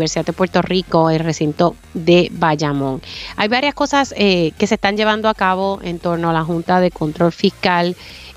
Universidad 0.00 0.26
de 0.26 0.32
Puerto 0.32 0.62
Rico, 0.62 1.10
el 1.10 1.20
recinto 1.20 1.76
de 1.94 2.28
Bayamón. 2.32 3.02
Hay 3.36 3.48
varias 3.48 3.74
cosas 3.74 4.14
eh, 4.16 4.52
que 4.58 4.66
se 4.66 4.74
están 4.74 4.96
llevando 4.96 5.28
a 5.28 5.34
cabo 5.34 5.78
en 5.82 5.98
torno 5.98 6.30
a 6.30 6.32
la 6.32 6.42
Junta 6.42 6.80
de 6.80 6.90
Control 6.90 7.32
Fiscal 7.32 7.96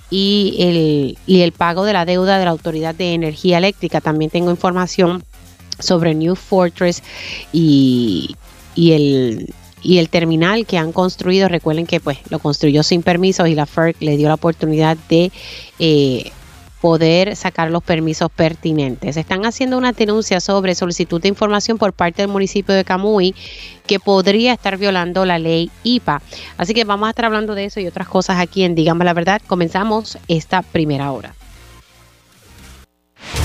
y 0.10 0.56
el, 0.60 1.18
y 1.26 1.42
el 1.42 1.54
pago 1.54 1.86
de 1.86 1.94
la 1.94 2.06
deuda 2.06 2.38
de 2.38 2.46
la 2.46 2.52
Autoridad 2.52 2.94
de 2.94 3.14
Energía 3.14 3.58
Eléctrica. 3.58 4.02
También 4.02 4.30
tengo 4.30 4.52
información 4.52 5.24
sobre 5.80 6.14
New 6.14 6.36
Fortress 6.36 7.02
y, 7.52 8.36
y 8.76 8.92
el 8.92 9.54
y 9.84 9.98
el 9.98 10.10
terminal 10.10 10.66
que 10.66 10.78
han 10.78 10.94
construido, 10.94 11.50
recuerden 11.50 11.86
que 11.86 12.00
pues 12.00 12.18
lo 12.30 12.40
construyó 12.40 12.84
sin 12.84 13.04
permisos 13.04 13.50
y 13.50 13.54
la 13.54 13.66
FERC 13.66 13.98
le 14.00 14.16
dio 14.16 14.30
la 14.30 14.36
oportunidad 14.36 14.98
de 15.10 15.32
eh, 15.78 16.32
poder 16.84 17.38
sacar 17.38 17.72
los 17.72 17.82
permisos 17.82 18.30
pertinentes. 18.30 19.16
Están 19.16 19.46
haciendo 19.46 19.78
una 19.78 19.94
denuncia 19.94 20.42
sobre 20.42 20.76
solicitud 20.76 21.22
de 21.22 21.30
información 21.30 21.78
por 21.78 21.94
parte 21.94 22.24
del 22.24 22.30
municipio 22.30 22.76
de 22.76 22.84
Camuy 22.84 23.34
que 23.88 24.02
podría 24.02 24.52
estar 24.52 24.78
violando 24.78 25.24
la 25.24 25.40
ley 25.40 25.72
IPA. 25.84 26.22
Así 26.58 26.74
que 26.74 26.84
vamos 26.84 27.08
a 27.08 27.12
estar 27.12 27.24
hablando 27.24 27.56
de 27.56 27.64
eso 27.64 27.80
y 27.80 27.88
otras 27.88 28.10
cosas 28.10 28.38
aquí 28.38 28.66
en 28.66 28.76
Digamos 28.76 29.06
la 29.06 29.14
Verdad. 29.14 29.42
Comenzamos 29.48 30.18
esta 30.28 30.62
primera 30.62 31.10
hora. 31.14 31.34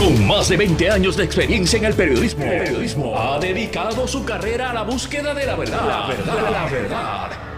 Con 0.00 0.26
más 0.26 0.48
de 0.48 0.56
20 0.56 0.90
años 0.90 1.16
de 1.16 1.22
experiencia 1.22 1.78
en 1.78 1.84
el 1.84 1.94
periodismo, 1.94 3.16
ha 3.16 3.38
dedicado 3.38 4.08
su 4.08 4.24
carrera 4.24 4.72
a 4.72 4.74
la 4.74 4.82
búsqueda 4.82 5.32
de 5.32 5.46
la 5.46 5.54
verdad. 5.54 5.86
La 5.86 6.08
verdad, 6.08 6.50
la 6.50 6.64
verdad. 6.66 7.57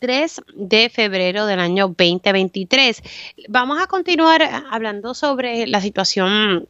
de 0.00 0.90
febrero 0.90 1.44
del 1.44 1.60
año 1.60 1.88
2023. 1.88 3.02
Vamos 3.50 3.82
a 3.82 3.86
continuar 3.86 4.40
hablando 4.70 5.12
sobre 5.12 5.66
la 5.66 5.82
situación 5.82 6.66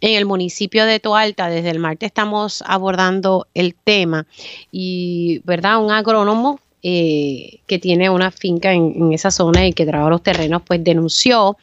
en 0.00 0.16
el 0.16 0.24
municipio 0.24 0.84
de 0.84 0.98
Toalta. 0.98 1.48
Desde 1.48 1.70
el 1.70 1.78
martes 1.78 2.08
estamos 2.08 2.64
abordando 2.66 3.46
el 3.54 3.76
tema 3.76 4.26
y, 4.72 5.42
¿verdad? 5.44 5.78
Un 5.78 5.92
agrónomo 5.92 6.58
eh, 6.82 7.60
que 7.68 7.78
tiene 7.78 8.10
una 8.10 8.32
finca 8.32 8.72
en, 8.72 9.12
esa 9.12 9.30
zona 9.30 9.64
y 9.64 9.72
que 9.72 9.86
trabaja 9.86 10.10
los 10.10 10.24
terrenos, 10.24 10.62
pues 10.66 10.82
denunció 10.82 11.56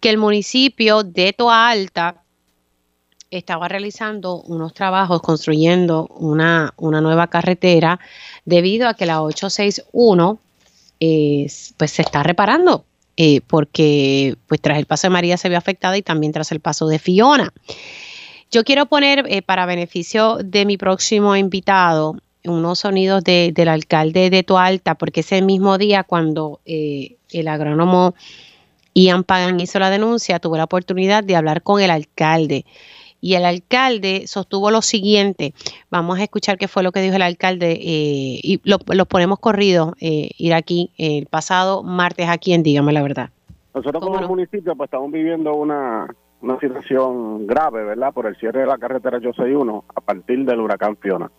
que 0.00 0.08
el 0.08 0.16
municipio 0.16 1.02
de 1.02 1.34
Toa 1.34 1.68
Alta 1.68 2.22
estaba 3.30 3.68
realizando 3.68 4.42
unos 4.42 4.72
trabajos 4.74 5.20
construyendo 5.22 6.06
una, 6.16 6.72
una 6.76 7.00
nueva 7.00 7.28
carretera 7.28 8.00
debido 8.44 8.88
a 8.88 8.94
que 8.94 9.06
la 9.06 9.22
861 9.22 10.38
pues 11.76 11.90
se 11.92 12.02
está 12.02 12.22
reparando 12.22 12.84
eh, 13.20 13.40
porque 13.48 14.36
pues 14.46 14.60
tras 14.60 14.78
el 14.78 14.86
paso 14.86 15.08
de 15.08 15.10
María 15.10 15.36
se 15.36 15.48
vio 15.48 15.58
afectada 15.58 15.96
y 15.98 16.02
también 16.02 16.32
tras 16.32 16.52
el 16.52 16.60
paso 16.60 16.86
de 16.86 17.00
Fiona. 17.00 17.52
Yo 18.52 18.62
quiero 18.62 18.86
poner 18.86 19.24
eh, 19.28 19.42
para 19.42 19.66
beneficio 19.66 20.36
de 20.36 20.64
mi 20.64 20.76
próximo 20.76 21.34
invitado 21.34 22.16
unos 22.44 22.78
sonidos 22.78 23.24
del 23.24 23.68
alcalde 23.68 24.30
de 24.30 24.44
Toalta, 24.44 24.94
porque 24.94 25.20
ese 25.20 25.42
mismo 25.42 25.78
día 25.78 26.04
cuando 26.04 26.60
eh, 26.64 27.16
el 27.32 27.48
agrónomo 27.48 28.14
Ian 28.94 29.24
Pagan 29.24 29.58
hizo 29.58 29.80
la 29.80 29.90
denuncia, 29.90 30.38
tuve 30.38 30.58
la 30.58 30.64
oportunidad 30.64 31.24
de 31.24 31.34
hablar 31.34 31.62
con 31.62 31.82
el 31.82 31.90
alcalde. 31.90 32.64
Y 33.20 33.34
el 33.34 33.44
alcalde 33.44 34.26
sostuvo 34.26 34.70
lo 34.70 34.82
siguiente, 34.82 35.52
vamos 35.90 36.18
a 36.18 36.22
escuchar 36.22 36.56
qué 36.56 36.68
fue 36.68 36.82
lo 36.82 36.92
que 36.92 37.00
dijo 37.00 37.16
el 37.16 37.22
alcalde 37.22 37.72
eh, 37.72 38.40
y 38.42 38.60
lo, 38.64 38.78
ponemos 39.06 39.38
corrido, 39.38 39.94
eh, 40.00 40.30
ir 40.38 40.54
aquí 40.54 40.92
el 40.98 41.26
pasado 41.26 41.82
martes 41.82 42.28
aquí 42.28 42.52
en 42.52 42.62
Dígame 42.62 42.92
la 42.92 43.02
Verdad. 43.02 43.30
Nosotros 43.74 44.02
como 44.02 44.20
municipio 44.28 44.74
pues 44.76 44.88
estamos 44.88 45.10
viviendo 45.10 45.54
una, 45.54 46.08
una 46.40 46.58
situación 46.60 47.46
grave, 47.46 47.84
¿verdad? 47.84 48.12
Por 48.12 48.26
el 48.26 48.36
cierre 48.36 48.60
de 48.60 48.66
la 48.66 48.78
carretera 48.78 49.18
861 49.18 49.84
a 49.94 50.00
partir 50.00 50.44
del 50.44 50.60
huracán 50.60 50.96
Fiona. 50.96 51.30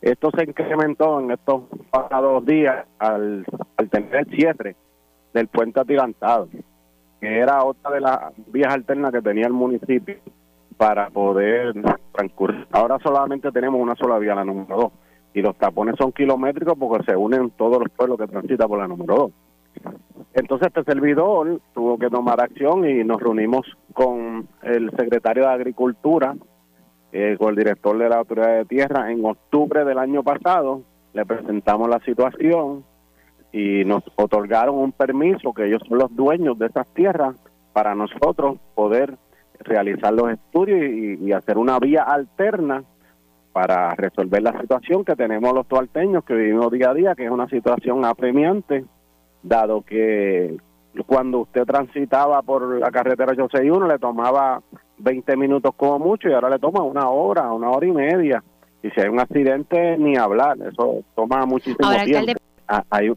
Esto 0.00 0.30
se 0.36 0.44
incrementó 0.44 1.20
en 1.20 1.30
estos 1.30 1.62
pasados 1.90 2.44
días 2.44 2.84
al, 2.98 3.46
tener 3.90 4.14
el 4.14 4.36
cierre 4.36 4.76
del 5.32 5.48
puente 5.48 5.80
atirantado, 5.80 6.48
que 7.20 7.38
era 7.38 7.64
otra 7.64 7.90
de 7.90 8.00
las 8.00 8.20
vías 8.48 8.74
alternas 8.74 9.12
que 9.12 9.22
tenía 9.22 9.46
el 9.46 9.52
municipio 9.52 10.16
para 10.76 11.10
poder 11.10 11.74
transcurrir. 12.12 12.66
Ahora 12.72 12.98
solamente 13.02 13.50
tenemos 13.52 13.80
una 13.80 13.94
sola 13.94 14.18
vía, 14.18 14.34
la 14.34 14.44
número 14.44 14.76
dos, 14.76 14.92
y 15.32 15.42
los 15.42 15.56
tapones 15.56 15.96
son 15.98 16.12
kilométricos 16.12 16.74
porque 16.78 17.04
se 17.04 17.16
unen 17.16 17.50
todos 17.50 17.78
los 17.78 17.90
pueblos 17.90 18.18
que 18.18 18.26
transitan 18.26 18.68
por 18.68 18.78
la 18.78 18.88
número 18.88 19.14
dos. 19.14 19.30
Entonces 20.34 20.68
este 20.68 20.84
servidor 20.84 21.60
tuvo 21.72 21.98
que 21.98 22.10
tomar 22.10 22.40
acción 22.40 22.88
y 22.88 23.04
nos 23.04 23.20
reunimos 23.20 23.66
con 23.92 24.48
el 24.62 24.90
secretario 24.90 25.44
de 25.44 25.52
Agricultura 25.52 26.34
eh, 27.16 27.36
con 27.38 27.50
el 27.50 27.54
director 27.54 27.96
de 27.96 28.08
la 28.08 28.16
Autoridad 28.16 28.56
de 28.56 28.64
Tierra 28.64 29.12
en 29.12 29.24
octubre 29.24 29.84
del 29.84 29.98
año 29.98 30.24
pasado. 30.24 30.82
Le 31.12 31.24
presentamos 31.24 31.88
la 31.88 32.00
situación 32.00 32.84
y 33.52 33.84
nos 33.84 34.02
otorgaron 34.16 34.74
un 34.74 34.90
permiso 34.90 35.54
que 35.54 35.66
ellos 35.66 35.80
son 35.88 35.98
los 35.98 36.14
dueños 36.16 36.58
de 36.58 36.66
esas 36.66 36.88
tierras 36.88 37.36
para 37.72 37.94
nosotros 37.94 38.58
poder 38.74 39.16
realizar 39.60 40.12
los 40.12 40.30
estudios 40.30 40.80
y, 41.20 41.32
hacer 41.32 41.58
una 41.58 41.78
vía 41.78 42.02
alterna 42.02 42.84
para 43.52 43.90
resolver 43.94 44.42
la 44.42 44.60
situación 44.60 45.04
que 45.04 45.14
tenemos 45.14 45.52
los 45.54 45.66
tualteños 45.66 46.24
que 46.24 46.34
vivimos 46.34 46.72
día 46.72 46.90
a 46.90 46.94
día, 46.94 47.14
que 47.14 47.24
es 47.24 47.30
una 47.30 47.48
situación 47.48 48.04
apremiante, 48.04 48.84
dado 49.42 49.82
que 49.82 50.56
cuando 51.06 51.40
usted 51.40 51.64
transitaba 51.64 52.42
por 52.42 52.78
la 52.78 52.90
carretera 52.90 53.32
861 53.32 53.88
le 53.88 53.98
tomaba 53.98 54.60
20 54.98 55.36
minutos 55.36 55.74
como 55.76 55.98
mucho 55.98 56.28
y 56.28 56.32
ahora 56.32 56.50
le 56.50 56.58
toma 56.58 56.82
una 56.82 57.08
hora, 57.08 57.52
una 57.52 57.70
hora 57.70 57.86
y 57.86 57.92
media. 57.92 58.42
Y 58.82 58.90
si 58.90 59.00
hay 59.00 59.08
un 59.08 59.18
accidente, 59.18 59.96
ni 59.98 60.16
hablar, 60.16 60.56
eso 60.60 61.02
toma 61.14 61.46
muchísimo 61.46 61.88
tiempo. 62.04 62.32
Ah, 62.68 62.82
hay, 62.90 63.10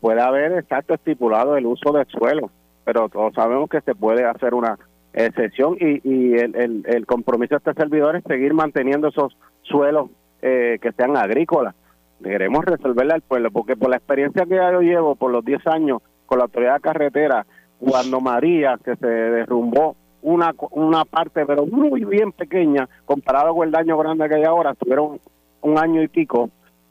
puede 0.00 0.20
haber 0.20 0.52
exacto 0.58 0.94
estipulado 0.94 1.56
el 1.56 1.66
uso 1.66 1.92
del 1.92 2.06
suelo, 2.06 2.50
pero 2.84 3.08
todos 3.08 3.32
sabemos 3.34 3.70
que 3.70 3.80
se 3.80 3.94
puede 3.94 4.24
hacer 4.24 4.54
una 4.54 4.78
excepción 5.12 5.76
y, 5.78 6.00
y 6.08 6.34
el, 6.34 6.84
el, 6.86 7.06
compromiso 7.06 7.54
de 7.54 7.58
este 7.58 7.74
servidor 7.74 8.16
es 8.16 8.24
seguir 8.24 8.54
manteniendo 8.54 9.08
esos 9.08 9.36
suelos 9.62 10.10
eh, 10.40 10.78
que 10.80 10.92
sean 10.92 11.16
agrícolas. 11.16 11.74
Queremos 12.22 12.64
resolverle 12.64 13.14
al 13.14 13.22
pueblo, 13.22 13.50
porque 13.50 13.76
por 13.76 13.90
la 13.90 13.96
experiencia 13.96 14.46
que 14.46 14.54
yo 14.54 14.80
llevo 14.80 15.16
por 15.16 15.30
los 15.30 15.44
10 15.44 15.66
años 15.66 16.02
con 16.26 16.38
la 16.38 16.44
autoridad 16.44 16.76
de 16.76 16.80
carretera, 16.80 17.46
cuando 17.78 18.20
María, 18.20 18.78
que 18.82 18.96
se 18.96 19.06
derrumbó 19.06 19.96
una, 20.22 20.54
una 20.70 21.04
parte, 21.04 21.44
pero 21.44 21.66
muy 21.66 22.04
bien 22.04 22.32
pequeña, 22.32 22.88
comparado 23.04 23.54
con 23.54 23.66
el 23.66 23.72
daño 23.72 23.98
grande 23.98 24.28
que 24.28 24.36
hay 24.36 24.44
ahora, 24.44 24.74
tuvieron 24.74 25.20
un 25.62 25.78
año 25.78 26.00
y 26.02 26.08
pico, 26.08 26.50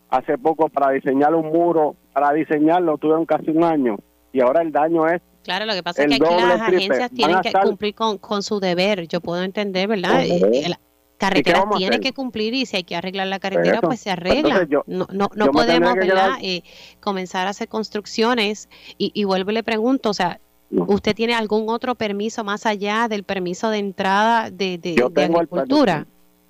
hace 0.10 0.38
poco 0.38 0.68
para 0.68 0.92
diseñar 0.92 1.34
un 1.34 1.48
muro, 1.48 1.96
para 2.14 2.34
diseñarlo 2.34 2.98
tuvieron 2.98 3.26
casi 3.26 3.52
un 3.52 3.64
año, 3.64 3.96
y 4.34 4.42
ahora 4.42 4.62
el 4.62 4.72
daño 4.72 5.08
es 5.08 5.22
Claro, 5.44 5.66
lo 5.66 5.74
que 5.74 5.84
pasa 5.84 6.04
es 6.04 6.10
que 6.10 6.16
aquí 6.16 6.36
las 6.36 6.62
agencias 6.62 7.12
tienen 7.12 7.42
que 7.42 7.52
cumplir 7.52 7.96
con, 7.96 8.18
con, 8.18 8.44
su 8.44 8.60
deber. 8.60 9.08
Yo 9.08 9.22
puedo 9.22 9.42
entender, 9.44 9.88
¿verdad? 9.88 10.24
La 10.68 10.80
carretera 11.18 11.66
tiene 11.78 12.00
que 12.00 12.14
cumplir 12.14 12.54
y 12.54 12.66
si 12.66 12.78
hay 12.78 12.84
que 12.84 12.96
arreglar 12.96 13.28
la 13.28 13.40
carretera, 13.40 13.82
pues 13.82 14.00
se 14.00 14.16
pues 14.16 14.18
arregla. 14.18 14.68
no 14.88 15.08
no, 15.12 15.30
no 15.34 15.48
podemos, 15.52 15.96
¿verdad? 15.96 16.38
Eh, 16.42 16.64
comenzar 17.00 17.48
a 17.48 17.52
hacer 17.52 17.68
construcciones 17.68 18.70
y, 18.98 19.12
y 19.14 19.24
vuelvo 19.24 19.52
y 19.52 19.56
le 19.56 19.64
pregunto, 19.64 20.10
o 20.10 20.14
sea, 20.14 20.40
¿Usted 20.72 21.16
tiene 21.16 21.34
algún 21.34 21.70
otro 21.70 21.96
permiso 21.96 22.44
más 22.44 22.66
allá 22.66 23.08
del 23.10 23.24
permiso 23.24 23.70
de 23.70 23.80
entrada 23.80 24.50
de, 24.50 24.78
de, 24.78 24.96
agricultura? 25.22 26.08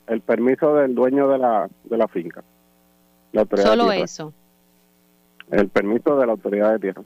El, 0.07 0.21
permiso 0.21 0.75
del 0.75 0.93
dueño 0.93 1.27
de 1.27 1.39
la, 1.39 1.69
de 1.85 1.97
la 1.97 2.07
finca. 2.07 2.43
Solo 3.55 3.91
eso. 3.91 4.33
El 5.49 5.69
permiso 5.69 6.17
de 6.17 6.25
la 6.25 6.33
autoridad 6.33 6.73
de 6.73 6.79
tierra. 6.79 7.01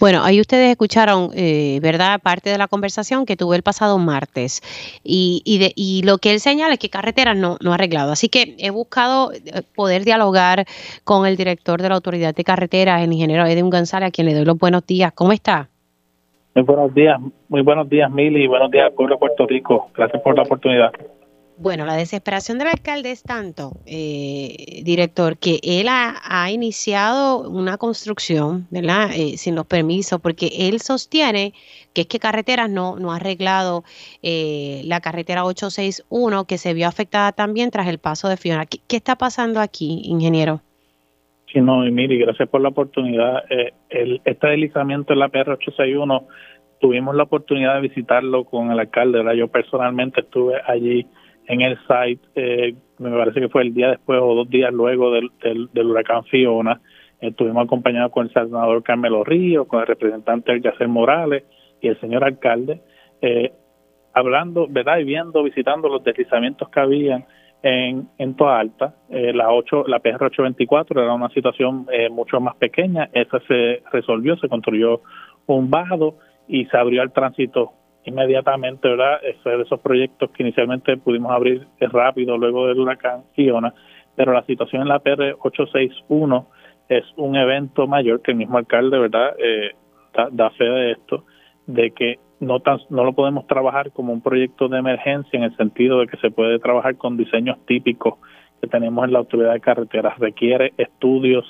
Bueno, 0.00 0.22
ahí 0.22 0.40
ustedes 0.40 0.70
escucharon, 0.70 1.30
eh, 1.34 1.78
¿verdad? 1.82 2.20
Parte 2.20 2.50
de 2.50 2.58
la 2.58 2.68
conversación 2.68 3.26
que 3.26 3.36
tuve 3.36 3.56
el 3.56 3.62
pasado 3.62 3.98
martes. 3.98 4.62
Y, 5.02 5.42
y, 5.44 5.58
de, 5.58 5.72
y 5.74 6.02
lo 6.02 6.18
que 6.18 6.32
él 6.32 6.40
señala 6.40 6.74
es 6.74 6.78
que 6.78 6.90
carreteras 6.90 7.36
no, 7.36 7.56
no 7.60 7.72
ha 7.72 7.74
arreglado. 7.74 8.12
Así 8.12 8.28
que 8.28 8.56
he 8.58 8.70
buscado 8.70 9.32
eh, 9.32 9.62
poder 9.74 10.04
dialogar 10.04 10.64
con 11.04 11.26
el 11.26 11.36
director 11.36 11.80
de 11.80 11.88
la 11.88 11.94
Autoridad 11.94 12.34
de 12.34 12.44
Carreteras, 12.44 13.02
el 13.02 13.12
ingeniero 13.12 13.46
Edwin 13.46 13.70
González, 13.70 14.08
a 14.08 14.10
quien 14.10 14.26
le 14.26 14.34
doy 14.34 14.44
los 14.44 14.58
buenos 14.58 14.86
días. 14.86 15.12
¿Cómo 15.14 15.32
está? 15.32 15.68
Muy 16.54 16.64
buenos 16.64 16.94
días, 16.94 17.20
muy 17.48 17.62
buenos 17.62 17.88
días, 17.88 18.08
Mili, 18.10 18.46
buenos 18.46 18.70
días 18.70 18.86
al 18.86 18.92
pueblo 18.92 19.16
de 19.16 19.18
Puerto 19.18 19.44
Rico. 19.44 19.90
Gracias 19.92 20.22
por 20.22 20.36
la 20.36 20.42
oportunidad. 20.42 20.92
Bueno, 21.56 21.86
la 21.86 21.94
desesperación 21.94 22.58
del 22.58 22.66
alcalde 22.66 23.12
es 23.12 23.22
tanto, 23.22 23.74
eh, 23.86 24.82
director, 24.82 25.38
que 25.38 25.60
él 25.62 25.86
ha, 25.88 26.50
iniciado 26.50 27.48
una 27.48 27.78
construcción, 27.78 28.66
¿verdad? 28.70 29.10
Eh, 29.14 29.36
sin 29.36 29.54
los 29.54 29.64
permisos, 29.64 30.20
porque 30.20 30.50
él 30.68 30.80
sostiene 30.80 31.52
que 31.94 32.02
es 32.02 32.06
que 32.08 32.18
Carreteras 32.18 32.68
no, 32.68 32.98
no 32.98 33.12
ha 33.12 33.16
arreglado 33.16 33.84
eh, 34.22 34.82
la 34.84 35.00
carretera 35.00 35.44
861, 35.44 36.44
que 36.44 36.58
se 36.58 36.74
vio 36.74 36.88
afectada 36.88 37.30
también 37.30 37.70
tras 37.70 37.86
el 37.86 37.98
paso 37.98 38.28
de 38.28 38.36
Fiona. 38.36 38.66
¿Qué, 38.66 38.96
está 38.96 39.14
pasando 39.14 39.60
aquí, 39.60 40.02
ingeniero? 40.04 40.60
Sí, 41.52 41.60
no, 41.60 41.86
y 41.86 41.92
mire, 41.92 42.16
gracias 42.16 42.48
por 42.48 42.62
la 42.62 42.70
oportunidad. 42.70 43.44
el, 43.90 44.20
este 44.24 44.46
deslizamiento 44.48 45.12
en 45.12 45.20
la 45.20 45.28
PR 45.28 45.52
861, 45.52 46.26
tuvimos 46.80 47.14
la 47.14 47.22
oportunidad 47.22 47.76
de 47.76 47.82
visitarlo 47.82 48.44
con 48.44 48.72
el 48.72 48.80
alcalde, 48.80 49.18
¿verdad? 49.18 49.34
Yo 49.34 49.46
personalmente 49.46 50.22
estuve 50.22 50.60
allí 50.66 51.06
en 51.46 51.60
el 51.60 51.78
site, 51.86 52.26
eh, 52.34 52.74
me 52.98 53.10
parece 53.10 53.40
que 53.40 53.48
fue 53.48 53.62
el 53.62 53.74
día 53.74 53.90
después 53.90 54.20
o 54.22 54.34
dos 54.34 54.48
días 54.48 54.72
luego 54.72 55.10
del, 55.12 55.30
del, 55.72 55.86
huracán 55.86 56.24
Fiona. 56.24 56.80
Estuvimos 57.20 57.64
acompañados 57.64 58.12
con 58.12 58.26
el 58.26 58.32
senador 58.32 58.82
Carmelo 58.82 59.24
Río, 59.24 59.66
con 59.66 59.80
el 59.80 59.86
representante 59.86 60.60
Yacer 60.60 60.88
Morales 60.88 61.44
y 61.80 61.88
el 61.88 62.00
señor 62.00 62.24
alcalde, 62.24 62.80
eh, 63.20 63.52
hablando, 64.12 64.66
¿verdad? 64.68 64.98
Y 64.98 65.04
viendo, 65.04 65.42
visitando 65.42 65.88
los 65.88 66.04
deslizamientos 66.04 66.68
que 66.68 66.80
habían 66.80 67.26
en, 67.64 68.08
en 68.18 68.34
Toa 68.36 68.60
Alta. 68.60 68.94
Eh, 69.08 69.32
la, 69.32 69.50
8, 69.50 69.84
la 69.88 69.98
PR 69.98 70.22
824 70.24 71.02
era 71.02 71.14
una 71.14 71.30
situación 71.30 71.86
eh, 71.90 72.10
mucho 72.10 72.38
más 72.38 72.56
pequeña, 72.56 73.08
esa 73.12 73.40
se 73.48 73.82
resolvió, 73.90 74.36
se 74.36 74.48
construyó 74.48 75.00
un 75.46 75.70
bajado 75.70 76.16
y 76.46 76.66
se 76.66 76.76
abrió 76.76 77.00
al 77.00 77.12
tránsito 77.12 77.72
inmediatamente, 78.04 78.88
¿verdad? 78.88 79.20
De 79.22 79.62
esos 79.62 79.80
proyectos 79.80 80.30
que 80.30 80.42
inicialmente 80.42 80.96
pudimos 80.96 81.32
abrir 81.32 81.66
rápido 81.80 82.36
luego 82.36 82.66
del 82.66 82.80
huracán 82.80 83.24
Fiona, 83.34 83.74
pero 84.16 84.32
la 84.32 84.44
situación 84.44 84.82
en 84.82 84.88
la 84.88 85.00
PR 85.00 85.36
861 85.40 86.46
es 86.88 87.04
un 87.16 87.36
evento 87.36 87.86
mayor 87.86 88.20
que 88.22 88.32
el 88.32 88.36
mismo 88.36 88.58
alcalde, 88.58 88.98
¿verdad? 88.98 89.34
Eh, 89.38 89.72
da, 90.30 90.50
fe 90.50 90.64
de 90.64 90.92
esto, 90.92 91.24
de 91.66 91.90
que 91.90 92.18
no, 92.40 92.60
tan, 92.60 92.78
no 92.90 93.04
lo 93.04 93.14
podemos 93.14 93.46
trabajar 93.46 93.90
como 93.90 94.12
un 94.12 94.20
proyecto 94.20 94.68
de 94.68 94.78
emergencia 94.78 95.36
en 95.36 95.44
el 95.44 95.56
sentido 95.56 96.00
de 96.00 96.06
que 96.06 96.18
se 96.18 96.30
puede 96.30 96.58
trabajar 96.58 96.96
con 96.96 97.16
diseños 97.16 97.58
típicos 97.66 98.14
que 98.60 98.68
tenemos 98.68 99.04
en 99.04 99.12
la 99.12 99.20
autoridad 99.20 99.54
de 99.54 99.60
carreteras. 99.60 100.18
Requiere 100.18 100.72
estudios 100.76 101.46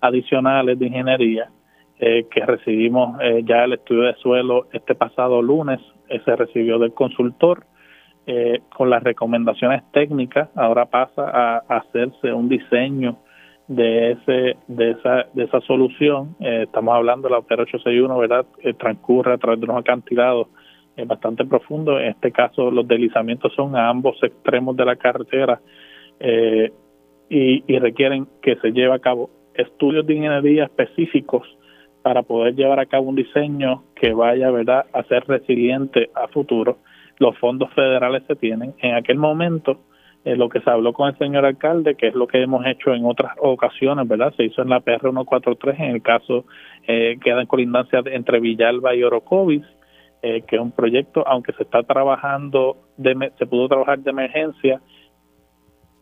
adicionales 0.00 0.78
de 0.78 0.86
ingeniería 0.86 1.50
eh, 2.00 2.26
que 2.30 2.46
recibimos 2.46 3.20
eh, 3.20 3.42
ya 3.44 3.64
el 3.64 3.72
estudio 3.72 4.02
de 4.02 4.14
suelo 4.22 4.68
este 4.72 4.94
pasado 4.94 5.42
lunes, 5.42 5.80
eh, 6.08 6.20
se 6.24 6.36
recibió 6.36 6.78
del 6.78 6.94
consultor 6.94 7.64
con 8.76 8.90
las 8.90 9.02
recomendaciones 9.02 9.82
técnicas, 9.90 10.50
ahora 10.54 10.84
pasa 10.84 11.30
a, 11.32 11.62
hacerse 11.78 12.30
un 12.30 12.46
diseño 12.46 13.16
de 13.68 14.10
ese 14.10 14.56
de 14.66 14.90
esa 14.90 15.24
de 15.32 15.44
esa 15.44 15.62
solución, 15.62 16.36
estamos 16.38 16.94
hablando 16.94 17.26
de 17.26 17.32
la 17.32 17.38
OPER 17.38 17.60
861, 17.62 18.18
¿verdad? 18.18 18.44
transcurre 18.78 19.32
a 19.32 19.38
través 19.38 19.60
de 19.60 19.64
unos 19.64 19.78
acantilados 19.78 20.48
bastante 21.06 21.46
profundos, 21.46 22.02
en 22.02 22.08
este 22.08 22.30
caso 22.30 22.70
los 22.70 22.86
deslizamientos 22.86 23.50
son 23.54 23.74
a 23.74 23.88
ambos 23.88 24.22
extremos 24.22 24.76
de 24.76 24.84
la 24.84 24.96
carretera 24.96 25.62
y, 27.30 27.64
y 27.66 27.78
requieren 27.78 28.28
que 28.42 28.56
se 28.56 28.72
lleve 28.72 28.92
a 28.92 28.98
cabo 28.98 29.30
estudios 29.54 30.06
de 30.06 30.16
ingeniería 30.16 30.64
específicos 30.64 31.48
para 32.02 32.22
poder 32.22 32.54
llevar 32.54 32.80
a 32.80 32.86
cabo 32.86 33.08
un 33.08 33.16
diseño 33.16 33.82
que 33.94 34.12
vaya 34.12 34.50
verdad 34.50 34.86
a 34.92 35.02
ser 35.04 35.24
resiliente 35.26 36.10
a 36.14 36.28
futuro. 36.28 36.78
Los 37.18 37.36
fondos 37.38 37.72
federales 37.74 38.22
se 38.26 38.36
tienen. 38.36 38.74
En 38.80 38.94
aquel 38.94 39.18
momento 39.18 39.80
eh, 40.24 40.36
lo 40.36 40.48
que 40.48 40.60
se 40.60 40.68
habló 40.68 40.92
con 40.92 41.08
el 41.08 41.16
señor 41.16 41.46
alcalde 41.46 41.94
que 41.94 42.08
es 42.08 42.14
lo 42.14 42.26
que 42.26 42.42
hemos 42.42 42.66
hecho 42.66 42.92
en 42.92 43.04
otras 43.04 43.32
ocasiones 43.40 44.06
verdad 44.08 44.34
se 44.36 44.44
hizo 44.44 44.62
en 44.62 44.68
la 44.68 44.80
PR 44.80 45.00
143 45.00 45.78
en 45.78 45.90
el 45.90 46.02
caso 46.02 46.44
eh, 46.88 47.16
queda 47.22 47.40
en 47.40 47.46
colindancia 47.46 48.02
entre 48.04 48.40
Villalba 48.40 48.96
y 48.96 49.04
Orocovis 49.04 49.62
eh, 50.20 50.42
que 50.42 50.56
es 50.56 50.62
un 50.62 50.72
proyecto 50.72 51.22
aunque 51.26 51.52
se 51.52 51.62
está 51.62 51.84
trabajando 51.84 52.76
de, 52.96 53.30
se 53.38 53.46
pudo 53.46 53.68
trabajar 53.68 54.00
de 54.00 54.10
emergencia 54.10 54.80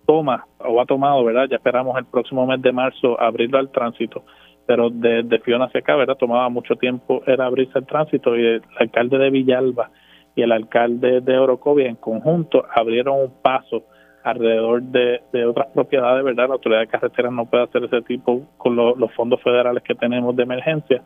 toma 0.07 0.47
o 0.59 0.81
ha 0.81 0.87
tomado 0.87 1.23
verdad 1.23 1.47
ya 1.51 1.57
esperamos 1.57 1.99
el 1.99 2.07
próximo 2.07 2.47
mes 2.47 2.63
de 2.63 2.73
marzo 2.73 3.21
abrirlo 3.21 3.59
al 3.59 3.71
tránsito 3.71 4.25
pero 4.67 4.91
de, 4.91 5.41
Fiona 5.45 5.67
hacia 5.67 5.81
acá, 5.81 5.97
¿verdad? 5.97 6.17
Tomaba 6.17 6.49
mucho 6.49 6.77
tiempo 6.77 7.23
era 7.27 7.47
abrirse 7.47 7.79
el 7.79 7.87
tránsito 7.87 8.37
y 8.37 8.45
el 8.45 8.63
alcalde 8.79 9.19
de 9.19 9.31
Villalba 9.31 9.91
y 10.35 10.43
el 10.43 10.53
alcalde 10.53 11.21
de 11.21 11.39
Orocovia 11.39 11.89
en 11.89 11.97
conjunto 11.97 12.65
abrieron 12.75 13.21
un 13.21 13.33
paso 13.43 13.85
alrededor 14.25 14.83
de, 14.83 15.21
otras 15.47 15.69
propiedades, 15.69 16.25
¿verdad? 16.25 16.49
La 16.49 16.55
autoridad 16.55 16.81
de 16.81 16.89
carreteras 16.89 17.33
no 17.33 17.47
puede 17.47 17.65
hacer 17.65 17.85
ese 17.85 18.03
tipo 18.03 18.43
con 18.57 18.75
los 18.75 19.13
fondos 19.15 19.41
federales 19.41 19.85
que 19.85 19.95
tenemos 19.95 20.35
de 20.35 20.43
emergencia, 20.43 21.03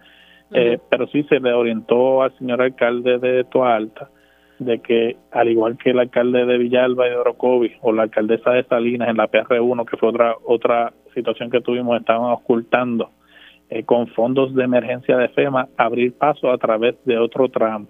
eh, 0.52 0.78
pero 0.88 1.06
sí 1.08 1.22
se 1.24 1.38
le 1.38 1.52
orientó 1.52 2.22
al 2.22 2.36
señor 2.38 2.62
alcalde 2.62 3.18
de 3.18 3.44
Toa 3.44 3.76
Alta 3.76 4.08
de 4.58 4.78
que 4.80 5.16
al 5.32 5.48
igual 5.48 5.78
que 5.78 5.90
el 5.90 5.98
alcalde 5.98 6.44
de 6.44 6.58
Villalba 6.58 7.06
y 7.06 7.10
de 7.10 7.16
Orocovi 7.16 7.72
o 7.80 7.92
la 7.92 8.02
alcaldesa 8.02 8.50
de 8.50 8.64
Salinas 8.64 9.08
en 9.08 9.16
la 9.16 9.30
PR1 9.30 9.86
que 9.86 9.96
fue 9.96 10.10
otra 10.10 10.34
otra 10.44 10.92
situación 11.14 11.50
que 11.50 11.62
tuvimos 11.62 11.98
estaban 11.98 12.30
ocultando 12.30 13.10
eh, 13.70 13.84
con 13.84 14.08
fondos 14.08 14.55
de 14.55 14.64
emergencia 14.64 15.17
de 15.17 15.28
FEMA 15.28 15.69
abrir 15.76 16.12
paso 16.14 16.50
a 16.50 16.58
través 16.58 16.96
de 17.05 17.19
otro 17.19 17.49
tramo. 17.49 17.87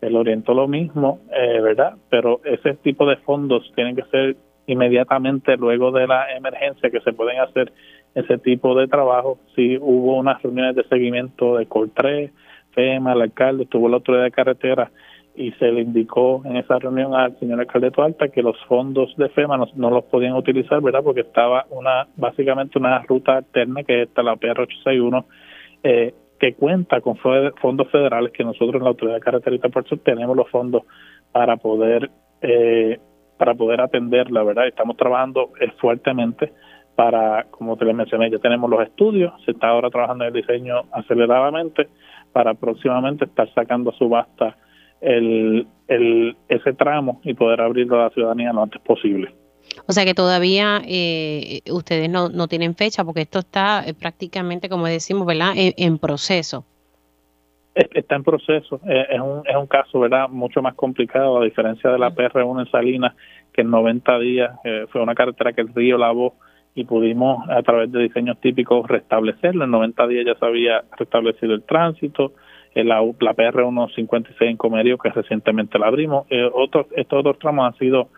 El 0.00 0.14
orientó 0.14 0.54
lo 0.54 0.68
mismo, 0.68 1.20
eh, 1.32 1.60
¿verdad? 1.60 1.96
Pero 2.08 2.40
ese 2.44 2.74
tipo 2.74 3.06
de 3.06 3.16
fondos 3.16 3.72
tienen 3.74 3.96
que 3.96 4.04
ser 4.04 4.36
inmediatamente 4.66 5.56
luego 5.56 5.90
de 5.90 6.06
la 6.06 6.30
emergencia 6.36 6.90
que 6.90 7.00
se 7.00 7.12
pueden 7.12 7.40
hacer 7.40 7.72
ese 8.14 8.38
tipo 8.38 8.74
de 8.74 8.88
trabajo. 8.88 9.38
Si 9.54 9.76
hubo 9.78 10.16
unas 10.16 10.40
reuniones 10.42 10.76
de 10.76 10.84
seguimiento 10.84 11.56
de 11.56 11.68
COL3, 11.68 12.30
FEMA, 12.72 13.12
el 13.12 13.22
alcalde, 13.22 13.64
estuvo 13.64 13.88
la 13.88 13.96
autoridad 13.96 14.24
de 14.24 14.30
carretera 14.30 14.90
y 15.36 15.52
se 15.52 15.70
le 15.70 15.82
indicó 15.82 16.42
en 16.44 16.56
esa 16.56 16.78
reunión 16.78 17.14
al 17.14 17.38
señor 17.38 17.60
alcalde 17.60 17.90
Tualta 17.90 18.28
que 18.28 18.42
los 18.42 18.56
fondos 18.64 19.14
de 19.16 19.28
FEMA 19.28 19.58
no, 19.74 19.90
los 19.90 20.04
podían 20.04 20.34
utilizar, 20.34 20.80
¿verdad? 20.80 21.02
Porque 21.04 21.20
estaba 21.20 21.66
una 21.70 22.08
básicamente 22.16 22.78
una 22.78 23.00
ruta 23.02 23.36
alterna 23.36 23.82
que 23.84 24.02
es 24.02 24.08
la 24.16 24.34
PR861 24.34 25.24
eh, 25.82 26.14
que 26.40 26.54
cuenta 26.54 27.00
con 27.00 27.16
fondos 27.16 27.90
federales 27.90 28.32
que 28.32 28.44
nosotros 28.44 28.76
en 28.76 28.84
la 28.84 28.90
Autoridad 28.90 29.16
de 29.16 29.20
Carreterita 29.20 29.68
por 29.68 29.84
eso 29.84 29.96
tenemos 29.98 30.36
los 30.36 30.48
fondos 30.48 30.82
para 31.32 31.56
poder 31.56 32.10
eh, 32.40 32.98
para 33.36 33.54
poder 33.54 33.82
atenderla, 33.82 34.42
¿verdad? 34.42 34.66
Estamos 34.66 34.96
trabajando 34.96 35.50
eh, 35.60 35.70
fuertemente 35.78 36.52
para, 36.94 37.44
como 37.50 37.76
te 37.76 37.84
les 37.84 37.94
mencioné, 37.94 38.30
ya 38.30 38.38
tenemos 38.38 38.70
los 38.70 38.80
estudios, 38.80 39.34
se 39.44 39.50
está 39.50 39.68
ahora 39.68 39.90
trabajando 39.90 40.24
en 40.24 40.34
el 40.34 40.40
diseño 40.40 40.84
aceleradamente 40.92 41.88
para 42.32 42.54
próximamente 42.54 43.26
estar 43.26 43.52
sacando 43.52 43.92
subasta 43.92 44.56
el, 45.00 45.66
el, 45.88 46.36
ese 46.48 46.72
tramo 46.72 47.20
y 47.24 47.34
poder 47.34 47.60
abrirlo 47.60 48.00
a 48.00 48.04
la 48.04 48.10
ciudadanía 48.10 48.52
lo 48.52 48.62
antes 48.62 48.80
posible. 48.82 49.34
O 49.86 49.92
sea 49.92 50.04
que 50.04 50.14
todavía 50.14 50.80
eh, 50.86 51.60
ustedes 51.70 52.08
no, 52.08 52.28
no 52.28 52.48
tienen 52.48 52.74
fecha 52.74 53.04
porque 53.04 53.22
esto 53.22 53.40
está 53.40 53.84
eh, 53.86 53.94
prácticamente, 53.94 54.68
como 54.68 54.86
decimos, 54.86 55.26
¿verdad? 55.26 55.52
En, 55.56 55.98
proceso. 55.98 56.64
Está 57.74 58.16
en 58.16 58.24
proceso. 58.24 58.80
Eh, 58.88 59.06
es, 59.10 59.20
un, 59.20 59.42
es 59.46 59.56
un 59.56 59.66
caso, 59.66 60.00
¿verdad? 60.00 60.28
Mucho 60.28 60.62
más 60.62 60.74
complicado, 60.74 61.40
a 61.40 61.44
diferencia 61.44 61.90
de 61.90 61.98
la 61.98 62.10
PR1 62.10 62.60
en 62.60 62.70
Salinas, 62.70 63.14
que 63.52 63.62
en 63.62 63.70
90 63.70 64.18
días 64.20 64.50
fue 64.90 65.02
una 65.02 65.14
carretera 65.14 65.52
que 65.52 65.62
el 65.62 65.74
río 65.74 65.98
lavó 65.98 66.34
y 66.74 66.84
pudimos, 66.84 67.48
a 67.48 67.62
través 67.62 67.90
de 67.90 68.02
diseños 68.02 68.38
típicos, 68.40 68.86
restablecerlo. 68.86 69.64
En 69.64 69.70
90 69.70 70.06
días 70.08 70.26
ya 70.26 70.34
se 70.38 70.44
había 70.44 70.84
restablecido 70.98 71.54
el 71.54 71.62
tránsito, 71.62 72.32
la, 72.84 73.02
la 73.20 73.34
PR 73.34 73.62
156 73.62 74.50
en 74.50 74.56
Comerio, 74.56 74.98
que 74.98 75.10
recientemente 75.10 75.78
la 75.78 75.86
abrimos. 75.86 76.26
Eh, 76.30 76.48
otros, 76.52 76.86
estos 76.96 77.20
otros 77.20 77.38
tramos 77.38 77.66
han 77.66 77.78
sido 77.78 78.08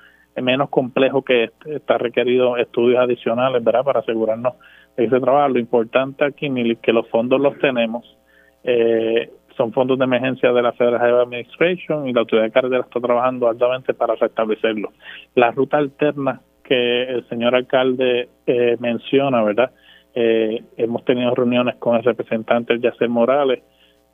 menos 0.43 0.69
complejos 0.71 1.25
que 1.25 1.45
este. 1.45 1.77
Está 1.77 1.99
requerido 1.99 2.57
estudios 2.57 3.01
adicionales, 3.01 3.63
¿verdad?, 3.63 3.85
para 3.85 4.01
asegurarnos 4.01 4.55
de 4.97 5.05
ese 5.05 5.21
trabajo. 5.21 5.49
Lo 5.49 5.59
importante 5.59 6.25
aquí 6.25 6.51
que 6.83 6.93
los 6.93 7.09
fondos 7.09 7.41
los 7.41 7.59
tenemos. 7.59 8.17
Eh, 8.65 9.31
son 9.57 9.73
fondos 9.73 9.99
de 9.99 10.05
emergencia 10.05 10.53
de 10.53 10.63
la 10.63 10.73
Federal 10.73 11.01
Highway 11.01 11.23
Administration 11.23 12.09
y 12.09 12.13
la 12.13 12.21
Autoridad 12.21 12.47
de 12.47 12.53
Carretera 12.53 12.83
está 12.83 13.01
trabajando 13.01 13.49
altamente 13.49 13.93
para 13.93 14.15
restablecerlo. 14.15 14.93
La 15.35 15.51
ruta 15.51 15.79
alterna 15.79 16.41
que 16.63 17.03
el 17.03 17.29
señor 17.29 17.57
alcalde 17.57 18.29
eh, 18.47 18.77
menciona, 18.79 19.43
¿verdad? 19.43 19.73
Eh, 20.15 20.63
hemos 20.77 21.05
tenido 21.05 21.35
reuniones 21.35 21.77
con 21.77 21.97
el 21.97 22.05
representante 22.05 22.79
Yacer 22.79 23.09
Morales 23.09 23.63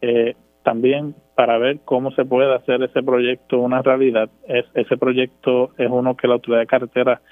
eh, 0.04 0.36
también 0.62 1.14
para 1.34 1.56
ver 1.58 1.80
cómo 1.84 2.10
se 2.12 2.24
puede 2.24 2.54
hacer 2.54 2.82
ese 2.82 3.02
proyecto 3.02 3.58
una 3.58 3.80
realidad. 3.80 4.28
Es, 4.46 4.66
ese 4.74 4.96
proyecto 4.96 5.70
es 5.78 5.88
uno 5.90 6.16
que 6.16 6.28
la 6.28 6.34
autoridad 6.34 6.60
de 6.60 6.66
carretera 6.66 7.22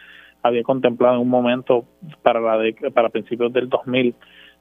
había 0.43 0.63
contemplado 0.63 1.17
en 1.17 1.23
un 1.23 1.29
momento 1.29 1.85
para 2.23 2.41
la 2.41 2.59
para 2.95 3.11
principios 3.11 3.53
del 3.53 3.69
2000, 3.69 4.15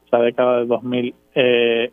esa 0.08 0.18
década 0.20 0.58
del 0.60 0.68
2000, 0.68 1.15
eh, 1.36 1.91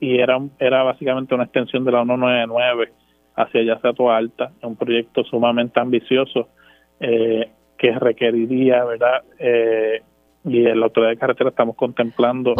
y 0.00 0.18
era 0.18 0.38
era 0.58 0.82
básicamente 0.82 1.34
una 1.34 1.44
extensión 1.44 1.84
de 1.84 1.92
la 1.92 2.04
199 2.04 2.92
hacia 3.36 3.60
allá 3.60 3.74
hacia 3.74 4.16
Alta, 4.16 4.52
un 4.62 4.76
proyecto 4.76 5.24
sumamente 5.24 5.80
ambicioso 5.80 6.48
eh, 6.98 7.50
que 7.78 7.92
requeriría, 7.92 8.84
¿verdad? 8.84 9.22
Eh, 9.38 10.02
y 10.44 10.66
en 10.66 10.80
la 10.80 10.86
autoridad 10.86 11.10
de 11.10 11.18
carretera 11.18 11.50
estamos 11.50 11.76
contemplando 11.76 12.54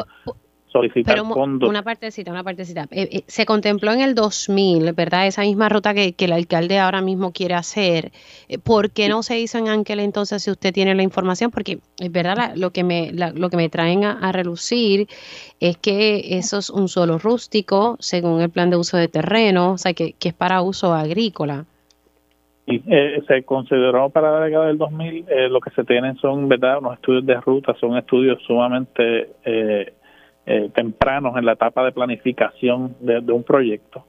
solicitar 0.73 1.15
Pero 1.15 1.27
fondos. 1.27 1.69
una 1.69 1.83
partecita, 1.83 2.31
una 2.31 2.43
partecita. 2.43 2.89
Eh, 2.91 3.09
eh, 3.13 3.23
se 3.27 3.45
contempló 3.45 3.93
en 3.93 4.01
el 4.01 4.15
2000, 4.15 4.93
¿verdad? 4.95 5.27
Esa 5.27 5.43
misma 5.43 5.69
ruta 5.69 5.93
que, 5.95 6.15
que 6.15 6.25
el 6.25 6.33
alcalde 6.33 6.79
ahora 6.79 7.03
mismo 7.03 7.33
quiere 7.33 7.55
hacer. 7.55 8.11
Eh, 8.49 8.59
¿Por 8.59 8.91
qué 8.91 9.09
no 9.09 9.23
se 9.23 9.39
hizo 9.39 9.59
en 9.59 9.69
aquel 9.69 10.01
entonces 10.01 10.43
si 10.43 10.51
usted 10.51 10.73
tiene 10.73 10.95
la 10.95 11.03
información? 11.03 11.51
Porque 11.51 11.79
es 12.01 12.11
verdad, 12.11 12.37
la- 12.37 12.57
lo, 12.57 12.71
que 12.71 12.83
me, 12.85 13.13
la- 13.13 13.31
lo 13.33 13.51
que 13.51 13.57
me 13.59 13.69
traen 13.69 14.05
a, 14.05 14.13
a 14.13 14.33
relucir 14.33 15.07
es 15.61 15.77
que 15.77 16.39
eso 16.39 16.59
es 16.59 16.71
un 16.71 16.89
suelo 16.89 17.19
rústico 17.19 17.97
según 18.01 18.41
el 18.41 18.51
plan 18.51 18.71
de 18.71 18.77
uso 18.77 18.97
de 18.97 19.09
terreno, 19.09 19.73
o 19.73 19.79
sea, 19.79 19.93
que, 19.93 20.15
que 20.15 20.29
es 20.31 20.35
para 20.35 20.63
uso 20.63 20.95
agrícola. 20.95 21.67
Y, 22.65 22.77
eh, 22.87 23.21
se 23.27 23.43
consideró 23.43 24.09
para 24.11 24.31
la 24.39 24.45
década 24.47 24.67
del 24.69 24.79
2000, 24.79 25.25
eh, 25.29 25.49
lo 25.49 25.61
que 25.61 25.71
se 25.71 25.83
tienen 25.85 26.17
son, 26.19 26.49
¿verdad?, 26.49 26.79
unos 26.79 26.95
estudios 26.95 27.27
de 27.27 27.35
ruta, 27.41 27.75
son 27.81 27.97
estudios 27.99 28.41
sumamente 28.47 29.33
eh, 30.47 30.71
tempranos 30.75 31.37
en 31.37 31.45
la 31.45 31.53
etapa 31.53 31.85
de 31.85 31.93
planificación 31.93 32.97
de, 33.01 33.19
un 33.33 33.45
proyecto. 33.45 34.05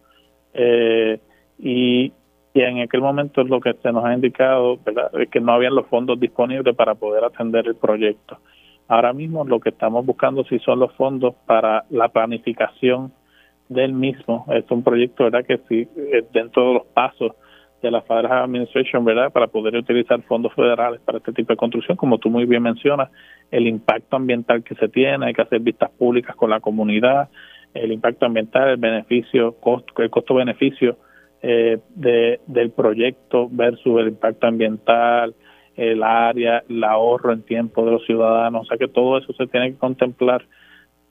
Eh, 0.53 1.19
y, 1.59 2.11
y 2.53 2.61
en 2.61 2.79
aquel 2.79 3.01
momento 3.01 3.43
lo 3.43 3.59
que 3.59 3.73
se 3.73 3.91
nos 3.91 4.05
ha 4.05 4.13
indicado, 4.13 4.79
es 5.19 5.29
que 5.29 5.39
no 5.39 5.53
habían 5.53 5.75
los 5.75 5.87
fondos 5.87 6.19
disponibles 6.19 6.75
para 6.75 6.95
poder 6.95 7.23
atender 7.23 7.67
el 7.67 7.75
proyecto. 7.75 8.37
Ahora 8.87 9.13
mismo 9.13 9.45
lo 9.45 9.59
que 9.59 9.69
estamos 9.69 10.05
buscando 10.05 10.43
sí 10.45 10.59
son 10.59 10.79
los 10.79 10.91
fondos 10.93 11.35
para 11.45 11.85
la 11.89 12.09
planificación 12.09 13.11
del 13.69 13.93
mismo. 13.93 14.45
Es 14.49 14.69
un 14.69 14.83
proyecto, 14.83 15.23
¿verdad?, 15.23 15.45
que 15.45 15.59
sí, 15.69 15.87
dentro 16.31 16.67
de 16.67 16.73
los 16.75 16.85
pasos 16.87 17.33
de 17.83 17.91
la 17.91 18.01
Federal 18.01 18.43
Administration, 18.43 19.03
¿verdad? 19.03 19.31
Para 19.31 19.47
poder 19.47 19.75
utilizar 19.75 20.21
fondos 20.23 20.53
federales 20.53 21.01
para 21.01 21.17
este 21.17 21.33
tipo 21.33 21.51
de 21.51 21.57
construcción, 21.57 21.97
como 21.97 22.17
tú 22.17 22.29
muy 22.29 22.45
bien 22.45 22.63
mencionas, 22.63 23.11
el 23.51 23.67
impacto 23.67 24.15
ambiental 24.15 24.63
que 24.63 24.73
se 24.75 24.87
tiene, 24.87 25.27
hay 25.27 25.33
que 25.33 25.41
hacer 25.41 25.59
vistas 25.59 25.91
públicas 25.91 26.35
con 26.35 26.49
la 26.49 26.61
comunidad, 26.61 27.29
el 27.73 27.91
impacto 27.91 28.25
ambiental, 28.25 28.69
el 28.69 28.77
beneficio, 28.77 29.53
costo, 29.59 30.01
el 30.01 30.09
costo-beneficio 30.09 30.97
eh, 31.41 31.79
de, 31.93 32.39
del 32.47 32.71
proyecto 32.71 33.49
versus 33.51 33.99
el 33.99 34.07
impacto 34.07 34.47
ambiental, 34.47 35.35
el 35.75 36.03
área, 36.03 36.63
el 36.69 36.83
ahorro 36.85 37.33
en 37.33 37.41
tiempo 37.41 37.83
de 37.83 37.91
los 37.91 38.05
ciudadanos, 38.05 38.61
o 38.61 38.65
sea 38.65 38.77
que 38.77 38.87
todo 38.87 39.17
eso 39.17 39.33
se 39.33 39.47
tiene 39.47 39.73
que 39.73 39.77
contemplar 39.77 40.45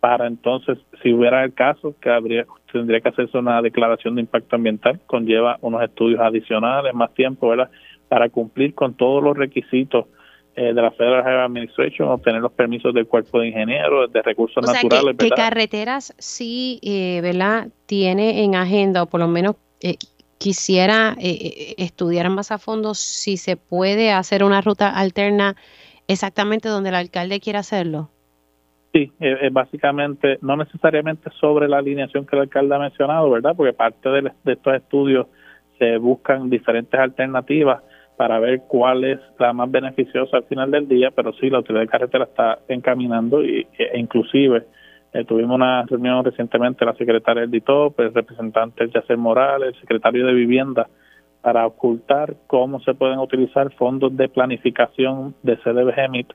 para 0.03 0.27
entonces, 0.27 0.79
si 1.01 1.13
hubiera 1.13 1.45
el 1.45 1.55
caso, 1.55 1.95
que 2.01 2.11
habría, 2.11 2.45
tendría 2.73 3.01
que 3.01 3.11
hacerse 3.11 3.39
una 3.39 3.63
declaración 3.63 4.17
de 4.17 4.23
impacto 4.23 4.57
ambiental, 4.57 4.99
conlleva 5.07 5.59
unos 5.61 5.81
estudios 5.81 6.19
adicionales, 6.19 6.93
más 6.93 7.15
tiempo, 7.15 7.47
¿verdad? 7.47 7.71
Para 8.09 8.29
cumplir 8.29 8.75
con 8.75 8.95
todos 8.95 9.23
los 9.23 9.37
requisitos 9.37 10.07
eh, 10.57 10.75
de 10.75 10.83
la 10.83 10.91
Federal 10.91 11.23
Highway 11.23 11.45
Administration, 11.45 12.09
obtener 12.09 12.41
los 12.43 12.51
permisos 12.51 12.93
del 12.93 13.07
cuerpo 13.07 13.39
de 13.39 13.47
ingenieros, 13.51 14.13
de 14.13 14.23
recursos 14.23 14.65
O 14.65 14.67
sea, 14.67 14.83
naturales, 14.83 15.13
que, 15.13 15.19
que 15.19 15.31
¿verdad? 15.31 15.37
carreteras 15.37 16.15
sí, 16.19 16.81
eh, 16.83 17.21
¿verdad? 17.23 17.69
Tiene 17.87 18.43
en 18.43 18.57
agenda, 18.57 19.05
o 19.05 19.07
por 19.07 19.21
lo 19.21 19.29
menos 19.29 19.55
eh, 19.81 19.99
quisiera 20.43 21.17
eh, 21.21 21.31
eh, 21.31 21.75
estudiar 21.79 22.29
más 22.29 22.51
a 22.51 22.59
fondo 22.59 22.95
si 22.95 23.37
se 23.37 23.57
puede 23.57 24.11
hacer 24.11 24.43
una 24.43 24.63
ruta 24.63 24.89
alterna 24.91 25.55
exactamente 26.09 26.69
donde 26.69 26.89
el 26.89 26.97
alcalde 26.97 27.39
quiera 27.39 27.61
hacerlo. 27.61 28.11
Sí, 28.93 29.11
eh, 29.21 29.39
eh, 29.41 29.49
básicamente, 29.51 30.39
no 30.43 30.55
necesariamente 30.55 31.31
sobre 31.41 31.67
la 31.67 31.79
alineación 31.79 32.27
que 32.27 32.37
el 32.37 32.43
alcalde 32.43 32.75
ha 32.75 32.79
mencionado, 32.79 33.31
¿verdad? 33.31 33.55
Porque 33.57 33.73
parte 33.73 34.09
de, 34.11 34.31
estos 34.45 34.75
estudios 34.75 35.29
se 35.79 35.97
buscan 35.97 36.51
diferentes 36.51 37.01
alternativas 37.01 37.83
para 38.19 38.39
ver 38.39 38.63
cuál 38.69 39.05
es 39.05 39.19
la 39.39 39.55
más 39.55 39.71
beneficiosa 39.71 40.37
al 40.37 40.45
final 40.45 40.71
del 40.71 40.87
día, 40.89 41.11
pero 41.11 41.33
sí, 41.33 41.49
la 41.49 41.59
autoridad 41.59 41.85
de 41.85 41.89
carretera 41.89 42.25
está 42.25 42.59
encaminando 42.69 43.43
y, 43.43 43.67
e 43.79 43.99
inclusive 43.99 44.65
eh, 45.15 45.25
tuvimos 45.25 45.55
una 45.57 45.85
reunión 45.85 46.23
recientemente 46.23 46.85
la 46.85 46.95
secretaria 46.95 47.41
del 47.43 47.51
DITOP, 47.51 47.99
el 47.99 48.13
representante 48.13 48.91
Yacer 48.91 49.17
Morales, 49.17 49.69
el 49.69 49.81
secretario 49.81 50.27
de 50.27 50.35
Vivienda, 50.35 50.87
para 51.41 51.67
ocultar 51.67 52.35
cómo 52.47 52.79
se 52.81 52.93
pueden 52.93 53.19
utilizar 53.21 53.73
fondos 53.73 54.15
de 54.15 54.29
planificación 54.29 55.35
de 55.43 55.57
CDBGMIT 55.57 56.33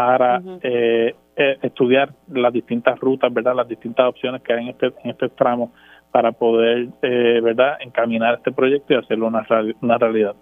para 0.00 0.40
eh, 0.62 1.14
eh, 1.36 1.58
estudiar 1.60 2.14
las 2.32 2.54
distintas 2.54 2.98
rutas, 2.98 3.30
verdad, 3.34 3.54
las 3.54 3.68
distintas 3.68 4.08
opciones 4.08 4.40
que 4.40 4.54
hay 4.54 4.62
en 4.62 4.68
este 4.68 4.86
en 4.86 5.10
este 5.10 5.28
tramo 5.28 5.74
para 6.10 6.32
poder, 6.32 6.88
eh, 7.02 7.40
verdad, 7.42 7.74
encaminar 7.80 8.36
este 8.36 8.50
proyecto 8.50 8.94
y 8.94 8.96
hacerlo 8.96 9.26
una, 9.26 9.46
una 9.82 9.98
realidad. 9.98 10.34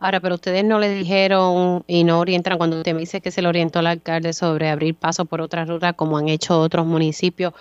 Ahora, 0.00 0.18
pero 0.18 0.34
ustedes 0.34 0.64
no 0.64 0.80
le 0.80 0.88
dijeron 0.88 1.84
y 1.86 2.02
no 2.02 2.18
orientan 2.18 2.58
cuando 2.58 2.78
usted 2.78 2.92
me 2.92 3.00
dice 3.00 3.20
que 3.20 3.30
se 3.30 3.40
le 3.40 3.48
orientó 3.48 3.78
al 3.78 3.86
alcalde 3.86 4.32
sobre 4.32 4.68
abrir 4.68 4.96
paso 4.96 5.26
por 5.26 5.40
otra 5.40 5.64
ruta 5.64 5.92
como 5.92 6.18
han 6.18 6.28
hecho 6.28 6.60
otros 6.60 6.84
municipios, 6.84 7.54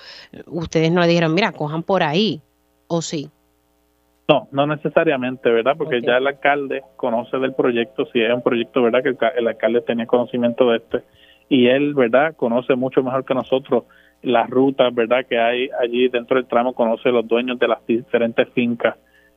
ustedes 0.48 0.92
no 0.92 1.02
le 1.02 1.08
dijeron, 1.08 1.36
mira, 1.36 1.52
cojan 1.52 1.84
por 1.84 2.02
ahí, 2.02 2.42
o 2.88 3.04
sí. 3.04 3.30
No, 4.28 4.48
no 4.52 4.66
necesariamente, 4.66 5.50
¿verdad? 5.52 5.76
Porque 5.78 6.02
ya 6.02 6.18
el 6.18 6.26
alcalde 6.26 6.82
conoce 6.96 7.38
del 7.38 7.54
proyecto, 7.54 8.06
si 8.08 8.22
es 8.22 8.34
un 8.34 8.42
proyecto, 8.42 8.82
¿verdad? 8.82 9.04
Que 9.04 9.10
el, 9.10 9.18
ca- 9.18 9.34
el 9.38 9.48
alcalde 9.48 9.82
tenía 9.82 10.08
conocimiento 10.08 10.70
de 10.72 10.78
este 10.78 11.04
y 11.48 11.68
él, 11.68 11.94
¿verdad? 11.94 12.36
Conoce 12.36 12.74
mucho 12.76 13.04
mejor 13.04 13.24
que 13.24 13.36
nosotros 13.36 13.84
las 14.24 14.50
rutas, 14.50 14.94
¿verdad? 14.96 15.26
Que 15.30 15.38
hay 15.38 15.70
allí 15.80 16.08
dentro 16.08 16.38
del 16.38 16.48
tramo, 16.48 16.74
conoce 16.74 17.10
los 17.12 17.28
dueños 17.28 17.60
de 17.60 17.68
las 17.68 17.86
diferentes 17.86 18.50
fincas 18.50 18.96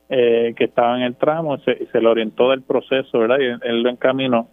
eh, 0.09 0.55
que 0.57 0.63
estaban 0.63 1.01
en 1.01 1.05
el 1.05 1.15
tramo, 1.17 1.55
y 1.57 1.59
se, 1.59 1.83
y 1.83 1.85
se 1.85 2.01
le 2.01 2.07
orientó 2.07 2.49
del 2.49 2.63
proceso, 2.63 3.19
¿verdad? 3.19 3.37
Y 3.39 3.45
él, 3.45 3.59
él 3.61 3.83
lo 3.83 3.89
encaminó. 3.91 4.49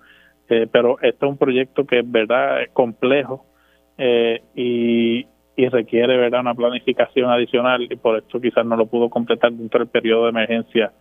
Eh, 0.50 0.66
pero 0.70 0.98
este 1.00 1.24
es 1.24 1.30
un 1.32 1.38
proyecto 1.38 1.86
que, 1.86 2.02
¿verdad? 2.04 2.60
Es 2.62 2.68
complejo 2.72 3.46
eh, 3.96 4.42
y, 4.54 5.26
y 5.56 5.68
requiere 5.68 6.16
verdad 6.16 6.40
una 6.40 6.54
planificación 6.54 7.30
adicional 7.30 7.82
y 7.82 7.96
por 7.96 8.18
esto 8.18 8.40
quizás 8.40 8.64
no 8.66 8.76
lo 8.76 8.86
pudo 8.86 9.08
completar 9.08 9.52
dentro 9.52 9.80
del 9.80 9.88
periodo 9.88 10.24
de 10.24 10.30
emergencia 10.30 10.92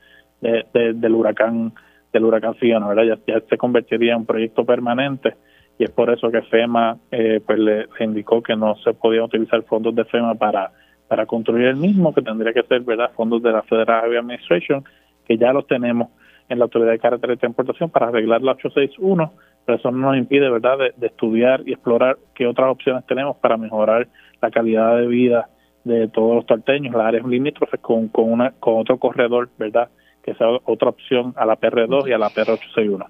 de- 0.41 0.65
de- 0.74 0.93
del 0.93 1.13
huracán 1.13 1.74
del 2.13 2.24
huracán 2.24 2.55
Fiona 2.55 2.88
verdad 2.88 3.03
ya, 3.03 3.33
ya 3.33 3.41
se 3.50 3.57
convertiría 3.57 4.13
en 4.13 4.19
un 4.19 4.25
proyecto 4.25 4.63
permanente 4.65 5.35
y 5.77 5.83
es 5.83 5.91
por 5.91 6.09
eso 6.09 6.31
que 6.31 6.41
FEMA 6.43 6.97
eh, 7.12 7.41
pues 7.45 7.59
le, 7.59 7.88
indicó 8.00 8.41
que 8.41 8.55
no 8.55 8.75
se 8.77 8.93
podía 8.93 9.24
utilizar 9.25 9.62
fondos 9.63 9.93
de 9.93 10.05
FEMA 10.05 10.35
para 10.35 10.71
para 11.09 11.25
construir 11.25 11.67
el 11.67 11.75
mismo 11.75 12.13
que 12.15 12.21
tendría 12.21 12.53
que 12.53 12.63
ser 12.63 12.81
verdad 12.81 13.12
fondos 13.15 13.43
de 13.43 13.51
la 13.51 13.62
Federal 13.63 14.05
Highway 14.05 14.17
Administration 14.19 14.83
que 15.27 15.38
ya 15.38 15.51
los 15.51 15.67
tenemos 15.67 16.09
en 16.47 16.59
la 16.59 16.65
Autoridad 16.65 16.91
de 16.91 17.00
Carretera 17.00 17.33
y 17.33 17.38
Transportación 17.38 17.89
para 17.89 18.07
arreglar 18.07 18.41
la 18.41 18.53
861 18.53 19.33
pero 19.65 19.77
eso 19.77 19.91
no 19.91 20.12
nos 20.12 20.17
impide 20.17 20.50
verdad 20.50 20.77
de, 20.95 21.07
estudiar 21.07 21.62
y 21.65 21.74
explorar 21.74 22.17
qué 22.34 22.48
otras 22.48 22.69
opciones 22.69 23.05
tenemos 23.07 23.38
para 23.38 23.57
mejorar 23.57 24.07
la 24.41 24.51
calidad 24.51 24.98
de 24.98 25.07
vida 25.07 25.50
de 25.84 26.07
todos 26.07 26.36
los 26.36 26.45
tarteños, 26.45 26.93
las 26.93 27.05
áreas 27.05 27.25
limítrofes 27.25 27.79
con, 27.79 28.07
con, 28.07 28.31
una, 28.31 28.51
con 28.51 28.79
otro 28.79 28.98
corredor, 28.98 29.50
¿verdad? 29.57 29.89
Que 30.24 30.34
sea 30.36 30.48
otra 30.65 30.89
opción 30.89 31.34
a 31.36 31.45
la 31.45 31.60
PR2 31.60 32.10
y 32.10 32.13
a 32.13 32.17
la 32.17 32.29
PR861. 32.29 33.05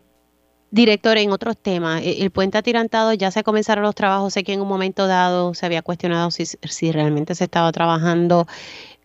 Director, 0.71 1.17
en 1.17 1.31
otros 1.31 1.57
temas, 1.57 2.01
e- 2.01 2.21
el 2.21 2.31
puente 2.31 2.57
atirantado 2.57 3.13
ya 3.13 3.31
se 3.31 3.43
comenzaron 3.43 3.83
los 3.83 3.95
trabajos. 3.95 4.33
Sé 4.33 4.43
que 4.43 4.53
en 4.53 4.62
un 4.62 4.67
momento 4.67 5.07
dado 5.07 5.53
se 5.53 5.65
había 5.65 5.81
cuestionado 5.81 6.31
si, 6.31 6.45
si 6.45 6.91
realmente 6.91 7.33
se 7.35 7.45
estaba 7.45 7.71
trabajando. 7.71 8.45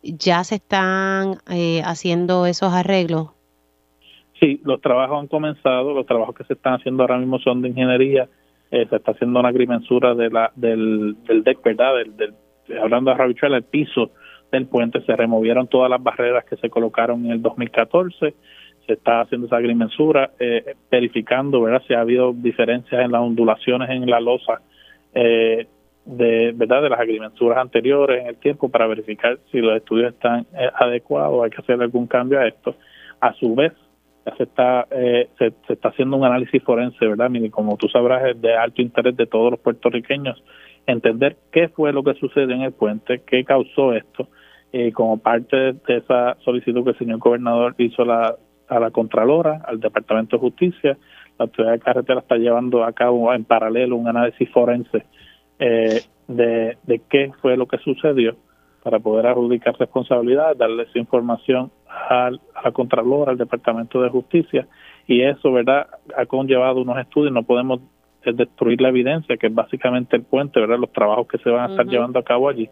¿Ya 0.03 0.43
se 0.43 0.57
están 0.57 1.39
eh, 1.49 1.83
haciendo 1.85 2.47
esos 2.47 2.73
arreglos? 2.73 3.29
Sí, 4.41 4.61
los 4.65 4.81
trabajos 4.81 5.21
han 5.21 5.27
comenzado, 5.29 5.93
los 5.93 6.07
trabajos 6.07 6.35
que 6.35 6.45
se 6.45 6.55
están 6.55 6.75
haciendo 6.75 7.03
ahora 7.03 7.19
mismo 7.19 7.39
son 7.39 7.61
de 7.61 7.69
ingeniería, 7.69 8.27
eh, 8.71 8.87
se 8.89 8.97
está 8.97 9.13
haciendo 9.13 9.39
una 9.39 9.51
agrimensura 9.51 10.15
de 10.15 10.31
la, 10.31 10.51
del, 10.57 11.17
del 11.25 11.45
deck, 11.45 11.63
¿verdad? 11.63 11.97
Del, 11.97 12.17
del, 12.17 12.35
hablando 12.79 13.11
de 13.11 13.19
Rabichuela, 13.19 13.59
el 13.59 13.65
piso 13.65 14.13
del 14.51 14.67
puente, 14.67 15.03
se 15.03 15.15
removieron 15.15 15.69
todas 15.69 15.91
las 15.91 16.03
barreras 16.03 16.45
que 16.45 16.57
se 16.57 16.71
colocaron 16.71 17.27
en 17.27 17.33
el 17.33 17.43
2014, 17.43 18.35
se 18.87 18.93
está 18.93 19.21
haciendo 19.21 19.47
esa 19.47 19.57
agrimensura, 19.57 20.31
eh, 20.39 20.75
verificando, 20.91 21.61
¿verdad? 21.61 21.83
Si 21.87 21.95
ha 21.95 22.01
habido 22.01 22.33
diferencias 22.33 23.05
en 23.05 23.13
las 23.13 23.21
ondulaciones 23.21 23.91
en 23.91 24.09
la 24.09 24.21
losa, 24.21 24.63
eh, 25.15 25.67
de 26.07 26.53
verdad 26.53 26.83
de 26.83 26.89
las 26.89 27.01
agrimensuras 27.01 27.59
anteriores 27.59 28.23
en 28.23 28.29
el 28.29 28.37
tiempo 28.37 28.69
para 28.69 28.87
verificar 28.87 29.39
si 29.53 29.59
los 29.59 29.77
estudios 29.77 30.15
están 30.15 30.47
eh, 30.55 30.71
adecuados, 30.75 31.45
hay 31.45 31.51
que 31.51 31.61
hacer 31.61 31.81
algún 31.81 32.07
cambio 32.07 32.41
a 32.41 32.49
esto. 32.49 32.75
A 33.21 33.35
su 33.35 33.55
vez, 33.55 33.73
se 34.37 34.43
está 34.43 34.87
eh, 34.91 35.29
se, 35.39 35.53
está 35.69 35.89
haciendo 35.89 36.17
un 36.17 36.25
análisis 36.25 36.63
forense, 36.63 37.07
¿verdad? 37.07 37.31
Y 37.33 37.51
como 37.51 37.77
tú 37.77 37.89
sabrás, 37.89 38.25
es 38.27 38.41
de 38.41 38.55
alto 38.55 38.83
interés 38.83 39.17
de 39.17 39.27
todos 39.27 39.53
los 39.53 39.61
puertorriqueños 39.61 40.43
entender 40.87 41.37
qué 41.53 41.69
fue 41.69 41.93
lo 41.93 42.03
que 42.03 42.15
sucedió 42.15 42.55
en 42.55 42.63
el 42.63 42.73
puente, 42.73 43.23
qué 43.27 43.45
causó 43.45 43.93
esto. 43.93 44.29
Y 44.73 44.93
como 44.93 45.19
parte 45.19 45.57
de 45.57 45.97
esa 45.97 46.37
solicitud 46.45 46.85
que 46.85 46.91
el 46.91 46.99
señor 46.99 47.19
gobernador 47.19 47.75
hizo 47.79 48.05
la, 48.05 48.37
a 48.69 48.81
la 48.81 48.91
Contralora, 48.91 49.63
al 49.67 49.81
Departamento 49.81 50.37
de 50.37 50.41
Justicia, 50.41 50.99
la 51.39 51.45
Autoridad 51.47 51.73
de 51.73 51.81
Carretera 51.81 52.21
está 52.21 52.37
llevando 52.37 52.85
a 52.85 52.93
cabo 52.93 53.33
en 53.35 53.45
paralelo 53.45 53.97
un 53.97 54.09
análisis 54.09 54.49
forense 54.51 55.05
eh, 55.59 56.03
de, 56.29 56.77
de 56.85 57.01
qué 57.11 57.33
fue 57.41 57.57
lo 57.57 57.67
que 57.67 57.79
sucedió 57.79 58.37
para 58.83 58.99
poder 58.99 59.27
adjudicar 59.27 59.75
responsabilidad, 59.79 60.57
darle 60.57 60.85
esa 60.85 60.99
información 60.99 61.71
al, 62.09 62.41
a 62.55 62.63
la 62.63 62.73
Contralora, 62.73 63.33
al 63.33 63.39
Departamento 63.39 64.01
de 64.01 64.09
Justicia 64.09 64.67
y 65.07 65.23
eso, 65.23 65.53
¿verdad?, 65.53 65.89
ha 66.17 66.25
conllevado 66.27 66.83
unos 66.83 66.99
estudios, 66.99 67.33
no 67.33 67.43
podemos 67.43 67.81
eh, 68.23 68.33
destruir 68.33 68.81
la 68.81 68.91
evidencia, 68.91 69.37
que 69.37 69.49
es 69.49 69.55
básicamente 69.55 70.15
el 70.15 70.23
puente, 70.23 70.61
¿verdad?, 70.61 70.79
los 70.79 70.93
trabajos 70.93 71.27
que 71.27 71.39
se 71.39 71.51
van 71.51 71.69
a 71.69 71.71
estar 71.73 71.87
llevando 71.87 72.19
a 72.21 72.23
cabo 72.23 72.49
allí. 72.49 72.71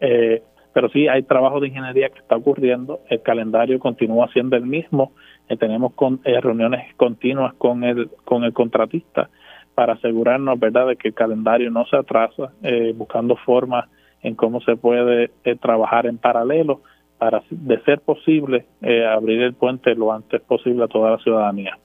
Eh, 0.00 0.42
pero 0.72 0.88
sí 0.90 1.08
hay 1.08 1.24
trabajo 1.24 1.58
de 1.58 1.68
ingeniería 1.68 2.08
que 2.10 2.20
está 2.20 2.36
ocurriendo, 2.36 3.00
el 3.10 3.20
calendario 3.20 3.80
continúa 3.80 4.28
siendo 4.32 4.56
el 4.56 4.64
mismo, 4.64 5.12
eh, 5.48 5.56
tenemos 5.56 5.92
con, 5.94 6.20
reuniones 6.22 6.94
continuas 6.94 7.54
con 7.54 7.82
el, 7.82 8.10
con 8.24 8.44
el 8.44 8.52
contratista 8.52 9.28
para 9.74 9.94
asegurarnos, 9.94 10.60
¿verdad?, 10.60 10.86
de 10.86 10.96
que 10.96 11.08
el 11.08 11.14
calendario 11.14 11.68
no 11.70 11.84
se 11.86 11.96
atrasa, 11.96 12.52
buscando 12.94 13.34
formas 13.36 13.88
en 14.22 14.36
cómo 14.36 14.60
se 14.60 14.76
puede 14.76 15.30
trabajar 15.60 16.06
en 16.06 16.18
paralelo 16.18 16.82
para, 17.22 17.40
de 17.50 17.80
ser 17.84 18.00
posible, 18.00 18.66
eh, 18.80 19.06
abrir 19.06 19.42
el 19.42 19.54
puente 19.54 19.94
lo 19.94 20.12
antes 20.12 20.40
posible 20.40 20.82
a 20.82 20.88
toda 20.88 21.12
la 21.12 21.18
ciudadanía. 21.18 21.78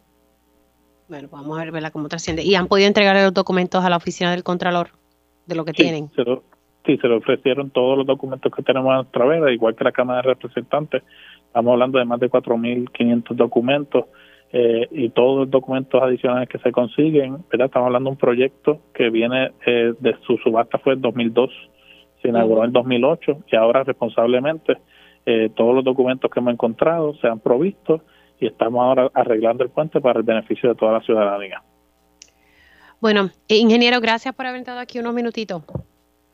Bueno, 1.08 1.28
vamos 1.32 1.60
a 1.60 1.62
ver 1.64 1.72
¿verdad? 1.72 1.92
cómo 1.92 2.08
trasciende. 2.10 2.42
¿Y 2.42 2.56
han 2.56 2.66
podido 2.66 2.88
entregar 2.88 3.16
los 3.16 3.36
documentos 3.36 3.86
a 3.86 3.90
la 3.92 3.98
oficina 3.98 4.32
del 4.32 4.44
Contralor 4.44 4.88
de 5.46 5.54
lo 5.54 5.64
que 5.64 5.74
tienen? 5.74 6.10
sí, 6.16 6.98
se 6.98 7.08
le 7.08 7.16
ofrecieron 7.18 7.70
todos 7.70 8.00
los 8.00 8.08
documentos 8.08 8.52
que 8.52 8.64
tenemos 8.64 8.92
a 8.92 8.96
nuestra 8.96 9.26
vez, 9.26 9.54
igual 9.54 9.76
que 9.76 9.84
la 9.84 9.92
Cámara 9.92 10.24
de 10.24 10.30
Representantes. 10.30 11.04
Estamos 11.46 11.74
hablando 11.74 12.00
de 12.00 12.06
más 12.06 12.20
de 12.20 12.32
4.500 12.32 13.36
documentos 13.36 14.06
eh, 14.52 14.88
y 14.90 15.10
todos 15.10 15.42
los 15.42 15.52
documentos 15.52 16.02
adicionales 16.02 16.50
que 16.50 16.58
se 16.58 16.72
consiguen. 16.72 17.44
¿verdad? 17.52 17.68
Estamos 17.68 17.86
hablando 17.86 18.10
de 18.10 18.14
un 18.14 18.18
proyecto 18.18 18.80
que 18.92 19.12
viene 19.12 19.52
eh, 19.68 19.94
de 20.00 20.16
su 20.26 20.36
subasta 20.38 20.80
fue 20.80 20.94
en 20.94 21.02
2002, 21.02 21.52
se 22.24 22.30
inauguró 22.30 22.66
en 22.66 22.72
2008 22.72 23.44
y 23.52 23.56
ahora 23.56 23.84
responsablemente 23.84 24.78
eh, 25.30 25.50
todos 25.54 25.76
los 25.76 25.84
documentos 25.84 26.32
que 26.32 26.40
hemos 26.40 26.54
encontrado 26.54 27.14
se 27.16 27.28
han 27.28 27.42
provisto 27.42 28.02
y 28.40 28.48
estamos 28.48 28.82
ahora 28.82 29.12
arreglando 29.14 29.62
el 29.62 29.70
puente 29.70 30.00
para 30.00 30.20
el 30.20 30.24
beneficio 30.24 30.70
de 30.70 30.76
toda 30.76 30.94
la 30.94 31.02
ciudadanía. 31.02 31.62
Bueno, 33.02 33.30
ingeniero, 33.50 34.00
gracias 34.00 34.34
por 34.34 34.46
haber 34.46 34.62
estado 34.62 34.80
aquí 34.80 35.00
unos 35.00 35.14
minutitos. 35.14 35.64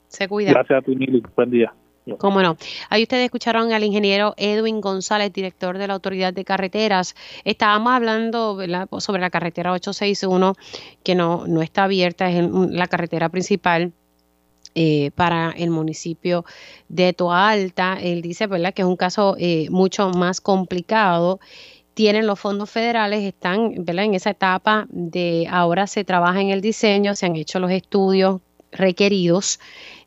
Se 0.10 0.28
cuida. 0.28 0.52
Gracias 0.52 0.78
a 0.78 0.82
ti, 0.84 0.96
Mili. 0.96 1.24
Buen 1.36 1.50
día. 1.50 1.74
Cómo 2.20 2.44
no. 2.44 2.56
Ahí 2.92 3.02
ustedes 3.02 3.26
escucharon 3.26 3.74
al 3.74 3.84
ingeniero 3.84 4.36
Edwin 4.38 4.80
González, 4.80 5.34
director 5.34 5.80
de 5.80 5.88
la 5.88 5.96
Autoridad 5.96 6.32
de 6.32 6.46
Carreteras. 6.46 7.16
Estábamos 7.46 7.94
hablando 7.94 8.60
sobre 9.00 9.22
la 9.22 9.30
carretera 9.32 9.72
861, 9.72 10.54
que 11.04 11.16
no, 11.16 11.48
no 11.48 11.64
está 11.64 11.86
abierta, 11.86 12.30
es 12.30 12.48
la 12.48 12.86
carretera 12.86 13.30
principal 13.30 13.92
eh, 14.76 15.12
para 15.16 15.52
el 15.52 15.70
municipio 15.70 16.46
de 16.90 17.14
Toa 17.14 17.50
Alta. 17.50 17.98
Él 18.02 18.22
dice, 18.22 18.48
¿verdad?, 18.48 18.74
que 18.74 18.82
es 18.82 18.88
un 18.88 18.96
caso 18.96 19.36
eh, 19.38 19.68
mucho 19.70 20.10
más 20.10 20.42
complicado. 20.42 21.40
Tienen 21.94 22.26
los 22.26 22.40
fondos 22.40 22.72
federales, 22.72 23.24
están 23.24 23.86
¿verdad? 23.86 24.06
en 24.06 24.16
esa 24.16 24.32
etapa 24.32 24.88
de 24.90 25.48
ahora 25.50 25.86
se 25.86 26.04
trabaja 26.04 26.42
en 26.42 26.50
el 26.50 26.62
diseño, 26.62 27.16
se 27.16 27.28
han 27.28 27.36
hecho 27.36 27.60
los 27.60 27.70
estudios 27.70 28.42
requeridos 28.72 29.60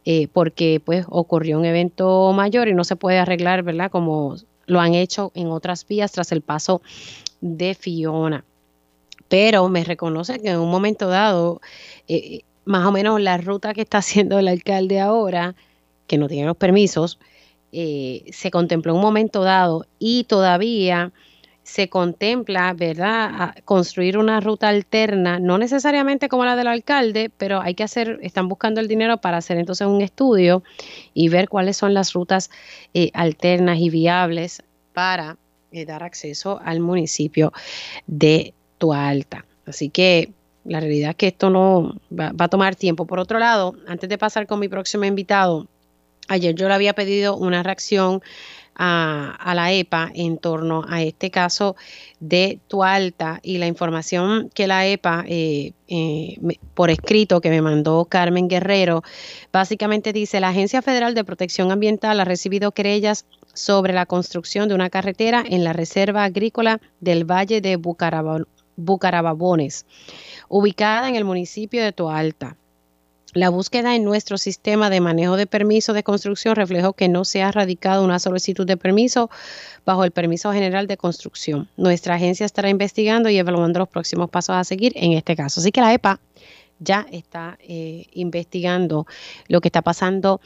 eh, 0.04 0.28
porque 0.32 0.80
pues 0.84 1.06
ocurrió 1.08 1.58
un 1.58 1.64
evento 1.64 2.32
mayor 2.32 2.68
y 2.68 2.74
no 2.74 2.84
se 2.84 2.96
puede 2.96 3.18
arreglar, 3.18 3.62
¿verdad? 3.62 3.90
Como 3.90 4.36
lo 4.66 4.80
han 4.80 4.94
hecho 4.94 5.32
en 5.34 5.48
otras 5.48 5.86
vías 5.86 6.12
tras 6.12 6.32
el 6.32 6.42
paso 6.42 6.82
de 7.40 7.74
Fiona. 7.74 8.44
Pero 9.28 9.68
me 9.68 9.84
reconoce 9.84 10.40
que 10.40 10.50
en 10.50 10.58
un 10.58 10.70
momento 10.70 11.08
dado 11.08 11.60
más 12.66 12.84
o 12.86 12.92
menos 12.92 13.20
la 13.20 13.38
ruta 13.38 13.72
que 13.72 13.82
está 13.82 13.98
haciendo 13.98 14.38
el 14.38 14.48
alcalde 14.48 15.00
ahora, 15.00 15.54
que 16.06 16.18
no 16.18 16.28
tiene 16.28 16.46
los 16.46 16.56
permisos, 16.56 17.18
eh, 17.72 18.24
se 18.32 18.50
contempló 18.50 18.92
en 18.92 18.96
un 18.96 19.02
momento 19.02 19.42
dado 19.42 19.86
y 19.98 20.24
todavía 20.24 21.12
se 21.62 21.88
contempla, 21.88 22.72
¿verdad?, 22.74 23.56
construir 23.64 24.18
una 24.18 24.38
ruta 24.38 24.68
alterna, 24.68 25.40
no 25.40 25.58
necesariamente 25.58 26.28
como 26.28 26.44
la 26.44 26.54
del 26.54 26.68
alcalde, 26.68 27.28
pero 27.36 27.60
hay 27.60 27.74
que 27.74 27.82
hacer, 27.82 28.20
están 28.22 28.46
buscando 28.46 28.80
el 28.80 28.86
dinero 28.86 29.20
para 29.20 29.38
hacer 29.38 29.58
entonces 29.58 29.84
un 29.86 30.00
estudio 30.00 30.62
y 31.12 31.28
ver 31.28 31.48
cuáles 31.48 31.76
son 31.76 31.92
las 31.92 32.12
rutas 32.12 32.50
eh, 32.94 33.10
alternas 33.14 33.80
y 33.80 33.90
viables 33.90 34.62
para 34.92 35.38
eh, 35.72 35.84
dar 35.84 36.04
acceso 36.04 36.60
al 36.64 36.78
municipio 36.78 37.52
de 38.06 38.54
Tualta. 38.78 39.44
Así 39.66 39.90
que 39.90 40.32
la 40.68 40.80
realidad 40.80 41.10
es 41.10 41.16
que 41.16 41.28
esto 41.28 41.50
no 41.50 41.96
va, 42.12 42.32
a 42.36 42.48
tomar 42.48 42.76
tiempo. 42.76 43.06
Por 43.06 43.18
otro 43.18 43.38
lado, 43.38 43.74
antes 43.86 44.08
de 44.08 44.18
pasar 44.18 44.46
con 44.46 44.60
mi 44.60 44.68
próximo 44.68 45.04
invitado, 45.04 45.66
ayer 46.28 46.54
yo 46.54 46.68
le 46.68 46.74
había 46.74 46.94
pedido 46.94 47.36
una 47.36 47.62
reacción 47.62 48.22
a, 48.78 49.52
la 49.54 49.72
EPA 49.72 50.10
en 50.14 50.36
torno 50.36 50.84
a 50.86 51.02
este 51.02 51.30
caso 51.30 51.76
de 52.20 52.60
Tualta 52.68 53.40
y 53.42 53.58
la 53.58 53.66
información 53.66 54.50
que 54.54 54.66
la 54.66 54.86
EPA 54.86 55.24
eh, 55.26 55.72
eh, 55.88 56.36
por 56.74 56.90
escrito 56.90 57.40
que 57.40 57.48
me 57.48 57.62
mandó 57.62 58.04
Carmen 58.04 58.48
Guerrero, 58.48 59.02
básicamente 59.50 60.12
dice, 60.12 60.40
la 60.40 60.48
Agencia 60.48 60.82
Federal 60.82 61.14
de 61.14 61.24
Protección 61.24 61.70
Ambiental 61.72 62.20
ha 62.20 62.24
recibido 62.24 62.72
querellas 62.72 63.24
sobre 63.54 63.94
la 63.94 64.04
construcción 64.04 64.68
de 64.68 64.74
una 64.74 64.90
carretera 64.90 65.42
en 65.48 65.64
la 65.64 65.72
Reserva 65.72 66.24
Agrícola 66.24 66.80
del 67.00 67.24
Valle 67.24 67.62
de 67.62 67.78
Bucarababones 68.76 69.86
ubicada 70.48 71.08
en 71.08 71.16
el 71.16 71.24
municipio 71.24 71.82
de 71.82 71.92
Toalta. 71.92 72.56
La 73.32 73.50
búsqueda 73.50 73.94
en 73.94 74.04
nuestro 74.04 74.38
sistema 74.38 74.88
de 74.88 75.02
manejo 75.02 75.36
de 75.36 75.46
permiso 75.46 75.92
de 75.92 76.02
construcción 76.02 76.56
reflejó 76.56 76.94
que 76.94 77.08
no 77.08 77.26
se 77.26 77.42
ha 77.42 77.52
radicado 77.52 78.02
una 78.02 78.18
solicitud 78.18 78.66
de 78.66 78.78
permiso 78.78 79.28
bajo 79.84 80.04
el 80.04 80.10
permiso 80.10 80.52
general 80.54 80.86
de 80.86 80.96
construcción. 80.96 81.68
Nuestra 81.76 82.14
agencia 82.14 82.46
estará 82.46 82.70
investigando 82.70 83.28
y 83.28 83.36
evaluando 83.36 83.80
los 83.80 83.88
próximos 83.88 84.30
pasos 84.30 84.56
a 84.56 84.64
seguir 84.64 84.92
en 84.96 85.12
este 85.12 85.36
caso. 85.36 85.60
Así 85.60 85.70
que 85.70 85.82
la 85.82 85.92
EPA 85.92 86.18
ya 86.78 87.06
está 87.12 87.58
eh, 87.60 88.06
investigando 88.12 89.06
lo 89.48 89.60
que 89.60 89.68
está 89.68 89.82
pasando 89.82 90.40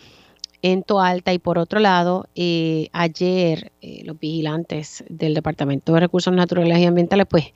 en 0.62 0.82
Toalta 0.82 1.32
y 1.32 1.38
por 1.38 1.58
otro 1.58 1.80
lado, 1.80 2.28
eh, 2.34 2.88
ayer 2.92 3.72
eh, 3.80 4.02
los 4.04 4.18
vigilantes 4.18 5.04
del 5.08 5.34
Departamento 5.34 5.94
de 5.94 6.00
Recursos 6.00 6.34
Naturales 6.34 6.78
y 6.78 6.84
Ambientales 6.84 7.26
pues 7.28 7.46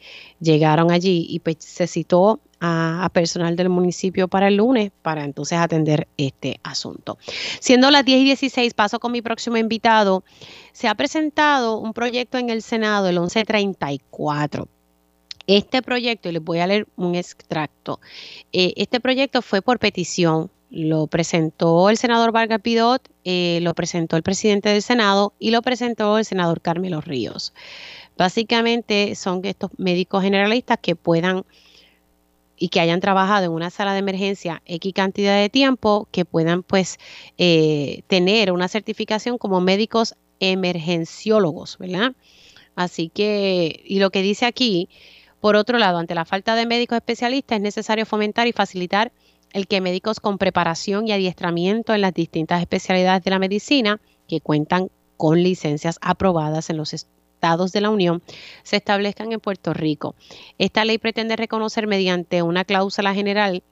llegaron 0.40 0.90
allí 0.90 1.26
y 1.28 1.40
pues 1.40 1.56
se 1.60 1.86
citó 1.86 2.40
a, 2.60 3.10
personal 3.12 3.56
del 3.56 3.68
municipio 3.68 4.28
para 4.28 4.48
el 4.48 4.56
lunes 4.56 4.90
para 5.02 5.24
entonces 5.24 5.58
atender 5.58 6.08
este 6.16 6.60
asunto. 6.62 7.18
Siendo 7.60 7.90
las 7.90 8.04
10 8.04 8.20
y 8.20 8.24
16, 8.24 8.72
paso 8.74 8.98
con 8.98 9.12
mi 9.12 9.20
próximo 9.20 9.56
invitado. 9.56 10.24
Se 10.72 10.88
ha 10.88 10.94
presentado 10.94 11.78
un 11.78 11.92
proyecto 11.92 12.38
en 12.38 12.48
el 12.50 12.62
Senado, 12.62 13.08
el 13.08 13.20
1134. 13.20 14.66
Este 15.46 15.82
proyecto, 15.82 16.30
y 16.30 16.32
les 16.32 16.42
voy 16.42 16.60
a 16.60 16.66
leer 16.66 16.86
un 16.96 17.14
extracto, 17.14 18.00
eh, 18.52 18.72
este 18.76 18.98
proyecto 18.98 19.42
fue 19.42 19.60
por 19.60 19.78
petición 19.78 20.50
lo 20.74 21.06
presentó 21.06 21.88
el 21.88 21.96
senador 21.96 22.32
Vargas 22.32 22.60
Pidot, 22.60 23.08
eh, 23.24 23.60
lo 23.62 23.74
presentó 23.74 24.16
el 24.16 24.22
presidente 24.22 24.70
del 24.70 24.82
Senado 24.82 25.32
y 25.38 25.52
lo 25.52 25.62
presentó 25.62 26.18
el 26.18 26.24
senador 26.24 26.60
Carmelo 26.60 27.00
Ríos. 27.00 27.54
Básicamente 28.16 29.14
son 29.14 29.40
estos 29.44 29.70
médicos 29.76 30.22
generalistas 30.22 30.78
que 30.82 30.96
puedan 30.96 31.44
y 32.56 32.68
que 32.68 32.80
hayan 32.80 33.00
trabajado 33.00 33.46
en 33.46 33.52
una 33.52 33.70
sala 33.70 33.92
de 33.92 34.00
emergencia 34.00 34.62
X 34.66 34.92
cantidad 34.94 35.36
de 35.38 35.48
tiempo, 35.48 36.08
que 36.10 36.24
puedan 36.24 36.62
pues 36.62 36.98
eh, 37.38 38.02
tener 38.06 38.52
una 38.52 38.68
certificación 38.68 39.38
como 39.38 39.60
médicos 39.60 40.14
emergenciólogos, 40.40 41.78
¿verdad? 41.78 42.12
Así 42.74 43.08
que, 43.08 43.82
y 43.84 44.00
lo 44.00 44.10
que 44.10 44.22
dice 44.22 44.46
aquí, 44.46 44.88
por 45.40 45.56
otro 45.56 45.78
lado, 45.78 45.98
ante 45.98 46.14
la 46.14 46.24
falta 46.24 46.54
de 46.54 46.66
médicos 46.66 46.96
especialistas 46.96 47.56
es 47.56 47.62
necesario 47.62 48.06
fomentar 48.06 48.46
y 48.46 48.52
facilitar 48.52 49.12
el 49.54 49.66
que 49.68 49.80
médicos 49.80 50.20
con 50.20 50.36
preparación 50.36 51.08
y 51.08 51.12
adiestramiento 51.12 51.94
en 51.94 52.02
las 52.02 52.12
distintas 52.12 52.60
especialidades 52.60 53.24
de 53.24 53.30
la 53.30 53.38
medicina 53.38 54.00
que 54.28 54.40
cuentan 54.40 54.90
con 55.16 55.42
licencias 55.42 55.98
aprobadas 56.02 56.68
en 56.68 56.76
los 56.76 56.92
estados 56.92 57.72
de 57.72 57.80
la 57.80 57.90
Unión 57.90 58.22
se 58.64 58.76
establezcan 58.76 59.32
en 59.32 59.40
Puerto 59.40 59.72
Rico. 59.72 60.16
Esta 60.58 60.84
ley 60.84 60.98
pretende 60.98 61.36
reconocer 61.36 61.86
mediante 61.86 62.42
una 62.42 62.64
cláusula 62.64 63.14
general 63.14 63.62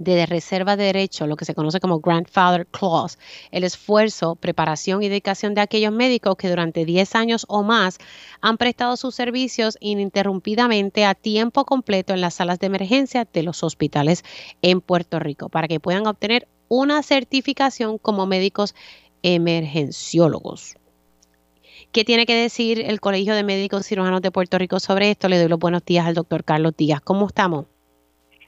de 0.00 0.24
reserva 0.24 0.76
de 0.76 0.84
derecho, 0.84 1.26
lo 1.26 1.36
que 1.36 1.44
se 1.44 1.54
conoce 1.54 1.78
como 1.78 2.00
Grandfather 2.00 2.66
Clause, 2.66 3.18
el 3.50 3.64
esfuerzo, 3.64 4.34
preparación 4.34 5.02
y 5.02 5.08
dedicación 5.08 5.54
de 5.54 5.60
aquellos 5.60 5.92
médicos 5.92 6.36
que 6.36 6.48
durante 6.48 6.86
10 6.86 7.14
años 7.14 7.44
o 7.48 7.62
más 7.62 7.98
han 8.40 8.56
prestado 8.56 8.96
sus 8.96 9.14
servicios 9.14 9.76
ininterrumpidamente 9.78 11.04
a 11.04 11.14
tiempo 11.14 11.66
completo 11.66 12.14
en 12.14 12.22
las 12.22 12.34
salas 12.34 12.58
de 12.58 12.68
emergencia 12.68 13.28
de 13.30 13.42
los 13.42 13.62
hospitales 13.62 14.24
en 14.62 14.80
Puerto 14.80 15.18
Rico, 15.18 15.50
para 15.50 15.68
que 15.68 15.80
puedan 15.80 16.06
obtener 16.06 16.48
una 16.68 17.02
certificación 17.02 17.98
como 17.98 18.24
médicos 18.24 18.74
emergenciólogos. 19.22 20.76
¿Qué 21.92 22.04
tiene 22.04 22.24
que 22.24 22.34
decir 22.34 22.80
el 22.80 23.00
Colegio 23.00 23.34
de 23.34 23.42
Médicos 23.42 23.86
Cirujanos 23.86 24.22
de 24.22 24.30
Puerto 24.30 24.56
Rico 24.56 24.80
sobre 24.80 25.10
esto? 25.10 25.28
Le 25.28 25.38
doy 25.38 25.48
los 25.48 25.58
buenos 25.58 25.84
días 25.84 26.06
al 26.06 26.14
doctor 26.14 26.42
Carlos 26.42 26.74
Díaz. 26.74 27.02
¿Cómo 27.02 27.26
estamos? 27.26 27.66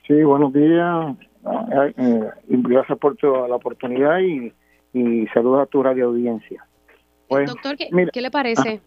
Sí, 0.06 0.22
buenos 0.22 0.52
días. 0.54 1.16
Eh, 1.44 2.30
gracias 2.46 2.98
por 2.98 3.16
la 3.22 3.56
oportunidad 3.56 4.20
y, 4.20 4.52
y 4.92 5.26
saludos 5.28 5.62
a 5.62 5.66
tu 5.66 5.82
radio 5.82 6.06
audiencia. 6.06 6.64
Pues, 7.28 7.48
Doctor, 7.50 7.76
¿qué, 7.76 8.20
le 8.20 8.30
parece? 8.30 8.80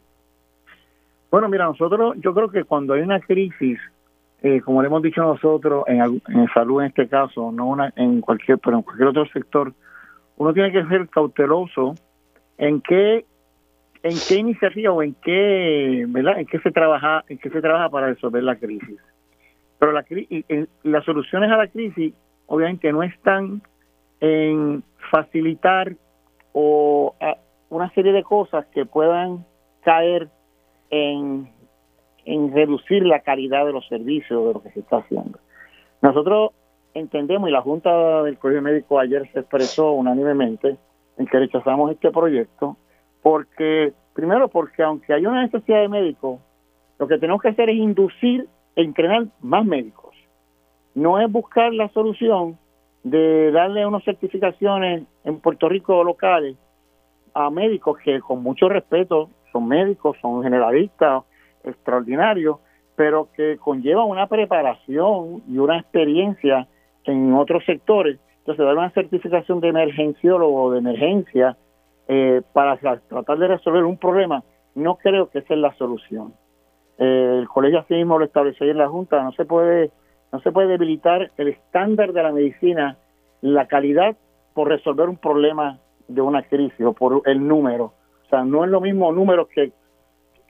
Bueno, 1.32 1.50
mira, 1.50 1.66
nosotros, 1.66 2.16
yo 2.20 2.34
creo 2.34 2.50
que 2.50 2.64
cuando 2.64 2.94
hay 2.94 3.02
una 3.02 3.20
crisis, 3.20 3.80
eh, 4.42 4.62
como 4.62 4.82
le 4.82 4.88
hemos 4.88 5.02
dicho 5.02 5.22
nosotros, 5.22 5.84
en, 5.88 6.22
en, 6.28 6.48
salud 6.54 6.82
en 6.82 6.88
este 6.88 7.08
caso, 7.08 7.52
no 7.52 7.66
una 7.68 7.92
en 7.96 8.22
cualquier, 8.22 8.60
pero 8.60 8.78
en 8.78 8.84
cualquier 8.84 9.10
otro 9.10 9.26
sector, 9.28 9.74
uno 10.38 10.54
tiene 10.54 10.72
que 10.72 10.86
ser 10.86 11.10
cauteloso 11.10 11.96
en 12.58 12.82
qué, 12.82 13.26
en 14.04 14.16
qué 14.28 14.36
iniciativa 14.36 14.94
o 14.94 15.02
en 15.02 15.16
qué, 15.16 16.06
¿verdad? 16.08 16.40
En 16.40 16.46
qué 16.46 16.60
se 16.60 16.72
trabaja, 16.72 17.24
en 17.28 17.38
qué 17.38 17.50
se 17.50 17.62
trabaja 17.62 17.90
para 17.90 18.08
resolver 18.08 18.44
la 18.44 18.56
crisis. 18.56 19.00
Pero 19.80 19.92
la, 19.92 20.06
las 20.84 21.04
soluciones 21.04 21.52
a 21.52 21.58
la 21.58 21.68
crisis, 21.68 22.14
obviamente, 22.48 22.92
no 22.92 23.04
están 23.04 23.62
en 24.20 24.84
facilitar 25.12 25.96
o 26.54 27.16
una 27.70 27.92
serie 27.94 28.14
de 28.14 28.24
cosas 28.24 28.66
que 28.68 28.86
puedan 28.86 29.46
caer 29.84 30.30
en, 30.90 31.50
en 32.26 32.54
reducir 32.54 33.06
la 33.06 33.20
calidad 33.20 33.66
de 33.66 33.74
los 33.74 33.88
servicios 33.88 34.48
de 34.48 34.54
lo 34.54 34.64
que 34.64 34.72
se 34.72 34.80
está 34.80 34.98
haciendo. 34.98 35.40
Nosotros 36.02 36.52
entendemos, 36.94 37.50
y 37.50 37.52
la 37.52 37.62
Junta 37.62 38.24
del 38.24 38.38
Colegio 38.38 38.62
Médico 38.62 39.00
ayer 39.00 39.30
se 39.34 39.40
expresó 39.40 39.92
unánimemente, 39.92 40.78
en 41.18 41.26
que 41.28 41.40
rechazamos 41.40 41.92
este 41.92 42.12
proyecto, 42.12 42.78
porque, 43.22 43.94
primero, 44.14 44.48
porque 44.50 44.84
aunque 44.84 45.14
hay 45.14 45.26
una 45.26 45.44
necesidad 45.44 45.82
de 45.82 45.90
médicos, 45.90 46.40
lo 47.00 47.08
que 47.08 47.18
tenemos 47.18 47.42
que 47.42 47.50
hacer 47.50 47.70
es 47.70 47.76
inducir 47.76 48.48
e 48.76 48.84
entrenar 48.84 49.28
más 49.42 49.66
médicos. 49.66 50.05
No 50.96 51.20
es 51.20 51.32
buscar 51.32 51.74
la 51.74 51.90
solución 51.90 52.58
de 53.04 53.52
darle 53.52 53.86
unas 53.86 54.04
certificaciones 54.04 55.04
en 55.26 55.40
Puerto 55.40 55.70
Rico 55.70 56.04
locales 56.04 56.58
a 57.34 57.50
médicos 57.50 57.98
que 58.04 58.20
con 58.22 58.42
mucho 58.42 58.70
respeto 58.70 59.30
son 59.52 59.68
médicos, 59.68 60.18
son 60.22 60.42
generalistas 60.42 61.24
extraordinarios, 61.64 62.58
pero 62.96 63.28
que 63.36 63.58
conllevan 63.58 64.08
una 64.08 64.28
preparación 64.28 65.44
y 65.48 65.58
una 65.58 65.80
experiencia 65.80 66.68
en 67.04 67.34
otros 67.34 67.64
sectores. 67.66 68.20
Entonces, 68.40 68.66
dar 68.66 68.78
una 68.78 68.90
certificación 68.92 69.60
de 69.60 69.70
emergenciólogo 69.70 70.64
o 70.64 70.72
de 70.72 70.80
emergencia 70.80 71.58
eh, 72.08 72.42
para 72.54 72.78
tratar 72.78 73.38
de 73.38 73.48
resolver 73.48 73.84
un 73.84 73.98
problema, 73.98 74.44
no 74.76 74.96
creo 74.96 75.30
que 75.30 75.40
esa 75.40 75.56
es 75.56 75.60
la 75.60 75.74
solución. 75.76 76.34
Eh, 76.98 77.40
el 77.40 77.48
colegio 77.50 77.80
así 77.80 77.96
mismo 77.96 78.18
lo 78.18 78.26
estableció 78.26 78.70
en 78.70 78.78
la 78.78 78.88
Junta, 78.88 79.22
no 79.24 79.34
se 79.34 79.46
puede 79.46 79.92
no 80.36 80.42
se 80.42 80.52
puede 80.52 80.68
debilitar 80.68 81.32
el 81.38 81.48
estándar 81.48 82.12
de 82.12 82.22
la 82.22 82.34
medicina, 82.34 82.98
la 83.40 83.68
calidad 83.68 84.18
por 84.54 84.68
resolver 84.68 85.08
un 85.08 85.16
problema 85.16 85.80
de 86.10 86.20
una 86.20 86.44
crisis 86.44 86.86
o 86.86 86.92
por 86.92 87.22
el 87.24 87.48
número. 87.48 87.94
O 88.26 88.30
sea, 88.30 88.44
no 88.44 88.66
es 88.66 88.70
lo 88.70 88.82
mismo 88.82 89.14
número 89.14 89.48
que, 89.48 89.72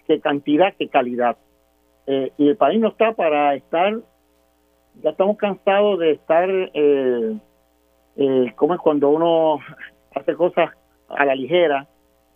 que 0.08 0.19
cantidad 0.21 0.74
que 0.74 0.89
calidad. 0.89 1.38
Eh, 2.08 2.32
y 2.39 2.48
el 2.48 2.58
país 2.58 2.82
no 2.82 2.88
está 2.88 3.13
para 3.13 3.54
estar, 3.54 3.93
ya 5.04 5.12
estamos 5.12 5.38
cansados 5.38 6.00
de 6.00 6.13
estar, 6.13 6.50
eh, 6.50 7.38
eh, 8.15 8.54
como 8.56 8.74
es 8.74 8.80
cuando 8.80 9.10
uno 9.10 9.60
hace 10.15 10.34
cosas 10.34 10.71
a 11.10 11.26
la 11.26 11.36
ligera. 11.36 11.88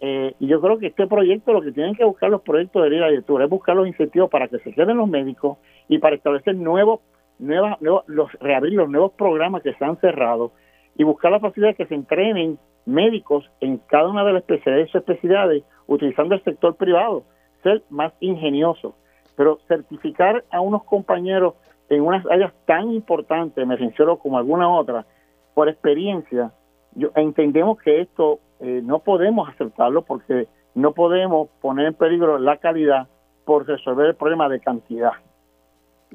Eh, 0.02 0.36
y 0.40 0.46
yo 0.46 0.62
creo 0.62 0.78
que 0.78 0.88
este 0.88 1.08
proyecto, 1.08 1.52
lo 1.52 1.64
que 1.64 1.72
tienen 1.72 1.96
que 1.96 2.06
buscar 2.06 2.30
los 2.30 2.44
proyectos 2.44 2.84
de 2.84 2.92
Directura 2.92 3.46
es 3.46 3.50
buscar 3.50 3.76
los 3.76 3.88
incentivos 3.88 4.30
para 4.30 4.48
que 4.48 4.60
se 4.60 4.72
queden 4.72 4.98
los 4.98 5.10
médicos 5.10 5.58
y 5.88 5.98
para 5.98 6.16
establecer 6.16 6.56
nuevos 6.56 7.02
nuevas, 7.40 7.78
los, 7.82 8.32
reabrir 8.40 8.74
los 8.74 8.90
nuevos 8.90 9.14
programas 9.14 9.64
que 9.64 9.74
se 9.74 9.86
han 9.86 9.98
cerrado 9.98 10.52
y 10.96 11.04
buscar 11.04 11.32
la 11.32 11.40
facilidad 11.40 11.72
de 11.72 11.76
que 11.76 11.86
se 11.88 11.96
entrenen 11.96 12.60
médicos 12.86 13.50
en 13.62 13.78
cada 13.78 14.10
una 14.10 14.24
de 14.24 14.34
las 14.34 14.42
especialidades, 14.42 14.94
especialidades 14.94 15.64
utilizando 15.88 16.36
el 16.36 16.44
sector 16.44 16.76
privado, 16.76 17.24
ser 17.64 17.84
más 17.90 18.14
ingenioso, 18.20 18.96
pero 19.36 19.60
certificar 19.68 20.44
a 20.52 20.62
unos 20.62 20.84
compañeros 20.84 21.56
en 21.90 22.02
unas 22.02 22.26
áreas 22.28 22.54
tan 22.66 22.92
importantes, 22.92 23.58
emergenciólogos 23.58 24.22
como 24.22 24.38
alguna 24.38 24.70
otra, 24.70 25.06
por 25.54 25.70
experiencia, 25.70 26.52
yo, 26.96 27.10
entendemos 27.16 27.80
que 27.80 28.02
esto 28.02 28.40
eh, 28.60 28.82
no 28.84 29.00
podemos 29.00 29.50
aceptarlo 29.50 30.04
porque 30.04 30.48
no 30.76 30.94
podemos 30.94 31.50
poner 31.62 31.88
en 31.88 31.94
peligro 31.94 32.38
la 32.38 32.58
calidad 32.58 33.08
por 33.46 33.68
resolver 33.68 34.08
el 34.08 34.16
problema 34.16 34.50
de 34.50 34.60
cantidad. 34.60 35.14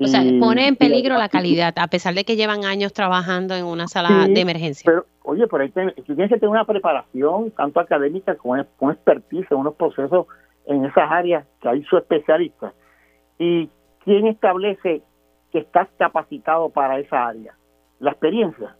O 0.00 0.06
sea, 0.06 0.22
pone 0.40 0.66
en 0.66 0.76
peligro 0.76 1.16
la 1.16 1.28
calidad, 1.28 1.72
a 1.76 1.86
pesar 1.86 2.14
de 2.14 2.24
que 2.24 2.34
llevan 2.34 2.64
años 2.64 2.92
trabajando 2.92 3.54
en 3.54 3.64
una 3.64 3.86
sala 3.86 4.26
de 4.26 4.40
emergencia. 4.40 4.90
Pero, 4.90 5.06
oye, 5.22 5.46
pero 5.46 5.62
ahí 5.62 5.70
tienes 5.70 5.94
que 6.28 6.36
tener 6.36 6.48
una 6.48 6.64
preparación, 6.64 7.52
tanto 7.52 7.78
académica 7.78 8.34
como 8.34 8.56
con 8.76 8.90
expertise, 8.90 9.46
unos 9.52 9.74
procesos 9.74 10.26
en 10.66 10.84
esas 10.84 11.10
áreas 11.10 11.46
que 11.60 11.68
hay 11.68 11.82
su 11.84 11.96
especialista. 11.96 12.72
¿Y 13.38 13.68
quién 14.04 14.26
establece 14.26 15.02
que 15.52 15.58
estás 15.58 15.88
capacitado 15.96 16.70
para 16.70 16.98
esa 16.98 17.28
área? 17.28 17.54
¿La 18.00 18.10
experiencia? 18.10 18.76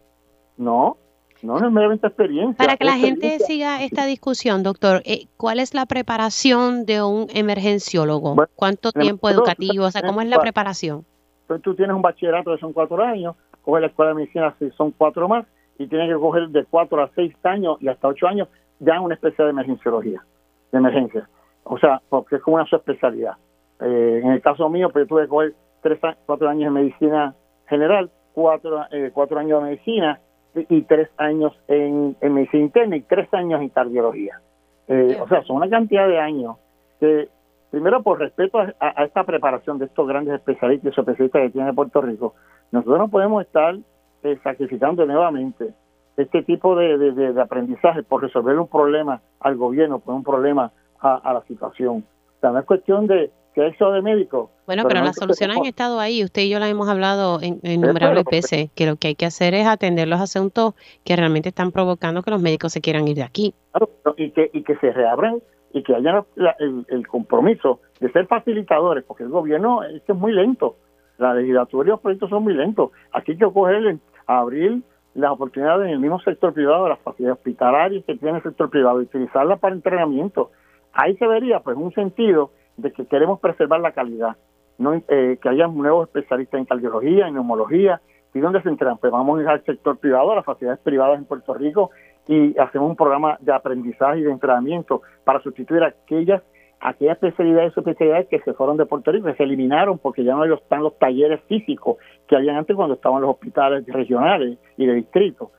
No, 0.57 0.97
no, 1.41 1.59
no 1.59 1.67
es 1.67 1.71
meramente 1.71 2.07
experiencia. 2.07 2.57
Para 2.57 2.77
que 2.77 2.85
la 2.85 2.97
gente 2.97 3.39
siga 3.39 3.83
esta 3.83 4.05
discusión, 4.05 4.63
doctor, 4.63 5.01
eh, 5.05 5.27
¿cuál 5.37 5.59
es 5.59 5.73
la 5.73 5.85
preparación 5.85 6.85
de 6.85 7.03
un 7.03 7.27
emergenciólogo? 7.33 8.35
¿Cuánto 8.55 8.91
tiempo 8.91 9.29
educativo? 9.29 9.85
O 9.85 9.91
sea, 9.91 10.01
¿cómo 10.01 10.21
es 10.21 10.29
la 10.29 10.39
preparación? 10.39 11.05
Pues 11.47 11.61
tú 11.61 11.75
tienes 11.75 11.95
un 11.95 12.01
bachillerato 12.01 12.53
que 12.53 12.59
son 12.59 12.73
cuatro 12.73 13.01
años, 13.03 13.35
coges 13.61 13.81
la 13.81 13.87
escuela 13.87 14.09
de 14.09 14.15
medicina 14.15 14.55
si 14.59 14.69
son 14.71 14.91
cuatro 14.91 15.27
más, 15.27 15.45
y 15.77 15.87
tienes 15.87 16.09
que 16.09 16.19
coger 16.19 16.49
de 16.49 16.65
cuatro 16.65 17.03
a 17.03 17.09
seis 17.15 17.33
años 17.43 17.77
y 17.81 17.87
hasta 17.87 18.07
ocho 18.07 18.27
años 18.27 18.47
ya 18.79 18.99
una 18.99 19.15
especie 19.15 19.43
de 19.43 19.51
emergenciología, 19.51 20.23
de 20.71 20.77
emergencia. 20.77 21.29
O 21.63 21.77
sea, 21.77 22.01
porque 22.09 22.37
es 22.37 22.41
como 22.41 22.55
una 22.55 22.65
subespecialidad. 22.65 23.33
Eh, 23.81 24.21
en 24.23 24.31
el 24.31 24.41
caso 24.41 24.69
mío, 24.69 24.89
pues 24.91 25.07
tuve 25.07 25.23
que 25.23 25.27
coger 25.27 25.53
tres, 25.81 25.99
cuatro 26.25 26.49
años 26.49 26.73
de 26.73 26.81
medicina 26.81 27.35
general, 27.67 28.09
cuatro, 28.33 28.85
eh, 28.91 29.11
cuatro 29.13 29.39
años 29.39 29.61
de 29.61 29.69
medicina, 29.69 30.19
y 30.55 30.81
tres 30.83 31.09
años 31.17 31.53
en, 31.67 32.15
medicina 32.21 32.63
interna 32.63 32.97
y 32.97 33.01
tres 33.01 33.31
años 33.33 33.61
en 33.61 33.69
cardiología. 33.69 34.39
Eh, 34.87 35.17
o 35.19 35.27
sea, 35.27 35.43
son 35.43 35.57
una 35.57 35.69
cantidad 35.69 36.07
de 36.07 36.19
años 36.19 36.57
que, 36.99 37.29
primero 37.71 38.03
por 38.03 38.19
respeto 38.19 38.59
a, 38.59 39.03
esta 39.03 39.23
preparación 39.23 39.77
de 39.79 39.85
estos 39.85 40.07
grandes 40.07 40.35
especialistas 40.35 40.93
y 40.95 40.99
especialistas 40.99 41.41
que 41.41 41.49
tiene 41.49 41.73
Puerto 41.73 42.01
Rico, 42.01 42.35
nosotros 42.71 42.99
no 42.99 43.09
podemos 43.09 43.43
estar 43.43 43.75
eh, 44.23 44.37
sacrificando 44.43 45.05
nuevamente 45.05 45.73
este 46.17 46.43
tipo 46.43 46.75
de, 46.75 46.97
de, 46.97 47.41
aprendizaje 47.41 48.03
por 48.03 48.21
resolver 48.21 48.57
un 48.57 48.67
problema 48.67 49.21
al 49.41 49.57
gobierno, 49.57 49.99
por 49.99 50.15
un 50.15 50.23
problema 50.23 50.71
a, 51.01 51.15
a 51.15 51.33
la 51.33 51.41
situación. 51.43 52.05
O 52.37 52.39
sea, 52.39 52.51
no 52.51 52.59
es 52.59 52.65
cuestión 52.65 53.07
de, 53.07 53.31
que 53.55 53.65
eso 53.67 53.89
de 53.91 54.01
médico. 54.01 54.51
Bueno, 54.65 54.83
pero, 54.85 55.01
las 55.01 55.15
soluciones 55.15 55.57
han 55.57 55.65
estado 55.65 55.99
ahí. 55.99 56.23
Usted 56.23 56.41
y 56.41 56.49
yo 56.49 56.59
la 56.59 56.67
hemos 56.67 56.89
hablado 56.89 57.39
en, 57.41 57.59
innumerables 57.63 58.25
veces. 58.25 58.69
Que 58.75 58.85
lo 58.85 58.97
que 58.97 59.07
hay 59.07 59.15
que 59.15 59.25
hacer 59.25 59.53
es 59.53 59.65
atender 59.65 60.09
los 60.09 60.19
asuntos 60.19 60.73
que 61.05 61.15
realmente 61.15 61.49
están 61.49 61.71
provocando 61.71 62.21
que 62.21 62.31
los 62.31 62.41
médicos 62.41 62.73
se 62.73 62.81
quieran 62.81 63.07
ir 63.07 63.15
de 63.15 63.23
aquí. 63.23 63.53
Claro, 63.71 63.89
y 64.17 64.31
que, 64.31 64.51
y 64.51 64.63
que 64.63 64.75
se 64.75 64.91
reabran 64.91 65.39
y 65.71 65.83
que 65.83 65.95
haya 65.95 66.25
el, 66.59 67.07
compromiso 67.07 67.79
de 67.99 68.11
ser 68.11 68.27
facilitadores, 68.27 69.05
porque 69.05 69.23
el 69.23 69.29
gobierno 69.29 69.83
es, 69.83 70.01
es 70.05 70.15
muy 70.15 70.33
lento. 70.33 70.75
La 71.17 71.33
legislatura 71.33 71.87
y 71.87 71.91
los 71.91 72.01
proyectos 72.01 72.29
son 72.29 72.43
muy 72.43 72.53
lentos. 72.53 72.91
Aquí 73.13 73.31
hay 73.31 73.37
que 73.37 73.51
coger, 73.51 73.97
abrir 74.27 74.81
las 75.13 75.31
oportunidades 75.31 75.87
en 75.87 75.93
el 75.93 75.99
mismo 75.99 76.19
sector 76.19 76.53
privado, 76.53 76.89
las 76.89 76.99
facilidades 76.99 77.39
hospitalarias 77.39 78.03
que 78.03 78.15
tiene 78.15 78.37
el 78.37 78.43
sector 78.43 78.69
privado, 78.69 79.01
y 79.01 79.05
utilizarlas 79.05 79.59
para 79.59 79.75
entrenamiento. 79.75 80.51
Ahí 80.91 81.15
se 81.15 81.25
vería 81.25 81.61
pues 81.61 81.77
un 81.77 81.93
sentido 81.93 82.51
de 82.77 82.91
que 82.91 83.05
queremos 83.05 83.39
preservar 83.39 83.79
la 83.79 83.91
calidad, 83.91 84.35
no 84.77 84.93
eh, 84.93 85.37
que 85.41 85.49
haya 85.49 85.67
nuevos 85.67 86.07
especialistas 86.07 86.59
en 86.59 86.65
cardiología, 86.65 87.27
en 87.27 87.35
neumología, 87.35 88.01
y 88.33 88.39
dónde 88.41 88.61
se 88.61 88.69
entrenan, 88.69 88.97
pues 88.97 89.13
vamos 89.13 89.39
a 89.39 89.41
ir 89.43 89.47
al 89.47 89.63
sector 89.63 89.97
privado, 89.97 90.33
a 90.33 90.35
las 90.35 90.45
facilidades 90.45 90.81
privadas 90.81 91.17
en 91.17 91.25
Puerto 91.25 91.53
Rico 91.53 91.91
y 92.27 92.57
hacemos 92.59 92.89
un 92.89 92.95
programa 92.97 93.37
de 93.39 93.53
aprendizaje 93.53 94.19
y 94.19 94.23
de 94.23 94.31
entrenamiento 94.31 95.03
para 95.23 95.39
sustituir 95.41 95.83
aquellas 95.83 96.43
aquellas 96.81 97.13
especialidades 97.13 97.75
o 97.77 97.79
especialidades 97.79 98.27
que 98.27 98.39
se 98.41 98.53
fueron 98.53 98.75
de 98.75 98.85
Puerto 98.85 99.09
Rico, 99.11 99.27
que 99.27 99.35
se 99.35 99.43
eliminaron 99.43 99.97
porque 99.99 100.25
ya 100.25 100.35
no 100.35 100.43
están 100.43 100.83
los 100.83 100.99
talleres 100.99 101.39
físicos 101.47 101.97
que 102.27 102.35
habían 102.35 102.57
antes 102.57 102.75
cuando 102.75 102.95
estaban 102.95 103.21
los 103.21 103.31
hospitales 103.31 103.85
regionales 103.87 104.59
y 104.77 104.85
de 104.85 104.93
distrito 104.95 105.51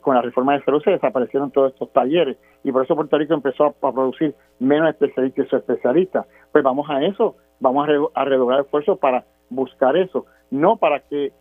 con 0.00 0.14
la 0.14 0.22
reforma 0.22 0.54
de 0.54 0.64
salud 0.64 0.82
se 0.82 0.90
desaparecieron 0.90 1.50
todos 1.50 1.72
estos 1.72 1.92
talleres. 1.92 2.36
Y 2.64 2.72
por 2.72 2.84
eso 2.84 2.94
Puerto 2.94 3.18
Rico 3.18 3.34
empezó 3.34 3.66
a, 3.66 3.72
producir 3.72 4.34
menos 4.58 4.90
especialistas 4.90 5.46
y 5.46 5.48
sus 5.48 5.60
especialistas. 5.60 6.26
Pues 6.50 6.64
vamos 6.64 6.88
a 6.88 7.02
eso, 7.02 7.36
vamos 7.60 7.88
a, 8.14 8.24
redoblar 8.24 8.60
esfuerzos 8.60 8.98
para 8.98 9.24
buscar 9.50 9.96
eso, 9.96 10.26
no 10.50 10.76
para 10.76 11.00
que 11.00 11.32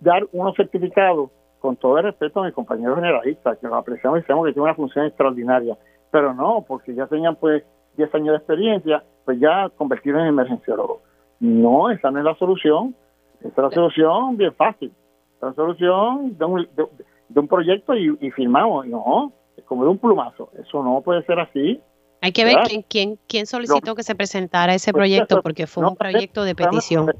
dar 0.00 0.26
unos 0.32 0.56
certificados 0.56 1.30
con 1.58 1.76
todo 1.76 1.98
el 1.98 2.04
respeto 2.04 2.40
a 2.40 2.46
mis 2.46 2.54
compañeros 2.54 2.96
generalistas, 2.96 3.58
que 3.58 3.66
los 3.66 3.76
apreciamos 3.76 4.20
y 4.20 4.22
sabemos 4.22 4.46
que 4.46 4.52
tienen 4.52 4.64
una 4.64 4.74
función 4.74 5.04
extraordinaria, 5.04 5.76
pero 6.10 6.32
no, 6.32 6.64
porque 6.66 6.94
ya 6.94 7.06
tenían 7.06 7.36
pues 7.36 7.62
10 7.96 8.14
años 8.14 8.30
de 8.30 8.36
experiencia, 8.36 9.04
pues 9.26 9.38
ya 9.38 9.68
convertidos 9.76 10.22
en 10.22 10.28
emergenciólogos. 10.28 11.02
No, 11.38 11.90
esa 11.90 12.10
no 12.10 12.18
es 12.18 12.24
la 12.24 12.34
solución, 12.36 12.94
esa 13.40 13.48
es 13.48 13.56
la 13.58 13.70
solución 13.70 14.36
bien 14.38 14.54
fácil. 14.54 14.92
La 15.40 15.52
solución 15.54 16.36
de 16.36 16.44
un, 16.44 16.68
de 16.76 16.86
un 17.34 17.48
proyecto 17.48 17.94
y, 17.94 18.30
firmamos. 18.32 18.86
No, 18.86 19.32
es 19.56 19.64
como 19.64 19.84
de 19.84 19.90
un 19.90 19.98
plumazo. 19.98 20.50
Eso 20.58 20.82
no 20.82 21.00
puede 21.02 21.22
ser 21.24 21.38
así. 21.38 21.80
Hay 22.22 22.32
que 22.32 22.44
ver 22.44 22.56
quién, 22.66 22.82
quién, 22.82 23.18
quién 23.28 23.46
solicitó 23.46 23.94
que 23.94 24.02
se 24.02 24.14
presentara 24.14 24.74
ese 24.74 24.92
pues, 24.92 25.00
proyecto, 25.00 25.40
porque 25.42 25.66
fue 25.66 25.86
un 25.86 25.96
proyecto 25.96 26.44
de 26.44 26.54
petición. 26.54 27.10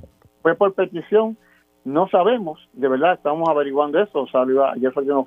Fue 0.43 0.55
por 0.55 0.75
petición, 0.75 1.37
no 1.85 2.09
sabemos, 2.09 2.69
de 2.73 2.89
verdad, 2.89 3.15
estamos 3.15 3.49
averiguando 3.49 4.01
eso. 4.01 4.27
Salió, 4.27 4.65
ayer 4.67 4.93
fue 4.93 5.05
que 5.05 5.11
nos, 5.11 5.27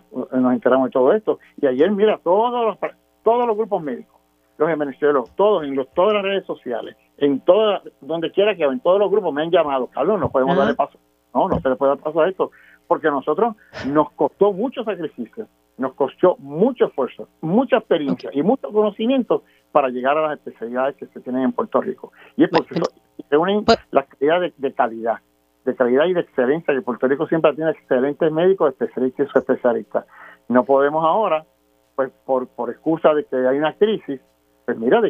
enteramos 0.53 0.89
de 0.89 0.91
todo 0.91 1.13
esto. 1.13 1.39
Y 1.61 1.65
ayer, 1.65 1.89
mira, 1.91 2.19
todos 2.23 2.51
los, 2.51 2.91
todos 3.23 3.47
los 3.47 3.57
grupos 3.57 3.81
médicos, 3.81 4.19
los 4.57 4.69
emergenciólogos, 4.69 5.35
todos, 5.35 5.63
en 5.63 5.75
los, 5.75 5.91
todas 5.93 6.13
las 6.13 6.23
redes 6.23 6.45
sociales, 6.45 6.95
en 7.17 7.39
todas, 7.41 7.81
donde 8.01 8.31
quiera 8.31 8.55
que 8.55 8.63
en 8.63 8.79
todos 8.79 8.99
los 8.99 9.09
grupos 9.09 9.33
me 9.33 9.41
han 9.41 9.51
llamado. 9.51 9.87
Carlos, 9.87 10.19
no 10.19 10.29
podemos 10.29 10.55
darle 10.55 10.75
paso. 10.75 10.99
No, 11.33 11.49
no 11.49 11.59
se 11.59 11.69
le 11.69 11.75
puede 11.75 11.95
dar 11.95 12.03
paso 12.03 12.21
a 12.21 12.29
esto. 12.29 12.51
Porque 12.87 13.07
a 13.07 13.11
nosotros 13.11 13.55
nos 13.87 14.11
costó 14.11 14.51
mucho 14.53 14.83
sacrificio, 14.83 15.47
nos 15.77 15.93
costó 15.93 16.35
mucho 16.37 16.85
esfuerzo, 16.85 17.27
mucha 17.41 17.77
experiencia 17.77 18.29
y 18.33 18.43
mucho 18.43 18.71
conocimiento 18.71 19.43
para 19.71 19.89
llegar 19.89 20.17
a 20.17 20.27
las 20.27 20.37
especialidades 20.37 20.95
que 20.97 21.07
se 21.07 21.19
tienen 21.21 21.43
en 21.43 21.51
Puerto 21.51 21.81
Rico. 21.81 22.11
Y 22.35 22.43
es 22.43 22.49
porque 22.49 22.79
se 23.29 23.37
unen 23.37 23.65
pues 23.65 23.79
las 23.91 24.05
calidad 24.07 24.41
de, 24.57 24.73
calidad, 24.73 25.19
de 25.65 25.75
calidad 25.75 26.05
y 26.05 26.13
de 26.13 26.21
excelencia, 26.21 26.73
que 26.73 26.81
Puerto 26.81 27.07
Rico 27.07 27.27
siempre 27.27 27.53
tiene 27.53 27.71
excelentes 27.71 28.31
médicos, 28.31 28.71
especialistas 28.71 29.27
y 29.33 29.39
especialistas. 29.39 30.05
No 30.47 30.63
podemos 30.63 31.03
ahora, 31.03 31.45
pues 31.95 32.11
por, 32.25 32.47
por 32.47 32.69
excusa 32.69 33.13
de 33.13 33.25
que 33.25 33.35
hay 33.35 33.57
una 33.57 33.73
crisis, 33.73 34.21
pues 34.65 34.77
mira, 34.77 35.01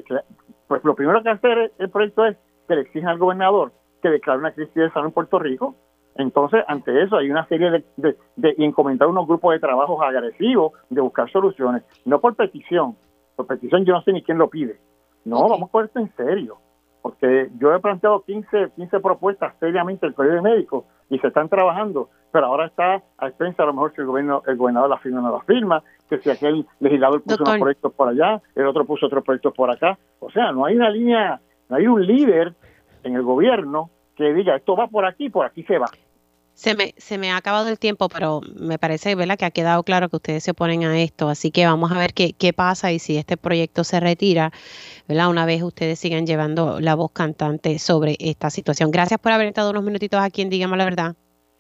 pues 0.68 0.84
lo 0.84 0.96
primero 0.96 1.22
que 1.22 1.30
hacer 1.30 1.72
el 1.78 1.90
proyecto 1.90 2.26
es 2.26 2.38
que 2.68 2.76
le 2.76 2.82
exijan 2.82 3.10
al 3.10 3.18
gobernador 3.18 3.72
que 4.02 4.10
declare 4.10 4.40
una 4.40 4.54
crisis 4.54 4.76
de 4.76 4.92
salud 4.92 5.08
en 5.08 5.14
Puerto 5.14 5.40
Rico. 5.40 5.76
Entonces, 6.16 6.64
ante 6.68 7.04
eso 7.04 7.18
hay 7.18 7.30
una 7.32 7.46
serie 7.48 7.72
de, 7.72 7.84
de, 7.98 8.18
de 8.36 8.56
encomendar 8.60 9.08
unos 9.08 9.28
grupos 9.28 9.54
de 9.54 9.60
trabajo 9.60 10.02
agresivos 10.02 10.74
de 10.90 11.02
buscar 11.02 11.30
soluciones, 11.32 11.84
no 12.06 12.20
por 12.20 12.36
petición, 12.36 12.96
por 13.36 13.48
petición 13.48 13.84
yo 13.86 13.94
no 13.94 14.02
sé 14.04 14.14
ni 14.14 14.22
quién 14.22 14.38
lo 14.38 14.50
pide. 14.50 14.80
No, 15.26 15.48
vamos 15.48 15.70
a 15.70 15.72
poner 15.72 15.88
esto 15.88 16.00
en 16.00 16.14
serio, 16.16 16.58
porque 17.02 17.50
yo 17.58 17.74
he 17.74 17.80
planteado 17.80 18.22
15, 18.24 18.72
15 18.76 19.00
propuestas 19.00 19.56
seriamente 19.60 20.06
el 20.06 20.14
Colegio 20.14 20.36
de 20.36 20.50
Médicos 20.50 20.86
y 21.10 21.18
se 21.20 21.28
están 21.28 21.50
trabajando, 21.50 22.10
pero 22.32 22.48
ahora 22.48 22.68
está 22.68 23.02
a 23.18 23.28
expensa 23.28 23.64
a 23.64 23.68
lo 23.68 23.74
mejor 23.74 23.94
si 23.94 24.02
el, 24.02 24.08
gobierno, 24.08 24.42
el 24.48 24.58
gobernador 24.58 24.90
la 24.90 24.98
firma 24.98 25.20
o 25.20 25.24
no 25.24 25.32
la 25.32 25.44
firma, 25.44 25.84
que 26.10 26.18
si 26.20 26.30
aquel 26.30 26.66
legislador 26.80 27.22
puso 27.22 27.44
unos 27.44 27.58
proyectos 27.58 27.94
por 27.94 28.10
allá, 28.10 28.42
el 28.56 28.68
otro 28.68 28.86
puso 28.86 29.06
otros 29.06 29.24
proyectos 29.24 29.54
por 29.54 29.72
acá. 29.72 29.98
O 30.20 30.30
sea, 30.30 30.52
no 30.52 30.66
hay 30.66 30.76
una 30.76 30.90
línea, 30.90 31.40
no 31.70 31.76
hay 31.76 31.88
un 31.88 32.06
líder 32.06 32.54
en 33.04 33.16
el 33.16 33.24
gobierno 33.24 33.90
que 34.16 34.34
diga 34.34 34.56
esto 34.56 34.76
va 34.76 34.88
por 34.88 35.06
aquí, 35.06 35.30
por 35.30 35.46
aquí 35.46 35.64
se 35.64 35.78
va. 35.78 35.88
Se 36.54 36.76
me, 36.76 36.94
se 36.98 37.18
me 37.18 37.32
ha 37.32 37.38
acabado 37.38 37.68
el 37.68 37.80
tiempo, 37.80 38.10
pero 38.10 38.42
me 38.56 38.78
parece 38.78 39.16
¿verdad? 39.16 39.38
que 39.38 39.46
ha 39.46 39.52
quedado 39.52 39.84
claro 39.84 40.10
que 40.10 40.18
ustedes 40.18 40.44
se 40.44 40.52
oponen 40.52 40.84
a 40.84 41.02
esto, 41.02 41.28
así 41.28 41.50
que 41.50 41.66
vamos 41.66 41.92
a 41.92 41.98
ver 41.98 42.14
qué, 42.14 42.34
qué 42.34 42.54
pasa 42.54 42.92
y 42.92 43.00
si 43.00 43.18
este 43.18 43.38
proyecto 43.38 43.84
se 43.84 44.00
retira, 44.00 44.52
¿verdad? 45.08 45.30
una 45.30 45.46
vez 45.46 45.64
ustedes 45.64 46.00
sigan 46.00 46.28
llevando 46.28 46.80
la 46.80 46.96
voz 46.96 47.12
cantante 47.12 47.80
sobre 47.80 48.18
esta 48.20 48.50
situación. 48.50 48.92
Gracias 48.92 49.20
por 49.20 49.32
haber 49.32 49.48
estado 49.48 49.72
unos 49.72 49.84
minutitos 49.84 50.22
aquí 50.22 50.44
en 50.44 50.50
Dígame 50.50 50.78
la 50.78 50.86
Verdad. 50.86 51.16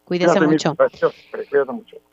Cuídense 0.05 0.39
mucho. 0.41 0.75
mucho. 0.77 2.03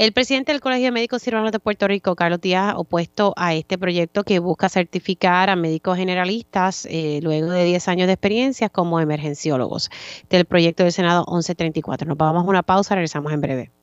El 0.00 0.14
presidente 0.14 0.50
del 0.50 0.62
Colegio 0.62 0.86
de 0.86 0.92
Médicos 0.92 1.22
Cirujanos 1.22 1.52
de 1.52 1.58
Puerto 1.58 1.86
Rico, 1.86 2.16
Carlos 2.16 2.40
Díaz, 2.40 2.72
opuesto 2.74 3.34
a 3.36 3.52
este 3.52 3.76
proyecto 3.76 4.24
que 4.24 4.38
busca 4.38 4.70
certificar 4.70 5.50
a 5.50 5.56
médicos 5.56 5.98
generalistas 5.98 6.86
eh, 6.88 7.20
luego 7.22 7.50
de 7.50 7.64
10 7.64 7.86
años 7.88 8.06
de 8.06 8.14
experiencia 8.14 8.70
como 8.70 8.98
emergenciólogos 8.98 9.90
del 10.30 10.46
proyecto 10.46 10.84
del 10.84 10.92
Senado 10.92 11.26
1134. 11.28 12.08
Nos 12.08 12.16
vamos 12.16 12.44
a 12.44 12.48
una 12.48 12.62
pausa, 12.62 12.94
regresamos 12.94 13.30
en 13.30 13.42
breve. 13.42 13.79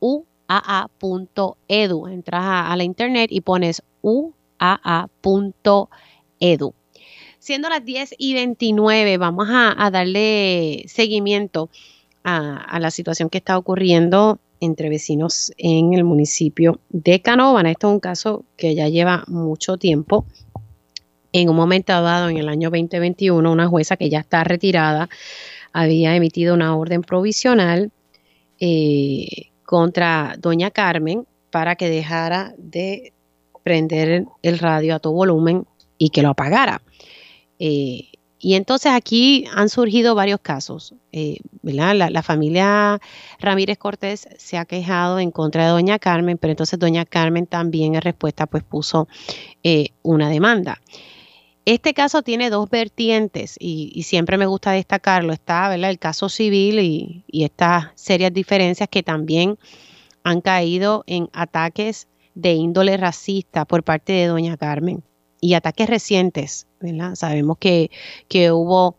uaa.edu. 0.00 2.08
Entras 2.08 2.44
a, 2.44 2.76
la 2.76 2.84
internet 2.84 3.30
y 3.32 3.40
pones 3.40 3.82
uaa.edu. 4.02 4.28
Siendo 7.38 7.68
las 7.68 7.84
10 7.84 8.14
y 8.16 8.34
29, 8.34 9.18
vamos 9.18 9.48
a, 9.50 9.90
darle 9.90 10.84
seguimiento 10.86 11.68
a, 12.22 12.56
a, 12.56 12.78
la 12.80 12.90
situación 12.90 13.28
que 13.28 13.36
está 13.38 13.58
ocurriendo 13.58 14.38
entre 14.60 14.88
vecinos 14.88 15.52
en 15.58 15.92
el 15.92 16.04
municipio 16.04 16.80
de 16.88 17.20
Canóvana. 17.20 17.70
Esto 17.70 17.88
es 17.88 17.94
un 17.94 18.00
caso 18.00 18.44
que 18.56 18.74
ya 18.74 18.88
lleva 18.88 19.24
mucho 19.26 19.76
tiempo 19.76 20.24
en 21.34 21.48
un 21.48 21.56
momento 21.56 21.92
dado, 22.00 22.28
en 22.28 22.36
el 22.36 22.48
año 22.48 22.70
2021, 22.70 23.50
una 23.50 23.66
jueza 23.66 23.96
que 23.96 24.08
ya 24.08 24.20
está 24.20 24.44
retirada 24.44 25.08
había 25.72 26.14
emitido 26.14 26.54
una 26.54 26.76
orden 26.76 27.02
provisional 27.02 27.90
eh, 28.60 29.50
contra 29.64 30.36
doña 30.38 30.70
Carmen 30.70 31.26
para 31.50 31.74
que 31.74 31.90
dejara 31.90 32.54
de 32.56 33.12
prender 33.64 34.26
el 34.42 34.58
radio 34.60 34.94
a 34.94 35.00
todo 35.00 35.12
volumen 35.12 35.66
y 35.98 36.10
que 36.10 36.22
lo 36.22 36.28
apagara. 36.28 36.82
Eh, 37.58 38.12
y 38.38 38.54
entonces 38.54 38.92
aquí 38.92 39.46
han 39.52 39.68
surgido 39.68 40.14
varios 40.14 40.38
casos. 40.38 40.94
Eh, 41.10 41.38
la, 41.62 41.94
la, 41.94 42.22
familia 42.22 43.00
Ramírez 43.40 43.78
Cortés 43.78 44.28
se 44.38 44.56
ha 44.56 44.66
quejado 44.66 45.18
en 45.18 45.32
contra 45.32 45.64
de 45.64 45.70
doña 45.70 45.98
Carmen, 45.98 46.38
pero 46.38 46.52
entonces 46.52 46.78
doña 46.78 47.04
Carmen 47.04 47.46
también 47.46 47.96
en 47.96 48.02
respuesta 48.02 48.46
pues 48.46 48.62
puso 48.62 49.08
una 50.02 50.28
demanda. 50.28 50.80
Este 51.66 51.94
caso 51.94 52.22
tiene 52.22 52.50
dos 52.50 52.68
vertientes 52.68 53.56
y, 53.58 54.02
siempre 54.02 54.36
me 54.36 54.46
gusta 54.46 54.72
destacarlo. 54.72 55.32
Está 55.32 55.74
el 55.74 55.98
caso 55.98 56.28
civil 56.28 56.78
y, 56.78 57.24
estas 57.32 57.86
serias 57.94 58.32
diferencias 58.32 58.88
que 58.88 59.02
también 59.02 59.58
han 60.24 60.40
caído 60.40 61.04
en 61.06 61.28
ataques 61.32 62.08
de 62.34 62.52
índole 62.52 62.96
racista 62.96 63.64
por 63.64 63.82
parte 63.82 64.12
de 64.12 64.26
doña 64.26 64.56
Carmen 64.56 65.02
y 65.40 65.54
ataques 65.54 65.88
recientes. 65.88 66.66
¿verdad? 66.80 67.14
Sabemos 67.14 67.56
que, 67.58 67.90
que 68.28 68.52
hubo 68.52 68.96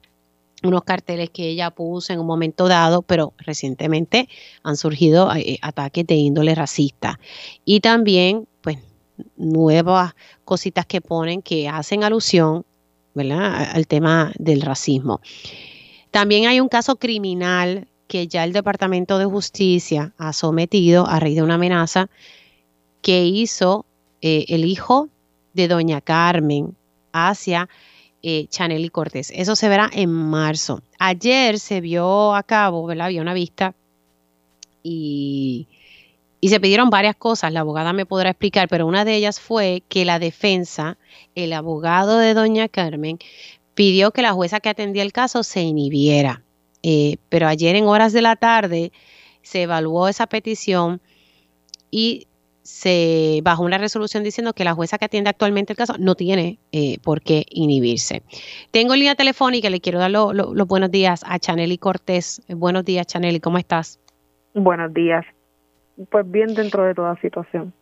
unos 0.63 0.83
carteles 0.83 1.29
que 1.29 1.49
ella 1.49 1.71
puso 1.71 2.13
en 2.13 2.19
un 2.19 2.25
momento 2.25 2.67
dado, 2.67 3.01
pero 3.01 3.33
recientemente 3.37 4.27
han 4.63 4.77
surgido 4.77 5.33
eh, 5.35 5.59
ataques 5.61 6.05
de 6.07 6.15
índole 6.15 6.55
racista. 6.55 7.19
Y 7.63 7.79
también, 7.79 8.47
nuevas 9.37 10.13
cositas 10.43 10.85
que 10.85 11.01
ponen 11.01 11.41
que 11.41 11.67
hacen 11.69 12.03
alusión 12.03 12.65
al 13.15 13.87
tema 13.87 14.31
del 14.37 14.61
racismo. 14.61 15.21
También 16.11 16.47
hay 16.47 16.59
un 16.59 16.69
caso 16.69 16.97
criminal 16.97 17.87
que 18.07 18.27
ya 18.27 18.43
el 18.43 18.53
Departamento 18.53 19.17
de 19.17 19.25
Justicia 19.25 20.13
ha 20.17 20.33
sometido 20.33 21.07
a 21.07 21.19
raíz 21.19 21.35
de 21.35 21.43
una 21.43 21.55
amenaza 21.55 22.09
que 23.01 23.25
hizo 23.25 23.85
eh, 24.21 24.45
el 24.49 24.65
hijo 24.65 25.09
de 25.53 25.67
doña 25.67 26.01
Carmen 26.01 26.75
hacia 27.13 27.69
eh, 28.21 28.47
Chanel 28.49 28.83
y 28.83 28.89
Cortés. 28.89 29.31
Eso 29.35 29.55
se 29.55 29.69
verá 29.69 29.89
en 29.93 30.09
marzo. 30.09 30.81
Ayer 30.99 31.59
se 31.59 31.81
vio 31.81 32.33
a 32.35 32.43
cabo, 32.43 32.85
¿verdad? 32.85 33.07
Había 33.07 33.21
una 33.21 33.33
vista 33.33 33.73
y 34.83 35.67
y 36.45 36.49
se 36.49 36.59
pidieron 36.59 36.91
varias 36.91 37.15
cosas, 37.15 37.51
la 37.51 37.61
abogada 37.61 37.91
me 37.91 38.05
podrá 38.05 38.29
explicar, 38.29 38.67
pero 38.67 38.85
una 38.85 39.03
de 39.03 39.15
ellas 39.15 39.39
fue 39.39 39.81
que 39.89 40.05
la 40.05 40.19
defensa, 40.19 40.95
el 41.33 41.53
abogado 41.53 42.19
de 42.19 42.35
doña 42.35 42.67
Carmen, 42.67 43.17
pidió 43.73 44.11
que 44.11 44.21
la 44.21 44.31
jueza 44.31 44.59
que 44.59 44.69
atendía 44.69 45.01
el 45.01 45.11
caso 45.11 45.41
se 45.41 45.61
inhibiera. 45.61 46.43
Eh, 46.83 47.17
pero 47.29 47.47
ayer 47.47 47.75
en 47.75 47.85
horas 47.85 48.13
de 48.13 48.21
la 48.21 48.35
tarde 48.35 48.91
se 49.41 49.63
evaluó 49.63 50.07
esa 50.07 50.27
petición 50.27 51.01
y 51.89 52.27
se 52.61 53.39
bajó 53.43 53.63
una 53.63 53.79
resolución 53.79 54.23
diciendo 54.23 54.53
que 54.53 54.65
la 54.65 54.75
jueza 54.75 54.99
que 54.99 55.05
atiende 55.05 55.31
actualmente 55.31 55.73
el 55.73 55.77
caso 55.77 55.95
no 55.97 56.13
tiene 56.13 56.59
eh, 56.71 56.99
por 56.99 57.23
qué 57.23 57.47
inhibirse. 57.49 58.21
Tengo 58.69 58.95
línea 58.95 59.15
telefónica, 59.15 59.71
le 59.71 59.81
quiero 59.81 59.97
dar 59.97 60.11
los 60.11 60.67
buenos 60.67 60.91
días 60.91 61.23
a 61.25 61.39
Chaneli 61.39 61.79
Cortés. 61.79 62.43
buenos 62.49 62.85
días, 62.85 63.07
Chaneli, 63.07 63.39
¿cómo 63.39 63.57
estás? 63.57 63.99
Buenos 64.53 64.93
días. 64.93 65.25
Pues 66.09 66.29
bien 66.29 66.53
dentro 66.53 66.83
de 66.83 66.93
toda 66.93 67.19
situación. 67.21 67.73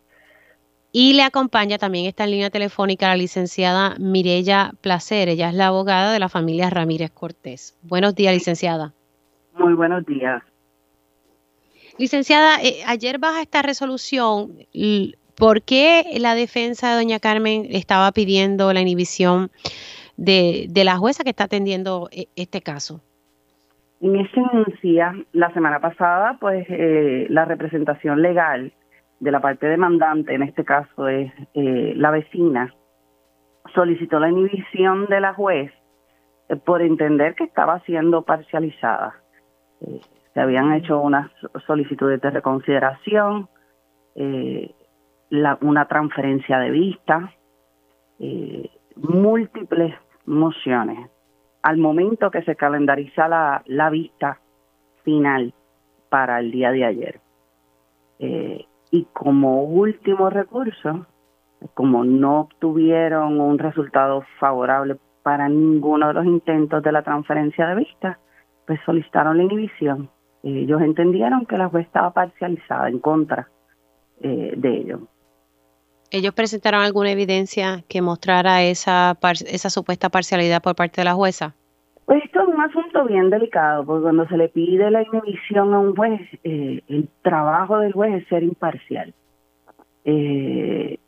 Y 0.92 1.14
le 1.14 1.24
acompaña 1.24 1.80
también 1.80 2.06
esta 2.06 2.28
línea 2.28 2.52
telefónica 2.52 3.08
la 3.08 3.16
licenciada 3.16 3.96
Mirella 3.98 4.74
Placer. 4.82 5.28
Ella 5.28 5.50
es 5.50 5.56
la 5.56 5.68
abogada 5.68 6.14
de 6.14 6.20
la 6.20 6.30
familia 6.30 6.70
Ramírez 6.70 7.10
Cortés. 7.10 7.76
Buenos 7.82 8.14
días, 8.14 8.34
licenciada. 8.34 8.94
Muy 9.58 9.74
buenos 9.74 10.06
días. 10.06 10.44
Licenciada, 11.98 12.62
eh, 12.62 12.84
ayer 12.86 13.18
baja 13.18 13.42
esta 13.42 13.64
resolución. 13.64 14.56
¿Por 15.36 15.64
qué 15.64 16.06
la 16.20 16.36
defensa 16.36 16.92
de 16.92 16.96
doña 16.96 17.20
Carmen 17.20 17.68
estaba 17.72 18.12
pidiendo 18.12 18.72
la 18.72 18.82
inhibición 18.82 19.52
de, 20.16 20.70
la 20.76 20.98
jueza 20.98 21.24
que 21.24 21.32
está 21.32 21.46
atendiendo 21.46 22.08
eh, 22.12 22.28
este 22.36 22.62
caso? 22.62 23.02
En 24.04 24.16
esencia, 24.18 25.16
la 25.32 25.52
semana 25.54 25.80
pasada, 25.80 26.38
pues 26.40 26.68
eh, 26.70 27.26
la 27.30 27.46
representación 27.46 28.22
legal 28.22 28.72
de 29.20 29.32
la 29.32 29.40
parte 29.40 29.66
demandante, 29.66 30.36
en 30.36 30.44
este 30.44 30.64
caso 30.66 31.08
es 31.08 31.32
la 31.54 32.12
vecina, 32.12 32.74
solicitó 33.74 34.20
la 34.20 34.30
inhibición 34.30 35.08
de 35.08 35.22
la 35.22 35.34
juez 35.34 35.72
por 36.66 36.82
entender 36.82 37.34
que 37.36 37.46
estaba 37.46 37.80
siendo 37.86 38.24
parcializada 38.24 39.16
se 40.34 40.40
habían 40.40 40.74
hecho 40.74 41.00
unas 41.00 41.30
solicitudes 41.68 42.20
de 42.22 42.32
reconsideración, 42.32 43.50
eh, 44.16 44.74
una 45.62 45.88
transferencia 45.88 46.60
de 46.60 46.72
vista, 46.72 47.34
eh, 48.20 48.70
múltiples 48.96 49.96
mociones. 50.26 51.10
Al 51.64 51.78
momento 51.78 52.30
que 52.30 52.44
se 52.44 52.56
calendariza 52.56 53.28
la, 53.28 53.90
vista 53.90 54.40
final 55.04 55.54
para 56.10 56.40
el 56.40 56.52
día 56.52 56.72
de 56.72 56.86
ayer. 56.86 57.20
Eh, 58.20 58.66
y 58.92 59.06
como 59.06 59.64
último 59.64 60.30
recurso, 60.30 61.08
como 61.74 62.04
no 62.04 62.42
obtuvieron 62.42 63.42
un 63.42 63.58
resultado 63.58 64.24
favorable 64.40 64.98
para 65.24 65.50
ninguno 65.50 66.08
de 66.10 66.14
los 66.14 66.26
intentos 66.26 66.84
de 66.84 66.92
la 66.92 67.02
transferencia 67.02 67.66
de 67.68 67.76
vista, 67.76 68.20
pues 68.68 68.80
solicitaron 68.86 69.38
la 69.38 69.44
inhibición 69.44 70.10
ellos 70.44 70.82
entendieron 70.82 71.46
que 71.46 71.58
la 71.58 71.70
juez 71.70 71.86
estaba 71.86 72.12
parcializada 72.12 72.90
en 72.90 73.00
contra 73.00 73.48
eh, 74.22 74.54
de 74.58 74.78
ellos. 74.78 75.02
¿Ellos 76.14 76.36
presentaron 76.36 76.82
alguna 76.82 77.10
evidencia 77.10 77.84
que 77.90 78.04
mostrara 78.04 78.62
esa, 78.62 79.18
esa 79.48 79.70
supuesta 79.72 80.10
parcialidad 80.10 80.62
por 80.62 80.76
parte 80.76 81.02
de 81.02 81.06
la 81.06 81.16
jueza? 81.16 81.56
Pues 82.06 82.24
esto 82.24 82.44
es 82.44 82.48
un 82.50 82.62
asunto 82.62 83.06
bien 83.06 83.32
delicado, 83.32 83.84
porque 83.84 84.04
cuando 84.04 84.28
se 84.28 84.38
le 84.38 84.48
pide 84.48 84.92
la 84.92 85.02
inhibición 85.02 85.74
a 85.74 85.80
un 85.80 85.96
juez, 85.96 86.22
eh, 86.44 86.82
el 86.88 87.10
trabajo 87.24 87.80
del 87.80 87.94
juez 87.94 88.22
es 88.22 88.28
ser 88.28 88.44
imparcial. 88.44 89.12
Eh, 90.06 91.00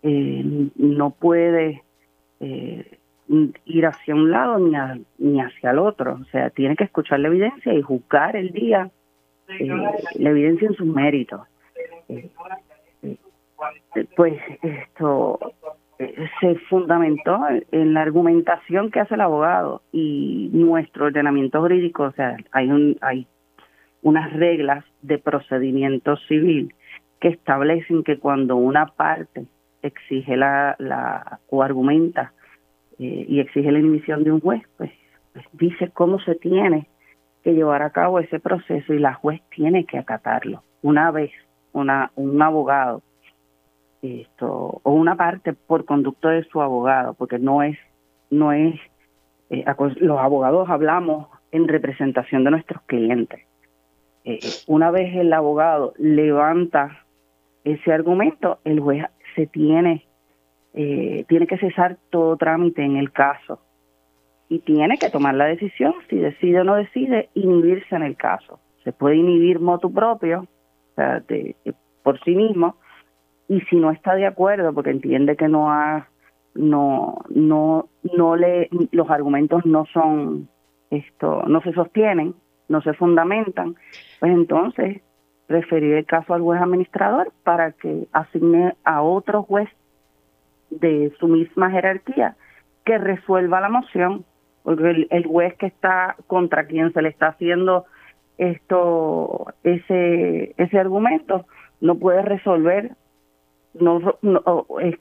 no 0.76 1.12
puede 1.12 1.84
ir 3.66 3.86
hacia 3.86 4.16
un 4.16 4.32
lado 4.32 4.58
ni, 4.58 4.74
ni 5.20 5.40
hacia 5.40 5.70
el 5.70 5.78
otro, 5.78 6.18
o 6.20 6.26
sea, 6.32 6.50
tiene 6.50 6.76
que 6.76 6.86
escuchar 6.86 7.20
la 7.20 7.28
evidencia 7.28 7.76
y 7.76 7.82
juzgar 7.84 8.36
el 8.36 8.52
día 8.54 8.90
eh, 9.50 9.70
la 10.16 10.30
evidencia 10.32 10.68
en 10.68 10.74
sus 10.74 10.88
méritos. 10.88 11.42
Eh, 13.96 14.00
eh, 14.02 14.08
pues 14.16 14.42
esto 14.62 15.40
se 16.42 16.56
fundamentó 16.70 17.40
en 17.72 17.94
la 17.94 18.02
argumentación 18.02 18.92
que 18.92 19.00
hace 19.00 19.16
el 19.16 19.22
abogado 19.22 19.82
y 19.94 20.50
nuestro 20.52 21.06
ordenamiento 21.06 21.62
jurídico, 21.62 22.04
o 22.04 22.12
sea, 22.12 22.36
hay 22.52 22.70
un 22.70 22.98
hay 23.02 23.28
unas 24.02 24.34
reglas 24.34 24.84
de 25.02 25.18
procedimiento 25.18 26.18
civil 26.28 26.74
que 27.20 27.30
establecen 27.30 28.04
que 28.04 28.20
cuando 28.20 28.58
una 28.58 28.88
parte 28.88 29.46
exige 29.82 30.36
la, 30.36 30.76
la 30.80 31.40
o 31.50 31.64
argumenta 31.64 32.34
y 32.98 33.40
exige 33.40 33.72
la 33.72 33.80
emisión 33.80 34.24
de 34.24 34.32
un 34.32 34.40
juez, 34.40 34.64
pues, 34.78 34.92
pues 35.34 35.46
dice 35.54 35.90
cómo 35.94 36.20
se 36.20 36.36
tiene 36.36 36.88
que 37.44 37.54
llevar 37.54 37.84
a 37.84 37.92
cabo 37.92 38.20
ese 38.20 38.40
proceso 38.40 38.94
y 38.94 39.00
la 39.00 39.14
juez 39.14 39.42
tiene 39.50 39.86
que 39.86 39.98
acatarlo. 39.98 40.64
Una 40.82 41.12
vez 41.12 41.32
una, 41.74 42.12
un 42.16 42.42
abogado 42.42 43.02
esto, 44.02 44.82
o 44.84 44.92
una 44.92 45.16
parte 45.16 45.54
por 45.54 45.86
conducto 45.86 46.30
de 46.30 46.44
su 46.46 46.62
abogado, 46.62 47.14
porque 47.14 47.40
no 47.40 47.64
es, 47.64 47.78
no 48.30 48.52
es, 48.52 48.76
eh, 49.50 49.66
los 49.98 50.20
abogados 50.20 50.70
hablamos 50.70 51.28
en 51.52 51.68
representación 51.68 52.44
de 52.44 52.52
nuestros 52.52 52.82
clientes. 52.84 53.42
Eh, 54.24 54.40
una 54.68 54.92
vez 54.92 55.16
el 55.16 55.32
abogado 55.34 55.94
levanta 55.98 57.06
ese 57.64 57.92
argumento, 57.92 58.60
el 58.64 58.80
juez 58.80 59.06
se 59.36 59.48
tiene, 59.48 60.06
eh, 60.74 61.26
tiene 61.28 61.48
que 61.48 61.58
cesar 61.58 61.98
todo 62.10 62.38
trámite 62.38 62.84
en 62.84 62.98
el 62.98 63.12
caso 63.12 63.60
y 64.50 64.60
tiene 64.60 64.98
que 64.98 65.10
tomar 65.10 65.36
la 65.36 65.46
decisión, 65.46 65.94
si 66.10 66.18
decide 66.18 66.62
o 66.62 66.64
no 66.64 66.76
decide, 66.76 67.30
inhibirse 67.34 67.96
en 67.96 68.04
el 68.04 68.16
caso. 68.16 68.60
Se 68.84 68.92
puede 68.92 69.16
inhibir 69.16 69.60
motu 69.60 69.92
propio, 69.92 70.42
o 70.92 70.96
sea, 70.96 71.24
por 72.04 72.24
sí 72.24 72.36
mismo, 72.36 72.78
y 73.48 73.62
si 73.62 73.76
no 73.76 73.92
está 73.92 74.16
de 74.16 74.26
acuerdo, 74.26 74.74
porque 74.74 74.92
entiende 74.92 75.36
que 75.36 75.48
no 75.48 75.72
ha, 75.72 76.08
no, 76.54 77.20
no, 77.30 77.90
no 78.16 78.36
le, 78.36 78.70
los 78.92 79.10
argumentos 79.10 79.66
no 79.66 79.86
son, 79.88 80.50
esto, 80.90 81.44
no 81.48 81.62
se 81.62 81.74
sostienen, 81.74 82.34
no 82.68 82.82
se 82.82 82.94
fundamentan, 82.94 83.76
pues 84.20 84.32
entonces 84.32 85.02
preferir 85.48 85.94
el 85.94 86.06
caso 86.06 86.34
al 86.34 86.42
juez 86.42 86.62
administrador 86.62 87.32
para 87.44 87.72
que 87.72 88.08
asigne 88.12 88.76
a 88.84 89.02
otro 89.02 89.44
juez 89.44 89.70
de 90.70 91.14
su 91.20 91.28
misma 91.28 91.70
jerarquía 91.70 92.36
que 92.84 92.98
resuelva 92.98 93.62
la 93.62 93.70
moción 93.70 94.26
porque 94.64 95.08
el, 95.12 95.26
juez 95.28 95.56
que 95.58 95.68
está 95.68 96.16
contra 96.26 96.66
quien 96.66 96.92
se 96.94 97.02
le 97.04 97.10
está 97.10 97.28
haciendo 97.28 97.86
esto 98.38 99.54
ese 99.64 100.56
ese 100.58 100.80
argumento 100.80 101.46
no 101.82 101.96
puede 101.96 102.24
resolver 102.24 102.92
no, 103.80 104.00
es, 104.82 104.96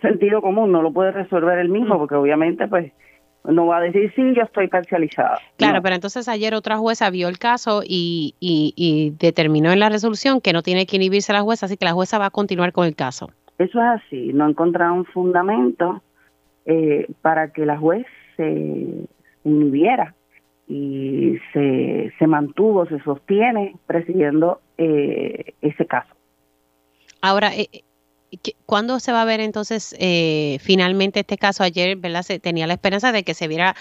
sentido 0.00 0.40
común 0.40 0.72
no 0.72 0.82
lo 0.82 0.92
puede 0.92 1.12
resolver 1.12 1.58
él 1.58 1.68
mismo 1.68 1.94
mm. 1.94 1.98
porque 1.98 2.14
obviamente 2.14 2.66
pues 2.68 2.92
no 3.44 3.66
va 3.66 3.78
a 3.78 3.80
decir 3.80 4.12
sí 4.14 4.22
yo 4.34 4.42
estoy 4.42 4.68
parcializada 4.68 5.38
claro 5.56 5.82
pero 5.82 5.94
entonces 5.94 6.28
ayer 6.28 6.54
otra 6.54 6.78
jueza 6.78 7.10
vio 7.10 7.28
el 7.28 7.38
caso 7.38 7.82
y, 7.84 8.34
y, 8.40 9.14
determinó 9.18 9.72
en 9.72 9.80
la 9.80 9.88
resolución 9.88 10.40
que 10.40 10.52
no 10.52 10.62
tiene 10.62 10.86
que 10.86 10.96
inhibirse 10.96 11.32
la 11.32 11.42
jueza 11.42 11.66
así 11.66 11.76
que 11.76 11.84
la 11.84 11.92
jueza 11.92 12.18
va 12.18 12.26
a 12.26 12.30
continuar 12.30 12.72
con 12.72 12.86
el 12.86 12.94
caso 12.94 13.30
eso 13.58 13.78
es 13.78 14.02
así 14.02 14.32
no 14.32 14.48
encontraron 14.48 15.04
fundamento 15.06 16.02
eh, 16.66 17.08
para 17.22 17.52
que 17.52 17.66
la 17.66 17.78
juez 17.78 18.06
se 18.36 19.08
inhibiera 19.44 20.14
y 20.68 21.38
se, 21.52 22.12
se 22.18 22.26
mantuvo, 22.26 22.86
se 22.86 23.00
sostiene 23.00 23.74
presidiendo 23.86 24.60
eh, 24.78 25.54
ese 25.60 25.86
caso. 25.86 26.14
Ahora, 27.20 27.54
eh, 27.54 27.68
¿cuándo 28.66 29.00
se 29.00 29.12
va 29.12 29.22
a 29.22 29.24
ver 29.24 29.40
entonces 29.40 29.96
finalmente 30.60 31.20
este 31.20 31.38
caso? 31.38 31.62
Ayer, 31.62 31.96
¿verdad? 31.96 32.22
Se 32.22 32.38
tenía 32.38 32.66
la 32.66 32.74
esperanza 32.74 33.12
de 33.12 33.22
que 33.22 33.34
se 33.34 33.48
viera 33.48 33.74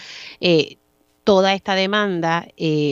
toda 1.23 1.53
esta 1.53 1.75
demanda, 1.75 2.45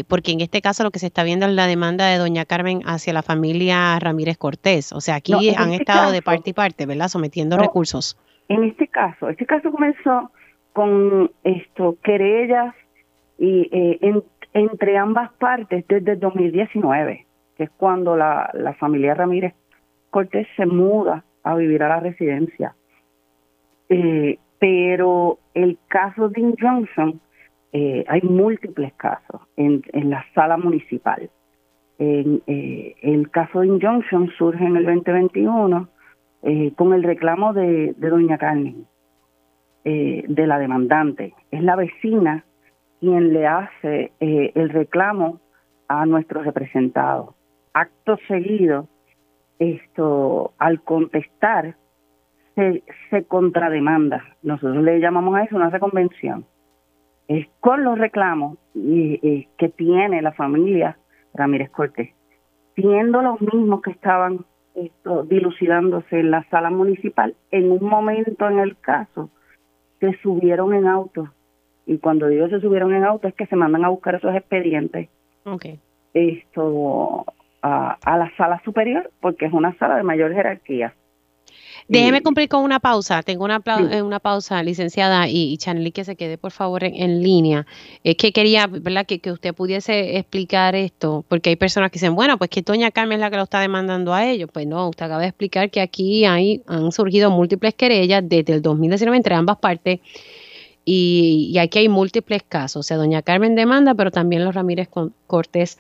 porque 0.07 0.31
en 0.31 0.41
este 0.41 0.61
caso 0.61 0.83
lo 0.83 0.91
que 0.91 0.99
se 0.99 1.07
está 1.07 1.23
viendo 1.23 1.45
es 1.45 1.53
la 1.53 1.67
demanda 1.67 2.07
de 2.07 2.17
doña 2.17 2.45
Carmen 2.45 2.81
hacia 2.85 3.13
la 3.13 3.23
familia 3.23 3.99
Ramírez 3.99 4.37
Cortés. 4.37 4.93
O 4.93 5.01
sea, 5.01 5.15
aquí 5.15 5.33
han 5.33 5.71
este 5.71 5.83
estado 5.83 6.11
de 6.11 6.21
parte 6.21 6.51
y 6.51 6.53
parte, 6.53 6.85
¿verdad? 6.85 7.07
Sometiendo 7.07 7.57
recursos. 7.57 8.17
En 8.47 8.63
este 8.63 8.87
caso, 8.87 9.29
este 9.29 9.45
caso 9.45 9.71
comenzó 9.71 10.31
con 10.73 11.31
esto 11.43 11.97
querellas 12.03 12.73
y 13.37 13.69
eh, 13.71 14.21
entre 14.53 14.97
ambas 14.97 15.31
partes 15.33 15.85
desde 15.87 16.13
el 16.13 16.19
2019, 16.19 17.25
que 17.55 17.63
es 17.63 17.69
cuando 17.71 18.15
la, 18.15 18.49
la 18.53 18.73
familia 18.73 19.13
Ramírez 19.13 19.53
Cortés 20.09 20.47
se 20.57 20.65
muda 20.65 21.23
a 21.51 21.55
vivir 21.55 21.83
a 21.83 21.89
la 21.89 21.99
residencia. 21.99 22.75
Eh, 23.89 24.37
pero 24.59 25.39
el 25.53 25.77
caso 25.87 26.29
de 26.29 26.53
Johnson, 26.59 27.19
eh, 27.71 28.03
hay 28.07 28.21
múltiples 28.21 28.93
casos 28.93 29.41
en, 29.55 29.83
en 29.93 30.09
la 30.09 30.25
sala 30.33 30.57
municipal. 30.57 31.29
En, 31.97 32.41
el 32.47 33.29
caso 33.29 33.59
de 33.59 33.67
Injunction 33.67 34.29
surge 34.37 34.63
en 34.63 34.77
el 34.77 34.85
2021 34.85 35.89
con 36.77 36.93
el 36.93 37.03
reclamo 37.03 37.51
de, 37.51 37.93
de 37.97 38.09
Doña 38.09 38.37
Carmen 38.37 38.85
eh, 39.85 40.25
de 40.27 40.45
la 40.45 40.59
demandante. 40.59 41.33
Es 41.51 41.63
la 41.63 41.77
vecina 41.77 42.43
quien 42.99 43.31
le 43.31 43.47
hace 43.47 44.11
eh, 44.19 44.51
el 44.53 44.69
reclamo 44.69 45.39
a 45.87 46.05
nuestro 46.05 46.43
representado. 46.43 47.33
Acto 47.73 48.17
seguido, 48.27 48.89
esto, 49.59 50.53
al 50.57 50.81
contestar, 50.81 51.75
se, 52.55 52.83
se 53.09 53.23
contrademanda. 53.25 54.23
Nosotros 54.41 54.83
le 54.83 54.99
llamamos 54.99 55.35
a 55.35 55.43
eso 55.43 55.55
una 55.55 55.69
reconvención. 55.69 56.45
Es 57.27 57.47
con 57.59 57.83
los 57.83 57.97
reclamos 57.99 58.57
que 58.73 59.73
tiene 59.75 60.21
la 60.21 60.31
familia 60.31 60.97
Ramírez 61.33 61.69
Cortés, 61.69 62.09
siendo 62.75 63.21
los 63.21 63.39
mismos 63.41 63.81
que 63.81 63.91
estaban 63.91 64.45
esto, 64.73 65.23
dilucidándose 65.23 66.19
en 66.19 66.31
la 66.31 66.43
sala 66.49 66.69
municipal, 66.69 67.35
en 67.51 67.71
un 67.71 67.83
momento 67.83 68.47
en 68.49 68.59
el 68.59 68.77
caso 68.77 69.29
se 69.99 70.13
subieron 70.23 70.73
en 70.73 70.87
auto. 70.87 71.29
Y 71.85 71.97
cuando 71.97 72.27
digo 72.27 72.47
se 72.49 72.61
subieron 72.61 72.93
en 72.93 73.03
auto 73.03 73.27
es 73.27 73.35
que 73.35 73.45
se 73.47 73.55
mandan 73.55 73.85
a 73.85 73.89
buscar 73.89 74.15
esos 74.15 74.33
expedientes. 74.35 75.09
Okay. 75.43 75.79
Esto 76.13 77.25
a, 77.61 77.97
a 78.03 78.17
la 78.17 78.31
sala 78.37 78.61
superior, 78.63 79.11
porque 79.21 79.45
es 79.45 79.53
una 79.53 79.77
sala 79.77 79.95
de 79.95 80.03
mayor 80.03 80.33
jerarquía. 80.33 80.93
Déjeme 81.89 82.21
cumplir 82.21 82.47
con 82.47 82.63
una 82.63 82.79
pausa. 82.79 83.23
Tengo 83.23 83.45
una, 83.45 83.61
eh, 83.91 84.03
una 84.03 84.19
pausa, 84.19 84.61
licenciada, 84.61 85.27
y, 85.27 85.57
y 85.57 85.91
que 85.91 86.03
se 86.03 86.15
quede 86.15 86.37
por 86.37 86.51
favor 86.51 86.83
en, 86.83 87.23
línea. 87.23 87.65
Es 88.03 88.15
que 88.15 88.31
quería, 88.31 88.67
¿verdad?, 88.67 89.07
que, 89.07 89.19
que, 89.19 89.31
usted 89.31 89.55
pudiese 89.55 90.17
explicar 90.17 90.75
esto, 90.75 91.25
porque 91.27 91.49
hay 91.49 91.55
personas 91.55 91.89
que 91.89 91.95
dicen, 91.95 92.15
bueno, 92.15 92.37
pues 92.37 92.51
que 92.51 92.61
Doña 92.61 92.91
Carmen 92.91 93.15
es 93.15 93.21
la 93.21 93.31
que 93.31 93.37
lo 93.37 93.43
está 93.43 93.59
demandando 93.59 94.13
a 94.13 94.23
ellos. 94.25 94.49
Pues 94.53 94.67
no, 94.67 94.87
usted 94.87 95.05
acaba 95.05 95.21
de 95.21 95.29
explicar 95.29 95.71
que 95.71 95.81
aquí 95.81 96.25
hay, 96.25 96.61
han 96.67 96.91
surgido 96.91 97.31
múltiples 97.31 97.73
querellas 97.73 98.21
desde 98.23 98.53
el 98.53 98.61
2019 98.61 99.17
entre 99.17 99.33
ambas 99.33 99.57
partes. 99.57 99.99
Y, 100.85 101.49
y 101.51 101.57
aquí 101.57 101.79
hay 101.79 101.89
múltiples 101.89 102.43
casos. 102.43 102.81
O 102.81 102.83
sea, 102.83 102.97
Doña 102.97 103.23
Carmen 103.23 103.55
demanda, 103.55 103.95
pero 103.95 104.11
también 104.11 104.45
los 104.45 104.53
Ramírez 104.53 104.89
Cortés 105.25 105.79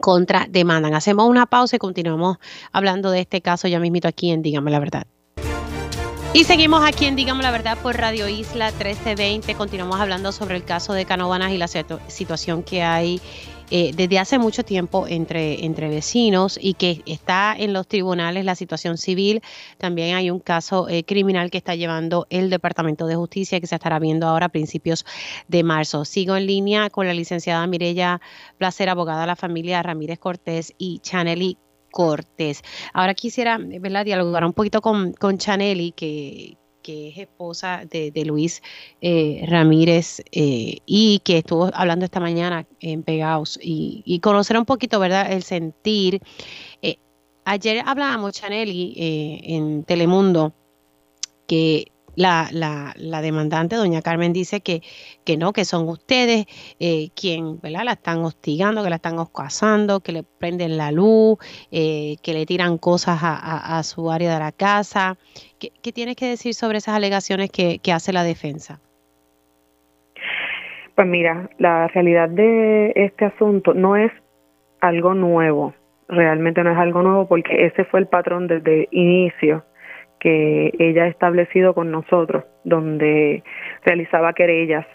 contra 0.00 0.46
demandan. 0.48 0.94
Hacemos 0.94 1.28
una 1.28 1.46
pausa 1.46 1.76
y 1.76 1.78
continuamos 1.78 2.38
hablando 2.72 3.10
de 3.10 3.20
este 3.20 3.40
caso 3.40 3.68
ya 3.68 3.78
mismito 3.78 4.08
aquí 4.08 4.30
en 4.30 4.42
Dígame 4.42 4.70
la 4.70 4.78
Verdad. 4.78 5.06
Y 6.34 6.44
seguimos 6.44 6.82
aquí 6.82 7.04
en 7.04 7.14
Dígame 7.14 7.42
la 7.42 7.50
Verdad 7.50 7.76
por 7.82 7.96
Radio 7.96 8.26
Isla 8.26 8.70
1320. 8.70 9.54
Continuamos 9.54 10.00
hablando 10.00 10.32
sobre 10.32 10.56
el 10.56 10.64
caso 10.64 10.94
de 10.94 11.04
Canovanas 11.04 11.52
y 11.52 11.58
la 11.58 11.68
situación 11.68 12.62
que 12.62 12.82
hay 12.82 13.20
eh, 13.74 13.92
desde 13.96 14.18
hace 14.18 14.38
mucho 14.38 14.64
tiempo 14.64 15.06
entre, 15.08 15.64
entre 15.64 15.88
vecinos 15.88 16.58
y 16.60 16.74
que 16.74 17.00
está 17.06 17.56
en 17.58 17.72
los 17.72 17.88
tribunales 17.88 18.44
la 18.44 18.54
situación 18.54 18.98
civil. 18.98 19.40
También 19.78 20.14
hay 20.14 20.30
un 20.30 20.40
caso 20.40 20.90
eh, 20.90 21.04
criminal 21.04 21.50
que 21.50 21.56
está 21.56 21.74
llevando 21.74 22.26
el 22.28 22.50
Departamento 22.50 23.06
de 23.06 23.14
Justicia 23.14 23.58
que 23.60 23.66
se 23.66 23.74
estará 23.74 23.98
viendo 23.98 24.26
ahora 24.26 24.44
a 24.44 24.48
principios 24.50 25.06
de 25.48 25.62
marzo. 25.62 26.04
Sigo 26.04 26.36
en 26.36 26.46
línea 26.46 26.90
con 26.90 27.06
la 27.06 27.14
licenciada 27.14 27.66
Mirella 27.66 28.20
Placer, 28.58 28.90
abogada 28.90 29.22
de 29.22 29.28
la 29.28 29.36
familia 29.36 29.82
Ramírez 29.82 30.18
Cortés 30.18 30.74
y 30.76 30.98
Chaneli 30.98 31.56
Cortés. 31.90 32.60
Ahora 32.92 33.14
quisiera, 33.14 33.58
¿verdad?, 33.58 34.04
dialogar 34.04 34.44
un 34.44 34.52
poquito 34.52 34.82
con, 34.82 35.14
con 35.14 35.38
Chaneli, 35.38 35.92
que, 35.92 36.58
que 36.82 37.08
es 37.08 37.18
esposa 37.18 37.82
de, 37.88 38.24
Luis 38.24 38.62
eh, 39.00 39.44
Ramírez 39.48 40.22
eh, 40.32 40.78
y 40.86 41.20
que 41.20 41.38
estuvo 41.38 41.70
hablando 41.72 42.04
esta 42.04 42.20
mañana 42.20 42.66
en 42.80 43.02
Pegaos 43.02 43.58
y, 43.62 44.20
conocer 44.20 44.58
un 44.58 44.64
poquito, 44.64 44.98
¿verdad?, 45.00 45.32
el 45.32 45.42
sentir. 45.42 46.20
Eh, 46.82 46.96
ayer 47.44 47.82
hablábamos, 47.86 48.32
Chaneli, 48.32 48.94
en 48.96 49.84
Telemundo, 49.84 50.52
que 51.46 51.91
la, 52.14 52.46
la, 52.52 52.92
la, 52.96 53.22
demandante, 53.22 53.76
doña 53.76 54.02
Carmen, 54.02 54.32
dice 54.32 54.60
que, 54.60 54.82
que 55.24 55.36
no, 55.36 55.52
que 55.52 55.64
son 55.64 55.88
ustedes 55.88 56.46
eh, 56.78 57.08
quien 57.14 57.60
¿verdad? 57.60 57.84
la 57.84 57.92
están 57.92 58.18
hostigando, 58.18 58.82
que 58.82 58.90
la 58.90 58.96
están 58.96 59.18
oscasando, 59.18 60.00
que 60.00 60.12
le 60.12 60.22
prenden 60.22 60.76
la 60.76 60.92
luz, 60.92 61.38
eh, 61.70 62.16
que 62.22 62.34
le 62.34 62.46
tiran 62.46 62.78
cosas 62.78 63.18
a, 63.22 63.82
su 63.82 64.10
área 64.10 64.32
de 64.34 64.38
la 64.38 64.52
casa. 64.52 65.16
¿Qué, 65.58 65.70
¿Qué, 65.82 65.92
tienes 65.92 66.16
que 66.16 66.28
decir 66.28 66.54
sobre 66.54 66.78
esas 66.78 66.94
alegaciones 66.94 67.50
que, 67.50 67.78
que 67.78 67.92
hace 67.92 68.12
la 68.12 68.24
defensa? 68.24 68.80
Pues 70.94 71.06
mira, 71.06 71.48
la 71.58 71.88
realidad 71.88 72.28
de 72.28 72.92
este 72.94 73.24
asunto 73.24 73.72
no 73.72 73.96
es 73.96 74.12
algo 74.80 75.14
nuevo, 75.14 75.74
realmente 76.08 76.62
no 76.62 76.72
es 76.72 76.78
algo 76.78 77.02
nuevo 77.02 77.26
porque 77.26 77.66
ese 77.66 77.84
fue 77.84 78.00
el 78.00 78.06
patrón 78.06 78.46
desde 78.46 78.88
inicio 78.90 79.64
que 80.22 80.72
ella 80.78 81.04
ha 81.04 81.08
establecido 81.08 81.74
con 81.74 81.90
nosotros, 81.90 82.44
donde 82.62 83.42
realizaba 83.84 84.34
querellas 84.34 84.86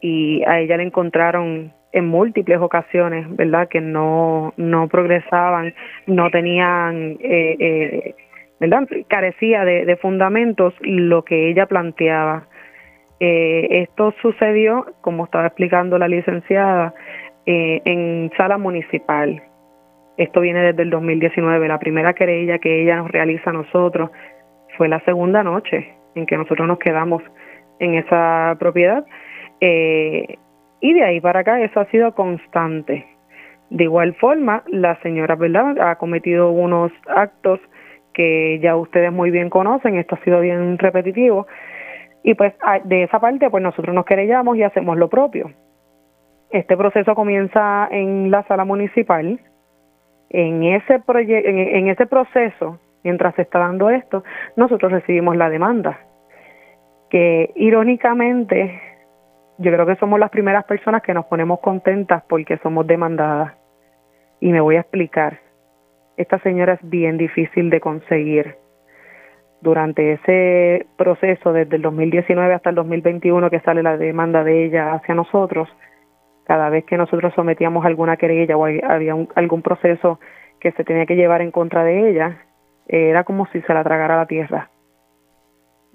y 0.00 0.44
a 0.46 0.60
ella 0.60 0.76
le 0.76 0.84
encontraron 0.84 1.72
en 1.92 2.06
múltiples 2.06 2.58
ocasiones, 2.60 3.26
¿verdad? 3.34 3.66
Que 3.68 3.80
no, 3.80 4.54
no 4.56 4.86
progresaban, 4.86 5.74
no 6.06 6.30
tenían, 6.30 7.18
eh, 7.20 7.56
eh, 7.58 8.14
¿verdad? 8.60 8.86
Carecía 9.08 9.64
de, 9.64 9.96
fundamentos 9.96 10.72
lo 10.82 11.24
que 11.24 11.50
ella 11.50 11.66
planteaba. 11.66 12.46
Eh, 13.18 13.82
esto 13.82 14.14
sucedió, 14.22 14.86
como 15.00 15.24
estaba 15.24 15.46
explicando 15.46 15.98
la 15.98 16.06
licenciada, 16.06 16.94
eh, 17.44 17.82
en 17.84 18.30
sala 18.36 18.56
municipal. 18.56 19.42
Esto 20.16 20.42
viene 20.42 20.60
desde 20.60 20.82
el 20.82 20.90
2019, 20.90 21.66
la 21.66 21.78
primera 21.78 22.12
querella 22.12 22.58
que 22.58 22.82
ella 22.82 22.96
nos 22.96 23.10
realiza 23.10 23.50
a 23.50 23.54
nosotros 23.54 24.10
fue 24.76 24.88
la 24.88 25.00
segunda 25.00 25.42
noche 25.42 25.94
en 26.14 26.26
que 26.26 26.36
nosotros 26.36 26.66
nos 26.66 26.78
quedamos 26.78 27.22
en 27.78 27.94
esa 27.94 28.56
propiedad. 28.58 29.04
Eh, 29.60 30.38
y 30.80 30.94
de 30.94 31.04
ahí 31.04 31.20
para 31.20 31.40
acá 31.40 31.60
eso 31.60 31.80
ha 31.80 31.86
sido 31.86 32.14
constante. 32.14 33.06
De 33.70 33.84
igual 33.84 34.14
forma, 34.14 34.64
la 34.66 35.00
señora 35.02 35.36
¿verdad? 35.36 35.78
ha 35.80 35.96
cometido 35.96 36.50
unos 36.50 36.92
actos 37.06 37.60
que 38.12 38.58
ya 38.60 38.74
ustedes 38.76 39.12
muy 39.12 39.30
bien 39.30 39.50
conocen, 39.50 39.96
esto 39.96 40.16
ha 40.16 40.24
sido 40.24 40.40
bien 40.40 40.78
repetitivo, 40.78 41.46
y 42.24 42.34
pues 42.34 42.52
de 42.84 43.04
esa 43.04 43.20
parte 43.20 43.48
pues 43.48 43.62
nosotros 43.62 43.94
nos 43.94 44.04
querellamos 44.04 44.56
y 44.56 44.64
hacemos 44.64 44.98
lo 44.98 45.08
propio. 45.08 45.52
Este 46.50 46.76
proceso 46.76 47.14
comienza 47.14 47.86
en 47.92 48.30
la 48.30 48.42
sala 48.48 48.64
municipal. 48.64 49.38
En 50.30 50.62
ese, 50.64 51.00
en 51.06 51.88
ese 51.88 52.06
proceso 52.06 52.78
mientras 53.02 53.34
se 53.34 53.42
está 53.42 53.58
dando 53.58 53.90
esto, 53.90 54.24
nosotros 54.56 54.92
recibimos 54.92 55.36
la 55.36 55.50
demanda, 55.50 56.00
que 57.08 57.52
irónicamente 57.56 58.80
yo 59.60 59.70
creo 59.70 59.84
que 59.84 59.96
somos 59.96 60.18
las 60.18 60.30
primeras 60.30 60.64
personas 60.64 61.02
que 61.02 61.12
nos 61.12 61.26
ponemos 61.26 61.60
contentas 61.60 62.22
porque 62.28 62.56
somos 62.62 62.86
demandadas. 62.86 63.52
Y 64.40 64.52
me 64.52 64.60
voy 64.62 64.76
a 64.76 64.80
explicar. 64.80 65.38
Esta 66.16 66.38
señora 66.38 66.74
es 66.74 66.80
bien 66.88 67.18
difícil 67.18 67.68
de 67.68 67.78
conseguir. 67.78 68.56
Durante 69.60 70.12
ese 70.14 70.86
proceso, 70.96 71.52
desde 71.52 71.76
el 71.76 71.82
2019 71.82 72.54
hasta 72.54 72.70
el 72.70 72.76
2021 72.76 73.50
que 73.50 73.60
sale 73.60 73.82
la 73.82 73.98
demanda 73.98 74.42
de 74.42 74.64
ella 74.64 74.94
hacia 74.94 75.14
nosotros, 75.14 75.68
cada 76.46 76.70
vez 76.70 76.86
que 76.86 76.96
nosotros 76.96 77.34
sometíamos 77.34 77.84
alguna 77.84 78.16
querella 78.16 78.56
o 78.56 78.64
había 78.64 79.14
algún 79.34 79.60
proceso 79.60 80.18
que 80.58 80.72
se 80.72 80.84
tenía 80.84 81.04
que 81.04 81.16
llevar 81.16 81.42
en 81.42 81.50
contra 81.50 81.84
de 81.84 82.08
ella, 82.08 82.38
era 82.90 83.24
como 83.24 83.46
si 83.46 83.60
se 83.62 83.74
la 83.74 83.84
tragara 83.84 84.16
la 84.16 84.26
tierra. 84.26 84.70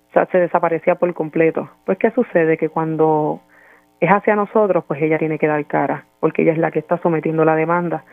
O 0.09 0.13
sea, 0.13 0.25
se 0.27 0.39
desaparecía 0.39 0.95
por 0.95 1.13
completo. 1.13 1.69
Pues, 1.85 1.97
¿qué 1.97 2.11
sucede? 2.11 2.57
Que 2.57 2.69
cuando 2.69 3.41
es 3.99 4.09
hacia 4.09 4.35
nosotros, 4.35 4.85
pues 4.87 5.01
ella 5.01 5.17
tiene 5.17 5.37
que 5.37 5.47
dar 5.47 5.65
cara, 5.65 6.05
porque 6.19 6.43
ella 6.43 6.53
es 6.53 6.57
la 6.57 6.71
que 6.71 6.79
está 6.79 6.97
sometiendo 6.99 7.43
la 7.43 7.55
demanda. 7.55 8.05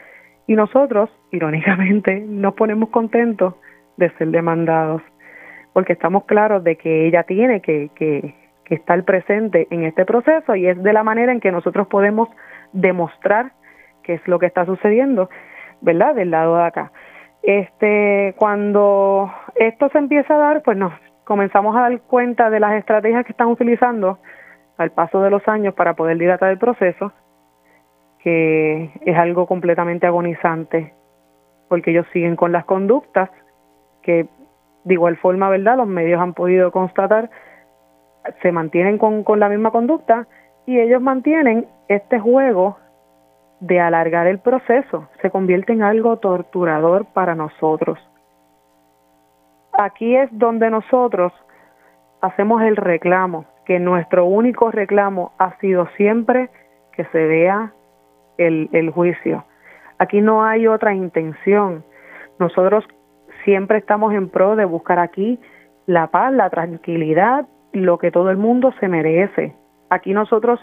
Y 0.47 0.55
nosotros, 0.57 1.11
irónicamente, 1.31 2.21
nos 2.27 2.55
ponemos 2.55 2.89
contentos 2.89 3.55
de 3.97 4.11
ser 4.17 4.29
demandados, 4.29 5.03
porque 5.73 5.93
estamos 5.93 6.25
claros 6.25 6.65
de 6.65 6.77
que 6.77 7.07
ella 7.07 7.23
tiene 7.23 7.61
que, 7.61 7.91
que, 7.95 8.35
que 8.65 8.75
estar 8.75 9.03
presente 9.05 9.69
en 9.71 9.85
este 9.85 10.05
proceso 10.05 10.57
y 10.57 10.67
es 10.67 10.83
de 10.83 10.93
la 10.93 11.05
manera 11.05 11.31
en 11.31 11.41
que 11.41 11.53
nosotros 11.53 11.87
podemos 11.87 12.29
demostrar 12.73 13.53
qué 14.03 14.15
es 14.15 14.27
lo 14.27 14.39
que 14.39 14.47
está 14.47 14.67
sucediendo, 14.67 15.31
¿verdad? 15.81 16.15
Del 16.15 16.31
lado 16.31 16.57
de 16.57 16.65
acá. 16.65 16.93
Este, 17.43 18.35
cuando 18.39 19.33
esto 19.57 19.89
se 19.89 19.99
empieza 19.99 20.35
a 20.35 20.39
dar, 20.39 20.63
pues 20.63 20.77
nos 20.77 20.93
comenzamos 21.25 21.77
a 21.77 21.81
dar 21.81 22.01
cuenta 22.03 22.51
de 22.51 22.61
las 22.61 22.75
estrategias 22.75 23.25
que 23.25 23.33
están 23.33 23.49
utilizando 23.49 24.19
al 24.79 24.91
paso 24.93 25.21
de 25.23 25.31
los 25.31 25.47
años 25.49 25.75
para 25.75 25.95
poder 25.95 26.19
dilatar 26.19 26.51
el 26.51 26.59
proceso, 26.59 27.13
que 28.21 28.91
es 29.05 29.17
algo 29.17 29.47
completamente 29.47 30.07
agonizante, 30.07 30.95
porque 31.69 31.91
ellos 31.91 32.07
siguen 32.13 32.37
con 32.37 32.53
las 32.53 32.65
conductas 32.65 33.31
que 34.03 34.27
de 34.85 34.95
igual 34.95 35.17
forma, 35.17 35.49
¿verdad? 35.49 35.77
Los 35.77 35.87
medios 35.87 36.21
han 36.21 36.35
podido 36.35 36.71
constatar, 36.73 37.31
se 38.41 38.53
mantienen 38.53 38.99
con, 38.99 39.25
con 39.25 39.41
la 39.41 39.49
misma 39.49 39.71
conducta 39.71 40.27
y 40.67 40.79
ellos 40.79 41.01
mantienen 41.01 41.67
este 41.89 42.19
juego 42.19 42.77
de 43.63 43.79
alargar 43.79 44.27
el 44.27 44.41
proceso, 44.41 45.09
se 45.21 45.31
convierte 45.31 45.73
en 45.73 45.85
algo 45.85 46.17
torturador 46.17 47.07
para 47.07 47.37
nosotros. 47.37 47.97
Aquí 49.73 50.17
es 50.17 50.29
donde 50.33 50.69
nosotros 50.69 51.33
hacemos 52.21 52.61
el 52.63 52.75
reclamo, 52.75 53.45
que 53.65 53.79
nuestro 53.79 54.27
único 54.27 54.73
reclamo 54.73 55.33
ha 55.39 55.57
sido 55.61 55.87
siempre 55.97 56.51
que 56.91 57.05
se 57.05 57.25
vea 57.25 57.73
el, 58.37 58.69
el 58.73 58.91
juicio. 58.91 59.45
Aquí 59.99 60.21
no 60.21 60.45
hay 60.45 60.67
otra 60.67 60.93
intención. 60.93 61.85
Nosotros 62.41 62.85
siempre 63.45 63.79
estamos 63.79 64.13
en 64.13 64.29
pro 64.29 64.57
de 64.57 64.65
buscar 64.65 64.99
aquí 64.99 65.39
la 65.87 66.09
paz, 66.09 66.33
la 66.33 66.51
tranquilidad, 66.51 67.47
lo 67.73 67.99
que 67.99 68.11
todo 68.11 68.31
el 68.31 68.39
mundo 68.39 68.75
se 68.81 68.89
merece. 68.89 69.55
Aquí 69.89 70.13
nosotros 70.13 70.59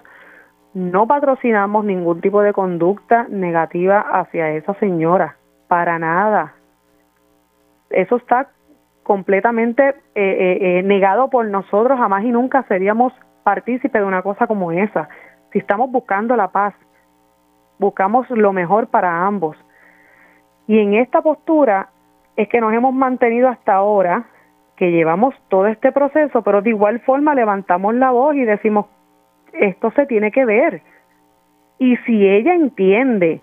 no 0.73 1.07
patrocinamos 1.07 1.85
ningún 1.85 2.21
tipo 2.21 2.41
de 2.41 2.53
conducta 2.53 3.25
negativa 3.29 3.99
hacia 3.99 4.51
esa 4.51 4.73
señora, 4.75 5.37
para 5.67 5.97
nada. 5.97 6.53
Eso 7.89 8.17
está 8.17 8.49
completamente 9.03 9.89
eh, 9.89 9.95
eh, 10.15 10.57
eh, 10.61 10.83
negado 10.83 11.29
por 11.29 11.45
nosotros, 11.47 11.97
jamás 11.97 12.23
y 12.23 12.29
nunca 12.29 12.63
seríamos 12.67 13.11
partícipes 13.43 14.01
de 14.01 14.07
una 14.07 14.21
cosa 14.21 14.45
como 14.45 14.71
esa. 14.71 15.09
Si 15.51 15.57
estamos 15.57 15.91
buscando 15.91 16.35
la 16.35 16.49
paz, 16.49 16.75
buscamos 17.79 18.29
lo 18.29 18.53
mejor 18.53 18.87
para 18.87 19.25
ambos. 19.25 19.57
Y 20.67 20.77
en 20.77 20.93
esta 20.93 21.23
postura 21.23 21.89
es 22.35 22.47
que 22.47 22.61
nos 22.61 22.71
hemos 22.73 22.93
mantenido 22.93 23.47
hasta 23.47 23.73
ahora, 23.73 24.25
que 24.75 24.91
llevamos 24.91 25.33
todo 25.49 25.65
este 25.65 25.91
proceso, 25.91 26.43
pero 26.43 26.61
de 26.61 26.69
igual 26.69 26.99
forma 26.99 27.33
levantamos 27.33 27.95
la 27.95 28.11
voz 28.11 28.35
y 28.35 28.45
decimos, 28.45 28.85
esto 29.53 29.91
se 29.91 30.05
tiene 30.05 30.31
que 30.31 30.45
ver. 30.45 30.81
Y 31.77 31.95
si 31.97 32.27
ella 32.27 32.53
entiende, 32.53 33.41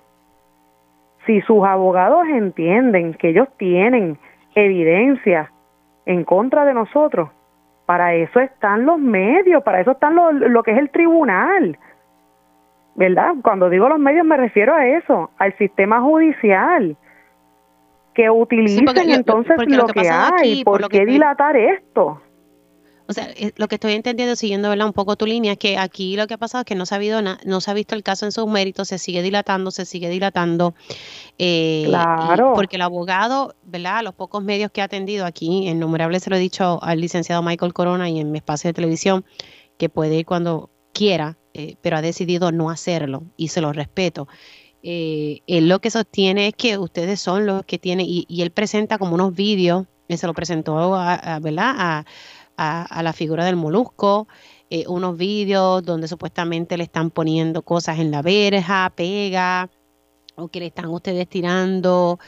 si 1.24 1.40
sus 1.42 1.64
abogados 1.64 2.26
entienden 2.28 3.14
que 3.14 3.30
ellos 3.30 3.48
tienen 3.57 4.18
evidencia 4.54 5.50
en 6.04 6.24
contra 6.24 6.64
de 6.64 6.74
nosotros, 6.74 7.30
para 7.86 8.14
eso 8.14 8.40
están 8.40 8.84
los 8.84 8.98
medios, 8.98 9.62
para 9.62 9.80
eso 9.80 9.92
están 9.92 10.14
lo, 10.14 10.32
lo 10.32 10.62
que 10.62 10.72
es 10.72 10.78
el 10.78 10.90
tribunal. 10.90 11.78
¿Verdad? 12.94 13.34
Cuando 13.42 13.68
digo 13.68 13.88
los 13.88 13.98
medios 13.98 14.24
me 14.24 14.36
refiero 14.36 14.74
a 14.74 14.86
eso, 14.86 15.30
al 15.38 15.57
sistema 15.59 16.00
judicial 16.00 16.96
que 18.16 18.30
utilicen 18.30 19.11
entonces 19.11 19.57
lo, 19.68 19.86
que, 19.86 20.09
hay. 20.09 20.64
¿Por, 20.64 20.88
qué 20.88 21.04
dilatar 21.04 21.54
esto? 21.54 22.22
O 23.09 23.12
sea, 23.12 23.28
eh, 23.36 23.52
lo 23.57 23.68
que 23.68 23.76
estoy 23.76 23.92
entendiendo, 23.92 24.36
siguiendo 24.36 24.72
un 24.72 24.92
poco 24.92 25.16
tu 25.16 25.26
línea, 25.26 25.52
es 25.52 25.59
que 25.59 25.78
aquí 25.78 26.16
lo 26.16 26.26
que 26.26 26.34
ha 26.34 26.38
pasado 26.38 26.62
es 26.62 26.66
que 26.66 26.74
no 26.74 26.86
se 26.86 26.94
ha, 26.94 26.96
habido 26.96 27.20
no 27.22 27.61
se 27.61 27.70
ha 27.70 27.74
visto 27.74 27.94
el 27.94 28.02
caso 28.02 28.26
en 28.26 28.32
sus 28.32 28.46
méritos, 28.46 28.88
se 28.88 28.98
sigue 28.98 29.22
dilatando, 29.22 29.70
se 29.70 29.84
sigue 29.84 30.09
dilatando. 30.09 30.74
Eh, 31.38 31.84
claro. 31.86 32.52
Porque 32.54 32.76
el 32.76 32.82
abogado, 32.82 33.54
¿verdad? 33.64 34.02
Los 34.02 34.14
pocos 34.14 34.42
medios 34.42 34.70
que 34.70 34.80
ha 34.80 34.84
atendido 34.84 35.26
aquí, 35.26 35.68
innumerable 35.68 36.20
se 36.20 36.30
lo 36.30 36.36
he 36.36 36.40
dicho 36.40 36.82
al 36.82 37.00
licenciado 37.00 37.42
Michael 37.42 37.72
Corona 37.72 38.09
y 38.09 38.20
en 38.20 38.32
mi 38.32 38.38
espacio 38.38 38.68
de 38.68 38.74
televisión, 38.74 39.24
que 39.78 39.88
puede 39.88 40.16
ir 40.16 40.26
cuando 40.26 40.70
quiera, 40.92 41.36
eh, 41.54 41.76
pero 41.82 41.98
ha 41.98 42.02
decidido 42.02 42.52
no 42.52 42.70
hacerlo 42.70 43.22
y 43.36 43.48
se 43.48 43.61
lo 43.61 43.72
respeto 43.72 44.28
eh, 44.88 45.40
él 45.48 45.68
lo 45.68 45.80
que 45.80 45.90
sostiene 45.90 46.46
es 46.46 46.54
que 46.54 46.78
ustedes 46.78 47.18
son 47.18 47.44
los 47.44 47.64
que 47.64 47.76
tienen, 47.76 48.07
y, 48.09 48.24
él 48.40 48.52
presenta 48.52 48.98
como 48.98 49.16
unos 49.16 49.34
vídeos, 49.34 49.84
él 50.07 50.16
se 50.16 50.28
lo 50.28 50.32
presentó 50.32 50.94
a, 50.94 51.40
¿verdad? 51.40 51.74
A, 51.76 52.04
la 52.57 53.12
figura 53.12 53.44
del 53.44 53.57
molusco, 53.57 54.28
eh, 54.70 54.84
unos 54.88 55.16
vídeos 55.16 55.84
donde 55.84 56.09
supuestamente 56.09 56.76
le 56.76 56.84
están 56.84 57.11
poniendo 57.11 57.62
cosas 57.62 57.98
en 57.98 58.11
la 58.11 58.22
verja, 58.22 58.90
pega, 58.94 59.68
o 60.36 60.48
que 60.48 60.61
le 60.61 60.66
están 60.66 60.86
ustedes 60.86 61.28
tirando. 61.28 62.18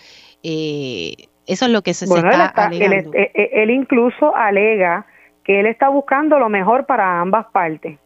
Eh, 0.43 1.15
eso 1.47 1.65
es 1.65 1.71
lo 1.71 1.83
que 1.83 1.95
se, 1.95 2.05
está, 2.05 2.67
alegando. 2.67 3.13
Él, 3.15 3.31
él 3.35 3.71
incluso 3.71 4.35
alega 4.37 5.07
que 5.45 5.61
él 5.61 5.67
está 5.67 5.89
buscando 5.89 6.39
lo 6.39 6.49
mejor 6.49 6.87
para 6.87 7.21
ambas 7.21 7.47
partes. 7.53 7.99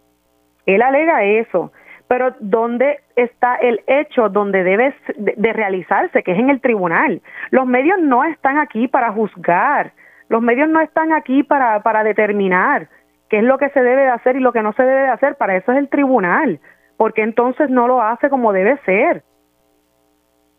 Él 0.64 0.80
alega 0.80 1.24
eso 1.24 1.72
pero 2.12 2.34
¿dónde 2.40 2.98
está 3.16 3.54
el 3.54 3.80
hecho 3.86 4.28
donde 4.28 4.62
debe 4.64 4.94
de, 5.16 5.52
realizarse, 5.54 6.22
que 6.22 6.32
es 6.32 6.38
en 6.38 6.50
el 6.50 6.60
tribunal? 6.60 7.22
Los 7.50 7.64
medios 7.64 7.98
no 8.00 8.22
están 8.22 8.58
aquí 8.58 8.86
para 8.86 9.12
juzgar, 9.12 9.94
los 10.32 10.40
medios 10.40 10.66
no 10.66 10.80
están 10.80 11.12
aquí 11.12 11.42
para, 11.42 11.82
para 11.82 12.02
determinar 12.02 12.88
qué 13.28 13.40
es 13.40 13.44
lo 13.44 13.58
que 13.58 13.68
se 13.68 13.82
debe 13.82 14.04
de 14.04 14.08
hacer 14.08 14.34
y 14.34 14.40
lo 14.40 14.50
que 14.50 14.62
no 14.62 14.72
se 14.72 14.82
debe 14.82 15.02
de 15.02 15.08
hacer, 15.10 15.36
para 15.36 15.56
eso 15.56 15.72
es 15.72 15.78
el 15.78 15.90
tribunal, 15.90 16.58
porque 16.96 17.20
entonces 17.20 17.68
no 17.68 17.86
lo 17.86 18.00
hace 18.00 18.30
como 18.30 18.54
debe 18.54 18.78
ser. 18.86 19.24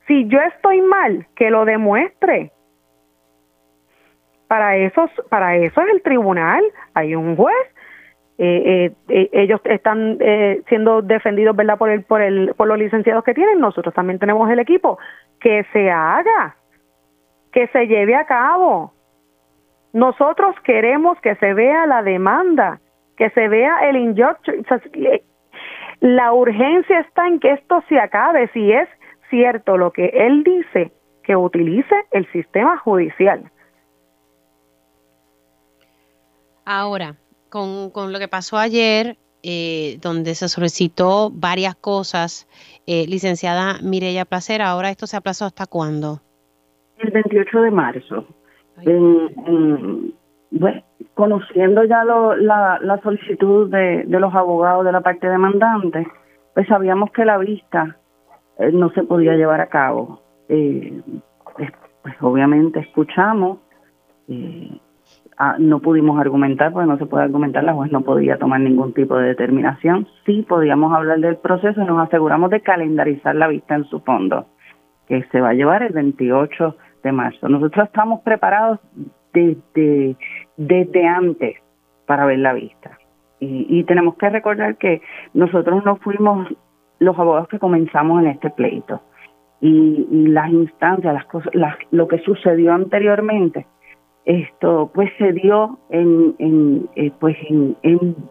Si 0.06 0.28
yo 0.28 0.38
estoy 0.42 0.80
mal, 0.82 1.26
que 1.36 1.50
lo 1.50 1.66
demuestre. 1.66 2.52
Para 4.48 4.78
eso, 4.78 5.10
para 5.32 5.56
eso 5.56 5.82
es 5.82 5.90
el 5.92 6.04
tribunal, 6.04 6.64
hay 6.94 7.16
un 7.16 7.36
juez. 7.36 7.68
Eh, 8.38 8.46
eh, 8.66 8.94
eh, 9.10 9.30
ellos 9.34 9.60
están 9.64 10.20
siendo 10.68 11.02
defendidos 11.02 11.56
verdad 11.56 11.80
por 11.80 11.90
el 11.90 12.04
por 12.04 12.22
el 12.22 12.54
por 12.56 12.68
los 12.68 12.78
licenciados 12.78 13.24
que 13.24 13.34
tienen. 13.34 13.60
Nosotros 13.60 13.92
también 13.96 14.20
tenemos 14.20 14.52
el 14.52 14.60
equipo. 14.60 15.00
Que 15.40 15.66
se 15.74 15.90
haga. 15.90 16.58
Que 17.52 17.68
se 17.70 17.88
lleve 17.88 18.16
a 18.16 18.26
cabo 18.26 18.93
nosotros 19.94 20.56
queremos 20.64 21.20
que 21.22 21.36
se 21.36 21.54
vea 21.54 21.86
la 21.86 22.04
demanda 22.04 22.80
que 23.18 23.30
se 23.32 23.48
vea 23.48 23.90
el 23.90 23.96
injunction 23.96 24.66
la 26.00 26.34
urgencia 26.34 27.00
está 27.00 27.28
en 27.28 27.40
que 27.40 27.54
esto 27.54 27.84
se 27.88 28.00
acabe 28.00 28.50
si 28.50 28.72
es 28.72 28.90
cierto 29.30 29.78
lo 29.78 29.92
que 29.92 30.08
él 30.08 30.44
dice 30.44 30.92
que 31.24 31.36
utilice 31.36 31.96
el 32.12 32.30
sistema 32.32 32.78
judicial 32.78 33.50
ahora 36.66 37.16
con, 37.54 37.92
con 37.92 38.12
lo 38.12 38.18
que 38.18 38.28
pasó 38.28 38.58
ayer, 38.58 39.16
eh, 39.44 40.00
donde 40.02 40.34
se 40.34 40.50
solicitó 40.50 41.30
varias 41.32 41.76
cosas, 41.76 42.48
eh, 42.88 43.06
licenciada 43.08 43.78
Mireya 43.84 44.26
Placer, 44.26 44.64
ahora 44.64 44.90
esto 44.90 45.06
se 45.06 45.18
aplazó 45.18 45.46
hasta 45.46 45.68
cuándo? 45.68 46.20
El 46.98 47.12
28 47.12 47.62
de 47.62 47.70
marzo. 47.70 48.28
Bueno, 48.86 50.82
conociendo 51.14 51.84
ya 51.84 52.04
lo, 52.04 52.36
la, 52.36 52.80
la, 52.82 53.02
solicitud 53.02 53.70
de, 53.70 54.04
de, 54.06 54.20
los 54.20 54.34
abogados 54.34 54.86
de 54.86 54.92
la 54.92 55.02
parte 55.02 55.30
demandante, 55.30 56.08
pues 56.54 56.68
sabíamos 56.68 57.12
que 57.12 57.26
la 57.26 57.38
vista 57.38 57.98
eh, 58.60 58.72
no 58.72 58.90
se 58.92 59.04
podía 59.04 59.34
llevar 59.34 59.62
a 59.62 59.68
cabo. 59.68 60.22
Eh, 60.50 61.02
pues, 61.56 61.72
pues 62.02 62.16
obviamente 62.22 62.80
escuchamos 62.80 63.60
eh, 64.28 64.80
Ah, 65.38 65.56
no 65.58 65.80
pudimos 65.80 66.20
argumentar, 66.20 66.72
porque 66.72 66.88
no 66.88 66.98
se 66.98 67.06
puede 67.06 67.24
argumentar, 67.24 67.64
la 67.64 67.74
juez 67.74 67.92
no 67.92 68.02
podía 68.02 68.38
tomar 68.38 68.62
ningún 68.62 68.94
tipo 68.94 69.18
de 69.18 69.30
determinación. 69.30 70.08
Sí 70.26 70.46
podíamos 70.48 70.94
hablar 70.94 71.20
del 71.20 71.38
proceso 71.38 71.82
y 71.82 71.86
nos 71.86 72.08
aseguramos 72.08 72.52
de 72.52 72.62
calendarizar 72.62 73.36
la 73.36 73.48
vista 73.48 73.76
en 73.76 73.86
su 73.86 74.00
fondo, 74.02 74.46
que 75.08 75.24
se 75.32 75.42
va 75.42 75.50
a 75.50 75.54
llevar 75.54 75.82
el 75.82 75.94
28 75.94 76.76
de 76.76 76.76
marzo. 77.12 77.50
Nosotros 77.50 77.86
estamos 77.86 78.22
preparados 78.22 78.80
desde, 79.34 80.16
desde 80.58 81.08
antes 81.08 81.58
para 82.06 82.26
ver 82.26 82.40
la 82.40 82.54
vista. 82.54 82.98
Y, 83.40 83.66
y 83.70 83.84
tenemos 83.84 84.16
que 84.16 84.30
recordar 84.30 84.78
que 84.78 85.02
nosotros 85.34 85.84
no 85.84 85.98
fuimos 85.98 86.48
los 87.00 87.18
abogados 87.18 87.50
que 87.50 87.60
comenzamos 87.60 88.22
en 88.22 88.30
este 88.30 88.50
pleito. 88.50 89.02
Y, 89.60 90.08
y 90.12 90.28
las 90.28 90.50
instancias, 90.50 91.14
las 91.14 91.26
cosas, 91.26 91.52
lo 91.92 92.08
que 92.08 92.20
sucedió 92.20 92.74
anteriormente, 92.74 93.66
esto 94.26 94.92
pues 94.94 95.10
se 95.18 95.34
dio 95.34 95.80
en, 95.90 96.36
en 96.40 96.90
eh, 96.96 97.12
pues 97.20 97.36
en, 97.50 97.76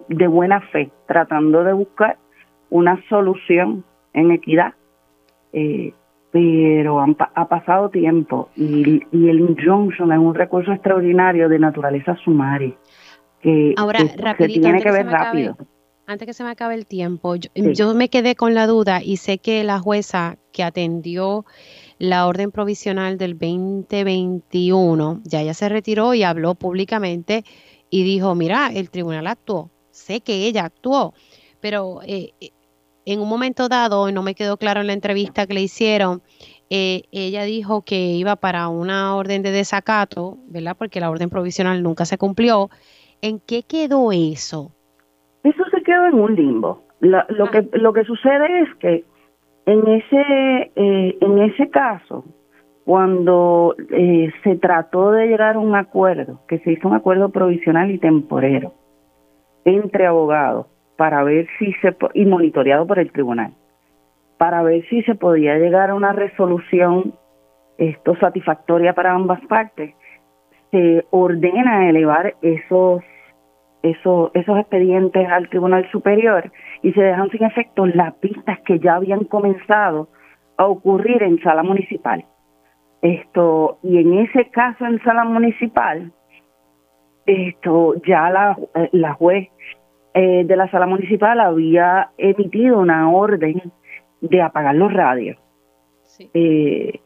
de 0.08 0.26
buena 0.26 0.60
fe 0.72 0.90
tratando 1.06 1.64
de 1.64 1.74
buscar 1.74 2.16
una 2.70 2.98
solución 3.08 3.84
en 4.14 4.30
equidad 4.30 4.74
eh, 5.52 5.92
pero 6.32 6.98
ha 7.00 7.48
pasado 7.48 7.90
tiempo 7.90 8.48
y, 8.56 9.02
y, 9.12 9.28
el 9.28 9.38
injunction 9.40 10.10
es 10.12 10.18
un 10.18 10.34
recurso 10.34 10.72
extraordinario 10.72 11.48
de 11.48 11.58
naturaleza 11.58 12.16
sumaria 12.24 12.74
que, 13.42 13.74
Ahora, 13.76 13.98
tiene 14.38 14.80
que 14.80 14.90
ver 14.90 15.06
rápido. 15.06 15.56
antes 16.06 16.26
que 16.26 16.32
se 16.32 16.42
me 16.42 16.50
acabe 16.50 16.74
el 16.74 16.86
tiempo 16.86 17.36
yo, 17.36 17.50
yo 17.54 17.94
me 17.94 18.08
quedé 18.08 18.34
con 18.34 18.54
la 18.54 18.66
duda 18.66 19.02
y 19.02 19.18
sé 19.18 19.38
que 19.38 19.62
la 19.62 19.78
jueza 19.78 20.38
que 20.52 20.62
atendió 20.62 21.44
la 21.98 22.26
orden 22.26 22.50
provisional 22.50 23.18
del 23.18 23.38
2021, 23.38 25.20
ya 25.24 25.40
ella 25.42 25.54
se 25.54 25.68
retiró 25.68 26.14
y 26.14 26.22
habló 26.24 26.54
públicamente 26.56 27.44
y 27.90 28.02
dijo, 28.04 28.34
mira, 28.34 28.70
el 28.74 28.90
tribunal 28.90 29.26
actuó, 29.26 29.70
sé 29.90 30.20
que 30.20 30.46
ella 30.46 30.64
actuó, 30.64 31.14
pero 31.60 32.00
eh, 32.02 32.32
eh, 32.40 32.50
en 33.04 33.20
un 33.20 33.28
momento 33.28 33.68
dado, 33.68 34.10
no 34.10 34.22
me 34.22 34.34
quedó 34.34 34.56
claro 34.56 34.80
en 34.80 34.86
la 34.86 34.92
entrevista 34.92 35.46
que 35.46 35.54
le 35.54 35.62
hicieron, 35.62 36.22
eh, 36.70 37.02
ella 37.12 37.44
dijo 37.44 37.82
que 37.82 37.96
iba 37.96 38.36
para 38.36 38.68
una 38.68 39.14
orden 39.16 39.42
de 39.42 39.50
desacato, 39.50 40.38
¿verdad? 40.48 40.76
Porque 40.78 41.00
la 41.00 41.10
orden 41.10 41.28
provisional 41.28 41.82
nunca 41.82 42.04
se 42.04 42.18
cumplió. 42.18 42.70
¿En 43.20 43.40
qué 43.40 43.62
quedó 43.62 44.10
eso? 44.12 44.72
Eso 45.44 45.62
se 45.70 45.82
quedó 45.82 46.06
en 46.06 46.14
un 46.14 46.34
limbo. 46.34 46.84
lo, 47.00 47.18
ah. 47.18 47.50
que, 47.50 47.68
lo 47.72 47.92
que 47.92 48.04
sucede 48.04 48.60
es 48.60 48.74
que 48.76 49.04
en 49.66 49.86
ese, 49.86 50.72
eh, 50.76 51.18
en 51.20 51.38
ese 51.40 51.68
caso, 51.70 52.24
cuando 52.84 53.76
eh, 53.90 54.32
se 54.42 54.56
trató 54.56 55.10
de 55.10 55.26
llegar 55.26 55.56
a 55.56 55.58
un 55.58 55.76
acuerdo, 55.76 56.40
que 56.48 56.58
se 56.60 56.72
hizo 56.72 56.88
un 56.88 56.94
acuerdo 56.94 57.28
provisional 57.28 57.90
y 57.90 57.98
temporero 57.98 58.72
entre 59.64 60.06
abogados 60.06 60.66
para 61.02 61.24
ver 61.24 61.48
si 61.58 61.72
se 61.80 61.96
y 62.14 62.24
monitoreado 62.26 62.86
por 62.86 63.00
el 63.00 63.10
tribunal 63.10 63.52
para 64.38 64.62
ver 64.62 64.86
si 64.88 65.02
se 65.02 65.16
podía 65.16 65.58
llegar 65.58 65.90
a 65.90 65.96
una 65.96 66.12
resolución 66.12 67.14
esto 67.76 68.14
satisfactoria 68.20 68.92
para 68.92 69.12
ambas 69.12 69.40
partes 69.46 69.96
se 70.70 71.04
ordena 71.10 71.88
elevar 71.88 72.36
esos, 72.40 73.02
esos, 73.82 74.30
esos 74.34 74.58
expedientes 74.60 75.28
al 75.28 75.48
Tribunal 75.48 75.90
Superior 75.90 76.52
y 76.82 76.92
se 76.92 77.02
dejan 77.02 77.30
sin 77.30 77.42
efecto 77.42 77.84
las 77.84 78.14
pistas 78.14 78.60
que 78.60 78.78
ya 78.78 78.94
habían 78.94 79.24
comenzado 79.24 80.08
a 80.56 80.66
ocurrir 80.66 81.24
en 81.24 81.42
sala 81.42 81.64
municipal. 81.64 82.24
Esto, 83.02 83.78
y 83.82 83.98
en 83.98 84.20
ese 84.20 84.50
caso 84.50 84.86
en 84.86 85.02
sala 85.02 85.24
municipal, 85.24 86.12
esto 87.26 87.94
ya 88.06 88.30
la, 88.30 88.56
eh, 88.76 88.88
la 88.92 89.14
juez 89.14 89.48
eh, 90.14 90.44
de 90.44 90.56
la 90.56 90.70
sala 90.70 90.86
municipal 90.86 91.40
había 91.40 92.10
emitido 92.18 92.78
una 92.78 93.10
orden 93.10 93.72
de 94.20 94.42
apagar 94.42 94.74
los 94.74 94.92
radios. 94.92 95.38
Eh, 96.34 97.00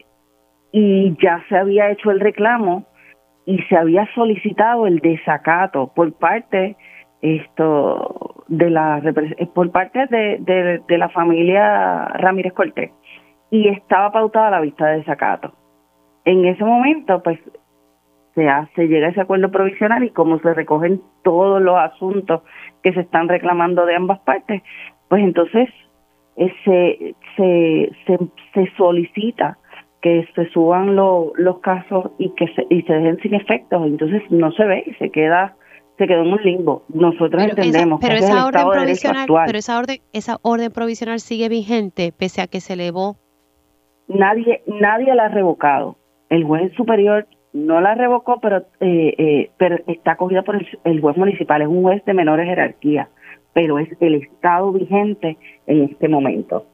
y 0.73 1.17
ya 1.23 1.43
se 1.49 1.57
había 1.57 1.91
hecho 1.91 2.11
el 2.11 2.21
reclamo 2.21 2.85
y 3.47 3.63
se 3.63 3.77
había 3.77 4.07
solicitado 4.15 4.87
el 4.87 4.99
desacato 4.99 5.93
por 5.95 6.13
parte 6.15 6.77
esto 7.23 8.45
de 8.49 8.71
la 8.71 9.01
por 9.55 9.71
parte 9.71 10.07
de, 10.07 10.83
de, 10.87 10.99
la 10.99 11.09
familia 11.09 12.07
Ramírez 12.09 12.53
Cortés 12.53 12.91
y 13.51 13.69
estaba 13.69 14.13
pautada 14.13 14.51
la 14.51 14.61
vista 14.61 14.87
de 14.87 14.99
desacato. 14.99 15.53
En 16.25 16.45
ese 16.45 16.65
momento, 16.65 17.23
pues 17.23 17.39
se 18.37 18.49
hace, 18.49 18.87
llega 18.87 19.09
ese 19.09 19.23
acuerdo 19.23 19.51
provisional 19.51 20.05
y 20.05 20.11
como 20.11 20.39
se 20.41 20.53
recogen 20.53 21.01
todos 21.25 21.61
los 21.61 21.77
asuntos 21.79 22.43
que 22.83 22.93
se 22.93 23.01
están 23.01 23.29
reclamando 23.29 23.87
de 23.87 23.97
ambas 23.97 24.21
partes, 24.21 24.63
pues 25.09 25.25
entonces 25.25 25.71
eh, 26.37 26.53
se, 26.65 27.15
se, 27.37 28.19
se, 28.53 28.77
solicita 28.77 29.57
que 30.03 30.29
se 30.35 30.51
suban 30.51 30.95
los 30.95 31.59
casos 31.61 32.11
y 32.19 32.31
que 32.35 32.47
se, 32.49 32.67
y 32.69 32.83
se 32.83 32.93
dejen 32.93 33.19
sin 33.23 33.35
efectos, 33.35 33.87
entonces 33.87 34.23
no 34.29 34.53
se 34.53 34.65
ve 34.67 34.85
y 34.87 34.95
se 34.95 35.11
queda 35.11 35.57
se 35.97 36.07
quedó 36.07 36.25
en 36.25 36.33
un 36.35 36.43
limbo. 36.43 36.85
Nosotros 36.91 37.43
entendemos 37.43 38.01
pero 38.03 38.19
que 38.19 38.25
esa 38.25 38.47
orden 38.47 38.69
provisional, 38.71 39.27
pero 39.47 39.59
esa 39.59 39.79
orden 39.79 39.97
esa 40.13 40.37
orden 40.43 40.71
provisional 40.71 41.21
sigue 41.21 41.49
vigente 41.49 42.13
pese 42.13 42.43
a 42.43 42.49
que 42.49 42.61
se 42.61 42.75
elevó. 42.75 43.17
Nadie 44.09 44.63
nadie 44.67 45.15
la 45.15 45.25
ha 45.25 45.29
revocado. 45.29 45.97
El 46.29 46.45
juez 46.45 46.71
superior 46.75 47.27
no 47.57 47.81
la 47.81 47.95
revocó, 47.95 48.39
pero, 48.41 48.59
eh, 48.81 49.15
eh, 49.17 49.51
pero 49.57 49.79
está 49.87 50.13
acogida 50.13 50.43
por 50.43 50.63
el, 50.85 51.01
juez 51.01 51.17
municipal, 51.17 51.63
es 51.63 51.69
un 51.69 51.83
juez 51.83 52.05
de 52.05 52.13
menores 52.13 52.47
jerarquía, 52.47 53.09
pero 53.55 53.79
es 53.79 53.89
el 54.01 54.17
Estado 54.17 54.71
vigente 54.73 55.39
en 55.67 55.85
este 55.85 56.09
momento. 56.09 56.67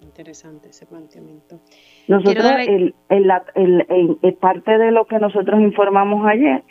Interesante 0.00 0.70
ese 0.70 0.86
planteamiento. 0.86 1.60
Nosotros, 2.08 2.50
el, 2.66 2.94
el, 3.10 4.34
parte 4.40 4.78
de 4.78 4.90
lo 4.90 5.04
que 5.06 5.18
nosotros 5.18 5.60
informamos 5.60 6.26
ayer, 6.26 6.62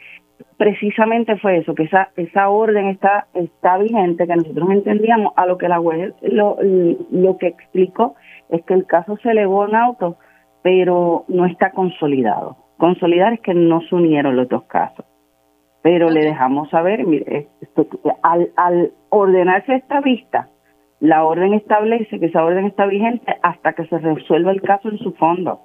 precisamente 0.58 1.38
fue 1.38 1.58
eso, 1.58 1.76
que 1.76 1.84
esa, 1.84 2.10
esa 2.18 2.50
orden 2.50 2.88
está, 2.88 3.28
está 3.36 3.78
vigente, 3.78 4.26
que 4.26 4.36
nosotros 4.36 4.72
entendíamos, 4.72 5.34
a 5.36 5.46
lo 5.46 5.58
que 5.60 5.70
la 5.70 5.78
juez 5.78 6.14
lo, 6.22 6.58
lo 7.12 7.38
que 7.38 7.48
explicó 7.48 8.16
es 8.50 8.64
que 8.64 8.74
el 8.74 8.86
caso 8.88 9.18
se 9.22 9.32
elevó 9.32 9.68
en 9.68 9.76
auto, 9.76 10.18
pero 10.64 11.26
no 11.28 11.46
está 11.46 11.72
consolidado 11.72 12.61
consolidar 12.82 13.34
es 13.34 13.42
que 13.42 13.54
no 13.54 13.82
se 13.82 13.94
unieron 13.94 14.36
los 14.36 14.50
dos 14.50 14.64
casos. 14.64 15.06
Pero 15.84 16.10
le 16.10 16.22
dejamos 16.22 16.68
saber, 16.72 17.06
mire, 17.06 17.48
al, 18.24 18.52
al 18.56 18.92
ordenarse 19.10 19.76
esta 19.76 20.02
vista, 20.02 20.50
la 21.00 21.24
orden 21.24 21.54
establece 21.54 22.20
que 22.20 22.26
esa 22.26 22.44
orden 22.44 22.66
está 22.66 22.88
vigente 22.88 23.38
hasta 23.44 23.74
que 23.74 23.86
se 23.86 24.00
resuelva 24.00 24.52
el 24.52 24.64
caso 24.64 24.90
en 24.90 24.98
su 24.98 25.12
fondo. 25.14 25.62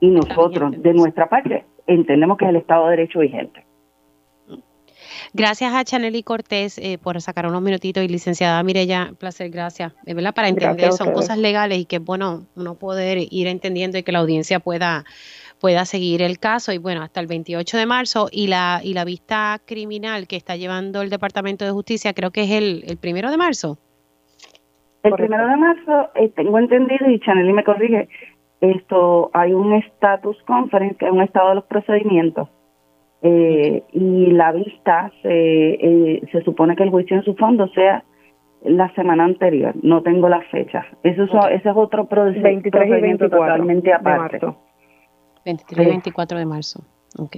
Y 0.00 0.08
nosotros, 0.08 0.82
de 0.82 0.94
nuestra 0.94 1.28
parte, 1.28 1.66
entendemos 1.86 2.38
que 2.38 2.46
es 2.46 2.50
el 2.50 2.56
Estado 2.56 2.84
de 2.84 2.90
Derecho 2.96 3.18
vigente. 3.18 3.66
Gracias 5.34 5.74
a 5.74 5.84
Chanely 5.84 6.22
Cortés 6.22 6.78
eh, 6.78 6.98
por 6.98 7.20
sacar 7.20 7.46
unos 7.46 7.60
minutitos 7.60 8.02
y 8.02 8.08
licenciada 8.08 8.62
Mirella, 8.62 9.12
placer, 9.18 9.50
gracias. 9.50 9.92
Es 10.06 10.14
verdad, 10.14 10.34
para 10.34 10.48
entender, 10.48 10.92
son 10.92 11.12
cosas 11.12 11.36
legales 11.36 11.78
y 11.78 11.84
que 11.84 11.96
es 11.96 12.04
bueno 12.04 12.46
uno 12.56 12.74
poder 12.74 13.18
ir 13.30 13.46
entendiendo 13.46 13.98
y 13.98 14.02
que 14.02 14.12
la 14.12 14.20
audiencia 14.20 14.60
pueda 14.60 15.04
pueda 15.60 15.84
seguir 15.84 16.22
el 16.22 16.38
caso 16.38 16.72
y 16.72 16.78
bueno, 16.78 17.02
hasta 17.02 17.20
el 17.20 17.26
28 17.26 17.76
de 17.76 17.86
marzo 17.86 18.28
y 18.30 18.46
la, 18.48 18.80
y 18.82 18.94
la 18.94 19.04
vista 19.04 19.58
criminal 19.64 20.26
que 20.26 20.36
está 20.36 20.56
llevando 20.56 21.02
el 21.02 21.10
Departamento 21.10 21.64
de 21.64 21.70
Justicia 21.70 22.12
creo 22.14 22.30
que 22.30 22.42
es 22.42 22.50
el, 22.50 22.84
el 22.86 22.96
primero 22.98 23.30
de 23.30 23.36
marzo. 23.36 23.78
El 25.02 25.12
primero 25.12 25.46
de 25.46 25.56
marzo, 25.56 26.10
eh, 26.16 26.30
tengo 26.34 26.58
entendido, 26.58 27.08
y 27.08 27.20
Chanel 27.20 27.52
me 27.52 27.62
corrige, 27.62 28.08
esto 28.60 29.30
hay 29.34 29.52
un 29.52 29.72
status 29.74 30.36
conference, 30.46 30.96
que 30.96 31.06
es 31.06 31.12
un 31.12 31.22
estado 31.22 31.50
de 31.50 31.54
los 31.56 31.64
procedimientos, 31.64 32.48
eh, 33.22 33.84
y 33.92 34.26
la 34.32 34.50
vista 34.50 35.12
se, 35.22 35.30
eh, 35.30 36.22
se 36.32 36.42
supone 36.42 36.74
que 36.74 36.82
el 36.82 36.90
juicio 36.90 37.16
en 37.16 37.22
su 37.22 37.36
fondo 37.36 37.68
sea 37.68 38.02
la 38.64 38.92
semana 38.94 39.24
anterior, 39.24 39.74
no 39.82 40.02
tengo 40.02 40.28
la 40.28 40.40
fecha. 40.50 40.84
Eso, 41.04 41.24
ese 41.50 41.68
es 41.68 41.76
otro 41.76 42.06
procedimiento 42.06 43.30
totalmente 43.30 43.92
aparte. 43.92 44.40
23 45.46 45.86
y 45.86 45.90
24 45.90 46.38
de 46.38 46.44
marzo. 46.44 46.84
Ok. 47.18 47.36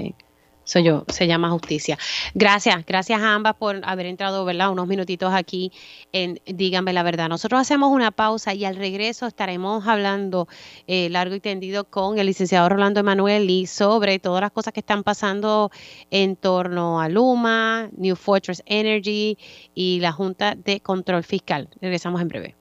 Soy 0.65 0.83
yo, 0.83 1.05
se 1.09 1.27
llama 1.27 1.49
justicia. 1.49 1.97
Gracias, 2.35 2.85
gracias 2.85 3.23
a 3.23 3.35
ambas 3.35 3.55
por 3.55 3.81
haber 3.85 4.05
entrado, 4.05 4.45
¿verdad? 4.45 4.71
Unos 4.71 4.87
minutitos 4.87 5.33
aquí 5.33 5.73
en 6.13 6.43
Díganme 6.45 6.93
la 6.93 7.03
verdad. 7.03 7.31
Nosotros 7.31 7.59
hacemos 7.59 7.91
una 7.91 8.11
pausa 8.11 8.53
y 8.53 8.67
al 8.67 8.77
regreso 8.77 9.27
estaremos 9.27 9.87
hablando 9.87 10.47
eh, 10.87 11.09
largo 11.09 11.35
y 11.35 11.41
tendido 11.41 11.85
con 11.85 12.19
el 12.19 12.27
licenciado 12.27 12.69
Rolando 12.69 13.01
Emanuel 13.01 13.67
sobre 13.67 14.19
todas 14.19 14.43
las 14.43 14.51
cosas 14.51 14.75
que 14.75 14.81
están 14.81 15.05
pasando 15.05 15.71
en 16.11 16.37
torno 16.37 17.01
a 17.01 17.09
Luma, 17.09 17.89
New 17.97 18.15
Fortress 18.15 18.63
Energy 18.67 19.39
y 19.75 20.01
la 20.01 20.13
Junta 20.13 20.55
de 20.55 20.81
Control 20.81 21.25
Fiscal. 21.25 21.71
Regresamos 21.81 22.21
en 22.21 22.29
breve. 22.29 22.57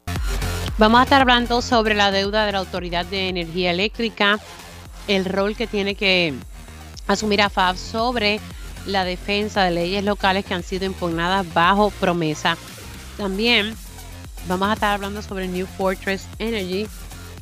Vamos 0.77 1.01
a 1.01 1.03
estar 1.03 1.21
hablando 1.21 1.61
sobre 1.61 1.93
la 1.93 2.11
deuda 2.11 2.45
de 2.45 2.53
la 2.53 2.59
Autoridad 2.59 3.05
de 3.05 3.27
Energía 3.27 3.71
Eléctrica 3.71 4.39
el 5.07 5.25
rol 5.25 5.55
que 5.55 5.67
tiene 5.67 5.95
que 5.95 6.33
asumir 7.07 7.41
AFAB 7.41 7.77
sobre 7.77 8.39
la 8.85 9.03
defensa 9.03 9.63
de 9.63 9.71
leyes 9.71 10.03
locales 10.03 10.45
que 10.45 10.53
han 10.53 10.63
sido 10.63 10.85
impugnadas 10.85 11.45
bajo 11.53 11.89
promesa. 11.91 12.57
También 13.17 13.75
vamos 14.47 14.69
a 14.69 14.73
estar 14.73 14.93
hablando 14.93 15.21
sobre 15.21 15.47
New 15.47 15.65
Fortress 15.65 16.27
Energy, 16.39 16.87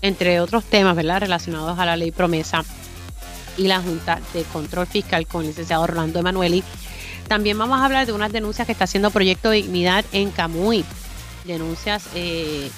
entre 0.02 0.40
otros 0.40 0.64
temas, 0.64 0.96
¿verdad? 0.96 1.22
Relacionados 1.22 1.78
a 1.78 1.86
la 1.86 1.96
ley 1.96 2.12
promesa 2.12 2.64
y 3.58 3.68
la 3.68 3.82
Junta 3.82 4.20
de 4.34 4.44
Control 4.44 4.88
Fiscal 4.88 5.28
con 5.28 5.42
el 5.42 5.48
licenciado 5.50 5.84
Orlando 5.84 6.20
Emanueli. 6.20 6.64
También 7.28 7.58
vamos 7.58 7.80
a 7.80 7.86
hablar 7.86 8.06
de 8.06 8.14
unas 8.14 8.32
denuncias 8.32 8.66
que 8.66 8.72
está 8.72 8.84
haciendo 8.84 9.12
Proyecto 9.12 9.50
Dignidad 9.50 10.06
en 10.12 10.32
Camuy. 10.32 10.84
Denuncias 11.46 12.08
eh, 12.16 12.70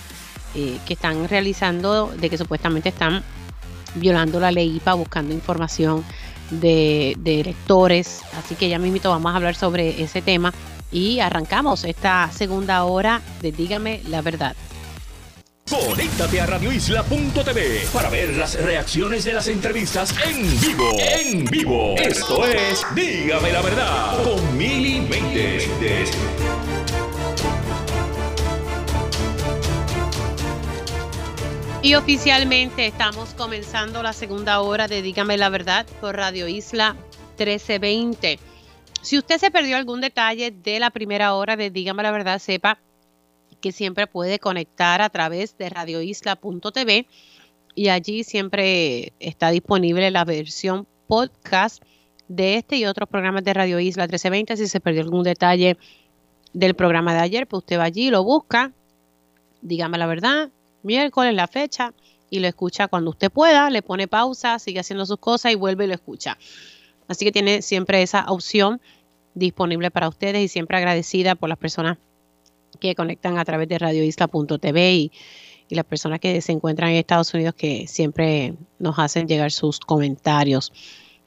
eh, 0.56 0.78
que 0.86 0.94
están 0.94 1.28
realizando 1.28 2.14
de 2.18 2.30
que 2.30 2.38
supuestamente 2.38 2.90
están 2.90 3.24
violando 3.98 4.40
la 4.40 4.52
ley 4.52 4.76
IPA, 4.78 4.94
buscando 4.94 5.34
información 5.34 6.04
de, 6.52 7.16
de 7.20 7.42
electores. 7.42 8.22
Así 8.38 8.56
que 8.56 8.70
ya 8.70 8.80
mismo 8.80 9.10
vamos 9.10 9.34
a 9.34 9.36
hablar 9.36 9.56
sobre 9.56 10.02
ese 10.02 10.22
tema 10.22 10.54
y 10.92 11.20
arrancamos 11.20 11.84
esta 11.84 12.32
segunda 12.32 12.84
hora 12.84 13.22
de 13.42 13.52
Dígame 13.52 14.02
la 14.08 14.22
verdad. 14.22 14.56
Conéctate 15.70 16.40
a 16.40 16.46
radioisla.tv 16.46 17.88
para 17.92 18.10
ver 18.10 18.38
las 18.38 18.56
reacciones 18.56 19.26
de 19.26 19.34
las 19.34 19.50
entrevistas 19.50 20.16
en 20.26 20.62
vivo. 20.62 20.92
En 20.98 21.46
vivo. 21.46 21.96
Esto 21.98 22.46
es 22.46 22.86
Dígame 22.96 23.52
la 23.52 23.62
verdad 23.62 24.24
con 24.24 24.58
Mili 24.58 25.02
Méndez. 25.02 25.68
Y 31.88 31.96
oficialmente 31.96 32.86
estamos 32.86 33.34
comenzando 33.34 34.04
la 34.04 34.12
segunda 34.12 34.60
hora 34.60 34.90
de 34.90 35.02
Dígame 35.02 35.38
la 35.38 35.48
Verdad 35.48 35.86
por 36.02 36.18
Radio 36.18 36.50
Isla 36.50 36.98
1320. 37.38 38.40
Si 39.02 39.18
usted 39.18 39.38
se 39.38 39.52
perdió 39.52 39.78
algún 39.78 40.02
detalle 40.02 40.52
de 40.52 40.82
la 40.82 40.90
primera 40.90 41.34
hora 41.34 41.56
de 41.56 41.70
Dígame 41.70 42.04
la 42.04 42.12
Verdad, 42.12 42.40
sepa 42.40 42.78
que 43.62 43.72
siempre 43.72 44.06
puede 44.06 44.38
conectar 44.38 45.02
a 45.02 45.10
través 45.10 45.58
de 45.58 45.70
radioisla.tv 45.70 47.08
y 47.74 47.88
allí 47.88 48.26
siempre 48.26 49.14
está 49.22 49.52
disponible 49.52 50.12
la 50.12 50.26
versión 50.26 50.90
podcast 51.08 51.82
de 52.28 52.56
este 52.56 52.76
y 52.76 52.86
otros 52.86 53.08
programas 53.08 53.46
de 53.46 53.54
Radio 53.54 53.80
Isla 53.80 54.04
1320. 54.04 54.58
Si 54.58 54.68
se 54.68 54.82
perdió 54.82 55.04
algún 55.04 55.24
detalle 55.24 55.78
del 56.52 56.74
programa 56.74 57.14
de 57.14 57.22
ayer, 57.22 57.48
pues 57.48 57.60
usted 57.60 57.80
va 57.80 57.86
allí, 57.86 58.10
lo 58.10 58.26
busca, 58.26 58.74
dígame 59.62 59.98
la 59.98 60.08
verdad, 60.08 60.52
miércoles 60.84 61.34
la 61.34 61.48
fecha 61.48 61.94
y 62.30 62.40
lo 62.40 62.48
escucha 62.48 62.88
cuando 62.88 63.12
usted 63.12 63.32
pueda, 63.32 63.70
le 63.70 63.82
pone 63.82 64.08
pausa, 64.08 64.60
sigue 64.60 64.80
haciendo 64.80 65.06
sus 65.06 65.18
cosas 65.18 65.52
y 65.52 65.56
vuelve 65.56 65.86
y 65.86 65.88
lo 65.88 65.94
escucha. 65.94 66.38
Así 67.08 67.26
que 67.26 67.32
tiene 67.32 67.62
siempre 67.62 68.02
esa 68.02 68.26
opción 68.28 68.82
disponible 69.34 69.92
para 69.92 70.10
ustedes 70.10 70.44
y 70.44 70.48
siempre 70.48 70.78
agradecida 70.78 71.36
por 71.36 71.50
las 71.50 71.58
personas 71.58 71.98
que 72.80 72.96
conectan 72.96 73.38
a 73.38 73.46
través 73.46 73.70
de 73.70 73.80
radioisla.tv 73.80 74.94
y, 74.94 75.12
y 75.70 75.76
las 75.76 75.86
personas 75.86 76.20
que 76.20 76.42
se 76.42 76.52
encuentran 76.52 76.90
en 76.90 76.98
Estados 76.98 77.34
Unidos 77.34 77.56
que 77.56 77.88
siempre 77.88 78.56
nos 78.80 79.00
hacen 79.00 79.28
llegar 79.28 79.52
sus 79.52 79.80
comentarios. 79.80 80.74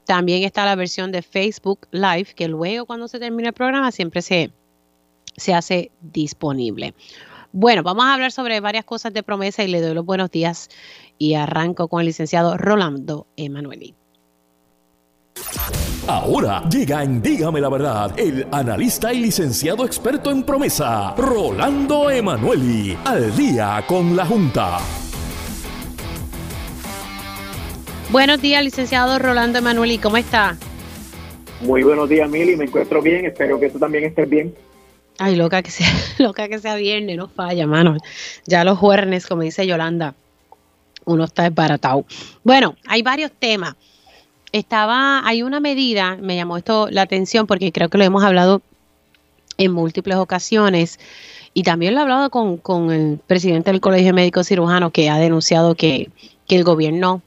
También 0.04 0.42
está 0.42 0.64
la 0.64 0.74
versión 0.74 1.12
de 1.12 1.22
Facebook 1.22 1.86
Live, 1.92 2.34
que 2.34 2.48
luego 2.48 2.86
cuando 2.86 3.06
se 3.08 3.18
termine 3.18 3.48
el 3.48 3.54
programa 3.54 3.92
siempre 3.92 4.22
se, 4.22 4.50
se 5.36 5.54
hace 5.54 5.90
disponible. 6.00 6.94
Bueno, 7.52 7.82
vamos 7.82 8.04
a 8.04 8.14
hablar 8.14 8.30
sobre 8.30 8.60
varias 8.60 8.84
cosas 8.84 9.12
de 9.12 9.22
promesa 9.24 9.64
y 9.64 9.68
le 9.68 9.80
doy 9.80 9.92
los 9.94 10.04
buenos 10.04 10.30
días 10.30 10.68
y 11.18 11.34
arranco 11.34 11.88
con 11.88 12.00
el 12.00 12.06
licenciado 12.06 12.56
Rolando 12.56 13.26
Emanueli. 13.36 13.94
Ahora 16.06 16.62
llega 16.68 17.02
en 17.02 17.20
Dígame 17.20 17.60
la 17.60 17.68
Verdad 17.68 18.18
el 18.18 18.46
analista 18.52 19.12
y 19.12 19.20
licenciado 19.20 19.84
experto 19.84 20.30
en 20.30 20.44
promesa, 20.44 21.14
Rolando 21.16 22.10
Emanueli, 22.10 22.96
al 23.04 23.34
día 23.36 23.84
con 23.86 24.16
la 24.16 24.26
Junta. 24.26 24.78
Buenos 28.10 28.40
días, 28.40 28.62
licenciado 28.62 29.18
Rolando 29.18 29.58
Emanueli, 29.58 29.98
¿cómo 29.98 30.16
está? 30.16 30.56
Muy 31.62 31.82
buenos 31.82 32.08
días, 32.08 32.30
Mili, 32.30 32.56
me 32.56 32.64
encuentro 32.64 33.02
bien, 33.02 33.26
espero 33.26 33.58
que 33.58 33.70
tú 33.70 33.78
también 33.78 34.04
estés 34.04 34.28
bien. 34.28 34.54
Ay, 35.22 35.36
loca 35.36 35.62
que 35.62 35.70
sea, 35.70 35.86
loca 36.18 36.48
que 36.48 36.58
sea 36.58 36.76
viernes, 36.76 37.16
no 37.16 37.28
falla, 37.28 37.66
mano. 37.66 37.96
Ya 38.46 38.64
los 38.64 38.78
jueves, 38.78 39.26
como 39.26 39.42
dice 39.42 39.66
Yolanda, 39.66 40.14
uno 41.04 41.24
está 41.24 41.42
desbaratado. 41.42 42.06
Bueno, 42.42 42.76
hay 42.86 43.02
varios 43.02 43.30
temas 43.32 43.76
estaba, 44.52 45.26
hay 45.26 45.42
una 45.42 45.60
medida, 45.60 46.16
me 46.16 46.36
llamó 46.36 46.56
esto 46.56 46.88
la 46.90 47.02
atención 47.02 47.46
porque 47.46 47.72
creo 47.72 47.88
que 47.88 47.98
lo 47.98 48.04
hemos 48.04 48.24
hablado 48.24 48.62
en 49.58 49.72
múltiples 49.72 50.16
ocasiones 50.16 50.98
y 51.54 51.62
también 51.62 51.94
lo 51.94 52.00
he 52.00 52.02
hablado 52.02 52.30
con, 52.30 52.90
el 52.90 53.18
presidente 53.26 53.70
del 53.70 53.80
Colegio 53.80 54.08
de 54.08 54.12
Médicos 54.14 54.48
Cirujanos 54.48 54.92
que 54.92 55.10
ha 55.10 55.18
denunciado 55.18 55.74
que, 55.74 56.10
el 56.48 56.64
gobierno 56.64 57.22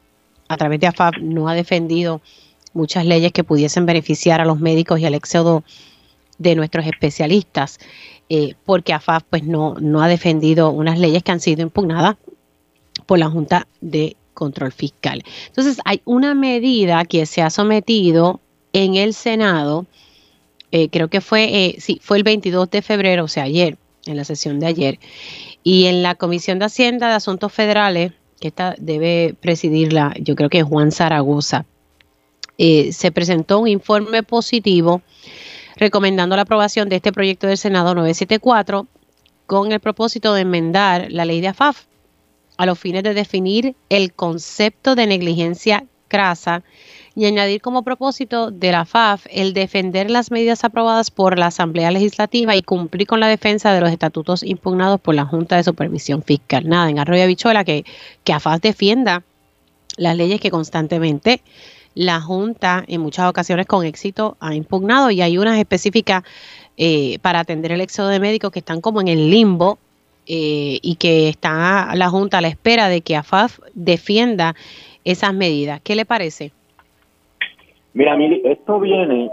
a 0.49 0.57
través 0.57 0.81
de 0.81 0.87
AFAP 0.87 1.19
no 1.21 1.47
ha 1.47 1.53
defendido 1.53 2.19
muchas 2.73 3.05
leyes 3.05 3.31
que 3.31 3.45
pudiesen 3.45 3.85
beneficiar 3.85 4.41
a 4.41 4.45
los 4.45 4.59
médicos 4.59 4.99
y 4.99 5.05
al 5.05 5.13
éxodo 5.13 5.63
de 6.38 6.55
nuestros 6.55 6.86
especialistas, 6.86 7.79
eh, 8.29 8.55
porque 8.65 8.93
AFAP 8.93 9.23
pues 9.29 9.43
no, 9.43 9.75
no 9.79 10.01
ha 10.01 10.07
defendido 10.07 10.69
unas 10.71 10.99
leyes 10.99 11.23
que 11.23 11.31
han 11.31 11.39
sido 11.39 11.61
impugnadas 11.61 12.15
por 13.05 13.19
la 13.19 13.29
Junta 13.29 13.67
de 13.81 14.15
control 14.34 14.71
fiscal. 14.71 15.23
Entonces, 15.47 15.77
hay 15.86 16.01
una 16.05 16.34
medida 16.34 17.05
que 17.05 17.25
se 17.25 17.41
ha 17.41 17.49
sometido 17.49 18.39
en 18.71 18.95
el 18.95 19.13
Senado, 19.13 19.86
eh, 20.71 20.89
creo 20.89 21.07
que 21.07 21.21
fue, 21.21 21.43
eh, 21.65 21.75
sí, 21.79 21.99
fue 22.01 22.17
el 22.17 22.23
22 22.23 22.71
de 22.71 22.81
febrero, 22.81 23.25
o 23.25 23.27
sea, 23.27 23.43
ayer, 23.43 23.77
en 24.05 24.17
la 24.17 24.23
sesión 24.23 24.59
de 24.59 24.65
ayer, 24.65 24.99
y 25.63 25.86
en 25.86 26.01
la 26.01 26.15
Comisión 26.15 26.59
de 26.59 26.65
Hacienda 26.65 27.09
de 27.09 27.13
Asuntos 27.13 27.53
Federales, 27.53 28.13
que 28.39 28.47
esta 28.47 28.75
debe 28.79 29.36
presidirla, 29.39 30.13
yo 30.19 30.36
creo 30.36 30.49
que 30.49 30.63
Juan 30.63 30.91
Zaragoza, 30.91 31.65
se 32.57 33.11
presentó 33.11 33.59
un 33.59 33.67
informe 33.67 34.23
positivo 34.23 35.01
recomendando 35.78 36.36
la 36.36 36.43
aprobación 36.43 36.89
de 36.89 36.97
este 36.97 37.11
proyecto 37.11 37.47
del 37.47 37.57
Senado 37.57 37.95
974 37.95 38.88
con 39.45 39.71
el 39.71 39.80
propósito 39.80 40.34
de 40.34 40.41
enmendar 40.41 41.11
la 41.11 41.26
ley 41.26 41.41
de 41.41 41.49
AFAF 41.49 41.86
a 42.57 42.65
los 42.65 42.80
fines 42.80 43.03
de 43.03 43.13
definir 43.13 43.76
el 43.89 44.13
concepto 44.13 44.95
de 44.95 45.07
negligencia 45.07 45.86
crasa 46.07 46.63
y 47.15 47.26
añadir 47.26 47.61
como 47.61 47.84
propósito 47.84 48.51
de 48.51 48.71
la 48.71 48.86
FAF 48.86 49.26
el 49.30 49.53
defender 49.53 50.09
las 50.09 50.32
medidas 50.32 50.63
aprobadas 50.63 51.11
por 51.11 51.38
la 51.38 51.47
Asamblea 51.47 51.91
Legislativa 51.91 52.55
y 52.55 52.61
cumplir 52.61 53.07
con 53.07 53.19
la 53.19 53.28
defensa 53.28 53.74
de 53.74 53.82
los 53.82 53.91
estatutos 53.91 54.43
impugnados 54.43 54.99
por 54.99 55.15
la 55.15 55.26
Junta 55.26 55.55
de 55.55 55.63
Supervisión 55.63 56.24
Fiscal. 56.24 56.67
Nada, 56.67 56.89
en 56.89 56.99
Arroyo 56.99 57.28
Bichuela 57.28 57.63
que, 57.63 57.84
que 58.24 58.34
AFAF 58.34 58.61
defienda 58.61 59.24
las 59.97 60.15
leyes 60.15 60.39
que 60.39 60.51
constantemente 60.51 61.41
la 61.95 62.21
Junta 62.21 62.83
en 62.87 63.01
muchas 63.01 63.29
ocasiones 63.29 63.65
con 63.65 63.85
éxito 63.85 64.37
ha 64.39 64.55
impugnado 64.55 65.11
y 65.11 65.21
hay 65.21 65.37
unas 65.37 65.59
específicas 65.59 66.23
eh, 66.77 67.19
para 67.21 67.39
atender 67.39 67.71
el 67.71 67.81
éxodo 67.81 68.09
de 68.09 68.19
médicos 68.19 68.51
que 68.51 68.59
están 68.59 68.81
como 68.81 69.01
en 69.01 69.07
el 69.07 69.29
limbo 69.29 69.77
eh, 70.25 70.79
y 70.81 70.95
que 70.95 71.29
está 71.29 71.93
la 71.95 72.09
Junta 72.09 72.37
a 72.37 72.41
la 72.41 72.47
espera 72.47 72.87
de 72.89 73.01
que 73.01 73.15
AFAF 73.15 73.59
defienda 73.73 74.55
esas 75.03 75.33
medidas. 75.33 75.81
¿Qué 75.81 75.95
le 75.95 76.05
parece? 76.05 76.51
Mira, 77.93 78.15
Mili, 78.15 78.41
esto 78.45 78.79
viene 78.79 79.29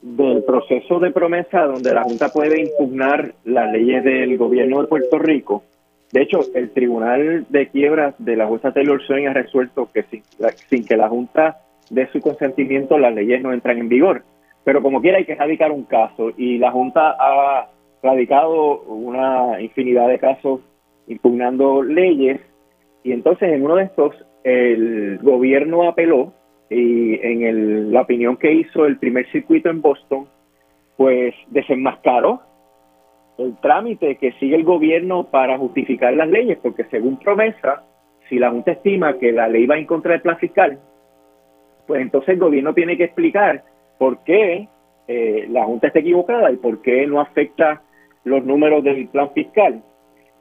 del 0.00 0.42
proceso 0.42 0.98
de 0.98 1.12
promesa 1.12 1.62
donde 1.64 1.94
la 1.94 2.02
Junta 2.02 2.30
puede 2.30 2.60
impugnar 2.60 3.34
las 3.44 3.72
leyes 3.72 4.02
del 4.02 4.36
gobierno 4.36 4.82
de 4.82 4.88
Puerto 4.88 5.18
Rico. 5.18 5.62
De 6.10 6.22
hecho, 6.22 6.40
el 6.54 6.70
Tribunal 6.70 7.46
de 7.48 7.68
Quiebras 7.68 8.14
de 8.18 8.36
la 8.36 8.46
jueza 8.46 8.72
Taylor 8.72 9.00
Swain 9.06 9.28
ha 9.28 9.32
resuelto 9.32 9.88
que 9.94 10.02
sin, 10.04 10.22
sin 10.68 10.84
que 10.84 10.96
la 10.96 11.08
Junta 11.08 11.58
dé 11.92 12.08
su 12.10 12.20
consentimiento, 12.20 12.98
las 12.98 13.14
leyes 13.14 13.42
no 13.42 13.52
entran 13.52 13.78
en 13.78 13.88
vigor. 13.88 14.24
Pero 14.64 14.82
como 14.82 15.00
quiera 15.00 15.18
hay 15.18 15.24
que 15.24 15.34
radicar 15.34 15.70
un 15.70 15.84
caso. 15.84 16.30
Y 16.36 16.58
la 16.58 16.70
Junta 16.72 17.16
ha 17.18 17.68
radicado 18.02 18.80
una 18.82 19.60
infinidad 19.60 20.08
de 20.08 20.18
casos 20.18 20.60
impugnando 21.06 21.82
leyes. 21.82 22.40
Y 23.04 23.12
entonces 23.12 23.52
en 23.52 23.64
uno 23.64 23.76
de 23.76 23.84
estos 23.84 24.14
el 24.44 25.18
gobierno 25.22 25.88
apeló 25.88 26.32
y 26.70 27.14
en 27.20 27.92
la 27.92 28.00
opinión 28.00 28.36
que 28.36 28.52
hizo 28.52 28.86
el 28.86 28.98
primer 28.98 29.30
circuito 29.30 29.68
en 29.68 29.82
Boston 29.82 30.26
pues 30.96 31.34
desenmascaró 31.48 32.40
el 33.38 33.56
trámite 33.60 34.16
que 34.16 34.32
sigue 34.32 34.56
el 34.56 34.64
gobierno 34.64 35.24
para 35.24 35.58
justificar 35.58 36.14
las 36.14 36.28
leyes. 36.28 36.58
Porque 36.62 36.84
según 36.84 37.18
promesa 37.18 37.84
si 38.28 38.38
la 38.38 38.50
Junta 38.50 38.72
estima 38.72 39.18
que 39.18 39.32
la 39.32 39.48
ley 39.48 39.66
va 39.66 39.76
en 39.76 39.84
contra 39.84 40.12
del 40.12 40.22
plan 40.22 40.38
fiscal 40.38 40.78
pues 41.86 42.02
entonces 42.02 42.30
el 42.30 42.40
gobierno 42.40 42.74
tiene 42.74 42.96
que 42.96 43.04
explicar 43.04 43.64
por 43.98 44.22
qué 44.24 44.68
eh, 45.08 45.46
la 45.50 45.64
Junta 45.64 45.88
está 45.88 45.98
equivocada 45.98 46.50
y 46.50 46.56
por 46.56 46.80
qué 46.82 47.06
no 47.06 47.20
afecta 47.20 47.82
los 48.24 48.44
números 48.44 48.84
del 48.84 49.08
plan 49.08 49.30
fiscal. 49.32 49.82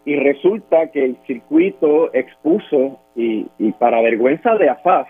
Y 0.05 0.15
resulta 0.15 0.87
que 0.91 1.05
el 1.05 1.17
circuito 1.27 2.13
expuso, 2.13 2.99
y, 3.15 3.45
para 3.79 4.01
vergüenza 4.01 4.55
de 4.55 4.69
AFAF, 4.69 5.07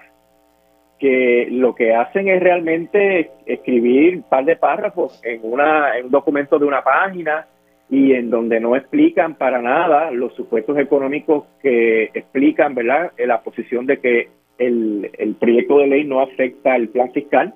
que 0.99 1.47
lo 1.49 1.73
que 1.73 1.95
hacen 1.95 2.27
es 2.27 2.41
realmente 2.41 3.31
escribir 3.45 4.17
un 4.17 4.23
par 4.23 4.45
de 4.45 4.55
párrafos 4.55 5.19
en, 5.23 5.39
una, 5.43 5.97
en 5.97 6.05
un 6.05 6.11
documento 6.11 6.59
de 6.59 6.65
una 6.65 6.83
página 6.83 7.47
y 7.89 8.13
en 8.13 8.29
donde 8.29 8.59
no 8.59 8.75
explican 8.75 9.35
para 9.35 9.61
nada 9.61 10.11
los 10.11 10.33
supuestos 10.35 10.77
económicos 10.77 11.45
que 11.61 12.05
explican, 12.13 12.75
¿verdad?, 12.75 13.11
la 13.17 13.41
posición 13.41 13.85
de 13.85 13.99
que 13.99 14.29
el, 14.67 15.11
el 15.17 15.35
proyecto 15.35 15.79
de 15.79 15.87
ley 15.87 16.03
no 16.03 16.21
afecta 16.21 16.75
el 16.75 16.89
plan 16.89 17.11
fiscal 17.11 17.53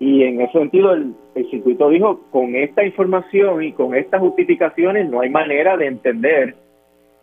y 0.00 0.22
en 0.22 0.40
ese 0.40 0.58
sentido, 0.58 0.94
el, 0.94 1.14
circuito 1.50 1.90
dijo, 1.90 2.22
con 2.30 2.56
esta 2.56 2.82
información 2.82 3.62
y 3.62 3.72
con 3.72 3.94
estas 3.94 4.20
justificaciones 4.20 5.10
no 5.10 5.20
hay 5.20 5.28
manera 5.28 5.76
de 5.76 5.86
entender 5.86 6.54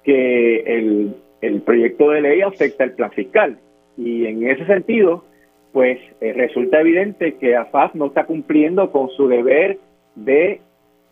que 0.04 0.60
el, 0.60 1.16
el 1.42 1.62
proyecto 1.64 2.12
de 2.12 2.22
ley 2.22 2.42
afecta 2.42 2.84
el 2.84 2.92
plan 2.92 3.12
fiscal. 3.12 3.58
Y 3.98 4.28
en 4.28 4.48
ese 4.48 4.64
sentido, 4.68 5.26
pues 5.74 5.98
eh, 6.22 6.34
resulta 6.34 6.80
evidente 6.80 7.34
que 7.38 7.56
AFAF 7.56 7.96
no 7.96 8.06
está 8.06 8.26
cumpliendo 8.26 8.92
con 8.92 9.10
su 9.10 9.28
deber 9.28 9.80
de 10.14 10.62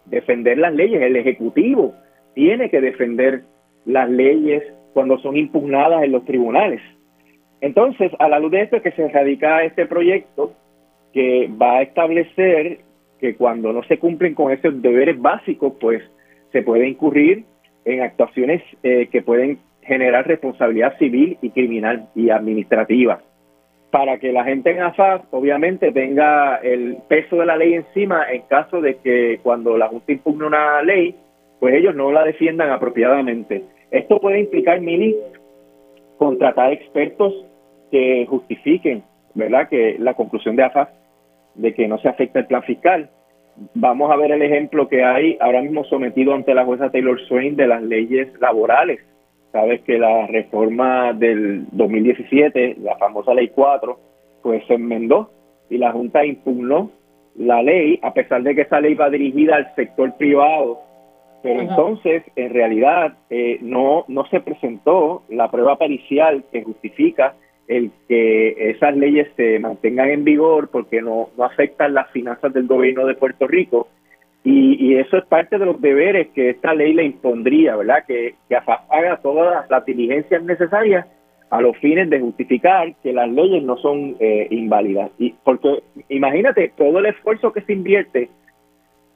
defender 0.05 0.59
las 0.59 0.73
leyes. 0.73 1.01
El 1.01 1.15
Ejecutivo 1.15 1.95
tiene 2.35 2.69
que 2.69 2.79
defender 2.79 3.41
las 3.85 4.07
leyes 4.07 4.61
cuando 4.93 5.17
son 5.17 5.35
impugnadas 5.35 6.03
en 6.03 6.11
los 6.11 6.23
tribunales. 6.25 6.79
Entonces, 7.65 8.11
a 8.19 8.29
la 8.29 8.37
luz 8.37 8.51
de 8.51 8.61
esto 8.61 8.75
es 8.75 8.83
que 8.83 8.91
se 8.91 9.07
radica 9.07 9.63
este 9.63 9.87
proyecto 9.87 10.53
que 11.11 11.49
va 11.59 11.77
a 11.77 11.81
establecer 11.81 12.81
que 13.19 13.35
cuando 13.35 13.73
no 13.73 13.81
se 13.85 13.97
cumplen 13.97 14.35
con 14.35 14.51
esos 14.51 14.79
deberes 14.83 15.19
básicos, 15.19 15.73
pues 15.81 16.03
se 16.51 16.61
puede 16.61 16.87
incurrir 16.87 17.43
en 17.83 18.01
actuaciones 18.03 18.61
eh, 18.83 19.09
que 19.11 19.23
pueden 19.23 19.57
generar 19.81 20.27
responsabilidad 20.27 20.95
civil 20.99 21.39
y 21.41 21.49
criminal 21.49 22.07
y 22.13 22.29
administrativa. 22.29 23.23
Para 23.89 24.19
que 24.19 24.31
la 24.31 24.43
gente 24.43 24.69
en 24.69 24.83
AFAS 24.83 25.23
obviamente 25.31 25.91
tenga 25.91 26.57
el 26.57 26.97
peso 27.07 27.37
de 27.37 27.47
la 27.47 27.57
ley 27.57 27.73
encima 27.73 28.31
en 28.31 28.43
caso 28.43 28.79
de 28.79 28.97
que 28.97 29.39
cuando 29.41 29.75
la 29.75 29.87
Junta 29.87 30.11
impugne 30.11 30.45
una 30.45 30.83
ley, 30.83 31.15
pues 31.59 31.73
ellos 31.73 31.95
no 31.95 32.11
la 32.11 32.25
defiendan 32.25 32.69
apropiadamente. 32.69 33.63
Esto 33.89 34.19
puede 34.19 34.39
implicar, 34.41 34.81
Mini, 34.81 35.15
contratar 36.19 36.71
expertos 36.71 37.33
que 37.95 38.25
justifiquen, 38.25 39.03
¿verdad?, 39.35 39.69
que 39.69 39.95
la 39.99 40.15
conclusión 40.15 40.57
de 40.57 40.63
AFAS 40.63 40.89
de 41.53 41.73
que 41.73 41.87
no 41.87 41.97
se 41.99 42.09
afecta 42.09 42.39
el 42.39 42.45
plan 42.45 42.61
fiscal. 42.63 43.09
Vamos 43.73 44.11
a 44.11 44.17
ver 44.17 44.33
el 44.33 44.41
ejemplo 44.41 44.89
que 44.89 45.01
hay 45.01 45.37
ahora 45.39 45.61
mismo 45.61 45.85
sometido 45.85 46.33
ante 46.33 46.53
la 46.53 46.65
jueza 46.65 46.91
Taylor 46.91 47.17
Swain 47.21 47.55
de 47.55 47.67
las 47.67 47.81
leyes 47.81 48.27
laborales. 48.41 48.99
Sabes 49.53 49.79
que 49.83 49.97
la 49.97 50.27
reforma 50.27 51.13
del 51.13 51.67
2017, 51.71 52.79
la 52.81 52.97
famosa 52.97 53.33
ley 53.33 53.47
4, 53.47 53.97
pues 54.43 54.61
se 54.67 54.73
enmendó 54.73 55.31
y 55.69 55.77
la 55.77 55.93
Junta 55.93 56.25
impugnó 56.25 56.91
la 57.37 57.63
ley, 57.63 57.97
a 58.03 58.13
pesar 58.13 58.43
de 58.43 58.55
que 58.55 58.63
esa 58.63 58.81
ley 58.81 58.93
va 58.93 59.09
dirigida 59.09 59.55
al 59.55 59.73
sector 59.75 60.17
privado. 60.17 60.81
Pero 61.41 61.61
entonces, 61.61 62.23
en 62.35 62.53
realidad, 62.53 63.13
eh, 63.29 63.57
no, 63.61 64.03
no 64.09 64.25
se 64.25 64.41
presentó 64.41 65.23
la 65.29 65.49
prueba 65.49 65.77
pericial 65.77 66.43
que 66.51 66.61
justifica 66.61 67.35
el 67.67 67.91
que 68.07 68.69
esas 68.71 68.95
leyes 68.95 69.27
se 69.35 69.59
mantengan 69.59 70.09
en 70.09 70.23
vigor 70.23 70.69
porque 70.69 71.01
no, 71.01 71.29
no 71.37 71.43
afectan 71.43 71.93
las 71.93 72.09
finanzas 72.11 72.53
del 72.53 72.67
gobierno 72.67 73.05
de 73.05 73.15
Puerto 73.15 73.47
Rico. 73.47 73.87
Y, 74.43 74.95
eso 74.95 75.17
es 75.17 75.25
parte 75.25 75.57
de 75.57 75.65
los 75.65 75.81
deberes 75.81 76.27
que 76.29 76.51
esta 76.51 76.73
ley 76.75 76.93
le 76.93 77.03
impondría, 77.03 77.75
¿verdad? 77.75 78.05
Que, 78.05 78.35
que 78.47 78.55
haga 78.55 79.17
todas 79.21 79.67
las 79.69 79.85
diligencias 79.85 80.43
necesarias 80.43 81.07
a 81.49 81.61
los 81.61 81.75
fines 81.77 82.09
de 82.09 82.19
justificar 82.19 82.93
que 83.01 83.11
las 83.11 83.29
leyes 83.29 83.63
no 83.63 83.77
son 83.77 84.15
eh, 84.19 84.47
inválidas. 84.51 85.11
Y 85.17 85.33
porque 85.43 85.81
imagínate 86.09 86.71
todo 86.77 86.99
el 86.99 87.07
esfuerzo 87.07 87.51
que 87.53 87.61
se 87.61 87.73
invierte 87.73 88.29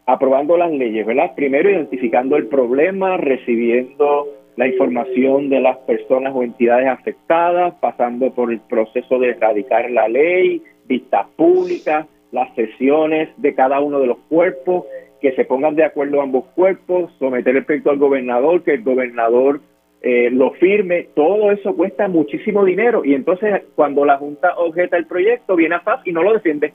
aprobando 0.05 0.57
las 0.57 0.71
leyes, 0.71 1.05
¿verdad? 1.05 1.35
Primero 1.35 1.69
identificando 1.69 2.35
el 2.35 2.47
problema, 2.47 3.17
recibiendo 3.17 4.27
la 4.59 4.67
información 4.67 5.47
de 5.47 5.61
las 5.61 5.77
personas 5.77 6.33
o 6.35 6.43
entidades 6.43 6.89
afectadas, 6.89 7.75
pasando 7.79 8.33
por 8.33 8.51
el 8.51 8.59
proceso 8.59 9.17
de 9.17 9.29
erradicar 9.29 9.89
la 9.89 10.09
ley, 10.09 10.61
vistas 10.85 11.27
públicas, 11.37 12.05
las 12.33 12.53
sesiones 12.55 13.29
de 13.37 13.55
cada 13.55 13.79
uno 13.79 14.01
de 14.01 14.07
los 14.07 14.17
cuerpos, 14.27 14.83
que 15.21 15.31
se 15.31 15.45
pongan 15.45 15.75
de 15.75 15.85
acuerdo 15.85 16.21
ambos 16.21 16.43
cuerpos, 16.55 17.09
someter 17.19 17.55
el 17.55 17.63
proyecto 17.63 17.91
al 17.91 17.99
gobernador, 17.99 18.61
que 18.63 18.73
el 18.73 18.83
gobernador 18.83 19.61
eh, 20.01 20.29
lo 20.29 20.51
firme, 20.51 21.07
todo 21.15 21.53
eso 21.53 21.73
cuesta 21.73 22.09
muchísimo 22.09 22.65
dinero 22.65 23.05
y 23.05 23.13
entonces 23.13 23.61
cuando 23.75 24.03
la 24.03 24.17
Junta 24.17 24.57
objeta 24.57 24.97
el 24.97 25.05
proyecto 25.05 25.55
viene 25.55 25.75
a 25.75 25.79
FAS 25.79 26.01
y 26.03 26.11
no 26.11 26.21
lo 26.21 26.33
defiende. 26.33 26.73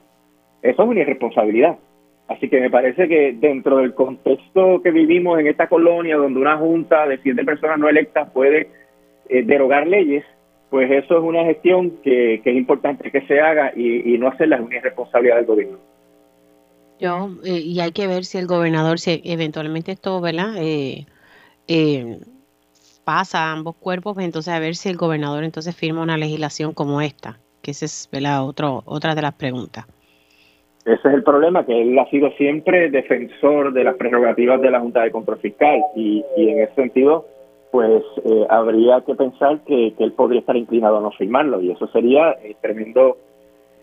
Eso 0.63 0.81
es 0.81 0.89
una 0.89 1.01
irresponsabilidad. 1.01 1.77
Así 2.27 2.49
que 2.49 2.59
me 2.59 2.71
parece 2.71 3.07
que 3.07 3.33
dentro 3.33 3.77
del 3.77 3.93
contexto 3.93 4.81
que 4.81 4.91
vivimos 4.91 5.39
en 5.39 5.47
esta 5.47 5.67
colonia, 5.67 6.17
donde 6.17 6.39
una 6.39 6.57
junta 6.57 7.07
de 7.07 7.19
siete 7.19 7.43
personas 7.43 7.77
no 7.77 7.87
electas 7.87 8.29
puede 8.31 8.69
eh, 9.29 9.43
derogar 9.43 9.85
leyes, 9.85 10.25
pues 10.71 10.89
eso 10.91 11.17
es 11.17 11.23
una 11.23 11.43
gestión 11.43 11.97
que, 12.03 12.35
es 12.43 12.55
importante 12.55 13.11
que 13.11 13.21
se 13.27 13.39
haga 13.39 13.71
y, 13.75 14.17
no 14.17 14.27
hacerla 14.27 14.57
es 14.57 14.63
una 14.63 14.77
irresponsabilidad 14.77 15.35
del 15.37 15.45
gobierno. 15.45 15.77
Yo, 16.99 17.29
eh, 17.43 17.59
y 17.59 17.79
hay 17.79 17.91
que 17.91 18.07
ver 18.07 18.25
si 18.25 18.39
el 18.39 18.47
gobernador, 18.47 18.99
si 18.99 19.21
eventualmente 19.23 19.91
esto, 19.91 20.19
¿verdad? 20.19 20.55
Eh, 20.57 21.05
pasa 23.03 23.43
a 23.43 23.51
ambos 23.51 23.75
cuerpos, 23.75 24.15
pues 24.15 24.25
entonces 24.25 24.51
a 24.51 24.59
ver 24.59 24.75
si 24.75 24.89
el 24.89 24.97
gobernador 24.97 25.43
entonces 25.43 25.75
firma 25.75 26.01
una 26.01 26.17
legislación 26.17 26.73
como 26.73 27.01
esta, 27.01 27.39
que 27.61 27.71
esa 27.71 27.85
es 27.85 28.09
¿verdad? 28.11 28.43
Otro, 28.43 28.81
otra 28.85 29.13
de 29.13 29.21
las 29.21 29.33
preguntas. 29.35 29.85
Ese 30.85 31.07
es 31.07 31.15
el 31.15 31.23
problema, 31.23 31.65
que 31.65 31.81
él 31.81 31.97
ha 31.97 32.07
sido 32.11 32.29
siempre 32.33 32.91
defensor 32.91 33.73
de 33.73 33.83
las 33.83 33.95
prerrogativas 33.95 34.61
de 34.61 34.69
la 34.69 34.79
Junta 34.79 35.01
de 35.01 35.09
Control 35.09 35.39
Fiscal 35.39 35.81
y, 35.95 36.23
en 36.37 36.59
ese 36.59 36.75
sentido, 36.75 37.25
pues 37.71 38.03
eh, 38.23 38.45
habría 38.49 39.01
que 39.01 39.15
pensar 39.15 39.61
que, 39.65 39.93
él 39.97 40.11
podría 40.11 40.41
estar 40.41 40.55
inclinado 40.55 40.97
a 40.97 41.01
no 41.01 41.09
firmarlo 41.11 41.59
y 41.59 41.71
eso 41.71 41.87
sería 41.87 42.33
eh, 42.43 42.55
tremendo 42.61 43.17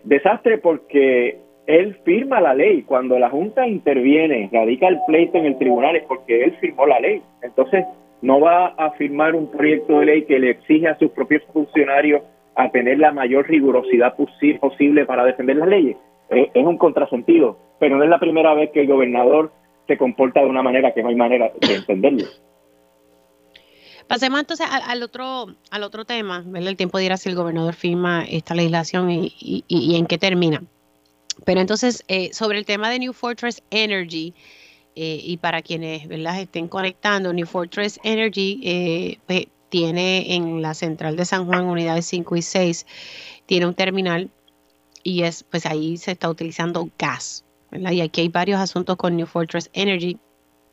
desastre 0.05 0.59
porque 0.59 1.39
él 1.67 1.97
firma 2.05 2.39
la 2.39 2.53
ley. 2.53 2.83
Cuando 2.83 3.19
la 3.19 3.29
Junta 3.29 3.67
interviene, 3.67 4.49
radica 4.53 4.87
el 4.87 4.99
pleito 5.05 5.37
en 5.37 5.45
el 5.45 5.57
tribunal 5.57 5.97
es 5.97 6.03
porque 6.05 6.45
él 6.45 6.53
firmó 6.61 6.87
la 6.87 7.01
ley. 7.01 7.21
Entonces, 7.41 7.83
no 8.21 8.39
va 8.39 8.67
a 8.67 8.91
firmar 8.91 9.35
un 9.35 9.51
proyecto 9.51 9.99
de 9.99 10.05
ley 10.05 10.23
que 10.23 10.39
le 10.39 10.51
exige 10.51 10.87
a 10.87 10.97
sus 10.97 11.11
propios 11.11 11.43
funcionarios 11.51 12.21
a 12.55 12.69
tener 12.69 12.99
la 12.99 13.11
mayor 13.11 13.49
rigurosidad 13.49 14.15
posible 14.15 15.05
para 15.05 15.25
defender 15.25 15.57
las 15.57 15.67
leyes 15.67 15.97
es, 16.29 16.65
un 16.65 16.77
contrasentido, 16.77 17.57
pero 17.79 17.97
no 17.97 18.03
es 18.03 18.09
la 18.09 18.19
primera 18.19 18.53
vez 18.53 18.71
que 18.71 18.81
el 18.81 18.87
gobernador 18.87 19.51
se 19.87 19.97
comporta 19.97 20.41
de 20.41 20.47
una 20.47 20.63
manera 20.63 20.93
que 20.93 21.03
no 21.03 21.09
hay 21.09 21.15
manera 21.15 21.51
de 21.59 21.75
entenderlo. 21.75 22.25
Pasemos 24.07 24.39
entonces 24.39 24.67
al, 24.69 25.01
otro 25.01 25.47
al 25.71 25.83
otro 25.83 26.05
tema, 26.05 26.43
¿verdad? 26.45 26.69
El 26.69 26.77
tiempo 26.77 26.97
dirá 26.97 27.17
si 27.17 27.29
el 27.29 27.35
gobernador 27.35 27.73
firma 27.73 28.25
esta 28.29 28.53
legislación 28.53 29.09
y, 29.11 29.95
en 29.95 30.05
qué 30.05 30.17
termina. 30.17 30.63
Pero 31.45 31.61
entonces, 31.61 32.03
eh, 32.07 32.31
sobre 32.33 32.59
el 32.59 32.65
tema 32.65 32.89
de 32.89 32.99
New 32.99 33.13
Fortress 33.13 33.63
Energy, 33.71 34.33
eh, 34.95 35.19
y 35.23 35.37
para 35.37 35.61
quienes 35.61 36.07
¿verdad? 36.07 36.39
estén 36.39 36.67
conectando, 36.67 37.33
New 37.33 37.47
Fortress 37.47 37.99
Energy 38.03 38.61
eh, 38.63 39.17
pues, 39.25 39.47
tiene 39.69 40.35
en 40.35 40.61
la 40.61 40.75
central 40.75 41.15
de 41.15 41.25
San 41.25 41.47
Juan, 41.47 41.65
unidades 41.65 42.05
5 42.05 42.35
y 42.35 42.41
6, 42.43 42.85
tiene 43.47 43.65
un 43.65 43.73
terminal 43.73 44.29
y 45.03 45.23
es 45.23 45.43
pues 45.43 45.65
ahí 45.65 45.97
se 45.97 46.11
está 46.11 46.29
utilizando 46.29 46.89
gas. 46.97 47.45
Y 47.71 48.01
aquí 48.01 48.21
hay 48.21 48.29
varios 48.29 48.59
asuntos 48.59 48.95
con 48.97 49.15
New 49.15 49.25
Fortress 49.25 49.69
Energy, 49.73 50.17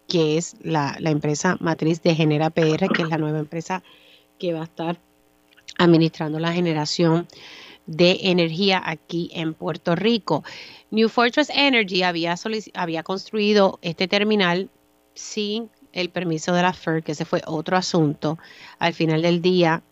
que 0.06 0.36
es 0.36 0.56
la, 0.62 0.96
empresa 1.00 1.56
matriz 1.60 2.02
de 2.02 2.14
Genera 2.14 2.50
PR, 2.50 2.88
que 2.88 3.02
es 3.02 3.08
la 3.08 3.18
nueva 3.18 3.38
empresa 3.38 3.82
que 4.38 4.52
va 4.52 4.60
a 4.60 4.64
estar 4.64 5.00
administrando 5.78 6.38
la 6.38 6.52
generación 6.52 7.26
de 7.86 8.18
energía 8.24 8.82
aquí 8.84 9.30
en 9.32 9.54
Puerto 9.54 9.96
Rico. 9.96 10.44
New 10.90 11.08
Fortress 11.08 11.50
Energy 11.54 12.02
había, 12.02 12.36
construido 13.02 13.78
este 13.82 14.08
terminal 14.08 14.68
sin 15.14 15.70
el 15.92 16.10
permiso 16.10 16.52
de 16.52 16.62
la 16.62 16.72
FERC, 16.72 17.04
que 17.04 17.12
ese 17.12 17.24
fue 17.24 17.42
otro 17.46 17.76
asunto. 17.76 18.38
Al 18.78 18.92
final 18.92 19.22
del 19.22 19.40
día, 19.40 19.82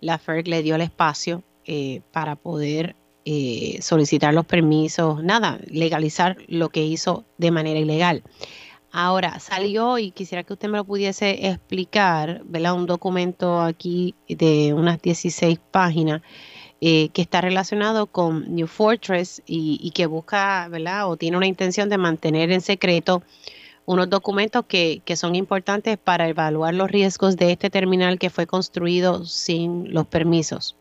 la 0.00 0.18
FERC 0.18 0.46
le 0.46 0.62
dio 0.62 0.76
el 0.76 0.82
espacio 0.82 1.42
eh, 1.66 2.02
para 2.12 2.36
poder 2.36 2.94
eh, 3.24 3.78
solicitar 3.80 4.34
los 4.34 4.46
permisos, 4.46 5.22
nada, 5.22 5.60
legalizar 5.66 6.36
lo 6.48 6.70
que 6.70 6.84
hizo 6.84 7.24
de 7.38 7.50
manera 7.50 7.78
ilegal. 7.78 8.22
Ahora, 8.90 9.40
salió 9.40 9.96
y 9.98 10.10
quisiera 10.10 10.42
que 10.42 10.52
usted 10.52 10.68
me 10.68 10.76
lo 10.76 10.84
pudiese 10.84 11.46
explicar, 11.46 12.42
¿verdad? 12.44 12.74
Un 12.74 12.86
documento 12.86 13.62
aquí 13.62 14.14
de 14.28 14.74
unas 14.74 15.00
16 15.00 15.58
páginas 15.70 16.20
eh, 16.82 17.08
que 17.10 17.22
está 17.22 17.40
relacionado 17.40 18.06
con 18.06 18.54
New 18.54 18.66
Fortress 18.66 19.40
y, 19.46 19.92
que 19.92 20.06
busca, 20.06 20.68
¿verdad? 20.68 21.08
O 21.08 21.16
tiene 21.16 21.36
una 21.36 21.46
intención 21.46 21.88
de 21.88 21.96
mantener 21.96 22.50
en 22.50 22.60
secreto 22.60 23.22
unos 23.86 24.10
documentos 24.10 24.66
que, 24.66 25.00
que 25.04 25.16
son 25.16 25.36
importantes 25.36 25.96
para 25.96 26.28
evaluar 26.28 26.74
los 26.74 26.90
riesgos 26.90 27.36
de 27.36 27.52
este 27.52 27.70
terminal 27.70 28.18
que 28.18 28.30
fue 28.30 28.46
construido 28.46 29.24
sin 29.24 29.94
los 29.94 30.06
permisos. 30.06 30.76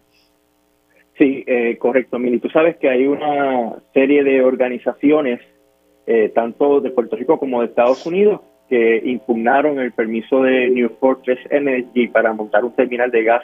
Sí, 1.22 1.44
eh, 1.46 1.78
correcto, 1.78 2.18
Mili. 2.18 2.40
Tú 2.40 2.50
sabes 2.50 2.78
que 2.78 2.90
hay 2.90 3.06
una 3.06 3.76
serie 3.94 4.24
de 4.24 4.42
organizaciones, 4.42 5.40
eh, 6.08 6.32
tanto 6.34 6.82
de 6.82 6.90
Puerto 6.90 7.16
Rico 7.16 7.38
como 7.38 7.62
de 7.62 7.68
Estados 7.68 8.04
Unidos, 8.08 8.42
que 8.68 9.04
impugnaron 9.06 9.78
el 9.78 9.92
permiso 9.92 10.42
de 10.42 10.72
New 10.72 10.90
Fortress 11.00 11.38
Energy 11.52 12.08
para 12.08 12.34
montar 12.34 12.66
un 12.66 12.72
terminal 12.72 13.12
de 13.12 13.24
gas 13.24 13.44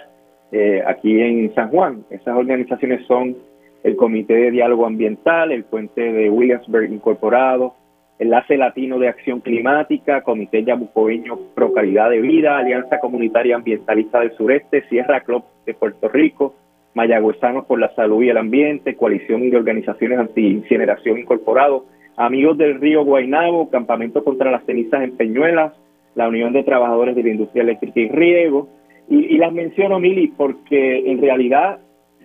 eh, 0.52 0.82
aquí 0.88 1.22
en 1.22 1.54
San 1.54 1.70
Juan. 1.70 2.04
Esas 2.10 2.36
organizaciones 2.36 3.06
son 3.06 3.38
el 3.84 3.96
Comité 3.96 4.34
de 4.34 4.52
Diálogo 4.52 4.88
Ambiental, 4.88 5.52
el 5.52 5.64
Puente 5.64 6.02
de 6.02 6.32
Williamsburg 6.32 6.92
Incorporado, 6.92 7.76
Enlace 8.18 8.58
Latino 8.58 8.98
de 8.98 9.10
Acción 9.10 9.40
Climática, 9.40 10.24
Comité 10.24 10.64
Yabucoeño 10.64 11.38
Pro 11.54 11.74
Calidad 11.74 12.10
de 12.10 12.22
Vida, 12.22 12.58
Alianza 12.58 13.00
Comunitaria 13.00 13.56
Ambientalista 13.56 14.22
del 14.22 14.32
Sureste, 14.32 14.82
Sierra 14.90 15.20
Club 15.20 15.44
de 15.68 15.76
Puerto 15.76 16.10
Rico, 16.10 16.56
Mayagüezanos 16.98 17.66
por 17.66 17.80
la 17.80 17.94
Salud 17.94 18.24
y 18.24 18.30
el 18.30 18.38
Ambiente, 18.38 18.96
Coalición 18.96 19.50
de 19.50 19.56
Organizaciones 19.56 20.18
Anti-Incineración 20.18 21.20
Incorporado, 21.20 21.86
Amigos 22.18 22.58
del 22.58 22.82
Río 22.82 23.06
Guainabo, 23.06 23.70
Campamento 23.70 24.24
contra 24.24 24.50
las 24.50 24.66
Cenizas 24.66 25.04
en 25.04 25.16
Peñuelas, 25.16 25.74
la 26.16 26.28
Unión 26.28 26.54
de 26.54 26.64
Trabajadores 26.64 27.16
de 27.16 27.22
la 27.22 27.30
Industria 27.30 27.62
Eléctrica 27.62 28.00
y 28.00 28.10
Riego. 28.10 28.68
Y, 29.08 29.38
las 29.38 29.54
menciono, 29.54 30.00
Mili, 30.00 30.28
porque 30.36 31.12
en 31.12 31.22
realidad 31.22 31.80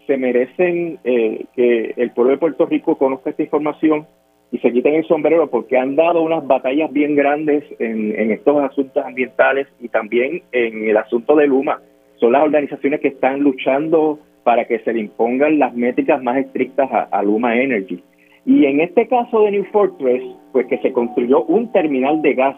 se 0.06 0.16
merecen 0.16 0.98
eh, 1.04 1.44
que 1.54 1.92
el 1.98 2.10
pueblo 2.12 2.32
de 2.32 2.38
Puerto 2.38 2.64
Rico 2.64 2.96
conozca 2.96 3.28
esta 3.28 3.42
información 3.42 4.06
y 4.50 4.58
se 4.58 4.72
quiten 4.72 4.94
el 4.94 5.04
sombrero 5.04 5.48
porque 5.48 5.76
han 5.76 5.94
dado 5.94 6.22
unas 6.22 6.46
batallas 6.46 6.90
bien 6.90 7.14
grandes 7.14 7.62
en, 7.78 8.18
en 8.18 8.30
estos 8.30 8.56
asuntos 8.64 9.04
ambientales 9.04 9.68
y 9.80 9.88
también 9.88 10.42
en 10.50 10.88
el 10.88 10.96
asunto 10.96 11.36
de 11.36 11.46
Luma. 11.46 11.80
Son 12.16 12.32
las 12.32 12.42
organizaciones 12.42 13.00
que 13.00 13.08
están 13.08 13.40
luchando 13.40 14.18
para 14.44 14.64
que 14.66 14.80
se 14.80 14.92
le 14.92 15.00
impongan 15.00 15.58
las 15.58 15.74
métricas 15.74 16.22
más 16.22 16.36
estrictas 16.38 16.88
a, 16.90 17.22
Luma 17.22 17.56
Energy. 17.56 18.02
Y 18.44 18.66
en 18.66 18.80
este 18.80 19.06
caso 19.06 19.42
de 19.42 19.52
New 19.52 19.64
Fortress, 19.72 20.22
pues 20.52 20.66
que 20.66 20.78
se 20.78 20.92
construyó 20.92 21.44
un 21.44 21.70
terminal 21.72 22.22
de 22.22 22.34
gas 22.34 22.56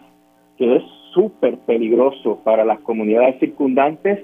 que 0.57 0.77
es 0.77 0.83
súper 1.13 1.57
peligroso 1.59 2.41
para 2.43 2.65
las 2.65 2.79
comunidades 2.79 3.39
circundantes 3.39 4.19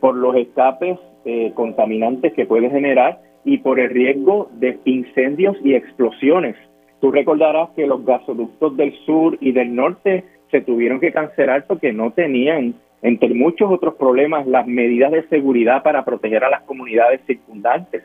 por 0.00 0.14
los 0.14 0.36
escapes 0.36 0.98
eh, 1.24 1.52
contaminantes 1.54 2.32
que 2.34 2.46
puede 2.46 2.70
generar 2.70 3.20
y 3.44 3.58
por 3.58 3.80
el 3.80 3.90
riesgo 3.90 4.50
de 4.54 4.78
incendios 4.84 5.56
y 5.64 5.74
explosiones. 5.74 6.56
Tú 7.00 7.10
recordarás 7.10 7.70
que 7.70 7.86
los 7.86 8.04
gasoductos 8.04 8.76
del 8.76 8.92
sur 9.04 9.38
y 9.40 9.52
del 9.52 9.74
norte 9.74 10.24
se 10.50 10.60
tuvieron 10.60 11.00
que 11.00 11.12
cancelar 11.12 11.66
porque 11.66 11.92
no 11.92 12.12
tenían 12.12 12.74
entre 13.06 13.32
muchos 13.34 13.70
otros 13.70 13.94
problemas, 13.94 14.48
las 14.48 14.66
medidas 14.66 15.12
de 15.12 15.22
seguridad 15.28 15.84
para 15.84 16.04
proteger 16.04 16.42
a 16.42 16.50
las 16.50 16.62
comunidades 16.62 17.20
circundantes. 17.24 18.02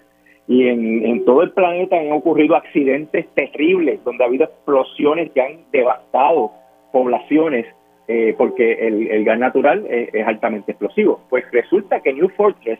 Y 0.47 0.67
en, 0.67 1.25
todo 1.25 1.41
el 1.41 1.51
planeta 1.53 1.97
han 1.97 2.11
ocurrido 2.11 2.55
accidentes 2.55 3.25
terribles, 3.33 4.03
donde 4.03 4.23
ha 4.23 4.27
habido 4.27 4.45
explosiones 4.45 5.31
que 5.31 5.41
han 5.41 5.57
devastado 5.71 6.51
poblaciones, 6.91 7.65
eh, 8.07 8.35
porque 8.37 8.73
el, 8.73 9.23
gas 9.23 9.39
natural 9.39 9.87
es, 9.89 10.27
altamente 10.27 10.73
explosivo. 10.73 11.21
Pues 11.31 11.45
resulta 11.51 12.01
que 12.01 12.13
New 12.13 12.29
Fortress 12.29 12.79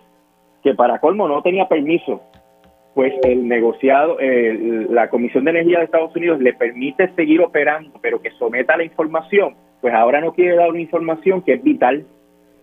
que 0.62 0.76
para 0.76 1.00
colmo 1.00 1.28
no 1.28 1.42
tenía 1.42 1.68
permiso, 1.68 2.22
pues 2.94 3.16
el 3.24 3.48
negociado, 3.48 4.18
la 4.20 5.10
Comisión 5.10 5.46
de 5.46 5.52
Energía 5.52 5.80
de 5.80 5.86
Estados 5.86 6.16
Unidos 6.16 6.40
le 6.40 6.54
permite 6.54 7.12
seguir 7.16 7.42
operando, 7.42 7.98
pero 8.00 8.22
que 8.22 8.30
someta 8.32 8.78
la 8.78 8.84
información, 8.84 9.56
pues 9.82 9.94
ahora 9.94 10.22
no 10.22 10.34
quiere 10.34 10.56
dar 10.56 10.70
una 10.70 10.80
información 10.80 11.42
que 11.42 11.54
es 11.54 11.64
vital 11.64 12.06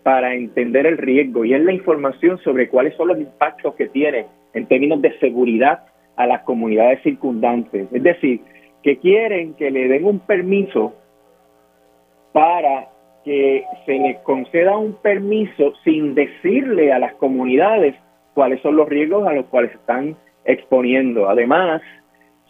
para 0.03 0.35
entender 0.35 0.87
el 0.87 0.97
riesgo 0.97 1.45
y 1.45 1.53
es 1.53 1.63
la 1.63 1.73
información 1.73 2.39
sobre 2.39 2.69
cuáles 2.69 2.95
son 2.97 3.09
los 3.09 3.19
impactos 3.19 3.75
que 3.75 3.89
tiene 3.89 4.27
en 4.55 4.67
términos 4.67 5.03
de 5.03 5.19
seguridad 5.19 5.85
a 6.17 6.27
las 6.27 6.43
comunidades 6.43 7.03
circundantes. 7.03 7.89
Es 7.93 8.03
decir, 8.03 8.41
que 8.83 8.99
quieren 8.99 9.55
que 9.55 9.71
le 9.71 9.89
den 9.89 10.05
un 10.05 10.21
permiso 10.21 10.95
para 12.33 12.89
que 13.25 13.65
se 13.85 13.99
les 13.99 14.19
conceda 14.21 14.77
un 14.77 14.95
permiso 14.95 15.75
sin 15.85 16.15
decirle 16.15 16.93
a 16.93 16.99
las 16.99 17.15
comunidades 17.15 17.95
cuáles 18.35 18.61
son 18.63 18.77
los 18.77 18.89
riesgos 18.89 19.27
a 19.27 19.33
los 19.33 19.47
cuales 19.47 19.73
están 19.73 20.17
exponiendo. 20.45 21.29
Además, 21.29 21.83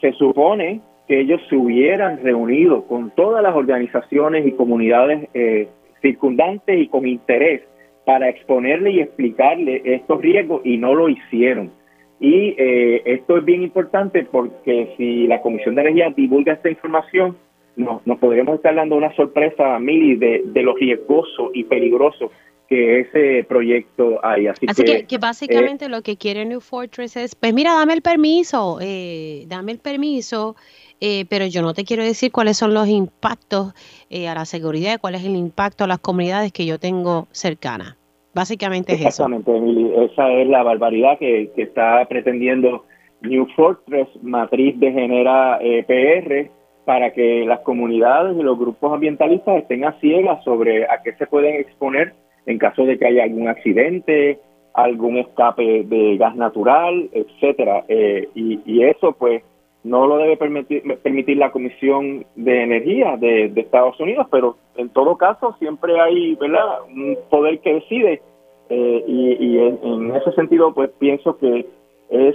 se 0.01 0.13
supone 0.13 0.81
que 1.09 1.21
ellos 1.21 1.41
se 1.49 1.57
hubieran 1.57 2.23
reunido 2.23 2.85
con 2.87 3.11
todas 3.11 3.43
las 3.43 3.57
organizaciones 3.57 4.47
y 4.47 4.53
comunidades 4.53 5.29
eh, 5.33 5.69
circundantes 6.03 6.79
y 6.79 6.87
con 6.89 7.07
interés 7.07 7.63
para 8.05 8.29
exponerle 8.29 8.91
y 8.91 9.01
explicarle 9.01 9.83
estos 9.85 10.21
riesgos 10.21 10.61
y 10.65 10.77
no 10.77 10.95
lo 10.95 11.09
hicieron. 11.09 11.73
Y 12.21 12.55
eh, 12.59 13.03
esto 13.07 13.39
es 13.39 13.45
bien 13.45 13.63
importante 13.63 14.27
porque 14.31 14.95
si 14.97 15.27
la 15.27 15.41
Comisión 15.41 15.75
de 15.75 15.83
Energía 15.83 16.13
divulga 16.15 16.53
esta 16.53 16.69
información, 16.69 17.37
nos, 17.77 18.07
nos 18.07 18.19
podríamos 18.19 18.57
estar 18.57 18.75
dando 18.75 18.97
una 18.97 19.15
sorpresa, 19.15 19.79
Mili, 19.79 20.17
de, 20.17 20.43
de 20.47 20.63
lo 20.63 20.75
riesgoso 20.75 21.51
y 21.55 21.65
peligroso 21.65 22.31
que 22.69 23.01
ese 23.01 23.45
proyecto 23.45 24.21
hay. 24.23 24.47
Así, 24.47 24.67
que, 24.67 25.07
que, 25.07 25.19
básicamente 25.19 25.87
eh, 25.87 25.89
lo 25.89 26.03
que 26.03 26.17
quiere 26.17 26.45
New 26.45 26.61
Fortress 26.61 27.17
es, 27.17 27.35
pues 27.35 27.55
mira, 27.55 27.73
dame 27.73 27.95
el 27.95 28.03
permiso, 28.03 28.79
eh, 28.81 29.45
dame 29.49 29.73
el 29.73 29.79
permiso, 29.79 30.55
eh, 31.01 31.25
pero 31.31 31.47
yo 31.47 31.63
no 31.63 31.73
te 31.73 31.85
quiero 31.85 32.05
decir 32.05 32.31
cuáles 32.31 32.59
son 32.59 32.75
los 32.75 32.87
impactos 32.87 33.73
a 34.11 34.35
la 34.35 34.45
seguridad, 34.45 35.01
cuál 35.01 35.15
es 35.15 35.25
el 35.25 35.35
impacto 35.35 35.85
a 35.85 35.87
las 35.87 35.99
comunidades 35.99 36.53
que 36.53 36.67
yo 36.67 36.79
tengo 36.79 37.27
cercanas. 37.31 37.97
Básicamente 38.35 38.93
es 38.93 39.01
eso. 39.01 39.27
Exactamente, 39.27 40.05
esa 40.05 40.31
es 40.31 40.47
la 40.49 40.63
barbaridad 40.63 41.19
que, 41.19 41.51
que 41.57 41.63
está 41.63 42.05
pretendiendo 42.07 42.85
New 43.23 43.47
Fortress, 43.57 44.09
matriz 44.23 44.79
de 44.79 44.93
Genera 44.93 45.59
PR, 45.87 46.51
para 46.85 47.13
que 47.13 47.45
las 47.47 47.61
comunidades 47.61 48.37
y 48.39 48.43
los 48.43 48.59
grupos 48.59 48.93
ambientalistas 48.93 49.57
estén 49.57 49.85
a 49.85 49.99
ciegas 50.01 50.45
sobre 50.45 50.85
a 50.85 51.03
qué 51.03 51.15
se 51.15 51.27
pueden 51.27 51.57
exponer 51.57 52.15
en 52.49 52.57
caso 52.57 52.87
de 52.87 52.99
que 52.99 53.07
haya 53.07 53.25
algún 53.25 53.47
accidente, 53.47 54.41
algún 54.73 55.19
escape 55.19 55.85
de 55.85 56.17
gas 56.17 56.35
natural, 56.35 57.11
etcétera. 57.13 57.85
Eh, 57.89 58.27
y, 58.35 58.83
eso, 58.85 59.13
pues, 59.13 59.43
no 59.85 60.07
lo 60.07 60.17
debe 60.17 60.39
permitir, 60.39 60.83
permitir 61.03 61.37
la 61.37 61.51
Comisión 61.53 62.25
de 62.37 62.63
Energía 62.63 63.19
de, 63.19 63.53
Estados 63.55 64.01
Unidos, 64.01 64.27
pero 64.31 64.57
en 64.77 64.89
todo 64.89 65.19
caso 65.19 65.55
siempre 65.59 66.01
hay, 66.01 66.37
¿verdad?, 66.37 66.81
un 66.89 67.19
poder 67.29 67.61
que 67.61 67.75
decide. 67.75 68.23
Eh, 68.71 69.05
y, 69.07 69.59
en, 69.59 70.17
ese 70.17 70.33
sentido, 70.33 70.73
pues, 70.73 70.91
pienso 70.99 71.37
que 71.37 71.67
es 72.09 72.35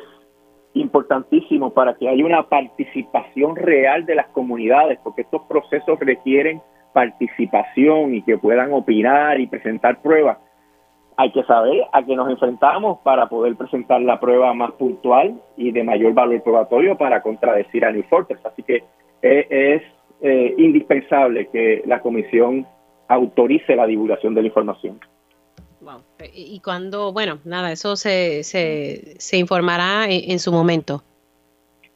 importantísimo 0.75 1.73
para 1.73 1.95
que 1.95 2.07
haya 2.07 2.23
una 2.23 2.49
participación 2.49 3.55
real 3.55 4.05
de 4.05 4.13
las 4.13 4.27
comunidades, 4.27 4.99
porque 5.03 5.23
estos 5.23 5.41
procesos 5.49 5.99
requieren 5.99 6.61
participación 6.93 8.15
y 8.15 8.21
que 8.21 8.37
puedan 8.37 8.71
opinar 8.73 9.39
y 9.39 9.47
presentar 9.47 10.01
pruebas. 10.01 10.37
Hay 11.17 11.31
que 11.31 11.43
saber 11.43 11.83
a 11.91 12.03
qué 12.03 12.15
nos 12.15 12.29
enfrentamos 12.29 12.99
para 13.03 13.27
poder 13.27 13.55
presentar 13.55 14.01
la 14.01 14.19
prueba 14.19 14.53
más 14.53 14.71
puntual 14.73 15.39
y 15.57 15.71
de 15.71 15.83
mayor 15.83 16.13
valor 16.13 16.41
probatorio 16.41 16.97
para 16.97 17.21
contradecir 17.21 17.85
a 17.85 17.91
New 17.91 18.03
Fortress. 18.09 18.43
Así 18.45 18.63
que 18.63 18.83
eh, 19.21 19.47
es 19.49 19.81
eh, 20.21 20.55
indispensable 20.57 21.47
que 21.49 21.83
la 21.85 21.99
comisión 21.99 22.65
autorice 23.07 23.75
la 23.75 23.85
divulgación 23.85 24.33
de 24.33 24.41
la 24.41 24.47
información. 24.47 24.99
Y 26.33 26.61
cuando, 26.61 27.11
bueno, 27.11 27.39
nada, 27.43 27.71
eso 27.71 27.95
se, 27.95 28.43
se, 28.43 29.19
se 29.19 29.37
informará 29.37 30.05
en, 30.05 30.31
en, 30.31 30.39
su 30.39 30.51
momento. 30.51 31.03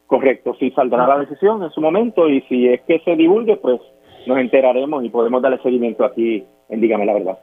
Correcto, 0.06 0.54
sí, 0.58 0.70
saldrá 0.72 1.06
la 1.06 1.18
decisión 1.18 1.62
en 1.62 1.70
su 1.70 1.80
momento 1.80 2.28
y 2.28 2.42
si 2.42 2.68
es 2.68 2.82
que 2.82 3.00
se 3.00 3.16
divulgue, 3.16 3.56
pues 3.56 3.80
nos 4.28 4.38
enteraremos 4.38 5.04
y 5.04 5.08
podemos 5.08 5.42
darle 5.42 5.60
seguimiento 5.62 6.04
aquí 6.04 6.44
en 6.68 6.80
Dígame 6.80 7.06
la 7.06 7.14
Verdad. 7.14 7.38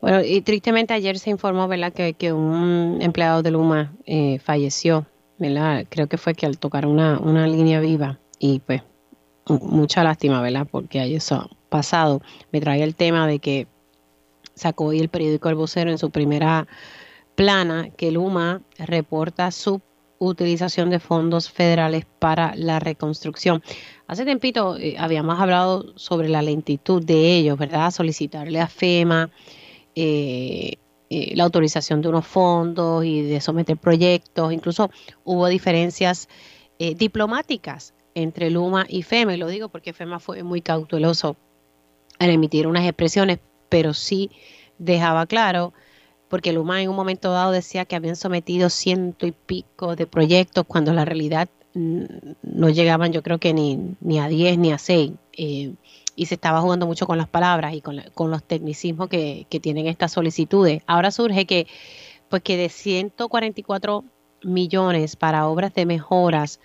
Bueno, 0.00 0.20
y 0.24 0.40
tristemente 0.40 0.94
ayer 0.94 1.18
se 1.18 1.30
informó, 1.30 1.68
¿verdad?, 1.68 1.92
que, 1.92 2.32
un 2.32 2.98
empleado 3.00 3.42
de 3.42 3.50
Luma 3.50 3.92
eh, 4.06 4.38
falleció, 4.38 5.06
¿verdad? 5.38 5.84
Creo 5.88 6.06
que 6.06 6.18
fue 6.18 6.34
que 6.34 6.46
al 6.46 6.58
tocar 6.58 6.86
una, 6.86 7.46
línea 7.46 7.80
viva 7.80 8.18
y 8.38 8.60
pues 8.60 8.82
mucha 9.48 10.04
lástima, 10.04 10.40
¿verdad?, 10.40 10.66
porque 10.70 11.00
hay 11.00 11.14
eso 11.14 11.48
pasado. 11.68 12.20
Me 12.52 12.60
trae 12.60 12.82
el 12.82 12.94
tema 12.94 13.26
de 13.26 13.38
que 13.38 13.66
sacó 14.54 14.86
hoy 14.86 15.00
el 15.00 15.08
periódico 15.08 15.48
El 15.48 15.56
Vocero 15.56 15.90
en 15.90 15.98
su 15.98 16.10
primera 16.10 16.66
plana 17.34 17.90
que 17.90 18.10
Luma 18.10 18.62
reporta 18.78 19.50
su 19.50 19.80
utilización 20.18 20.90
de 20.90 20.98
fondos 20.98 21.50
federales 21.50 22.04
para 22.18 22.54
la 22.56 22.80
reconstrucción. 22.80 23.62
Hace 24.08 24.24
tiempito 24.24 24.78
eh, 24.78 24.96
habíamos 24.98 25.38
hablado 25.38 25.92
sobre 25.96 26.30
la 26.30 26.40
lentitud 26.40 27.04
de 27.04 27.36
ellos, 27.36 27.58
¿verdad? 27.58 27.90
Solicitarle 27.90 28.58
a 28.58 28.66
FEMA 28.66 29.30
eh, 29.94 30.76
eh, 31.10 31.32
la 31.36 31.44
autorización 31.44 32.00
de 32.00 32.08
unos 32.08 32.26
fondos 32.26 33.04
y 33.04 33.20
de 33.20 33.42
someter 33.42 33.76
proyectos. 33.76 34.50
Incluso 34.50 34.90
hubo 35.24 35.46
diferencias 35.46 36.28
diplomáticas 36.96 37.92
entre 38.14 38.50
Luma 38.50 38.86
y 38.88 39.02
FEMA. 39.02 39.34
Y 39.34 39.36
lo 39.36 39.48
digo 39.48 39.68
porque 39.68 39.92
FEMA 39.92 40.20
fue 40.20 40.42
muy 40.42 40.62
cauteloso 40.62 41.36
al 42.18 42.30
emitir 42.30 42.66
unas 42.66 42.84
expresiones, 42.84 43.40
pero 43.68 43.92
sí 43.92 44.30
dejaba 44.78 45.26
claro 45.26 45.74
porque 46.28 46.52
Luma 46.52 46.80
en 46.80 46.88
un 46.88 46.96
momento 46.96 47.32
dado 47.32 47.52
decía 47.52 47.84
que 47.84 47.96
habían 47.96 48.16
sometido 48.16 48.70
ciento 48.70 49.26
y 49.26 49.32
pico 49.32 49.96
de 49.96 50.06
proyectos 50.06 50.64
cuando 50.66 50.94
la 50.94 51.04
realidad 51.04 51.48
no 51.74 52.68
llegaban 52.70 53.12
yo 53.12 53.22
creo 53.22 53.38
que 53.38 53.52
ni, 53.52 53.94
ni 54.00 54.18
a 54.18 54.28
10 54.28 54.58
ni 54.58 54.72
a 54.72 54.78
6 54.78 55.12
eh, 55.34 55.74
y 56.16 56.26
se 56.26 56.34
estaba 56.34 56.60
jugando 56.60 56.86
mucho 56.86 57.06
con 57.06 57.18
las 57.18 57.28
palabras 57.28 57.74
y 57.74 57.80
con, 57.80 58.02
con 58.14 58.30
los 58.30 58.42
tecnicismos 58.42 59.08
que, 59.08 59.46
que, 59.48 59.60
tienen 59.60 59.86
estas 59.86 60.12
solicitudes. 60.12 60.82
Ahora 60.86 61.12
surge 61.12 61.46
que 61.46 61.68
pues 62.28 62.42
que 62.42 62.56
de 62.56 62.68
144 62.68 64.04
millones 64.42 65.16
para 65.16 65.46
obras 65.46 65.74
de 65.74 65.86
mejoras, 65.86 66.60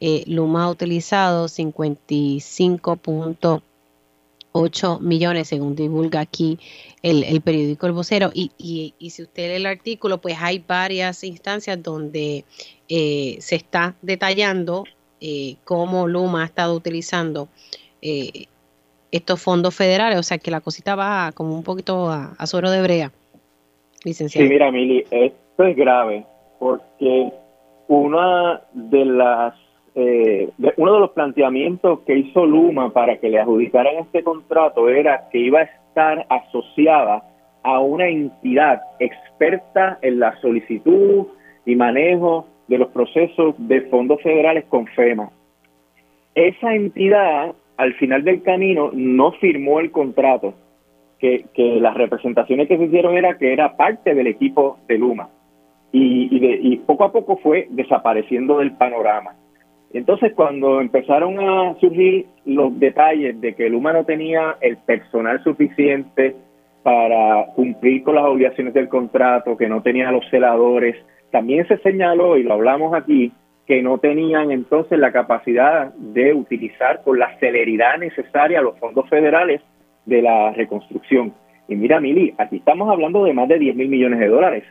eh, 0.00 0.24
Luma 0.26 0.64
ha 0.64 0.70
utilizado 0.70 1.48
55 1.48 2.98
8 4.52 4.98
millones, 5.00 5.48
según 5.48 5.76
divulga 5.76 6.20
aquí 6.20 6.58
el, 7.02 7.40
periódico 7.40 7.86
El 7.86 7.92
Vocero. 7.92 8.30
Y, 8.34 8.52
y, 8.58 9.10
si 9.10 9.22
usted 9.22 9.48
lee 9.48 9.56
el 9.56 9.66
artículo, 9.66 10.18
pues 10.18 10.36
hay 10.40 10.62
varias 10.66 11.22
instancias 11.24 11.82
donde 11.82 12.44
eh, 12.88 13.36
se 13.40 13.56
está 13.56 13.94
detallando 14.02 14.84
eh, 15.20 15.56
cómo 15.64 16.08
Luma 16.08 16.42
ha 16.42 16.46
estado 16.46 16.74
utilizando 16.74 17.48
eh, 18.02 18.46
estos 19.12 19.40
fondos 19.40 19.74
federales. 19.74 20.18
O 20.18 20.22
sea 20.22 20.38
que 20.38 20.50
la 20.50 20.60
cosita 20.60 20.94
va 20.94 21.32
como 21.32 21.54
un 21.54 21.62
poquito 21.62 22.10
a, 22.10 22.34
a 22.38 22.46
suero 22.46 22.70
de 22.70 22.82
brea, 22.82 23.12
licenciado. 24.04 24.46
Sí, 24.46 24.52
mira, 24.52 24.70
Mili, 24.70 25.04
esto 25.10 25.64
es 25.64 25.76
grave 25.76 26.24
porque 26.58 27.32
una 27.88 28.62
de 28.72 29.04
las 29.04 29.54
eh, 30.00 30.50
uno 30.76 30.94
de 30.94 31.00
los 31.00 31.10
planteamientos 31.10 32.00
que 32.06 32.16
hizo 32.16 32.46
Luma 32.46 32.92
para 32.92 33.16
que 33.16 33.28
le 33.28 33.40
adjudicaran 33.40 33.96
este 33.96 34.22
contrato 34.22 34.88
era 34.88 35.28
que 35.32 35.38
iba 35.38 35.58
a 35.58 35.64
estar 35.64 36.24
asociada 36.28 37.24
a 37.64 37.80
una 37.80 38.06
entidad 38.06 38.80
experta 39.00 39.98
en 40.00 40.20
la 40.20 40.40
solicitud 40.40 41.26
y 41.66 41.74
manejo 41.74 42.46
de 42.68 42.78
los 42.78 42.90
procesos 42.90 43.56
de 43.58 43.80
fondos 43.90 44.22
federales 44.22 44.66
con 44.66 44.86
FEMA. 44.86 45.30
Esa 46.36 46.76
entidad, 46.76 47.56
al 47.76 47.94
final 47.94 48.22
del 48.22 48.42
camino, 48.42 48.90
no 48.92 49.32
firmó 49.32 49.80
el 49.80 49.90
contrato, 49.90 50.54
que, 51.18 51.44
las 51.56 51.96
representaciones 51.96 52.68
que 52.68 52.78
se 52.78 52.84
hicieron 52.84 53.16
era 53.16 53.36
que 53.36 53.52
era 53.52 53.76
parte 53.76 54.14
del 54.14 54.28
equipo 54.28 54.78
de 54.86 54.96
Luma. 54.96 55.28
Y, 55.90 56.28
y 56.30 56.76
poco 56.76 57.02
a 57.02 57.10
poco 57.10 57.38
fue 57.38 57.66
desapareciendo 57.70 58.58
del 58.58 58.76
panorama. 58.76 59.34
Entonces, 59.92 60.32
cuando 60.34 60.80
empezaron 60.80 61.38
a 61.40 61.74
surgir 61.80 62.26
los 62.44 62.78
detalles 62.78 63.40
de 63.40 63.54
que 63.54 63.66
el 63.66 63.80
no 63.80 64.04
tenía 64.04 64.56
el 64.60 64.76
personal 64.78 65.42
suficiente 65.42 66.36
para 66.82 67.46
cumplir 67.54 68.02
con 68.02 68.14
las 68.14 68.24
obligaciones 68.24 68.74
del 68.74 68.88
contrato, 68.88 69.56
que 69.56 69.68
no 69.68 69.82
tenía 69.82 70.12
los 70.12 70.28
celadores, 70.30 70.96
también 71.30 71.66
se 71.68 71.78
señaló, 71.78 72.36
y 72.36 72.42
lo 72.42 72.54
hablamos 72.54 72.94
aquí, 72.94 73.32
que 73.66 73.82
no 73.82 73.98
tenían 73.98 74.50
entonces 74.50 74.98
la 74.98 75.12
capacidad 75.12 75.92
de 75.94 76.32
utilizar 76.32 77.02
con 77.02 77.18
la 77.18 77.38
celeridad 77.38 77.98
necesaria 77.98 78.62
los 78.62 78.78
fondos 78.78 79.08
federales 79.08 79.60
de 80.06 80.22
la 80.22 80.52
reconstrucción. 80.52 81.34
Y 81.68 81.76
mira, 81.76 82.00
Mili, 82.00 82.34
aquí 82.38 82.56
estamos 82.56 82.90
hablando 82.90 83.24
de 83.24 83.34
más 83.34 83.48
de 83.48 83.58
10 83.58 83.76
mil 83.76 83.88
millones 83.88 84.20
de 84.20 84.28
dólares. 84.28 84.64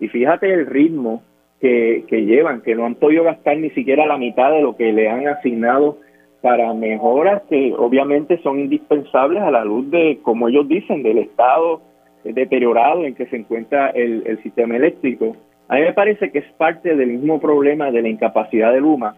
Y 0.00 0.08
fíjate 0.08 0.52
el 0.52 0.66
ritmo 0.66 1.22
que, 1.62 2.24
llevan, 2.26 2.60
que 2.62 2.74
no 2.74 2.84
han 2.84 2.96
podido 2.96 3.22
gastar 3.22 3.56
ni 3.56 3.70
siquiera 3.70 4.04
la 4.04 4.18
mitad 4.18 4.50
de 4.50 4.62
lo 4.62 4.76
que 4.76 4.92
le 4.92 5.08
han 5.08 5.28
asignado 5.28 5.98
para 6.40 6.74
mejoras 6.74 7.42
que 7.48 7.72
obviamente 7.78 8.38
son 8.42 8.58
indispensables 8.58 9.40
a 9.42 9.52
la 9.52 9.64
luz 9.64 9.88
de, 9.90 10.18
como 10.22 10.48
ellos 10.48 10.66
dicen, 10.66 11.04
del 11.04 11.18
estado 11.18 11.80
deteriorado 12.24 13.04
en 13.04 13.14
que 13.14 13.26
se 13.26 13.36
encuentra 13.36 13.90
el, 13.90 14.24
el 14.26 14.42
sistema 14.42 14.76
eléctrico. 14.76 15.36
A 15.68 15.76
mí 15.76 15.82
me 15.82 15.92
parece 15.92 16.32
que 16.32 16.40
es 16.40 16.52
parte 16.54 16.96
del 16.96 17.10
mismo 17.10 17.40
problema 17.40 17.92
de 17.92 18.02
la 18.02 18.08
incapacidad 18.08 18.72
de 18.72 18.80
Luma, 18.80 19.14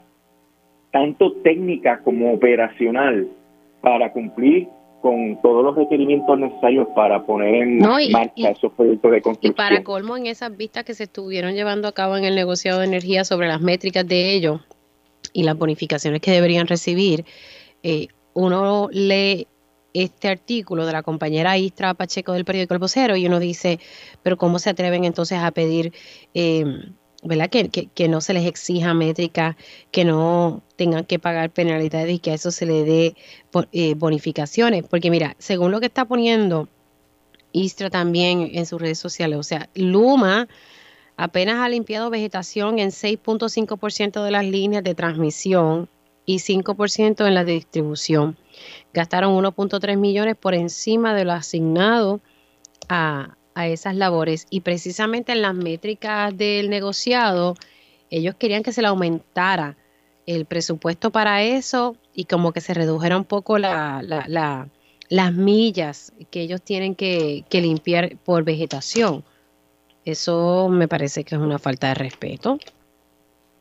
tanto 0.90 1.32
técnica 1.42 2.00
como 2.04 2.34
operacional, 2.34 3.26
para 3.80 4.12
cumplir 4.12 4.68
con 5.04 5.38
todos 5.42 5.62
los 5.62 5.76
requerimientos 5.76 6.38
necesarios 6.38 6.88
para 6.96 7.26
poner 7.26 7.56
en 7.56 7.78
marcha 7.78 8.48
esos 8.48 8.72
proyectos 8.72 9.10
de 9.10 9.20
construcción. 9.20 9.52
Y 9.52 9.54
para 9.54 9.84
colmo, 9.84 10.16
en 10.16 10.26
esas 10.26 10.56
vistas 10.56 10.82
que 10.84 10.94
se 10.94 11.04
estuvieron 11.04 11.52
llevando 11.52 11.88
a 11.88 11.92
cabo 11.92 12.16
en 12.16 12.24
el 12.24 12.34
negociado 12.34 12.80
de 12.80 12.86
energía 12.86 13.22
sobre 13.24 13.46
las 13.46 13.60
métricas 13.60 14.08
de 14.08 14.32
ellos 14.32 14.62
y 15.34 15.42
las 15.42 15.58
bonificaciones 15.58 16.22
que 16.22 16.30
deberían 16.30 16.66
recibir, 16.66 17.26
eh, 17.82 18.06
uno 18.32 18.88
lee 18.92 19.46
este 19.92 20.28
artículo 20.28 20.86
de 20.86 20.92
la 20.94 21.02
compañera 21.02 21.58
Istra 21.58 21.92
Pacheco 21.92 22.32
del 22.32 22.46
periódico 22.46 22.72
El 22.72 22.80
Vocero 22.80 23.14
y 23.14 23.26
uno 23.26 23.40
dice, 23.40 23.80
pero 24.22 24.38
¿cómo 24.38 24.58
se 24.58 24.70
atreven 24.70 25.04
entonces 25.04 25.38
a 25.38 25.50
pedir... 25.50 25.92
Eh, 26.32 26.64
¿verdad? 27.24 27.48
Que, 27.48 28.08
no 28.08 28.20
se 28.20 28.34
les 28.34 28.46
exija 28.46 28.94
métrica, 28.94 29.56
que 29.90 30.04
no 30.04 30.62
tengan 30.76 31.04
que 31.04 31.18
pagar 31.18 31.50
penalidades 31.50 32.14
y 32.14 32.18
que 32.18 32.30
a 32.30 32.34
eso 32.34 32.50
se 32.50 32.66
le 32.66 32.84
dé 32.84 33.16
eh, 33.72 33.94
bonificaciones. 33.94 34.84
Porque 34.84 35.10
mira, 35.10 35.34
según 35.38 35.70
lo 35.70 35.80
que 35.80 35.86
está 35.86 36.04
poniendo 36.04 36.68
Istra 37.52 37.88
también 37.88 38.50
en 38.52 38.66
sus 38.66 38.80
redes 38.80 38.98
sociales, 38.98 39.38
o 39.38 39.42
sea, 39.42 39.68
Luma 39.74 40.48
apenas 41.16 41.60
ha 41.60 41.68
limpiado 41.68 42.10
vegetación 42.10 42.78
en 42.78 42.90
6.5% 42.90 44.22
de 44.22 44.30
las 44.30 44.44
líneas 44.44 44.82
de 44.82 44.94
transmisión 44.94 45.88
y 46.26 46.38
5% 46.38 47.26
en 47.26 47.34
la 47.34 47.44
de 47.44 47.52
distribución. 47.52 48.36
Gastaron 48.92 49.34
1.3 49.34 49.96
millones 49.96 50.36
por 50.36 50.54
encima 50.54 51.14
de 51.14 51.24
lo 51.24 51.32
asignado 51.32 52.20
a, 52.88 53.36
a 53.54 53.68
esas 53.68 53.94
labores 53.94 54.46
y 54.50 54.60
precisamente 54.60 55.32
en 55.32 55.42
las 55.42 55.54
métricas 55.54 56.36
del 56.36 56.70
negociado, 56.70 57.54
ellos 58.10 58.34
querían 58.34 58.62
que 58.62 58.72
se 58.72 58.82
le 58.82 58.88
aumentara 58.88 59.76
el 60.26 60.46
presupuesto 60.46 61.10
para 61.10 61.42
eso 61.42 61.96
y 62.14 62.24
como 62.24 62.52
que 62.52 62.60
se 62.60 62.74
redujera 62.74 63.16
un 63.16 63.24
poco 63.24 63.58
la, 63.58 64.02
la, 64.02 64.68
las 65.08 65.32
millas 65.34 66.12
que 66.30 66.40
ellos 66.40 66.62
tienen 66.62 66.94
que, 66.94 67.44
que 67.48 67.60
limpiar 67.60 68.16
por 68.24 68.44
vegetación. 68.44 69.22
Eso 70.04 70.68
me 70.68 70.88
parece 70.88 71.24
que 71.24 71.34
es 71.34 71.40
una 71.40 71.58
falta 71.58 71.88
de 71.88 71.94
respeto. 71.94 72.58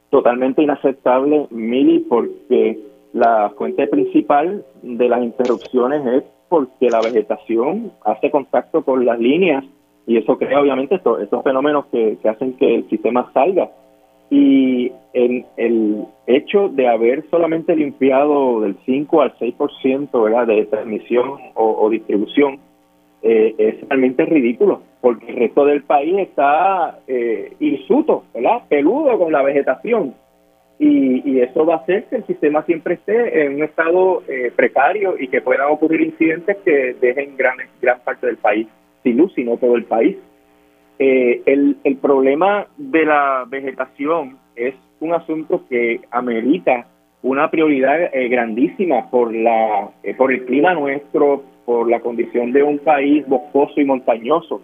Totalmente 0.09 0.61
inaceptable, 0.61 1.47
Mili, 1.49 1.99
porque 1.99 2.79
la 3.13 3.51
fuente 3.57 3.87
principal 3.87 4.65
de 4.81 5.09
las 5.09 5.23
interrupciones 5.23 6.05
es 6.05 6.23
porque 6.49 6.89
la 6.89 7.01
vegetación 7.01 7.91
hace 8.03 8.29
contacto 8.29 8.83
con 8.83 9.05
las 9.05 9.19
líneas 9.19 9.63
y 10.05 10.17
eso 10.17 10.37
crea 10.37 10.59
obviamente 10.59 10.95
estos, 10.95 11.43
fenómenos 11.43 11.85
que, 11.87 12.17
hacen 12.25 12.53
que 12.53 12.75
el 12.75 12.89
sistema 12.89 13.31
salga. 13.33 13.69
Y 14.29 14.91
el 15.13 16.05
hecho 16.25 16.69
de 16.69 16.87
haber 16.87 17.23
solamente 17.29 17.75
limpiado 17.75 18.61
del 18.61 18.75
5 18.85 19.21
al 19.21 19.37
6% 19.37 20.23
¿verdad? 20.23 20.47
de 20.47 20.65
transmisión 20.65 21.37
o, 21.53 21.89
distribución 21.89 22.59
eh, 23.21 23.53
es 23.57 23.87
realmente 23.87 24.25
ridículo, 24.25 24.81
porque 25.01 25.27
el 25.27 25.35
resto 25.37 25.65
del 25.65 25.83
país 25.83 26.17
está 26.17 26.99
eh, 27.07 27.53
hirsuto, 27.59 28.23
peludo 28.67 29.17
con 29.17 29.31
la 29.31 29.43
vegetación. 29.43 30.15
Y, 30.79 31.21
y, 31.29 31.39
eso 31.39 31.65
va 31.65 31.75
a 31.75 31.77
hacer 31.77 32.05
que 32.05 32.17
el 32.17 32.25
sistema 32.25 32.63
siempre 32.63 32.95
esté 32.95 33.45
en 33.45 33.55
un 33.55 33.63
estado 33.63 34.23
eh, 34.27 34.51
precario 34.53 35.15
y 35.17 35.27
que 35.27 35.39
puedan 35.39 35.69
ocurrir 35.69 36.01
incidentes 36.01 36.57
que 36.65 36.95
dejen 36.99 37.37
gran, 37.37 37.57
gran 37.79 37.99
parte 37.99 38.25
del 38.25 38.37
país 38.37 38.67
sin 39.03 39.17
luz, 39.17 39.33
sino 39.35 39.57
todo 39.57 39.75
el 39.75 39.85
país. 39.85 40.17
Eh, 40.99 41.41
el, 41.45 41.77
el 41.83 41.97
problema 41.97 42.67
de 42.77 43.05
la 43.05 43.45
vegetación 43.49 44.37
es 44.55 44.75
un 44.99 45.13
asunto 45.13 45.63
que 45.69 46.01
amerita 46.11 46.87
una 47.23 47.49
prioridad 47.49 48.13
eh, 48.13 48.27
grandísima 48.27 49.09
por 49.09 49.33
la 49.33 49.89
eh, 50.03 50.13
por 50.13 50.31
el 50.31 50.45
clima 50.45 50.73
nuestro, 50.73 51.43
por 51.65 51.89
la 51.89 51.99
condición 51.99 52.51
de 52.51 52.63
un 52.63 52.79
país 52.79 53.27
boscoso 53.27 53.81
y 53.81 53.85
montañoso. 53.85 54.61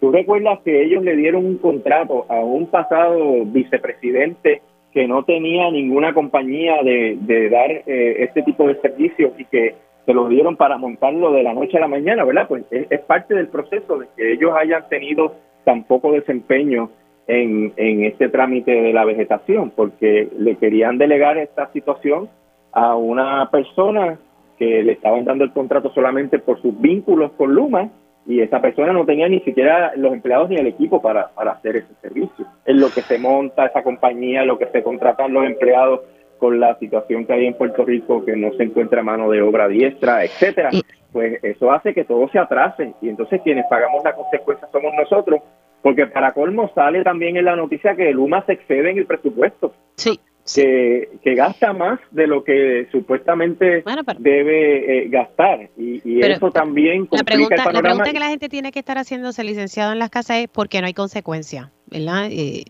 Tú 0.00 0.10
recuerdas 0.10 0.60
que 0.64 0.82
ellos 0.82 1.02
le 1.02 1.16
dieron 1.16 1.46
un 1.46 1.58
contrato 1.58 2.26
a 2.28 2.40
un 2.40 2.66
pasado 2.66 3.44
vicepresidente 3.46 4.62
que 4.92 5.06
no 5.06 5.24
tenía 5.24 5.70
ninguna 5.70 6.12
compañía 6.14 6.82
de, 6.82 7.16
de 7.20 7.48
dar 7.48 7.70
este 7.86 8.42
tipo 8.42 8.66
de 8.66 8.80
servicios 8.80 9.32
y 9.38 9.44
que 9.44 9.74
se 10.06 10.14
lo 10.14 10.28
dieron 10.28 10.56
para 10.56 10.78
montarlo 10.78 11.32
de 11.32 11.42
la 11.42 11.54
noche 11.54 11.76
a 11.76 11.80
la 11.80 11.88
mañana, 11.88 12.24
¿verdad? 12.24 12.46
Pues 12.48 12.64
es, 12.70 13.00
parte 13.00 13.34
del 13.34 13.48
proceso 13.48 13.98
de 13.98 14.06
que 14.16 14.32
ellos 14.32 14.52
hayan 14.56 14.88
tenido 14.88 15.34
tan 15.64 15.84
poco 15.84 16.12
desempeño 16.12 16.90
en, 17.26 17.72
en 17.76 18.04
este 18.04 18.28
trámite 18.28 18.70
de 18.70 18.92
la 18.92 19.04
vegetación, 19.04 19.70
porque 19.70 20.28
le 20.38 20.56
querían 20.56 20.98
delegar 20.98 21.38
esta 21.38 21.70
situación 21.72 22.28
a 22.72 22.96
una 22.96 23.50
persona 23.50 24.18
que 24.58 24.82
le 24.82 24.92
estaban 24.92 25.24
dando 25.24 25.44
el 25.44 25.52
contrato 25.52 25.90
solamente 25.94 26.38
por 26.38 26.60
sus 26.60 26.78
vínculos 26.80 27.32
con 27.32 27.54
Luma 27.54 27.90
y 28.26 28.40
esa 28.40 28.60
persona 28.60 28.92
no 28.92 29.06
tenía 29.06 29.28
ni 29.28 29.40
siquiera 29.40 29.92
los 29.96 30.12
empleados 30.12 30.50
ni 30.50 30.56
el 30.56 30.66
equipo 30.66 31.00
para, 31.00 31.28
para 31.28 31.52
hacer 31.52 31.76
ese 31.76 31.94
servicio. 32.02 32.46
Es 32.64 32.76
lo 32.76 32.90
que 32.90 33.00
se 33.00 33.18
monta 33.18 33.66
esa 33.66 33.82
compañía, 33.82 34.44
lo 34.44 34.58
que 34.58 34.66
se 34.66 34.82
contratan 34.82 35.32
los 35.32 35.46
empleados 35.46 36.00
con 36.40 36.58
la 36.58 36.76
situación 36.78 37.26
que 37.26 37.34
hay 37.34 37.46
en 37.46 37.54
Puerto 37.54 37.84
Rico, 37.84 38.24
que 38.24 38.34
no 38.34 38.52
se 38.54 38.64
encuentra 38.64 39.02
mano 39.02 39.30
de 39.30 39.42
obra 39.42 39.68
diestra, 39.68 40.24
etcétera, 40.24 40.70
pues 41.12 41.38
eso 41.44 41.70
hace 41.70 41.92
que 41.92 42.04
todo 42.04 42.28
se 42.30 42.38
atrase 42.38 42.94
y 43.02 43.10
entonces 43.10 43.42
quienes 43.44 43.66
pagamos 43.68 44.02
la 44.02 44.14
consecuencia 44.14 44.66
somos 44.72 44.92
nosotros, 44.94 45.42
porque 45.82 46.06
para 46.06 46.32
colmo 46.32 46.70
sale 46.74 47.04
también 47.04 47.36
en 47.36 47.44
la 47.44 47.56
noticia 47.56 47.94
que 47.94 48.08
el 48.08 48.18
UMA 48.18 48.44
se 48.46 48.54
excede 48.54 48.90
en 48.90 48.98
el 48.98 49.06
presupuesto. 49.06 49.74
Sí. 49.96 50.18
Que, 50.54 51.10
que 51.22 51.34
gasta 51.34 51.72
más 51.74 52.00
de 52.10 52.26
lo 52.26 52.42
que 52.42 52.88
supuestamente 52.90 53.84
debe 54.18 55.04
eh, 55.04 55.08
gastar 55.08 55.68
y, 55.76 56.20
eso 56.24 56.50
también 56.50 57.06
la 57.12 57.22
pregunta, 57.22 57.54
el 57.68 57.74
la 57.74 57.82
pregunta 57.82 58.10
que 58.10 58.18
la 58.18 58.30
gente 58.30 58.48
tiene 58.48 58.72
que 58.72 58.80
estar 58.80 58.96
haciéndose 58.96 59.44
licenciado 59.44 59.92
en 59.92 60.00
las 60.00 60.10
casas 60.10 60.38
es 60.38 60.48
por 60.48 60.68
qué 60.68 60.80
no 60.80 60.86
hay 60.86 60.94
consecuencia, 60.94 61.70
¿verdad? 61.86 62.28
Eh, 62.32 62.64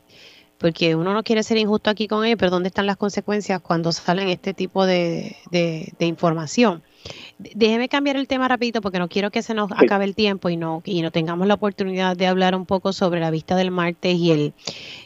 porque 0.61 0.95
uno 0.95 1.15
no 1.15 1.23
quiere 1.23 1.43
ser 1.43 1.57
injusto 1.57 1.89
aquí 1.89 2.07
con 2.07 2.23
ellos, 2.25 2.37
pero 2.39 2.51
¿dónde 2.51 2.69
están 2.69 2.85
las 2.85 2.99
consecuencias 2.99 3.63
cuando 3.63 3.93
salen 3.93 4.29
este 4.29 4.53
tipo 4.53 4.85
de, 4.85 5.35
información? 6.01 6.83
Déjeme 7.39 7.89
cambiar 7.89 8.17
el 8.17 8.29
tema 8.29 8.47
rapidito 8.47 8.83
porque 8.83 8.99
no 8.99 9.09
quiero 9.09 9.31
que 9.31 9.41
se 9.41 9.55
nos 9.55 9.73
acabe 9.73 10.05
el 10.05 10.15
tiempo 10.15 10.51
y 10.51 10.59
no 10.59 10.83
y 10.85 11.01
no 11.01 11.11
tengamos 11.11 11.49
la 11.49 11.55
oportunidad 11.55 12.15
de 12.15 12.27
hablar 12.27 12.55
un 12.55 12.67
poco 12.67 12.93
sobre 12.93 13.21
la 13.21 13.31
vista 13.31 13.57
del 13.57 13.71
martes 13.71 14.17
y 14.17 14.33
el 14.33 14.53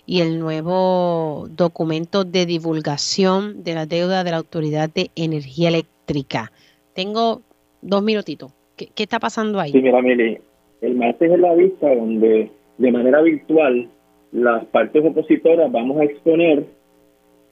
y 0.06 0.22
el 0.22 0.40
nuevo 0.40 1.46
documento 1.50 2.24
de 2.24 2.46
divulgación 2.46 3.62
de 3.62 3.74
la 3.74 3.86
deuda 3.86 4.24
de 4.24 4.32
la 4.32 4.38
Autoridad 4.38 4.90
de 4.92 5.12
Energía 5.14 5.68
Eléctrica. 5.68 6.50
Tengo 6.94 7.42
dos 7.80 8.02
minutitos. 8.02 8.52
¿Qué, 8.76 8.88
qué 8.92 9.04
está 9.04 9.20
pasando 9.20 9.60
ahí? 9.60 9.70
Sí, 9.70 9.80
mira, 9.80 10.02
Mili, 10.02 10.38
el 10.80 10.96
martes 10.96 11.30
es 11.30 11.38
la 11.38 11.54
vista 11.54 11.94
donde 11.94 12.50
de 12.78 12.90
manera 12.90 13.22
virtual 13.22 13.88
las 14.34 14.64
partes 14.66 15.04
opositoras 15.04 15.70
vamos 15.70 16.00
a 16.00 16.04
exponer 16.04 16.64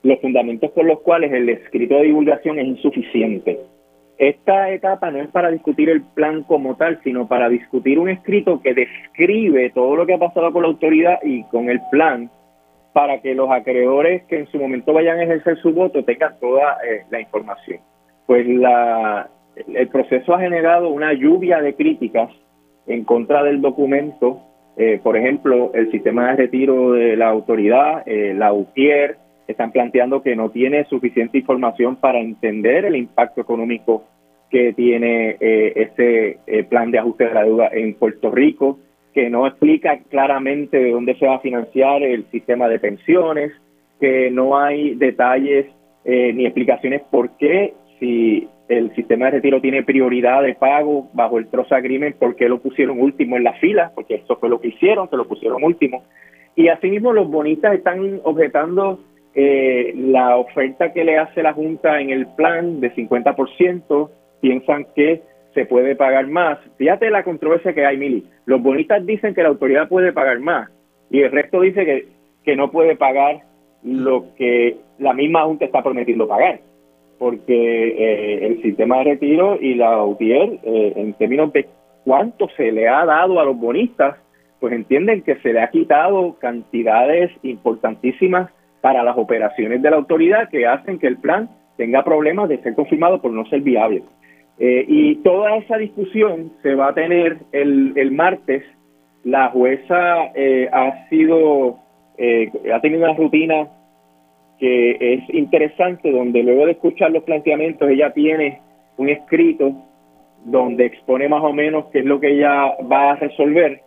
los 0.03 0.21
fundamentos 0.21 0.69
por 0.73 0.85
los 0.85 1.01
cuales 1.01 1.33
el 1.33 1.49
escrito 1.49 1.95
de 1.95 2.07
divulgación 2.07 2.59
es 2.59 2.67
insuficiente. 2.67 3.61
Esta 4.19 4.69
etapa 4.71 5.13
no 5.13 5.21
es 5.21 5.29
para 5.29 5.53
discutir 5.53 5.89
el 5.89 6.03
plan 6.03 6.43
como 6.43 6.77
tal, 6.77 7.01
sino 7.05 7.29
para 7.29 7.49
discutir 7.49 8.01
un 8.01 8.09
escrito 8.09 8.61
que 8.61 8.75
describe 8.75 9.71
todo 9.71 9.95
lo 9.95 10.07
que 10.07 10.15
ha 10.15 10.19
pasado 10.19 10.53
con 10.53 10.63
la 10.63 10.69
autoridad 10.69 11.21
y 11.23 11.45
con 11.45 11.71
el 11.71 11.81
plan 11.93 12.31
para 12.93 13.23
que 13.23 13.37
los 13.37 13.49
acreedores 13.49 14.25
que 14.25 14.41
en 14.41 14.47
su 14.49 14.59
momento 14.59 14.93
vayan 14.93 15.21
a 15.21 15.23
ejercer 15.23 15.59
su 15.59 15.73
voto 15.73 16.05
tengan 16.05 16.35
toda 16.41 16.79
eh, 16.85 17.05
la 17.11 17.21
información. 17.21 17.79
Pues 18.27 18.45
la, 18.49 19.31
el 19.55 19.89
proceso 19.89 20.35
ha 20.35 20.41
generado 20.41 20.89
una 20.89 21.13
lluvia 21.13 21.61
de 21.61 21.77
críticas 21.77 22.31
en 22.89 23.05
contra 23.05 23.45
del 23.45 23.61
documento 23.61 24.41
eh, 24.77 25.01
por 25.03 25.17
ejemplo, 25.17 25.71
el 25.75 25.91
sistema 25.91 26.31
de 26.31 26.37
retiro 26.37 26.93
de 26.93 27.17
la 27.17 27.29
autoridad, 27.29 28.03
eh, 28.07 28.35
la 28.35 28.53
UTIER, 28.53 29.17
están 29.47 29.73
planteando 29.73 30.23
que 30.23 30.35
no 30.35 30.51
tiene 30.51 30.85
suficiente 30.85 31.39
información 31.39 31.97
para 31.97 32.21
entender 32.21 32.85
el 32.85 32.97
impacto 32.97 33.41
económico 33.41 34.05
que 34.51 34.73
tiene 34.73 35.37
eh, 35.41 35.73
ese 35.77 36.65
plan 36.69 36.91
de 36.91 36.99
ajuste 36.99 37.25
de 37.25 37.35
la 37.35 37.45
deuda 37.45 37.69
en 37.73 37.95
Puerto 37.95 38.31
Rico, 38.31 38.79
que 39.13 39.29
no 39.29 39.47
explica 39.47 39.99
claramente 40.09 40.79
de 40.79 40.91
dónde 40.91 41.17
se 41.17 41.27
va 41.27 41.37
a 41.37 41.41
financiar 41.41 42.03
el 42.03 42.25
sistema 42.31 42.69
de 42.69 42.79
pensiones, 42.79 43.53
que 44.01 44.31
no 44.31 44.59
hay 44.59 44.95
detalles 44.95 45.67
ni 46.05 46.45
explicaciones 46.45 47.03
por 47.11 47.37
qué 47.37 47.75
si 48.01 48.49
el 48.79 48.95
sistema 48.95 49.27
de 49.27 49.33
retiro 49.33 49.61
tiene 49.61 49.83
prioridad 49.83 50.43
de 50.43 50.55
pago 50.55 51.09
bajo 51.13 51.39
el 51.39 51.49
Trust 51.49 51.73
Agreement, 51.73 52.17
¿por 52.17 52.37
qué 52.37 52.49
lo 52.49 52.61
pusieron 52.61 53.01
último 53.01 53.37
en 53.37 53.45
la 53.45 53.53
fila? 53.55 53.93
Porque 53.95 54.17
eso 54.17 54.37
fue 54.37 54.49
lo 54.49 54.61
que 54.61 54.69
hicieron, 54.69 55.09
que 55.09 55.17
lo 55.17 55.29
pusieron 55.29 55.63
último. 55.63 56.05
Y 56.57 56.69
asimismo 56.69 57.13
los 57.13 57.31
bonistas 57.31 57.75
están 57.75 58.21
objetando 58.25 59.01
eh, 59.35 59.93
la 59.97 60.37
oferta 60.37 60.93
que 60.93 61.05
le 61.05 61.19
hace 61.19 61.43
la 61.43 61.53
Junta 61.53 62.01
en 62.01 62.11
el 62.11 62.27
plan 62.35 62.81
de 62.81 62.95
50%, 62.95 64.11
piensan 64.41 64.87
que 64.95 65.23
se 65.55 65.67
puede 65.67 65.97
pagar 65.97 66.27
más. 66.29 66.59
Fíjate 66.77 67.11
la 67.11 67.25
controversia 67.25 67.75
que 67.75 67.85
hay, 67.85 67.97
Mili. 67.97 68.27
Los 68.47 68.63
bonistas 68.63 69.05
dicen 69.05 69.35
que 69.35 69.43
la 69.43 69.49
autoridad 69.49 69.89
puede 69.89 70.13
pagar 70.13 70.41
más 70.41 70.71
y 71.11 71.21
el 71.21 71.31
resto 71.31 71.61
dice 71.61 71.85
que, 71.85 72.09
que 72.45 72.57
no 72.57 72.71
puede 72.71 72.97
pagar 72.97 73.43
lo 73.83 74.35
que 74.37 74.77
la 74.99 75.13
misma 75.13 75.45
Junta 75.45 75.67
está 75.67 75.83
prometiendo 75.83 76.27
pagar. 76.27 76.61
Porque 77.23 77.55
eh, 77.55 78.47
el 78.47 78.63
sistema 78.63 78.99
de 78.99 79.05
retiro 79.05 79.57
y 79.61 79.77
la 79.77 80.03
UTIER, 80.03 80.59
eh, 80.65 80.93
en 80.97 81.13
términos 81.13 81.53
de 81.53 81.69
cuánto 82.05 82.49
se 82.57 82.73
le 82.73 82.89
ha 82.89 83.07
dado 83.07 83.39
a 83.39 83.45
los 83.45 83.57
bonistas, 83.57 84.17
pues 84.59 84.73
entienden 84.73 85.23
que 85.23 85.37
se 85.37 85.53
le 85.53 85.61
ha 85.61 85.71
quitado 85.71 86.37
cantidades 86.41 87.31
importantísimas 87.45 88.51
para 88.81 89.05
las 89.05 89.17
operaciones 89.17 89.81
de 89.83 89.91
la 89.91 89.99
autoridad 89.99 90.49
que 90.51 90.67
hacen 90.67 90.99
que 90.99 91.07
el 91.07 91.19
plan 91.19 91.49
tenga 91.77 92.03
problemas 92.03 92.49
de 92.49 92.59
ser 92.59 92.75
confirmado 92.75 93.23
por 93.23 93.31
no 93.31 93.47
ser 93.47 93.61
viable. 93.61 94.03
Eh, 94.59 94.85
y 94.89 95.15
toda 95.23 95.59
esa 95.59 95.77
discusión 95.77 96.51
se 96.61 96.75
va 96.75 96.89
a 96.89 96.95
tener 96.95 97.39
el, 97.53 97.93
el 97.95 98.11
martes. 98.11 98.65
La 99.23 99.51
jueza 99.51 100.33
eh, 100.35 100.69
ha 100.73 101.09
sido, 101.09 101.79
eh, 102.19 102.51
ha 102.75 102.81
tenido 102.81 103.05
una 103.05 103.15
rutina 103.15 103.69
que 104.63 105.15
es 105.15 105.35
interesante, 105.35 106.13
donde 106.13 106.45
luego 106.45 106.67
de 106.67 106.73
escuchar 106.73 107.11
los 107.11 107.25
planteamientos, 107.25 107.91
ella 107.91 108.13
tiene 108.13 108.61
un 108.97 109.09
escrito 109.09 109.75
donde 110.45 110.87
expone 110.87 111.29
más 111.29 111.43
o 111.43 111.53
menos 111.53 111.87
qué 111.87 111.99
es 111.99 112.05
lo 112.05 112.21
que 112.21 112.37
ella 112.37 112.77
va 112.81 113.11
a 113.11 113.17
resolver. 113.17 113.81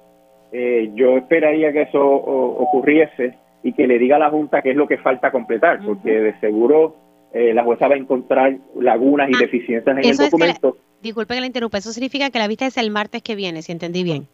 yo 0.96 1.16
esperaría 1.16 1.72
que 1.72 1.84
eso 1.84 2.04
ocurriese 2.04 3.36
y 3.64 3.72
que 3.72 3.88
le 3.88 3.98
diga 4.00 4.18
a 4.18 4.20
la 4.20 4.30
Junta 4.30 4.62
qué 4.62 4.72
es 4.72 4.76
lo 4.76 4.86
que 4.86 4.98
falta 4.98 5.32
completar, 5.32 5.80
porque 5.86 6.12
de 6.12 6.38
seguro 6.42 6.98
eh, 7.34 7.54
la 7.54 7.64
jueza 7.64 7.88
va 7.88 7.96
a 7.96 7.98
encontrar 7.98 8.58
lagunas 8.78 9.30
y 9.30 9.36
ah, 9.36 9.40
deficiencias 9.40 9.98
en 9.98 10.04
el 10.04 10.18
documento. 10.18 10.76
disculpe 11.02 11.36
que 11.36 11.40
la 11.40 11.48
interrumpa, 11.48 11.78
eso 11.78 11.94
significa 11.94 12.30
que 12.32 12.40
la 12.40 12.50
vista 12.50 12.66
es 12.66 12.76
el 12.76 12.92
martes 12.92 13.22
que 13.24 13.36
viene, 13.36 13.62
si 13.62 13.72
entendí 13.72 14.04
bien. 14.04 14.28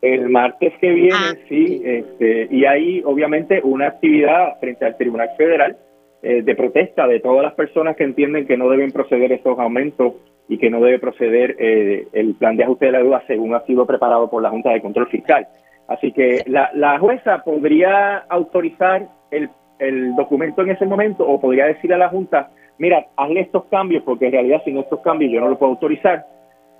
El 0.00 0.28
martes 0.28 0.74
que 0.80 0.90
viene, 0.90 1.12
ah, 1.12 1.34
sí, 1.48 1.82
este, 1.84 2.46
y 2.52 2.64
hay 2.66 3.02
obviamente 3.04 3.60
una 3.64 3.88
actividad 3.88 4.60
frente 4.60 4.84
al 4.84 4.96
Tribunal 4.96 5.30
Federal 5.36 5.76
eh, 6.22 6.42
de 6.42 6.54
protesta 6.54 7.06
de 7.06 7.20
todas 7.20 7.42
las 7.42 7.54
personas 7.54 7.96
que 7.96 8.04
entienden 8.04 8.46
que 8.46 8.56
no 8.56 8.68
deben 8.68 8.92
proceder 8.92 9.32
estos 9.32 9.58
aumentos 9.58 10.14
y 10.48 10.58
que 10.58 10.70
no 10.70 10.80
debe 10.80 10.98
proceder 10.98 11.56
eh, 11.58 12.08
el 12.12 12.34
plan 12.34 12.56
de 12.56 12.64
ajuste 12.64 12.86
de 12.86 12.92
la 12.92 12.98
deuda 12.98 13.22
según 13.26 13.54
ha 13.54 13.64
sido 13.66 13.86
preparado 13.86 14.30
por 14.30 14.42
la 14.42 14.50
Junta 14.50 14.70
de 14.70 14.80
Control 14.80 15.08
Fiscal. 15.08 15.46
Así 15.86 16.12
que 16.12 16.42
la, 16.46 16.70
la 16.74 16.98
jueza 16.98 17.42
podría 17.44 18.18
autorizar 18.28 19.08
el 19.30 19.50
el 19.78 20.14
documento 20.16 20.62
en 20.62 20.70
ese 20.70 20.86
momento 20.86 21.26
o 21.26 21.40
podría 21.40 21.66
decir 21.66 21.92
a 21.92 21.98
la 21.98 22.08
Junta, 22.08 22.50
mira, 22.78 23.06
hazle 23.16 23.40
estos 23.40 23.64
cambios 23.66 24.02
porque 24.04 24.26
en 24.26 24.32
realidad 24.32 24.62
sin 24.64 24.78
estos 24.78 25.00
cambios 25.00 25.32
yo 25.32 25.40
no 25.40 25.48
lo 25.48 25.58
puedo 25.58 25.72
autorizar. 25.72 26.26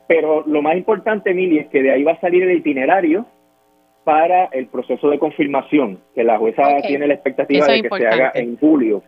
Pero 0.06 0.42
lo 0.46 0.62
más 0.62 0.76
importante, 0.76 1.34
Mili, 1.34 1.58
es 1.58 1.68
que 1.68 1.82
de 1.82 1.92
ahí 1.92 2.02
va 2.02 2.12
a 2.12 2.20
salir 2.20 2.42
el 2.42 2.56
itinerario 2.56 3.26
para 4.04 4.46
el 4.46 4.66
proceso 4.68 5.10
de 5.10 5.18
confirmación, 5.18 6.00
que 6.14 6.24
la 6.24 6.38
jueza 6.38 6.62
tiene 6.86 7.06
la 7.06 7.14
expectativa 7.14 7.66
de 7.66 7.82
que 7.82 7.88
se 7.90 8.06
haga 8.06 8.32
en 8.34 8.56
julio. 8.56 9.02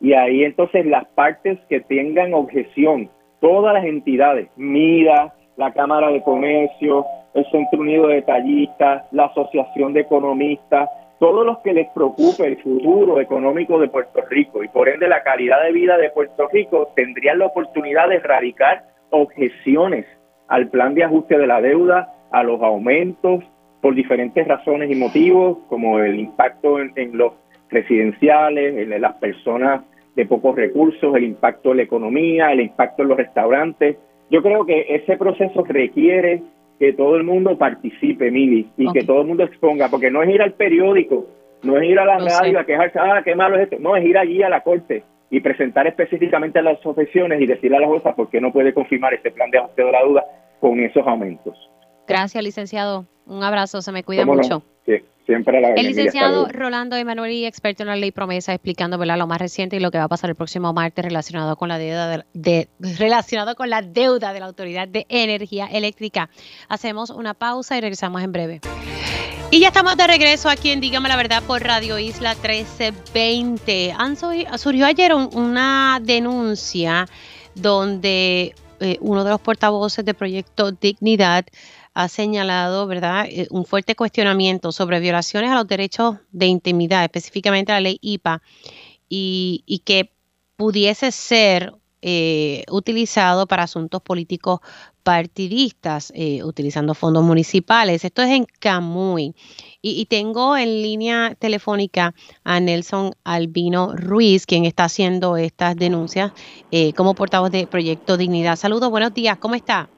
Y 0.00 0.12
ahí 0.12 0.44
entonces 0.44 0.86
las 0.86 1.06
partes 1.08 1.58
que 1.68 1.80
tengan 1.80 2.34
objeción, 2.34 3.08
todas 3.40 3.74
las 3.74 3.84
entidades, 3.84 4.48
MIDA, 4.56 5.34
la 5.56 5.72
Cámara 5.72 6.10
de 6.10 6.22
Comercio, 6.22 7.04
el 7.34 7.44
Centro 7.50 7.80
Unido 7.80 8.08
de 8.08 8.16
Detallistas, 8.16 9.04
la 9.12 9.26
Asociación 9.26 9.92
de 9.92 10.00
Economistas, 10.00 10.88
todos 11.18 11.46
los 11.46 11.58
que 11.58 11.72
les 11.72 11.88
preocupe 11.90 12.46
el 12.46 12.58
futuro 12.58 13.20
económico 13.20 13.78
de 13.78 13.88
Puerto 13.88 14.20
Rico 14.28 14.62
y 14.62 14.68
por 14.68 14.88
ende 14.88 15.08
la 15.08 15.22
calidad 15.22 15.62
de 15.62 15.72
vida 15.72 15.96
de 15.96 16.10
Puerto 16.10 16.48
Rico 16.52 16.92
tendrían 16.94 17.38
la 17.38 17.46
oportunidad 17.46 18.08
de 18.08 18.16
erradicar 18.16 18.84
objeciones 19.10 20.04
al 20.48 20.68
plan 20.68 20.94
de 20.94 21.04
ajuste 21.04 21.38
de 21.38 21.46
la 21.46 21.60
deuda, 21.60 22.12
a 22.30 22.42
los 22.42 22.60
aumentos 22.60 23.44
por 23.80 23.94
diferentes 23.94 24.46
razones 24.46 24.90
y 24.90 24.94
motivos, 24.94 25.58
como 25.68 26.00
el 26.00 26.18
impacto 26.18 26.80
en, 26.80 27.16
los 27.16 27.32
residenciales, 27.70 28.76
en 28.76 29.00
las 29.00 29.14
personas 29.16 29.82
de 30.14 30.26
pocos 30.26 30.56
recursos, 30.56 31.14
el 31.14 31.24
impacto 31.24 31.72
en 31.72 31.78
la 31.78 31.82
economía, 31.82 32.52
el 32.52 32.60
impacto 32.60 33.02
en 33.02 33.08
los 33.08 33.18
restaurantes. 33.18 33.96
Yo 34.30 34.42
creo 34.42 34.64
que 34.64 34.86
ese 34.88 35.16
proceso 35.16 35.62
requiere 35.64 36.42
que 36.78 36.92
todo 36.92 37.16
el 37.16 37.24
mundo 37.24 37.56
participe, 37.56 38.30
Mili, 38.30 38.68
y 38.76 38.90
que 38.92 39.04
todo 39.04 39.22
el 39.22 39.28
mundo 39.28 39.44
exponga, 39.44 39.88
porque 39.88 40.10
no 40.10 40.22
es 40.22 40.30
ir 40.30 40.42
al 40.42 40.54
periódico, 40.54 41.26
no 41.62 41.76
es 41.78 41.88
ir 41.88 41.98
a 41.98 42.04
la 42.04 42.18
radio 42.18 42.58
a 42.58 42.64
quejarse, 42.64 42.98
ah, 42.98 43.22
qué 43.24 43.34
malo 43.34 43.56
es 43.56 43.64
esto, 43.64 43.76
no, 43.78 43.96
es 43.96 44.04
ir 44.04 44.18
allí 44.18 44.42
a 44.42 44.48
la 44.48 44.62
corte 44.62 45.04
y 45.30 45.40
presentar 45.40 45.86
específicamente 45.86 46.62
las 46.62 46.84
objeciones 46.84 47.40
y 47.40 47.46
decirle 47.46 47.78
a 47.78 47.80
la 47.80 47.88
jueza 47.88 48.14
por 48.14 48.28
qué 48.30 48.40
no 48.40 48.52
puede 48.52 48.72
confirmar 48.72 49.14
este 49.14 49.30
plan 49.30 49.50
de 49.50 49.58
ajuste 49.58 49.84
de 49.84 49.92
la 49.92 50.02
duda 50.02 50.24
con 50.60 50.78
esos 50.80 51.06
aumentos. 51.06 51.56
Gracias, 52.06 52.42
licenciado. 52.42 53.06
Un 53.26 53.42
abrazo, 53.42 53.82
se 53.82 53.90
me 53.90 54.04
cuida 54.04 54.24
mucho. 54.24 54.62
Siempre 55.26 55.60
la 55.60 55.70
El 55.70 55.88
licenciado 55.88 56.46
Rolando 56.46 56.94
Emanuel, 56.94 57.44
experto 57.44 57.82
en 57.82 57.88
la 57.88 57.96
ley 57.96 58.12
promesa, 58.12 58.54
explicando 58.54 58.96
lo 58.96 59.26
más 59.26 59.40
reciente 59.40 59.74
y 59.76 59.80
lo 59.80 59.90
que 59.90 59.98
va 59.98 60.04
a 60.04 60.08
pasar 60.08 60.30
el 60.30 60.36
próximo 60.36 60.72
martes 60.72 61.04
relacionado 61.04 61.56
con 61.56 61.68
la 61.68 61.78
deuda 61.78 62.24
de, 62.32 62.68
relacionado 62.78 63.56
con 63.56 63.68
la 63.68 63.82
deuda 63.82 64.32
de 64.32 64.38
la 64.38 64.46
Autoridad 64.46 64.86
de 64.86 65.04
Energía 65.08 65.66
Eléctrica. 65.66 66.30
Hacemos 66.68 67.10
una 67.10 67.34
pausa 67.34 67.76
y 67.76 67.80
regresamos 67.80 68.22
en 68.22 68.30
breve. 68.30 68.60
Y 69.50 69.60
ya 69.60 69.68
estamos 69.68 69.96
de 69.96 70.06
regreso 70.06 70.48
aquí 70.48 70.70
en 70.70 70.80
Dígame 70.80 71.08
la 71.08 71.16
Verdad 71.16 71.42
por 71.42 71.60
Radio 71.60 71.98
Isla 71.98 72.34
1320. 72.34 73.94
surgió 74.58 74.86
ayer 74.86 75.12
una 75.12 76.00
denuncia 76.02 77.06
donde 77.56 78.54
eh, 78.80 78.98
uno 79.00 79.24
de 79.24 79.30
los 79.30 79.40
portavoces 79.40 80.04
de 80.04 80.14
Proyecto 80.14 80.70
Dignidad 80.70 81.46
ha 81.96 82.08
señalado, 82.08 82.86
¿verdad?, 82.86 83.24
eh, 83.26 83.48
un 83.50 83.64
fuerte 83.64 83.96
cuestionamiento 83.96 84.70
sobre 84.70 85.00
violaciones 85.00 85.50
a 85.50 85.54
los 85.54 85.66
derechos 85.66 86.16
de 86.30 86.44
intimidad, 86.44 87.02
específicamente 87.02 87.72
la 87.72 87.80
ley 87.80 87.98
IPA, 88.02 88.42
y, 89.08 89.82
que 89.86 90.12
pudiese 90.56 91.10
ser 91.10 91.72
eh, 92.02 92.64
utilizado 92.70 93.46
para 93.46 93.62
asuntos 93.62 94.02
políticos 94.02 94.60
partidistas, 95.04 96.12
eh, 96.14 96.44
utilizando 96.44 96.92
fondos 96.92 97.24
municipales. 97.24 98.04
Esto 98.04 98.20
es 98.20 98.30
en 98.30 98.46
Camuy. 98.58 99.34
Y, 99.80 100.04
tengo 100.04 100.54
en 100.54 100.82
línea 100.82 101.34
telefónica 101.38 102.14
a 102.44 102.60
Nelson 102.60 103.14
Albino 103.24 103.96
Ruiz, 103.96 104.44
quien 104.44 104.66
está 104.66 104.84
haciendo 104.84 105.38
estas 105.38 105.76
denuncias 105.76 106.32
como 106.94 107.14
portavoz 107.14 107.50
de 107.50 107.66
Proyecto 107.66 108.18
Dignidad. 108.18 108.56
Saludos, 108.56 108.90
buenos 108.90 109.14
días, 109.14 109.38
¿cómo 109.38 109.54
está? 109.54 109.88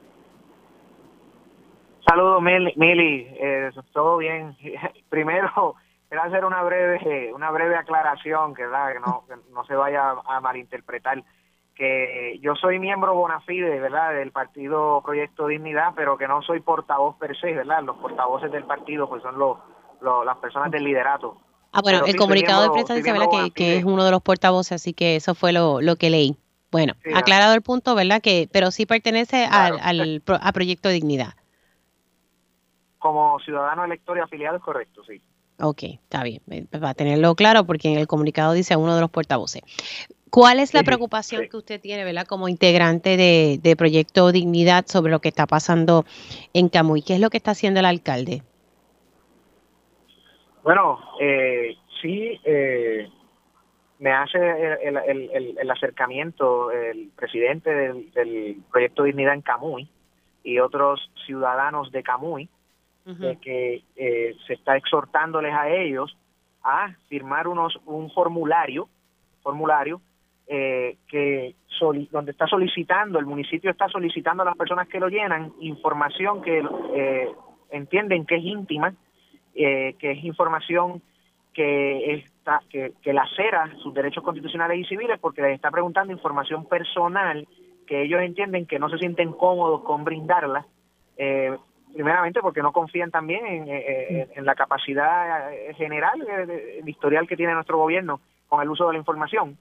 Saludos, 2.09 2.41
Mili. 2.41 3.27
Eh, 3.39 3.69
todo 3.93 4.17
bien. 4.17 4.57
Primero, 5.09 5.75
quiero 6.07 6.23
hacer 6.23 6.43
una 6.43 6.63
breve, 6.63 7.31
una 7.35 7.51
breve 7.51 7.75
aclaración, 7.75 8.55
que, 8.55 8.63
que, 8.63 8.99
no, 8.99 9.25
no 9.53 9.65
se 9.65 9.75
vaya 9.75 10.15
a 10.25 10.39
malinterpretar. 10.39 11.23
Que 11.75 12.39
yo 12.41 12.55
soy 12.55 12.79
miembro 12.79 13.13
bona 13.13 13.41
fide, 13.41 13.79
¿verdad?, 13.79 14.15
del 14.15 14.31
partido 14.31 15.03
Proyecto 15.05 15.45
Dignidad, 15.47 15.93
pero 15.95 16.17
que 16.17 16.27
no 16.27 16.41
soy 16.41 16.61
portavoz 16.61 17.15
per 17.17 17.39
se, 17.39 17.53
¿verdad? 17.53 17.83
Los 17.83 17.97
portavoces 17.97 18.51
del 18.51 18.63
partido 18.63 19.07
pues 19.07 19.21
son 19.21 19.37
los, 19.37 19.59
las 20.01 20.37
personas 20.37 20.71
del 20.71 20.85
liderato. 20.85 21.37
Ah, 21.71 21.81
bueno, 21.83 22.03
el 22.05 22.15
comunicado 22.15 22.63
de 22.63 22.69
prensa 22.71 22.95
dice, 22.95 23.11
¿verdad?, 23.11 23.27
que, 23.53 23.77
es 23.77 23.83
uno 23.85 24.03
de 24.03 24.11
los 24.11 24.23
portavoces, 24.23 24.73
así 24.73 24.93
que 24.93 25.15
eso 25.15 25.35
fue 25.35 25.53
lo, 25.53 25.79
lo 25.79 25.95
que 25.95 26.09
leí. 26.09 26.35
Bueno, 26.71 26.93
aclarado 27.13 27.53
el 27.53 27.61
punto, 27.61 27.93
¿verdad?, 27.93 28.19
que 28.19 28.49
pero 28.51 28.71
sí 28.71 28.87
pertenece 28.87 29.45
al, 29.45 29.79
al 29.79 30.23
a 30.41 30.51
Proyecto 30.51 30.89
Dignidad 30.89 31.38
como 32.99 33.39
ciudadano 33.39 33.85
elector 33.85 34.17
y 34.17 34.21
afiliado 34.21 34.57
es 34.57 34.63
correcto, 34.63 35.03
sí. 35.03 35.21
Ok, 35.61 35.83
está 35.83 36.23
bien, 36.23 36.41
va 36.81 36.89
a 36.89 36.93
tenerlo 36.93 37.35
claro 37.35 37.65
porque 37.65 37.91
en 37.91 37.99
el 37.99 38.07
comunicado 38.07 38.53
dice 38.53 38.77
uno 38.77 38.95
de 38.95 39.01
los 39.01 39.09
portavoces. 39.09 39.61
¿Cuál 40.29 40.59
es 40.59 40.73
la 40.73 40.83
preocupación 40.83 41.49
que 41.49 41.57
usted 41.57 41.81
tiene, 41.81 42.03
¿verdad? 42.03 42.27
como 42.27 42.47
integrante 42.47 43.17
de, 43.17 43.75
Proyecto 43.75 44.31
Dignidad 44.31 44.85
sobre 44.85 45.11
lo 45.11 45.19
que 45.19 45.29
está 45.29 45.47
pasando 45.47 46.05
en 46.53 46.69
Camuy? 46.69 47.01
¿Qué 47.01 47.15
es 47.15 47.19
lo 47.19 47.29
que 47.29 47.37
está 47.37 47.51
haciendo 47.51 47.79
el 47.79 47.87
alcalde? 47.87 48.43
Bueno, 50.63 50.99
eh, 51.19 51.75
sí, 51.99 52.39
eh, 52.43 53.09
me 53.97 54.11
hace 54.11 54.37
el, 54.83 55.71
acercamiento 55.71 56.71
el 56.71 57.09
presidente 57.15 57.71
del, 57.71 58.11
del 58.11 58.57
Proyecto 58.71 59.03
Dignidad 59.03 59.33
en 59.33 59.41
Camuy 59.41 59.89
y 60.43 60.59
otros 60.59 61.11
ciudadanos 61.25 61.91
de 61.91 62.03
Camuy 62.03 62.49
de 63.17 63.37
que 63.37 63.83
eh, 63.95 64.35
se 64.45 64.53
está 64.53 64.77
exhortándoles 64.77 65.53
a 65.53 65.69
ellos 65.69 66.15
a 66.63 66.93
firmar 67.07 67.47
unos 67.47 67.79
un 67.85 68.11
formulario 68.11 68.89
formulario 69.41 70.01
eh, 70.47 70.97
que 71.07 71.55
donde 72.11 72.31
está 72.31 72.45
solicitando 72.45 73.19
el 73.19 73.25
municipio 73.25 73.71
está 73.71 73.87
solicitando 73.87 74.43
a 74.43 74.47
las 74.47 74.57
personas 74.57 74.87
que 74.87 74.99
lo 74.99 75.07
llenan 75.07 75.53
información 75.61 76.41
que 76.41 76.61
eh, 76.93 77.29
entienden 77.71 78.25
que 78.25 78.35
es 78.35 78.43
íntima 78.43 78.93
que 79.53 79.95
es 79.99 80.23
información 80.23 81.01
que 81.53 82.13
está 82.13 82.61
que, 82.69 82.93
que 83.01 83.13
lacera 83.13 83.73
sus 83.81 83.93
derechos 83.93 84.23
constitucionales 84.23 84.79
y 84.79 84.85
civiles 84.85 85.19
porque 85.19 85.41
les 85.41 85.55
está 85.55 85.71
preguntando 85.71 86.13
información 86.13 86.65
personal 86.65 87.47
que 87.89 88.03
ellos 88.03 88.21
entienden 88.21 88.67
que 88.67 88.77
no 88.77 88.87
se 88.87 88.99
sienten 88.99 89.33
cómodos 89.33 89.81
con 89.81 90.03
brindarla, 90.03 90.67
eh, 91.17 91.57
primeramente 91.93 92.41
porque 92.41 92.61
no 92.61 92.71
confían 92.71 93.11
también 93.11 93.67
en, 93.67 94.45
la 94.45 94.55
capacidad 94.55 95.51
general, 95.75 96.25
el 96.79 96.87
historial 96.87 97.27
que 97.27 97.37
tiene 97.37 97.53
nuestro 97.53 97.77
gobierno 97.77 98.21
con 98.47 98.61
el 98.61 98.69
uso 98.69 98.87
de 98.87 98.93
la 98.93 98.99
información. 98.99 99.57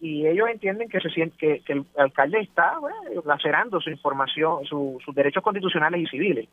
Y 0.00 0.26
ellos 0.26 0.48
entienden 0.48 0.88
que 0.88 1.00
se 1.00 1.10
siente, 1.10 1.60
que, 1.60 1.72
el 1.72 1.84
alcalde 1.96 2.40
está 2.40 2.78
lacerando 3.24 3.80
su 3.80 3.90
información, 3.90 4.64
sus 4.64 5.14
derechos 5.14 5.42
constitucionales 5.42 6.00
y 6.00 6.06
civiles 6.06 6.48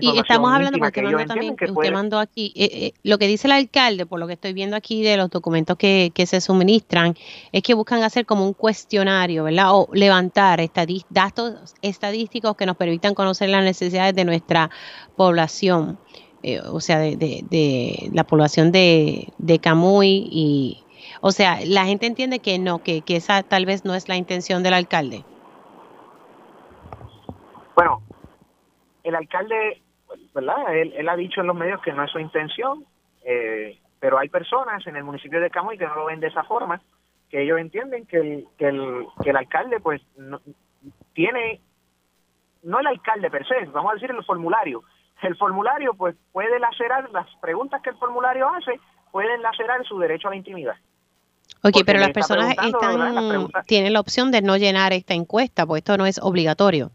y, 0.00 0.18
estamos 0.18 0.52
hablando 0.52 0.78
porque 0.78 1.02
mando 1.02 1.24
también, 1.24 1.56
usted 1.58 1.92
mandó 1.92 2.18
aquí, 2.18 2.52
eh, 2.54 2.68
eh, 2.72 2.92
lo 3.02 3.16
que 3.16 3.26
dice 3.26 3.48
el 3.48 3.52
alcalde, 3.52 4.04
por 4.04 4.20
lo 4.20 4.26
que 4.26 4.34
estoy 4.34 4.52
viendo 4.52 4.76
aquí 4.76 5.02
de 5.02 5.16
los 5.16 5.30
documentos 5.30 5.78
que, 5.78 6.12
se 6.26 6.40
suministran, 6.42 7.14
es 7.50 7.62
que 7.62 7.72
buscan 7.72 8.02
hacer 8.02 8.26
como 8.26 8.44
un 8.44 8.52
cuestionario, 8.52 9.44
¿verdad? 9.44 9.74
O 9.74 9.88
levantar 9.94 10.60
datos 11.08 11.74
estadísticos 11.80 12.54
que 12.54 12.66
nos 12.66 12.76
permitan 12.76 13.14
conocer 13.14 13.48
las 13.48 13.64
necesidades 13.64 14.14
de 14.14 14.26
nuestra 14.26 14.70
población, 15.16 15.98
eh, 16.42 16.60
o 16.60 16.80
sea, 16.80 16.98
de, 16.98 17.16
de, 17.16 18.10
la 18.12 18.24
población 18.24 18.72
de, 18.72 19.32
de 19.38 19.58
Camuy 19.58 20.28
y... 20.30 20.84
O 21.22 21.32
sea, 21.32 21.58
la 21.64 21.84
gente 21.86 22.06
entiende 22.06 22.38
que 22.38 22.58
no, 22.58 22.82
que, 22.82 23.02
que 23.02 23.16
esa 23.16 23.42
tal 23.42 23.66
vez 23.66 23.84
no 23.84 23.94
es 23.94 24.08
la 24.08 24.16
intención 24.16 24.62
del 24.62 24.74
alcalde. 24.74 25.24
Bueno, 27.74 28.02
el 29.10 29.16
alcalde, 29.16 29.82
¿verdad? 30.34 30.74
Él, 30.74 31.08
ha 31.08 31.16
dicho 31.16 31.40
en 31.40 31.48
los 31.48 31.56
medios 31.56 31.80
que 31.82 31.92
no 31.92 32.04
es 32.04 32.10
su 32.10 32.18
intención, 32.18 32.84
eh, 33.24 33.78
pero 33.98 34.18
hay 34.18 34.28
personas 34.28 34.86
en 34.86 34.96
el 34.96 35.04
municipio 35.04 35.40
de 35.40 35.50
Camuy 35.50 35.76
que 35.76 35.86
no 35.86 35.94
lo 35.94 36.06
ven 36.06 36.20
de 36.20 36.28
esa 36.28 36.44
forma, 36.44 36.80
que 37.28 37.42
ellos 37.42 37.58
entienden 37.60 38.06
que 38.06 38.16
el, 38.16 38.46
que 38.58 38.68
el, 38.68 39.06
que 39.22 39.30
el 39.30 39.36
alcalde 39.36 39.78
pues 39.80 40.00
no, 40.16 40.40
tiene, 41.12 41.60
no 42.62 42.80
el 42.80 42.86
alcalde 42.86 43.30
per 43.30 43.46
se, 43.46 43.66
vamos 43.66 43.92
a 43.92 43.94
decir 43.94 44.10
el 44.10 44.24
formulario, 44.24 44.82
el 45.22 45.36
formulario 45.36 45.94
pues 45.94 46.16
puede 46.32 46.58
lacerar 46.58 47.10
las 47.10 47.26
preguntas 47.36 47.82
que 47.82 47.90
el 47.90 47.96
formulario 47.96 48.48
hace, 48.48 48.80
pueden 49.12 49.42
lacerar 49.42 49.84
su 49.84 49.98
derecho 49.98 50.28
a 50.28 50.30
la 50.30 50.36
intimidad. 50.36 50.76
Ok, 51.62 51.82
pero 51.84 51.98
las 51.98 52.10
personas 52.10 52.50
están, 52.50 53.48
tienen 53.66 53.92
la 53.92 54.00
opción 54.00 54.30
de 54.30 54.40
no 54.40 54.56
llenar 54.56 54.92
esta 54.92 55.14
encuesta, 55.14 55.66
pues 55.66 55.80
esto 55.80 55.96
no 55.98 56.06
es 56.06 56.18
obligatorio. 56.22 56.90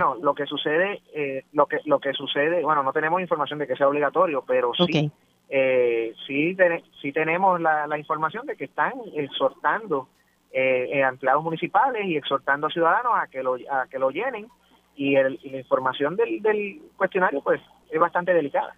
Bueno, 0.00 0.16
lo 0.20 0.34
que 0.34 0.46
sucede, 0.46 1.00
eh, 1.14 1.44
lo 1.52 1.66
que 1.66 1.78
lo 1.84 2.00
que 2.00 2.12
sucede, 2.12 2.64
bueno, 2.64 2.82
no 2.82 2.92
tenemos 2.92 3.20
información 3.20 3.60
de 3.60 3.68
que 3.68 3.76
sea 3.76 3.86
obligatorio, 3.86 4.42
pero 4.44 4.72
sí, 4.74 5.12
eh, 5.48 6.12
sí, 6.26 6.56
sí 7.00 7.12
tenemos 7.12 7.60
la, 7.60 7.96
información 7.96 8.46
de 8.46 8.56
que 8.56 8.64
están 8.64 8.94
exhortando 9.14 10.08
eh, 10.50 11.00
empleados 11.08 11.44
municipales 11.44 12.04
y 12.04 12.16
exhortando 12.16 12.66
a 12.66 12.70
ciudadanos 12.70 13.12
a 13.14 13.28
que 13.28 13.44
lo 13.44 13.54
a 13.54 13.86
que 13.88 14.00
lo 14.00 14.10
llenen 14.10 14.48
y, 14.96 15.14
la 15.14 15.30
información 15.30 16.16
del, 16.16 16.42
del 16.42 16.82
cuestionario, 16.96 17.40
pues, 17.40 17.60
es 17.92 18.00
bastante 18.00 18.34
delicada. 18.34 18.74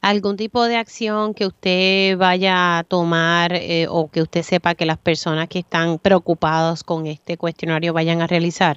Algún 0.00 0.36
tipo 0.36 0.64
de 0.64 0.76
acción 0.76 1.34
que 1.34 1.46
usted 1.46 2.18
vaya 2.18 2.78
a 2.78 2.84
tomar 2.84 3.52
o 3.90 4.10
que 4.10 4.22
usted 4.22 4.42
sepa 4.42 4.74
que 4.74 4.86
las 4.86 4.98
personas 4.98 5.48
que 5.48 5.60
están 5.60 5.98
preocupados 6.00 6.82
con 6.82 7.06
este 7.06 7.36
cuestionario 7.36 7.92
vayan 7.92 8.22
a 8.22 8.26
realizar? 8.26 8.76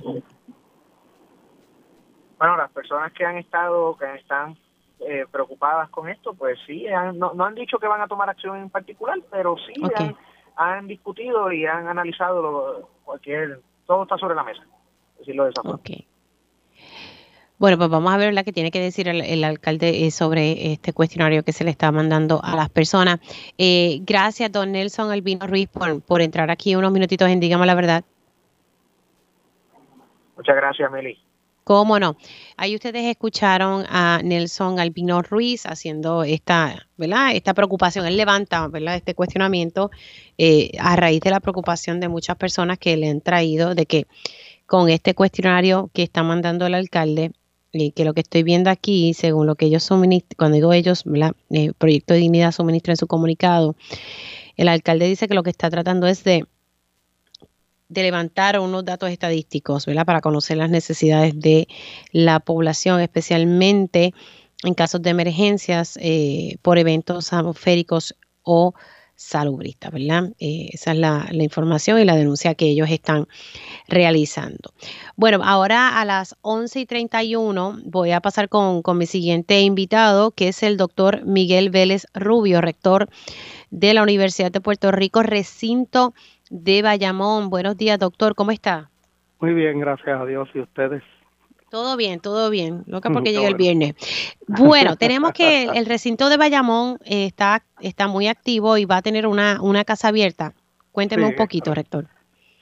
Bueno, 2.42 2.58
las 2.58 2.72
personas 2.72 3.14
que 3.14 3.24
han 3.24 3.38
estado, 3.38 3.96
que 3.96 4.16
están 4.16 4.58
eh, 5.00 5.28
preocupadas 5.32 5.92
con 5.92 6.10
esto, 6.10 6.34
pues 6.34 6.58
sí, 6.66 6.88
no, 7.14 7.46
han 7.46 7.54
dicho 7.54 7.78
que 7.78 7.86
van 7.86 8.02
a 8.02 8.08
tomar 8.08 8.32
acción 8.32 8.58
en 8.58 8.72
particular, 8.72 9.20
pero 9.30 9.58
sí 9.58 9.80
han, 10.56 10.88
discutido 10.88 11.52
y 11.52 11.68
han 11.68 11.88
analizado 11.88 12.42
lo, 12.42 12.90
cualquier, 13.06 13.60
todo 13.86 14.02
está 14.02 14.18
sobre 14.18 14.34
la 14.34 14.44
mesa, 14.44 14.64
decirlo 15.20 15.44
de 15.44 15.52
esa 15.52 15.62
forma. 15.62 15.82
Bueno, 17.60 17.78
pues 17.78 17.90
vamos 17.92 18.12
a 18.12 18.18
ver 18.18 18.34
la 18.34 18.44
que 18.44 18.52
tiene 18.52 18.72
que 18.72 18.80
decir 18.80 19.08
el, 19.08 19.44
alcalde 19.44 20.08
eh, 20.08 20.10
sobre 20.10 20.72
este 20.72 20.94
cuestionario 20.94 21.44
que 21.44 21.54
se 21.54 21.64
le 21.64 21.70
está 21.70 21.92
mandando 21.92 22.42
a 22.44 22.56
las 22.56 22.72
personas. 22.72 23.20
Eh, 23.60 24.00
gracias, 24.02 24.52
don 24.52 24.72
Nelson 24.72 25.12
Albino 25.12 25.46
Ruiz, 25.46 25.70
por, 25.70 26.02
por 26.02 26.22
entrar 26.22 26.50
aquí 26.50 26.76
unos 26.76 26.92
minutitos 26.92 27.30
en 27.30 27.40
Dígame 27.40 27.68
la 27.68 27.76
Verdad. 27.76 28.04
Muchas 30.36 30.56
gracias, 30.56 30.92
Meli. 30.92 31.31
¿Cómo 31.64 32.00
no? 32.00 32.18
Ahí 32.58 32.76
ustedes 32.76 33.06
escucharon 33.06 33.86
a 33.88 34.22
Nelson 34.24 34.80
Albino 34.80 35.22
Ruiz 35.22 35.66
haciendo 35.66 36.24
esta, 36.24 36.88
¿verdad? 36.98 37.36
Esta 37.36 37.54
preocupación. 37.54 38.06
Él 38.06 38.18
levanta, 38.18 38.68
¿verdad? 38.68 38.96
Este 38.96 39.14
cuestionamiento 39.14 39.92
eh, 40.38 40.72
a 40.80 40.96
raíz 40.96 41.22
de 41.22 41.30
la 41.30 41.40
preocupación 41.40 42.00
de 42.00 42.08
muchas 42.08 42.36
personas 42.38 42.80
que 42.80 42.98
le 42.98 43.10
han 43.10 43.22
traído 43.22 43.76
de 43.76 43.86
que 43.86 44.08
con 44.66 44.90
este 44.90 45.14
cuestionario 45.14 45.92
que 45.94 46.04
está 46.04 46.24
mandando 46.24 46.66
el 46.66 46.74
alcalde, 46.74 47.32
y 47.74 47.92
que 47.92 48.06
lo 48.06 48.14
que 48.14 48.22
estoy 48.22 48.44
viendo 48.44 48.70
aquí, 48.70 49.14
según 49.14 49.48
lo 49.48 49.56
que 49.56 49.66
ellos 49.66 49.84
suministran, 49.84 50.36
cuando 50.38 50.56
digo 50.56 50.74
ellos, 50.74 51.04
¿verdad? 51.06 51.34
El 51.50 51.70
eh, 51.70 51.74
Proyecto 51.78 52.14
de 52.14 52.20
Dignidad 52.20 52.52
suministra 52.52 52.94
en 52.94 52.98
su 52.98 53.08
comunicado, 53.08 53.76
el 54.58 54.68
alcalde 54.68 55.08
dice 55.08 55.28
que 55.28 55.34
lo 55.34 55.44
que 55.44 55.50
está 55.52 55.70
tratando 55.70 56.08
es 56.08 56.24
de 56.24 56.46
de 57.92 58.04
levantar 58.04 58.58
unos 58.60 58.86
datos 58.86 59.10
estadísticos, 59.10 59.86
¿verdad? 59.86 60.06
Para 60.06 60.22
conocer 60.22 60.56
las 60.58 60.70
necesidades 60.70 61.38
de 61.38 61.68
la 62.14 62.40
población, 62.40 63.02
especialmente 63.02 64.14
en 64.64 64.74
casos 64.74 65.02
de 65.02 65.10
emergencias 65.10 65.98
eh, 66.02 66.56
por 66.62 66.78
eventos 66.78 67.34
atmosféricos 67.34 68.16
o 68.44 68.74
salubristas, 69.16 69.92
¿verdad? 69.92 70.32
Eh, 70.40 70.70
esa 70.72 70.94
es 70.94 70.98
la, 70.98 71.28
información 71.34 72.00
y 72.00 72.06
la 72.06 72.16
denuncia 72.16 72.56
que 72.56 72.70
ellos 72.70 72.90
están 72.90 73.28
realizando. 73.90 74.74
Bueno, 75.18 75.42
ahora 75.44 76.00
a 76.00 76.06
las 76.06 76.38
11 76.42 76.80
y 76.80 76.86
31 76.86 77.82
voy 77.84 78.12
a 78.12 78.22
pasar 78.22 78.48
con, 78.48 78.82
con 78.82 78.98
mi 78.98 79.06
siguiente 79.06 79.60
invitado, 79.60 80.32
que 80.32 80.48
es 80.48 80.64
el 80.64 80.78
doctor 80.78 81.26
Miguel 81.26 81.70
Vélez 81.70 82.08
Rubio, 82.14 82.62
rector 82.62 83.10
de 83.70 83.94
la 83.94 84.02
Universidad 84.02 84.52
de 84.52 84.62
Puerto 84.62 84.92
Rico, 84.92 85.24
recinto 85.24 86.14
de 86.52 86.82
Bayamón. 86.82 87.50
Buenos 87.50 87.78
días, 87.78 87.98
doctor, 87.98 88.36
¿cómo 88.36 88.52
está? 88.52 88.90
Muy 89.40 89.54
bien, 89.54 89.80
gracias 89.80 90.20
a 90.20 90.26
Dios 90.26 90.50
y 90.54 90.60
ustedes. 90.60 91.02
Todo 91.72 91.96
bien, 91.96 92.20
todo 92.20 92.50
bien. 92.50 92.84
Loca 92.86 93.10
porque 93.14 93.32
llega 93.32 93.48
el 93.48 93.56
viernes. 93.56 93.96
Bueno, 94.48 94.98
tenemos 94.98 95.32
que 95.32 95.64
el, 95.64 95.86
recinto 95.86 96.28
de 96.28 96.36
Bayamón 96.36 96.98
eh, 97.06 97.26
está, 97.26 97.64
está 97.80 98.10
muy 98.10 98.28
activo 98.28 98.78
y 98.78 98.84
va 98.84 98.98
a 98.98 99.02
tener 99.02 99.26
una, 99.26 99.62
una 99.62 99.86
casa 99.86 100.10
abierta. 100.10 100.52
Cuénteme 100.92 101.26
un 101.26 101.36
poquito, 101.36 101.74
rector. 101.74 102.08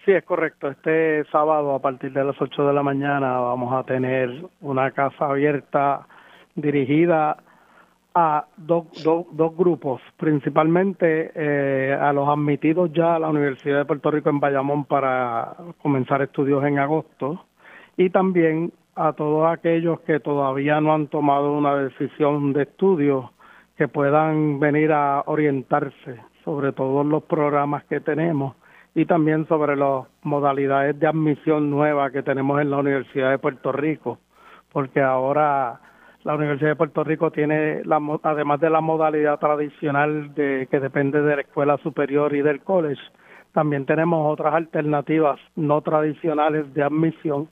Sí, 0.05 0.11
es 0.11 0.23
correcto. 0.23 0.69
Este 0.69 1.23
sábado 1.31 1.73
a 1.73 1.81
partir 1.81 2.13
de 2.13 2.23
las 2.23 2.39
8 2.39 2.67
de 2.67 2.73
la 2.73 2.83
mañana 2.83 3.39
vamos 3.39 3.73
a 3.73 3.83
tener 3.85 4.45
una 4.61 4.91
casa 4.91 5.25
abierta 5.25 6.07
dirigida 6.53 7.37
a 8.13 8.45
dos, 8.57 8.85
dos 9.03 9.55
grupos, 9.55 10.01
principalmente 10.17 11.31
eh, 11.35 11.97
a 11.99 12.11
los 12.11 12.27
admitidos 12.27 12.91
ya 12.93 13.15
a 13.15 13.19
la 13.19 13.29
Universidad 13.29 13.79
de 13.79 13.85
Puerto 13.85 14.11
Rico 14.11 14.29
en 14.29 14.39
Bayamón 14.39 14.85
para 14.85 15.55
comenzar 15.81 16.21
estudios 16.21 16.63
en 16.65 16.79
agosto. 16.79 17.45
Y 17.97 18.09
también 18.09 18.71
a 18.95 19.13
todos 19.13 19.51
aquellos 19.51 19.99
que 20.01 20.19
todavía 20.19 20.81
no 20.81 20.93
han 20.93 21.07
tomado 21.07 21.53
una 21.53 21.75
decisión 21.75 22.53
de 22.53 22.63
estudio 22.63 23.31
que 23.77 23.87
puedan 23.87 24.59
venir 24.59 24.91
a 24.91 25.23
orientarse 25.25 26.19
sobre 26.43 26.73
todos 26.73 27.05
los 27.05 27.23
programas 27.23 27.83
que 27.85 28.01
tenemos 28.01 28.55
y 28.95 29.05
también 29.05 29.47
sobre 29.47 29.75
las 29.75 30.05
modalidades 30.23 30.99
de 30.99 31.07
admisión 31.07 31.69
nuevas 31.69 32.11
que 32.11 32.23
tenemos 32.23 32.59
en 32.59 32.71
la 32.71 32.77
Universidad 32.77 33.29
de 33.29 33.37
Puerto 33.37 33.71
Rico, 33.71 34.17
porque 34.73 35.01
ahora 35.01 35.79
la 36.23 36.35
Universidad 36.35 36.71
de 36.71 36.75
Puerto 36.75 37.03
Rico 37.03 37.31
tiene, 37.31 37.83
la, 37.85 37.99
además 38.23 38.59
de 38.59 38.69
la 38.69 38.81
modalidad 38.81 39.39
tradicional 39.39 40.33
de 40.33 40.67
que 40.69 40.79
depende 40.79 41.21
de 41.21 41.35
la 41.35 41.41
escuela 41.41 41.77
superior 41.77 42.35
y 42.35 42.41
del 42.41 42.61
college, 42.61 43.01
también 43.53 43.85
tenemos 43.85 44.31
otras 44.31 44.53
alternativas 44.53 45.39
no 45.55 45.81
tradicionales 45.81 46.73
de 46.73 46.83
admisión, 46.83 47.49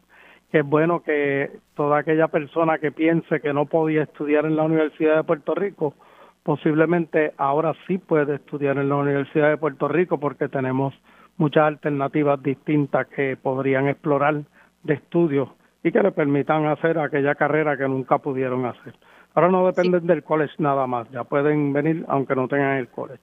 que 0.52 0.60
es 0.60 0.65
bueno 0.65 1.02
que 1.02 1.52
toda 1.76 1.99
aquella 1.99 2.27
persona 2.27 2.77
que 2.77 2.91
piense 2.91 3.41
que 3.41 3.53
no 3.53 3.65
podía 3.65 4.03
estudiar 4.03 4.45
en 4.45 4.56
la 4.56 4.64
Universidad 4.64 5.15
de 5.15 5.23
Puerto 5.23 5.56
Rico, 5.56 5.94
posiblemente 6.44 7.34
ahora 7.38 7.73
sí 7.88 7.98
puede 7.98 8.35
estudiar 8.35 8.77
en 8.77 8.89
la 8.89 8.95
Universidad 8.95 9.49
de 9.49 9.57
Puerto 9.57 9.88
Rico 9.88 10.19
porque 10.19 10.48
tenemos 10.48 10.94
muchas 11.38 11.64
alternativas 11.64 12.41
distintas 12.41 13.07
que 13.07 13.38
podrían 13.38 13.88
explorar 13.88 14.44
de 14.84 14.94
estudios 14.94 15.49
y 15.84 15.91
que 15.91 16.02
le 16.02 16.12
permitan 16.12 16.66
hacer 16.66 16.98
aquella 16.99 17.36
carrera 17.36 17.78
que 17.78 17.88
nunca 17.88 18.18
pudieron 18.18 18.66
hacer. 18.66 18.94
Ahora 19.34 19.49
no 19.49 19.66
dependen 19.68 20.08
del 20.08 20.24
college 20.24 20.54
nada 20.58 20.88
más, 20.88 21.10
ya 21.12 21.24
pueden 21.24 21.72
venir 21.74 22.04
aunque 22.08 22.36
no 22.36 22.48
tengan 22.48 22.78
el 22.78 22.88
college. 22.88 23.22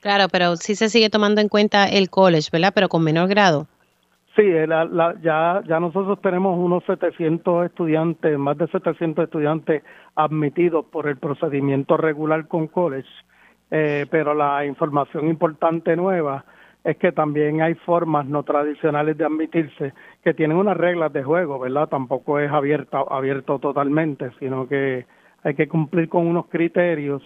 Claro, 0.00 0.26
pero 0.30 0.56
sí 0.56 0.74
se 0.74 0.88
sigue 0.88 1.10
tomando 1.10 1.40
en 1.40 1.48
cuenta 1.48 1.86
el 1.86 2.10
college, 2.10 2.48
¿verdad? 2.52 2.72
Pero 2.74 2.88
con 2.88 3.02
menor 3.02 3.28
grado. 3.28 3.66
Sí, 4.36 4.42
ya, 5.22 5.62
ya 5.66 5.80
nosotros 5.80 6.20
tenemos 6.20 6.58
unos 6.58 6.84
700 6.84 7.66
estudiantes, 7.66 8.38
más 8.38 8.58
de 8.58 8.66
700 8.66 9.24
estudiantes 9.24 9.82
admitidos 10.14 10.84
por 10.84 11.08
el 11.08 11.16
procedimiento 11.16 11.96
regular 11.96 12.46
con 12.46 12.66
college, 12.66 13.08
eh, 13.70 14.04
pero 14.10 14.34
la 14.34 14.66
información 14.66 15.28
importante 15.28 15.96
nueva 15.96 16.44
es 16.84 16.98
que 16.98 17.12
también 17.12 17.62
hay 17.62 17.74
formas 17.74 18.26
no 18.26 18.42
tradicionales 18.42 19.16
de 19.16 19.24
admitirse 19.24 19.94
que 20.26 20.34
tienen 20.34 20.56
unas 20.56 20.76
reglas 20.76 21.12
de 21.12 21.22
juego, 21.22 21.60
¿verdad? 21.60 21.88
Tampoco 21.88 22.40
es 22.40 22.50
abierto, 22.50 23.12
abierto 23.12 23.60
totalmente, 23.60 24.32
sino 24.40 24.66
que 24.66 25.06
hay 25.44 25.54
que 25.54 25.68
cumplir 25.68 26.08
con 26.08 26.26
unos 26.26 26.46
criterios 26.46 27.22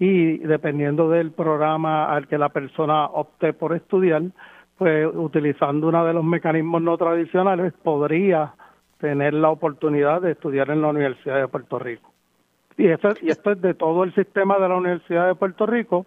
y 0.00 0.38
dependiendo 0.38 1.08
del 1.08 1.30
programa 1.30 2.12
al 2.12 2.26
que 2.26 2.38
la 2.38 2.48
persona 2.48 3.04
opte 3.04 3.52
por 3.52 3.76
estudiar, 3.76 4.22
pues 4.76 5.06
utilizando 5.14 5.86
uno 5.86 6.04
de 6.04 6.12
los 6.12 6.24
mecanismos 6.24 6.82
no 6.82 6.98
tradicionales, 6.98 7.72
podría 7.84 8.54
tener 8.98 9.32
la 9.32 9.50
oportunidad 9.50 10.20
de 10.20 10.32
estudiar 10.32 10.70
en 10.70 10.82
la 10.82 10.88
Universidad 10.88 11.36
de 11.36 11.46
Puerto 11.46 11.78
Rico. 11.78 12.10
Y, 12.76 12.88
esto, 12.88 13.10
y 13.22 13.30
esto 13.30 13.52
es 13.52 13.62
de 13.62 13.74
todo 13.74 14.02
el 14.02 14.12
sistema 14.12 14.58
de 14.58 14.68
la 14.68 14.76
Universidad 14.76 15.28
de 15.28 15.36
Puerto 15.36 15.66
Rico, 15.66 16.04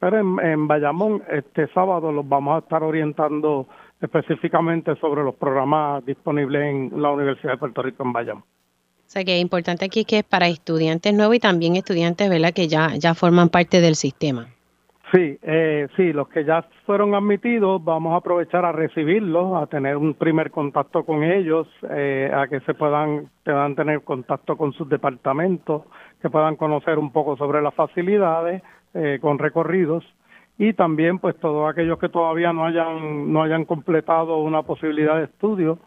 pero 0.00 0.18
en 0.18 0.66
Bayamón 0.66 1.22
este 1.30 1.68
sábado 1.68 2.10
los 2.10 2.28
vamos 2.28 2.56
a 2.56 2.58
estar 2.64 2.82
orientando 2.82 3.68
específicamente 4.04 4.94
sobre 4.96 5.22
los 5.22 5.34
programas 5.34 6.04
disponibles 6.04 6.62
en 6.62 7.02
la 7.02 7.10
Universidad 7.10 7.52
de 7.52 7.58
Puerto 7.58 7.82
Rico 7.82 8.04
en 8.04 8.12
Bayamón. 8.12 8.44
O 8.44 9.10
sea 9.14 9.24
que 9.24 9.36
es 9.36 9.42
importante 9.42 9.84
aquí 9.84 10.04
que 10.04 10.18
es 10.18 10.24
para 10.24 10.48
estudiantes 10.48 11.12
nuevos 11.14 11.36
y 11.36 11.40
también 11.40 11.76
estudiantes 11.76 12.28
¿verdad? 12.28 12.52
que 12.52 12.68
ya, 12.68 12.94
ya 12.96 13.14
forman 13.14 13.48
parte 13.48 13.80
del 13.80 13.94
sistema. 13.94 14.48
Sí, 15.12 15.38
eh, 15.42 15.86
sí, 15.96 16.12
los 16.12 16.28
que 16.28 16.44
ya 16.44 16.66
fueron 16.86 17.14
admitidos, 17.14 17.84
vamos 17.84 18.14
a 18.14 18.16
aprovechar 18.16 18.64
a 18.64 18.72
recibirlos, 18.72 19.62
a 19.62 19.66
tener 19.66 19.96
un 19.96 20.14
primer 20.14 20.50
contacto 20.50 21.04
con 21.04 21.22
ellos, 21.22 21.68
eh, 21.88 22.32
a 22.34 22.48
que 22.48 22.58
se 22.60 22.74
puedan, 22.74 23.28
puedan 23.44 23.76
tener 23.76 24.02
contacto 24.02 24.56
con 24.56 24.72
sus 24.72 24.88
departamentos, 24.88 25.82
que 26.20 26.30
puedan 26.30 26.56
conocer 26.56 26.98
un 26.98 27.12
poco 27.12 27.36
sobre 27.36 27.62
las 27.62 27.74
facilidades 27.74 28.62
eh, 28.94 29.18
con 29.20 29.38
recorridos 29.38 30.04
y 30.58 30.72
también 30.72 31.18
pues 31.18 31.36
todos 31.40 31.70
aquellos 31.70 31.98
que 31.98 32.08
todavía 32.08 32.52
no 32.52 32.64
hayan 32.64 33.32
no 33.32 33.42
hayan 33.42 33.64
completado 33.64 34.38
una 34.38 34.62
posibilidad 34.62 35.16
de 35.16 35.24
estudio 35.24 35.78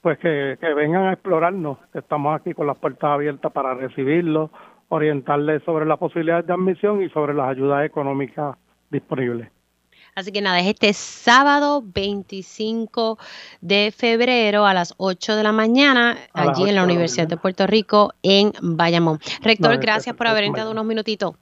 pues 0.00 0.18
que, 0.18 0.56
que 0.60 0.74
vengan 0.74 1.04
a 1.04 1.12
explorarnos 1.12 1.78
estamos 1.92 2.38
aquí 2.38 2.54
con 2.54 2.66
las 2.66 2.78
puertas 2.78 3.10
abiertas 3.10 3.52
para 3.52 3.74
recibirlos 3.74 4.50
orientarles 4.88 5.62
sobre 5.64 5.86
las 5.86 5.98
posibilidades 5.98 6.46
de 6.46 6.52
admisión 6.52 7.02
y 7.02 7.08
sobre 7.10 7.34
las 7.34 7.48
ayudas 7.48 7.84
económicas 7.84 8.56
disponible. 8.90 9.50
Así 10.14 10.30
que 10.30 10.40
nada, 10.40 10.60
es 10.60 10.66
este 10.66 10.92
sábado 10.92 11.82
25 11.84 13.18
de 13.60 13.92
febrero 13.96 14.64
a 14.64 14.72
las 14.72 14.94
8 14.96 15.34
de 15.34 15.42
la 15.42 15.50
mañana, 15.50 16.16
allí 16.32 16.68
en 16.68 16.76
la 16.76 16.84
Universidad 16.84 17.26
de, 17.26 17.36
Puerto 17.36 17.66
Rico, 17.66 18.12
en 18.22 18.52
Bayamón. 18.62 19.18
Rector, 19.42 19.78
gracias 19.78 20.14
por 20.14 20.28
haber 20.28 20.44
entrado 20.44 20.70
unos 20.70 20.84
minutitos. 20.84 21.34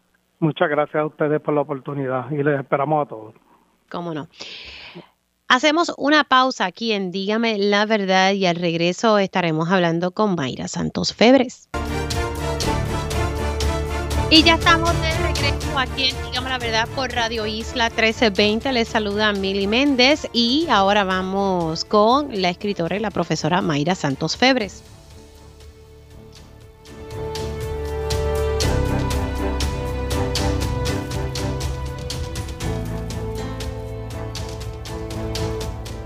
Muchas 0.43 0.69
gracias 0.69 0.97
a 0.97 1.07
ustedes 1.07 1.41
por 1.41 1.55
la 1.55 1.61
oportunidad 1.61 2.29
y 2.33 2.43
les 2.43 2.59
esperamos 2.59 3.07
a 3.07 3.09
todos. 3.09 3.33
Cómo 3.89 4.13
no. 4.13 4.27
Hacemos 5.47 5.95
una 5.97 6.25
pausa 6.25 6.65
aquí 6.65 6.91
en 6.91 7.13
Dígame 7.13 7.59
la 7.59 7.87
Verdad 7.87 8.33
y 8.33 8.47
al 8.47 8.57
regreso 8.57 9.19
estaremos 9.19 9.71
hablando 9.71 10.11
con 10.11 10.35
Mayra 10.35 10.67
Santos 10.67 11.15
Febres. 11.15 11.69
Y 14.31 14.43
ya 14.43 14.55
estamos 14.55 15.01
de 15.01 15.17
regreso 15.19 15.79
aquí 15.79 16.09
en 16.09 16.23
Dígame 16.25 16.49
la 16.49 16.59
Verdad 16.59 16.89
por 16.97 17.13
Radio 17.13 17.47
Isla 17.47 17.91
1320. 17.91 18.73
Les 18.73 18.89
saluda 18.89 19.33
Mili 19.33 19.69
Méndez 19.69 20.29
y 20.33 20.67
ahora 20.69 21.05
vamos 21.05 21.85
con 21.85 22.43
la 22.43 22.49
escritora 22.49 22.97
y 22.97 22.99
la 22.99 23.13
profesora 23.13 23.63
Mayra 23.63 23.95
Santos 23.95 24.37
Febres. 24.37 24.92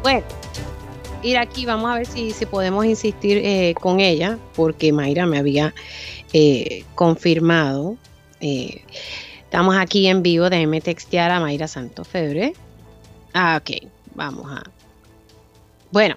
Bueno, 0.06 0.22
ir 1.24 1.36
aquí, 1.36 1.66
vamos 1.66 1.90
a 1.90 1.96
ver 1.96 2.06
si, 2.06 2.30
si 2.30 2.46
podemos 2.46 2.84
insistir 2.84 3.38
eh, 3.38 3.74
con 3.74 3.98
ella, 3.98 4.38
porque 4.54 4.92
Mayra 4.92 5.26
me 5.26 5.36
había 5.36 5.74
eh, 6.32 6.84
confirmado 6.94 7.96
eh, 8.38 8.84
estamos 9.42 9.74
aquí 9.74 10.06
en 10.06 10.22
vivo, 10.22 10.48
déjenme 10.48 10.80
textear 10.80 11.32
a 11.32 11.40
Mayra 11.40 11.66
Santos 11.66 12.06
Febre. 12.06 12.52
Ah, 13.34 13.60
ok, 13.60 13.88
vamos 14.14 14.46
a. 14.48 14.62
Bueno, 15.90 16.14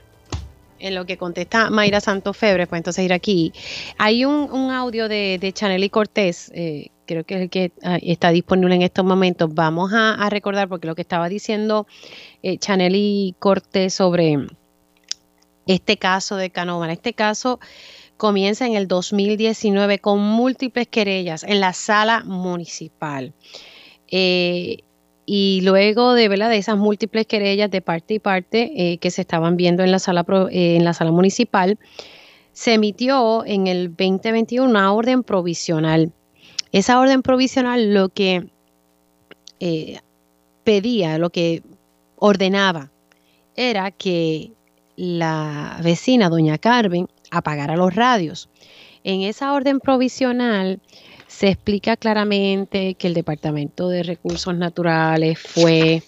en 0.78 0.94
lo 0.94 1.08
que 1.08 1.18
contesta 1.18 1.72
Mayra 1.72 2.00
Santos 2.00 2.38
Febre, 2.38 2.68
pues 2.68 2.78
entonces 2.78 3.04
ir 3.04 3.14
aquí. 3.14 3.54
Hay 3.98 4.24
un, 4.24 4.70
audio 4.70 5.10
de, 5.10 5.40
de 5.42 5.52
Chanel 5.52 5.90
Cortés, 5.90 6.52
eh, 6.54 6.92
creo 7.10 7.24
que 7.24 7.36
es 7.36 7.42
el 7.42 7.50
que 7.50 7.72
ah, 7.84 7.98
está 8.04 8.30
disponible 8.30 8.76
en 8.76 8.84
estos 8.84 9.04
momentos. 9.04 9.52
Vamos 9.54 9.92
a, 9.94 10.30
recordar, 10.30 10.70
porque 10.70 10.86
lo 10.86 10.94
que 10.94 11.02
estaba 11.02 11.28
diciendo 11.28 11.88
eh, 12.44 12.58
Chanel 12.58 12.96
y 12.96 13.36
Cortés 13.40 13.94
sobre 13.94 14.38
este 15.68 15.98
caso 15.98 16.36
de 16.36 16.50
Canova, 16.50 16.92
este 16.92 17.14
caso 17.14 17.60
comienza 18.20 18.68
en 18.68 18.76
el 18.76 18.88
2019 18.88 20.00
con 20.00 20.20
múltiples 20.20 20.88
querellas 20.88 21.44
en 21.44 21.62
la 21.62 21.74
sala 21.74 22.24
municipal. 22.26 23.34
Eh, 24.12 24.80
y 25.26 25.62
luego 25.62 26.14
de, 26.14 26.28
de 26.28 26.58
esas 26.58 26.78
múltiples 26.78 27.26
querellas 27.28 27.72
de 27.72 27.82
parte 27.82 28.16
y 28.16 28.20
parte 28.20 28.72
eh, 28.76 28.98
que 28.98 29.10
se 29.10 29.22
estaban 29.22 29.56
viendo 29.56 29.84
en 29.84 29.92
la, 29.92 30.00
sala, 30.00 30.26
eh, 30.52 30.76
en 30.76 30.84
la 30.84 30.94
sala 30.94 31.12
municipal, 31.12 31.80
se 32.52 32.74
emitió 32.74 33.46
en 33.46 33.68
el 33.68 33.96
2021 33.96 34.70
una 34.70 34.92
orden 34.92 35.24
provisional. 35.24 36.12
Esa 36.74 37.00
orden 37.00 37.22
provisional 37.22 37.94
lo 37.94 38.10
que 38.10 38.48
pedía, 40.64 41.18
lo 41.18 41.30
que 41.30 41.64
ordenaba, 42.20 42.92
era 43.56 43.92
que 43.92 44.52
la 44.96 45.80
vecina, 45.84 46.30
doña 46.30 46.58
Carmen, 46.58 47.08
apagar 47.32 47.72
a 47.72 47.78
los 47.78 47.96
radios. 47.96 48.50
En 49.04 49.22
esa 49.22 49.54
orden 49.54 49.80
provisional 49.80 50.82
se 51.28 51.48
explica 51.48 51.96
claramente 51.96 52.96
que 52.96 53.08
el 53.08 53.14
Departamento 53.14 53.90
de 53.90 54.04
Recursos 54.04 54.56
Naturales 54.56 55.40
fue 55.40 56.04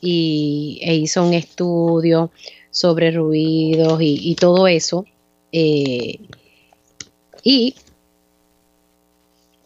y, 0.00 0.78
e 0.82 0.94
hizo 0.96 1.24
un 1.24 1.32
estudio 1.32 2.30
sobre 2.70 3.10
ruidos 3.10 3.98
y, 4.02 4.34
todo 4.34 4.68
eso. 4.68 5.06
Eh, 5.52 6.20
y 7.42 7.74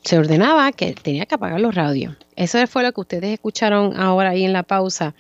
se 0.05 0.19
ordenaba 0.19 0.71
que 0.73 0.93
tenía 0.95 1.27
que 1.27 1.35
apagar 1.35 1.61
los 1.61 1.75
radios. 1.75 2.17
Eso 2.37 2.65
fue 2.67 2.83
lo 2.83 2.93
que 2.93 3.01
ustedes 3.01 3.33
escucharon 3.33 3.99
ahora 3.99 4.31
ahí 4.31 4.45
en 4.45 4.53
la 4.53 4.63
pausa, 4.63 5.15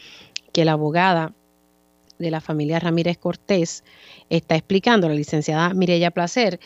que 0.52 0.64
la 0.64 0.72
abogada 0.72 1.34
de 2.18 2.30
la 2.30 2.40
familia 2.40 2.78
Ramírez 2.78 3.18
Cortés 3.18 3.84
está 4.30 4.54
explicando, 4.54 5.08
la 5.08 5.14
licenciada 5.14 5.74
Mireya 5.74 6.10
Placer, 6.10 6.60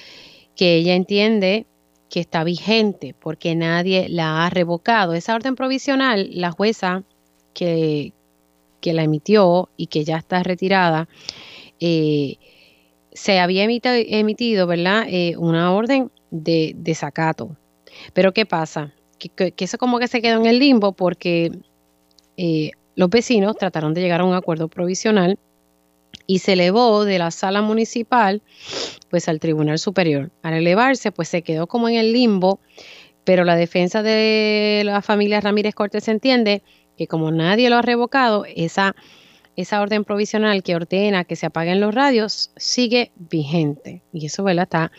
que 0.54 0.76
ella 0.76 0.94
entiende 0.94 1.66
que 2.10 2.20
está 2.20 2.44
vigente 2.44 3.14
porque 3.18 3.54
nadie 3.54 4.08
la 4.08 4.44
ha 4.44 4.50
revocado. 4.50 5.14
Esa 5.14 5.34
orden 5.34 5.56
provisional, 5.56 6.28
la 6.32 6.50
jueza 6.52 7.02
que, 7.54 8.12
que 8.80 8.92
la 8.92 9.02
emitió 9.02 9.68
y 9.76 9.86
que 9.86 10.04
ya 10.04 10.18
está 10.18 10.42
retirada, 10.42 11.08
eh, 11.80 12.36
se 13.12 13.40
había 13.40 13.64
emitido, 13.64 14.66
¿verdad? 14.66 15.06
Eh, 15.08 15.36
una 15.38 15.72
orden 15.72 16.10
de 16.30 16.74
desacato. 16.76 17.56
Pero 18.12 18.32
¿qué 18.32 18.44
pasa? 18.44 18.92
Que, 19.18 19.54
eso 19.56 19.78
como 19.78 19.98
que 19.98 20.08
se 20.08 20.20
quedó 20.20 20.38
en 20.38 20.46
el 20.46 20.58
limbo 20.58 20.92
porque 20.92 21.50
eh, 22.36 22.72
los 22.96 23.10
vecinos 23.10 23.56
trataron 23.56 23.94
de 23.94 24.00
llegar 24.00 24.22
a 24.22 24.24
un 24.24 24.34
acuerdo 24.34 24.68
provisional 24.68 25.38
y 26.26 26.40
se 26.40 26.54
elevó 26.54 27.04
de 27.04 27.18
la 27.18 27.30
sala 27.30 27.62
municipal 27.62 28.42
pues 29.10 29.28
al 29.28 29.38
Tribunal 29.38 29.78
Superior. 29.78 30.32
Al 30.42 30.54
elevarse 30.54 31.12
pues 31.12 31.28
se 31.28 31.42
quedó 31.42 31.66
como 31.66 31.88
en 31.88 31.96
el 31.96 32.12
limbo, 32.12 32.58
pero 33.24 33.44
la 33.44 33.54
defensa 33.54 34.02
de 34.02 34.82
la 34.84 35.02
familia 35.02 35.40
Ramírez 35.40 35.74
Cortés 35.74 36.08
entiende 36.08 36.62
que 36.96 37.06
como 37.06 37.30
nadie 37.30 37.70
lo 37.70 37.76
ha 37.76 37.82
revocado, 37.82 38.44
esa, 38.56 38.96
esa 39.54 39.80
orden 39.80 40.04
provisional 40.04 40.62
que 40.62 40.74
ordena 40.74 41.24
que 41.24 41.36
se 41.36 41.46
apaguen 41.46 41.80
los 41.80 41.94
radios 41.94 42.50
sigue 42.56 43.12
vigente. 43.16 44.02
Y 44.12 44.26
eso 44.26 44.42
¿verdad? 44.42 44.64
está 44.64 44.92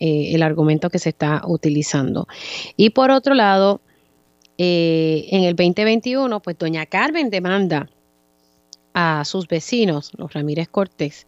eh, 0.00 0.34
el 0.34 0.42
argumento 0.42 0.90
que 0.90 0.98
se 0.98 1.10
está 1.10 1.42
utilizando. 1.46 2.26
Y 2.76 2.90
por 2.90 3.10
otro 3.10 3.34
lado, 3.34 3.80
eh, 4.58 5.26
en 5.30 5.44
el 5.44 5.54
2021, 5.54 6.40
pues 6.40 6.56
doña 6.58 6.86
Carmen 6.86 7.30
demanda 7.30 7.88
a 8.94 9.24
sus 9.24 9.46
vecinos, 9.48 10.12
los 10.16 10.32
Ramírez 10.32 10.68
Cortés, 10.68 11.26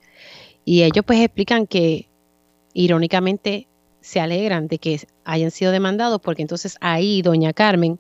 y 0.64 0.82
ellos 0.82 1.04
pues 1.06 1.20
explican 1.20 1.66
que 1.66 2.08
irónicamente 2.72 3.66
se 4.00 4.20
alegran 4.20 4.68
de 4.68 4.78
que 4.78 5.00
hayan 5.24 5.50
sido 5.50 5.72
demandados 5.72 6.20
porque 6.22 6.42
entonces 6.42 6.76
ahí 6.80 7.20
doña 7.22 7.52
Carmen 7.52 7.98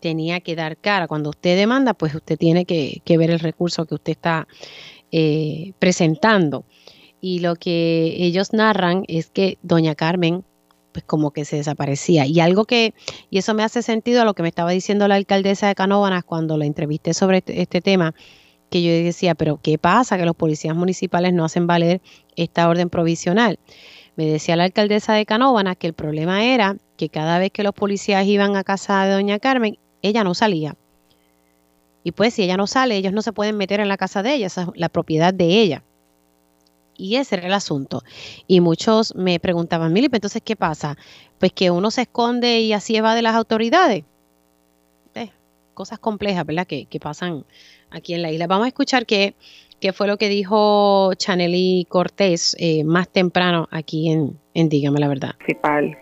tenía 0.00 0.40
que 0.40 0.54
dar 0.54 0.76
cara. 0.76 1.08
Cuando 1.08 1.30
usted 1.30 1.56
demanda, 1.56 1.94
pues 1.94 2.14
usted 2.14 2.38
tiene 2.38 2.64
que, 2.64 3.02
ver 3.06 3.30
el 3.30 3.40
recurso 3.40 3.86
que 3.86 3.94
usted 3.94 4.12
está 4.12 4.46
eh, 5.10 5.72
presentando. 5.78 6.64
Y 7.20 7.40
lo 7.40 7.56
que 7.56 8.14
ellos 8.18 8.52
narran 8.52 9.04
es 9.08 9.30
que 9.30 9.58
doña 9.62 9.94
Carmen 9.94 10.44
pues 10.96 11.04
como 11.04 11.30
que 11.30 11.44
se 11.44 11.56
desaparecía. 11.56 12.24
Y 12.24 12.40
algo 12.40 12.64
que, 12.64 12.94
y 13.28 13.36
eso 13.36 13.52
me 13.52 13.62
hace 13.62 13.82
sentido 13.82 14.22
a 14.22 14.24
lo 14.24 14.32
que 14.32 14.40
me 14.40 14.48
estaba 14.48 14.70
diciendo 14.70 15.06
la 15.08 15.16
alcaldesa 15.16 15.68
de 15.68 15.74
Canóvanas 15.74 16.24
cuando 16.24 16.56
la 16.56 16.64
entrevisté 16.64 17.12
sobre 17.12 17.38
este, 17.38 17.60
este 17.60 17.82
tema, 17.82 18.14
que 18.70 18.82
yo 18.82 18.90
decía, 18.90 19.34
pero 19.34 19.60
¿qué 19.62 19.76
pasa 19.76 20.16
que 20.16 20.24
los 20.24 20.34
policías 20.34 20.74
municipales 20.74 21.34
no 21.34 21.44
hacen 21.44 21.66
valer 21.66 22.00
esta 22.34 22.66
orden 22.66 22.88
provisional? 22.88 23.58
Me 24.16 24.24
decía 24.24 24.56
la 24.56 24.64
alcaldesa 24.64 25.12
de 25.12 25.26
Canóvanas 25.26 25.76
que 25.76 25.86
el 25.86 25.92
problema 25.92 26.42
era 26.42 26.78
que 26.96 27.10
cada 27.10 27.38
vez 27.38 27.50
que 27.52 27.62
los 27.62 27.74
policías 27.74 28.24
iban 28.24 28.56
a 28.56 28.64
casa 28.64 29.04
de 29.04 29.12
doña 29.12 29.38
Carmen, 29.38 29.78
ella 30.00 30.24
no 30.24 30.32
salía. 30.32 30.76
Y 32.04 32.12
pues 32.12 32.32
si 32.32 32.44
ella 32.44 32.56
no 32.56 32.66
sale, 32.66 32.96
ellos 32.96 33.12
no 33.12 33.20
se 33.20 33.34
pueden 33.34 33.58
meter 33.58 33.80
en 33.80 33.88
la 33.88 33.98
casa 33.98 34.22
de 34.22 34.32
ella, 34.32 34.46
esa 34.46 34.62
es 34.62 34.68
la 34.76 34.88
propiedad 34.88 35.34
de 35.34 35.60
ella. 35.60 35.84
Y 36.98 37.16
ese 37.16 37.36
era 37.36 37.46
el 37.46 37.52
asunto. 37.52 38.02
Y 38.46 38.60
muchos 38.60 39.14
me 39.14 39.38
preguntaban, 39.40 39.92
Mili, 39.92 40.08
entonces, 40.10 40.42
¿qué 40.44 40.56
pasa? 40.56 40.96
Pues 41.38 41.52
que 41.52 41.70
uno 41.70 41.90
se 41.90 42.02
esconde 42.02 42.60
y 42.60 42.72
así 42.72 42.98
va 43.00 43.14
de 43.14 43.22
las 43.22 43.34
autoridades. 43.34 44.04
Cosas 45.74 45.98
complejas, 45.98 46.46
¿verdad? 46.46 46.66
Que, 46.66 46.86
que, 46.86 46.98
pasan 46.98 47.44
aquí 47.90 48.14
en 48.14 48.22
la 48.22 48.30
isla. 48.30 48.46
Vamos 48.46 48.64
a 48.64 48.68
escuchar 48.68 49.04
qué, 49.04 49.34
qué 49.78 49.92
fue 49.92 50.06
lo 50.06 50.16
que 50.16 50.30
dijo 50.30 51.12
Chanely 51.14 51.86
Cortés 51.88 52.56
eh, 52.58 52.82
más 52.82 53.10
temprano 53.10 53.68
aquí 53.70 54.10
en, 54.10 54.38
en 54.54 54.70
Dígame 54.70 55.00
la 55.00 55.08
Verdad. 55.08 55.34
Principal. 55.36 55.98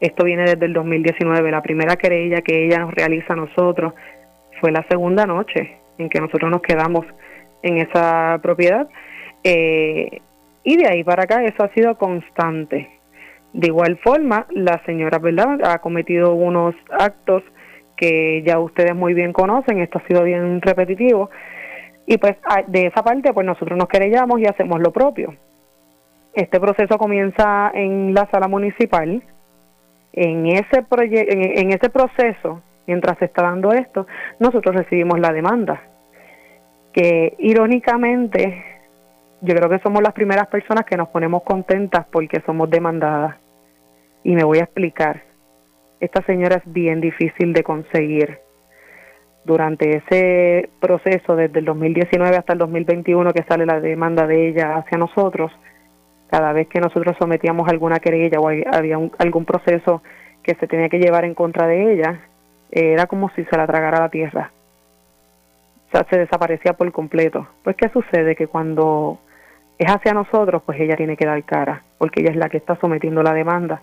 Esto 0.00 0.24
viene 0.24 0.44
desde 0.44 0.64
el 0.64 0.72
2019. 0.72 1.50
La 1.50 1.62
primera 1.62 1.96
querella 1.96 2.40
que 2.40 2.66
ella 2.66 2.78
nos 2.78 2.94
realiza 2.94 3.34
a 3.34 3.36
nosotros 3.36 3.92
fue 4.60 4.72
la 4.72 4.86
segunda 4.88 5.26
noche 5.26 5.76
en 5.98 6.08
que 6.08 6.20
nosotros 6.20 6.50
nos 6.50 6.62
quedamos 6.62 7.04
en 7.62 7.78
esa 7.78 8.38
propiedad 8.42 8.88
eh, 9.44 10.20
y 10.64 10.76
de 10.76 10.88
ahí 10.88 11.04
para 11.04 11.24
acá 11.24 11.44
eso 11.44 11.62
ha 11.62 11.68
sido 11.74 11.96
constante. 11.96 12.90
De 13.52 13.68
igual 13.68 13.98
forma, 13.98 14.46
la 14.50 14.82
señora 14.84 15.18
¿verdad? 15.18 15.60
ha 15.64 15.78
cometido 15.78 16.34
unos 16.34 16.74
actos 16.90 17.42
que 17.96 18.42
ya 18.44 18.58
ustedes 18.58 18.96
muy 18.96 19.14
bien 19.14 19.32
conocen, 19.32 19.78
esto 19.78 19.98
ha 19.98 20.08
sido 20.08 20.24
bien 20.24 20.60
repetitivo, 20.60 21.30
y 22.06 22.18
pues 22.18 22.34
de 22.66 22.86
esa 22.86 23.04
parte 23.04 23.32
pues 23.32 23.46
nosotros 23.46 23.78
nos 23.78 23.88
querellamos 23.88 24.40
y 24.40 24.46
hacemos 24.46 24.80
lo 24.80 24.90
propio. 24.90 25.36
Este 26.34 26.58
proceso 26.58 26.98
comienza 26.98 27.70
en 27.72 28.12
la 28.12 28.28
sala 28.32 28.48
municipal. 28.48 29.22
En 30.12 30.46
ese, 30.46 30.84
en 30.90 31.70
ese 31.70 31.90
proceso, 31.90 32.60
mientras 32.86 33.18
se 33.18 33.26
está 33.26 33.42
dando 33.42 33.72
esto, 33.72 34.06
nosotros 34.40 34.74
recibimos 34.74 35.20
la 35.20 35.32
demanda, 35.32 35.82
que 36.92 37.34
irónicamente 37.38 38.73
yo 39.44 39.54
creo 39.54 39.68
que 39.68 39.78
somos 39.80 40.02
las 40.02 40.14
primeras 40.14 40.46
personas 40.46 40.86
que 40.86 40.96
nos 40.96 41.08
ponemos 41.08 41.42
contentas 41.42 42.06
porque 42.10 42.42
somos 42.46 42.70
demandadas. 42.70 43.36
Y 44.22 44.34
me 44.34 44.42
voy 44.42 44.58
a 44.58 44.64
explicar. 44.64 45.22
Esta 46.00 46.22
señora 46.22 46.56
es 46.56 46.72
bien 46.72 47.02
difícil 47.02 47.52
de 47.52 47.62
conseguir. 47.62 48.38
Durante 49.44 49.98
ese 49.98 50.70
proceso, 50.80 51.36
desde 51.36 51.58
el 51.58 51.66
2019 51.66 52.34
hasta 52.34 52.54
el 52.54 52.58
2021 52.58 53.34
que 53.34 53.42
sale 53.42 53.66
la 53.66 53.80
demanda 53.80 54.26
de 54.26 54.48
ella 54.48 54.76
hacia 54.76 54.96
nosotros, 54.96 55.52
cada 56.30 56.54
vez 56.54 56.66
que 56.68 56.80
nosotros 56.80 57.14
sometíamos 57.18 57.68
alguna 57.68 57.98
querella 57.98 58.40
o 58.40 58.48
había 58.48 58.98
algún 59.18 59.44
proceso 59.44 60.02
que 60.42 60.54
se 60.54 60.66
tenía 60.66 60.88
que 60.88 60.98
llevar 60.98 61.26
en 61.26 61.34
contra 61.34 61.66
de 61.66 61.92
ella, 61.92 62.20
era 62.70 63.06
como 63.06 63.28
si 63.36 63.44
se 63.44 63.56
la 63.58 63.66
tragara 63.66 64.00
la 64.00 64.08
tierra. 64.08 64.50
O 65.88 65.90
sea, 65.90 66.06
se 66.08 66.18
desaparecía 66.18 66.72
por 66.72 66.90
completo. 66.92 67.46
Pues, 67.62 67.76
¿qué 67.76 67.90
sucede? 67.90 68.34
Que 68.34 68.46
cuando 68.46 69.20
es 69.78 69.90
hacia 69.90 70.12
nosotros, 70.12 70.62
pues 70.64 70.80
ella 70.80 70.96
tiene 70.96 71.16
que 71.16 71.26
dar 71.26 71.42
cara, 71.44 71.82
porque 71.98 72.20
ella 72.20 72.30
es 72.30 72.36
la 72.36 72.48
que 72.48 72.58
está 72.58 72.76
sometiendo 72.76 73.22
la 73.22 73.32
demanda. 73.32 73.82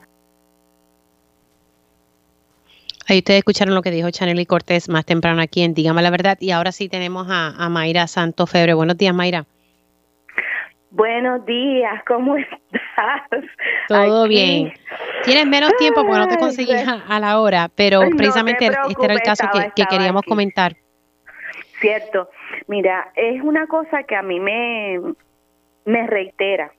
Ahí 3.08 3.18
ustedes 3.18 3.40
escucharon 3.40 3.76
lo 3.76 3.82
que 3.82 3.92
dijo 3.92 4.10
Chanely 4.10 4.46
Cortés 4.46 4.88
más 4.88 5.06
temprano 5.06 5.42
aquí 5.42 5.64
en 5.64 5.74
Dígame 5.74 6.02
la 6.02 6.12
Verdad. 6.12 6.38
Y 6.40 6.52
ahora 6.52 6.72
sí 6.72 6.88
tenemos 6.88 7.28
a, 7.30 7.68
Mayra 7.70 8.08
Santo 8.08 8.48
Febre. 8.48 8.74
Buenos 8.74 8.98
días, 8.98 9.14
Mayra. 9.14 9.46
Buenos 10.92 11.46
días, 11.46 12.02
¿cómo 12.08 12.38
estás? 12.38 13.44
Todo 13.90 14.28
bien. 14.28 14.72
Tienes 15.26 15.46
menos 15.46 15.76
tiempo 15.78 16.06
porque 16.06 16.20
no 16.20 16.28
te 16.28 16.38
conseguí 16.38 16.72
a, 16.74 17.20
la 17.20 17.40
hora, 17.42 17.70
pero 17.76 18.02
precisamente 18.16 18.68
este 18.68 19.06
era 19.06 19.14
el 19.14 19.22
caso 19.22 19.46
que 19.76 19.86
queríamos 19.86 20.22
comentar. 20.24 20.76
Cierto. 21.82 22.30
Mira, 22.68 23.12
es 23.16 23.42
una 23.42 23.68
cosa 23.68 24.04
que 24.04 24.16
a 24.16 24.22
mí 24.22 24.40
me, 24.40 25.00
me 25.86 26.08
reitera 26.08 26.72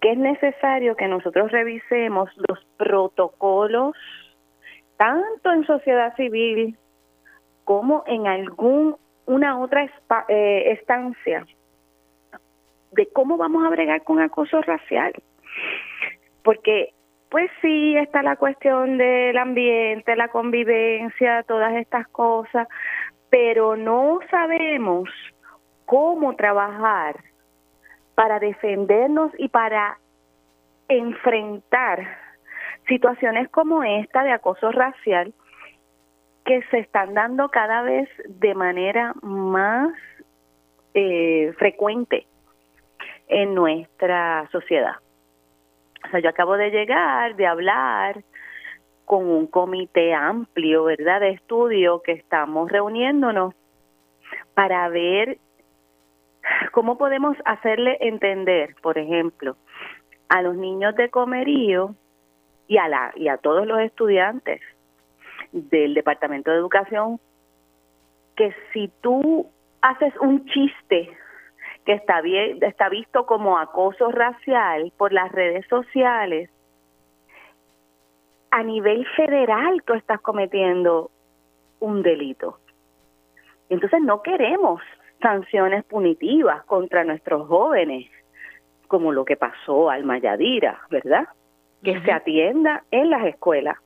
que 0.00 0.12
es 0.12 0.18
necesario 0.18 0.96
que 0.96 1.08
nosotros 1.08 1.52
revisemos 1.52 2.30
los 2.48 2.64
protocolos 2.76 3.94
tanto 4.96 5.52
en 5.52 5.66
sociedad 5.66 6.14
civil 6.16 6.76
como 7.64 8.02
en 8.06 8.26
algún 8.26 8.96
una 9.26 9.58
otra 9.58 9.88
eh, 10.28 10.72
estancia 10.72 11.46
de 12.92 13.06
cómo 13.12 13.36
vamos 13.36 13.64
a 13.64 13.70
bregar 13.70 14.02
con 14.02 14.20
acoso 14.20 14.60
racial. 14.62 15.12
Porque 16.42 16.92
pues 17.30 17.48
sí 17.62 17.96
está 17.96 18.22
la 18.22 18.36
cuestión 18.36 18.98
del 18.98 19.38
ambiente, 19.38 20.16
la 20.16 20.28
convivencia, 20.28 21.44
todas 21.44 21.74
estas 21.76 22.08
cosas, 22.08 22.66
pero 23.30 23.76
no 23.76 24.18
sabemos 24.30 25.08
cómo 25.86 26.34
trabajar 26.34 27.16
para 28.20 28.38
defendernos 28.38 29.32
y 29.38 29.48
para 29.48 29.96
enfrentar 30.88 32.06
situaciones 32.86 33.48
como 33.48 33.82
esta 33.82 34.22
de 34.22 34.30
acoso 34.30 34.70
racial 34.72 35.32
que 36.44 36.60
se 36.64 36.80
están 36.80 37.14
dando 37.14 37.48
cada 37.48 37.80
vez 37.80 38.10
de 38.28 38.54
manera 38.54 39.14
más 39.22 39.94
eh, 40.92 41.54
frecuente 41.56 42.26
en 43.28 43.54
nuestra 43.54 44.46
sociedad. 44.52 44.96
O 46.06 46.10
sea, 46.10 46.20
yo 46.20 46.28
acabo 46.28 46.58
de 46.58 46.70
llegar, 46.70 47.36
de 47.36 47.46
hablar 47.46 48.22
con 49.06 49.26
un 49.30 49.46
comité 49.46 50.12
amplio, 50.12 50.84
¿verdad?, 50.84 51.20
de 51.20 51.30
estudio 51.30 52.02
que 52.02 52.12
estamos 52.12 52.70
reuniéndonos 52.70 53.54
para 54.52 54.90
ver 54.90 55.38
¿Cómo 56.72 56.98
podemos 56.98 57.36
hacerle 57.44 57.98
entender, 58.00 58.74
por 58.82 58.98
ejemplo, 58.98 59.56
a 60.28 60.42
los 60.42 60.56
niños 60.56 60.94
de 60.96 61.10
comerío 61.10 61.94
y 62.68 62.78
a, 62.78 62.88
la, 62.88 63.12
y 63.16 63.28
a 63.28 63.36
todos 63.36 63.66
los 63.66 63.80
estudiantes 63.80 64.60
del 65.52 65.94
Departamento 65.94 66.50
de 66.50 66.58
Educación 66.58 67.18
que 68.36 68.54
si 68.72 68.88
tú 69.00 69.50
haces 69.82 70.14
un 70.20 70.46
chiste 70.46 71.10
que 71.84 71.92
está 71.92 72.20
bien 72.20 72.58
está 72.62 72.88
visto 72.88 73.26
como 73.26 73.58
acoso 73.58 74.12
racial 74.12 74.92
por 74.96 75.12
las 75.12 75.32
redes 75.32 75.66
sociales 75.66 76.48
a 78.50 78.62
nivel 78.62 79.04
federal 79.16 79.82
tú 79.84 79.94
estás 79.94 80.20
cometiendo 80.20 81.10
un 81.80 82.02
delito. 82.02 82.58
Entonces 83.68 84.00
no 84.02 84.22
queremos 84.22 84.80
sanciones 85.20 85.84
punitivas 85.84 86.64
contra 86.64 87.04
nuestros 87.04 87.46
jóvenes, 87.48 88.10
como 88.88 89.12
lo 89.12 89.24
que 89.24 89.36
pasó 89.36 89.90
al 89.90 90.04
Mayadira, 90.04 90.80
¿verdad? 90.90 91.28
Que 91.82 92.00
se 92.02 92.12
atienda 92.12 92.84
en 92.90 93.10
las 93.10 93.24
escuelas 93.24 93.76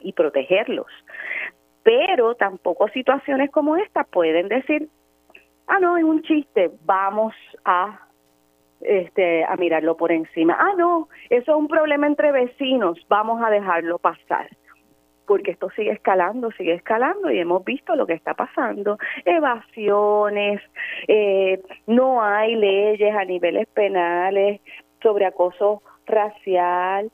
y 0.00 0.12
protegerlos. 0.12 0.86
Pero 1.82 2.34
tampoco 2.34 2.88
situaciones 2.88 3.50
como 3.50 3.76
esta 3.76 4.04
pueden 4.04 4.48
decir, 4.48 4.88
ah, 5.66 5.78
no, 5.80 5.96
es 5.96 6.04
un 6.04 6.22
chiste, 6.22 6.70
vamos 6.84 7.34
a 7.64 8.00
este 8.80 9.44
a 9.44 9.56
mirarlo 9.56 9.96
por 9.96 10.12
encima. 10.12 10.56
Ah, 10.58 10.74
no, 10.76 11.08
eso 11.30 11.52
es 11.52 11.56
un 11.56 11.68
problema 11.68 12.06
entre 12.06 12.32
vecinos, 12.32 12.98
vamos 13.08 13.42
a 13.42 13.50
dejarlo 13.50 13.98
pasar 13.98 14.48
porque 15.26 15.50
esto 15.50 15.70
sigue 15.70 15.90
escalando, 15.90 16.50
sigue 16.52 16.74
escalando 16.74 17.30
y 17.30 17.38
hemos 17.38 17.64
visto 17.64 17.94
lo 17.96 18.06
que 18.06 18.14
está 18.14 18.34
pasando, 18.34 18.98
evasiones, 19.24 20.62
eh, 21.08 21.60
no 21.86 22.22
hay 22.22 22.54
leyes 22.54 23.14
a 23.14 23.24
niveles 23.24 23.66
penales 23.68 24.60
sobre 25.02 25.26
acoso 25.26 25.82
racial, 26.06 27.10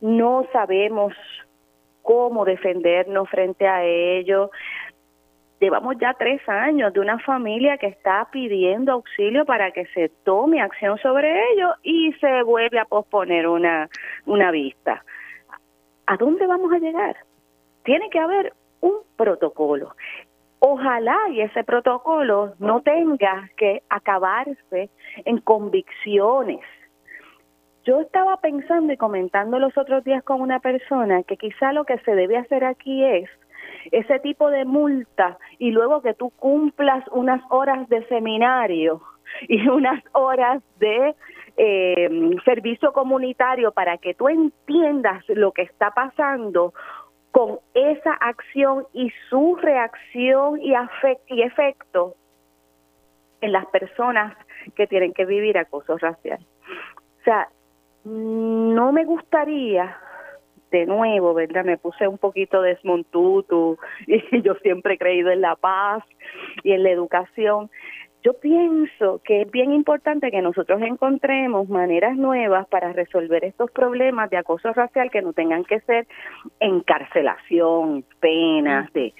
no 0.00 0.46
sabemos 0.52 1.14
cómo 2.02 2.44
defendernos 2.44 3.28
frente 3.30 3.66
a 3.66 3.84
ello. 3.84 4.50
Llevamos 5.60 5.96
ya 6.00 6.14
tres 6.14 6.46
años 6.48 6.92
de 6.92 6.98
una 6.98 7.20
familia 7.20 7.78
que 7.78 7.86
está 7.86 8.28
pidiendo 8.32 8.92
auxilio 8.92 9.44
para 9.44 9.70
que 9.70 9.86
se 9.94 10.08
tome 10.24 10.60
acción 10.60 10.98
sobre 10.98 11.52
ello 11.52 11.74
y 11.84 12.12
se 12.14 12.42
vuelve 12.42 12.80
a 12.80 12.84
posponer 12.84 13.46
una, 13.46 13.88
una 14.26 14.50
vista. 14.50 15.04
¿A 16.12 16.18
dónde 16.18 16.46
vamos 16.46 16.70
a 16.74 16.78
llegar? 16.78 17.16
Tiene 17.84 18.10
que 18.10 18.18
haber 18.18 18.52
un 18.82 18.96
protocolo. 19.16 19.94
Ojalá 20.58 21.16
y 21.30 21.40
ese 21.40 21.64
protocolo 21.64 22.52
no 22.58 22.82
tenga 22.82 23.48
que 23.56 23.82
acabarse 23.88 24.90
en 25.24 25.38
convicciones. 25.38 26.60
Yo 27.84 28.02
estaba 28.02 28.36
pensando 28.42 28.92
y 28.92 28.98
comentando 28.98 29.58
los 29.58 29.78
otros 29.78 30.04
días 30.04 30.22
con 30.22 30.42
una 30.42 30.60
persona 30.60 31.22
que 31.22 31.38
quizá 31.38 31.72
lo 31.72 31.86
que 31.86 31.96
se 32.00 32.14
debe 32.14 32.36
hacer 32.36 32.62
aquí 32.62 33.02
es 33.02 33.30
ese 33.90 34.18
tipo 34.18 34.50
de 34.50 34.66
multa 34.66 35.38
y 35.58 35.70
luego 35.70 36.02
que 36.02 36.12
tú 36.12 36.28
cumplas 36.28 37.08
unas 37.10 37.40
horas 37.48 37.88
de 37.88 38.06
seminario 38.08 39.00
y 39.48 39.68
unas 39.68 40.02
horas 40.12 40.62
de 40.78 41.14
eh, 41.56 42.08
servicio 42.44 42.92
comunitario 42.92 43.72
para 43.72 43.98
que 43.98 44.14
tú 44.14 44.28
entiendas 44.28 45.22
lo 45.28 45.52
que 45.52 45.62
está 45.62 45.90
pasando, 45.90 46.72
con 47.32 47.58
esa 47.72 48.12
acción 48.12 48.86
y 48.92 49.10
su 49.28 49.56
reacción 49.56 50.60
y, 50.60 50.74
efecto 51.42 52.14
en 53.40 53.52
las 53.52 53.66
personas 53.66 54.36
que 54.76 54.86
tienen 54.86 55.12
que 55.14 55.24
vivir 55.24 55.58
acoso 55.58 55.96
racial. 55.96 56.38
O 57.20 57.24
sea, 57.24 57.48
no 58.04 58.92
me 58.92 59.04
gustaría, 59.04 59.96
de 60.70 60.86
nuevo, 60.86 61.32
¿verdad? 61.32 61.64
Me 61.64 61.78
puse 61.78 62.06
un 62.06 62.18
poquito 62.18 62.60
desmontuto 62.60 63.78
y 64.06 64.42
yo 64.42 64.54
siempre 64.56 64.94
he 64.94 64.98
creído 64.98 65.30
en 65.30 65.40
la 65.40 65.56
paz 65.56 66.04
y 66.62 66.72
en 66.72 66.82
la 66.82 66.90
educación, 66.90 67.70
yo 68.24 68.34
pienso 68.34 69.20
que 69.24 69.42
es 69.42 69.50
bien 69.50 69.72
importante 69.72 70.30
que 70.30 70.40
nosotros 70.42 70.80
encontremos 70.82 71.68
maneras 71.68 72.16
nuevas 72.16 72.68
para 72.68 72.92
resolver 72.92 73.44
estos 73.44 73.70
problemas 73.70 74.30
de 74.30 74.36
acoso 74.36 74.72
racial 74.72 75.10
que 75.10 75.22
no 75.22 75.32
tengan 75.32 75.64
que 75.64 75.80
ser 75.80 76.06
encarcelación, 76.60 78.04
penas 78.20 78.92
de... 78.92 79.12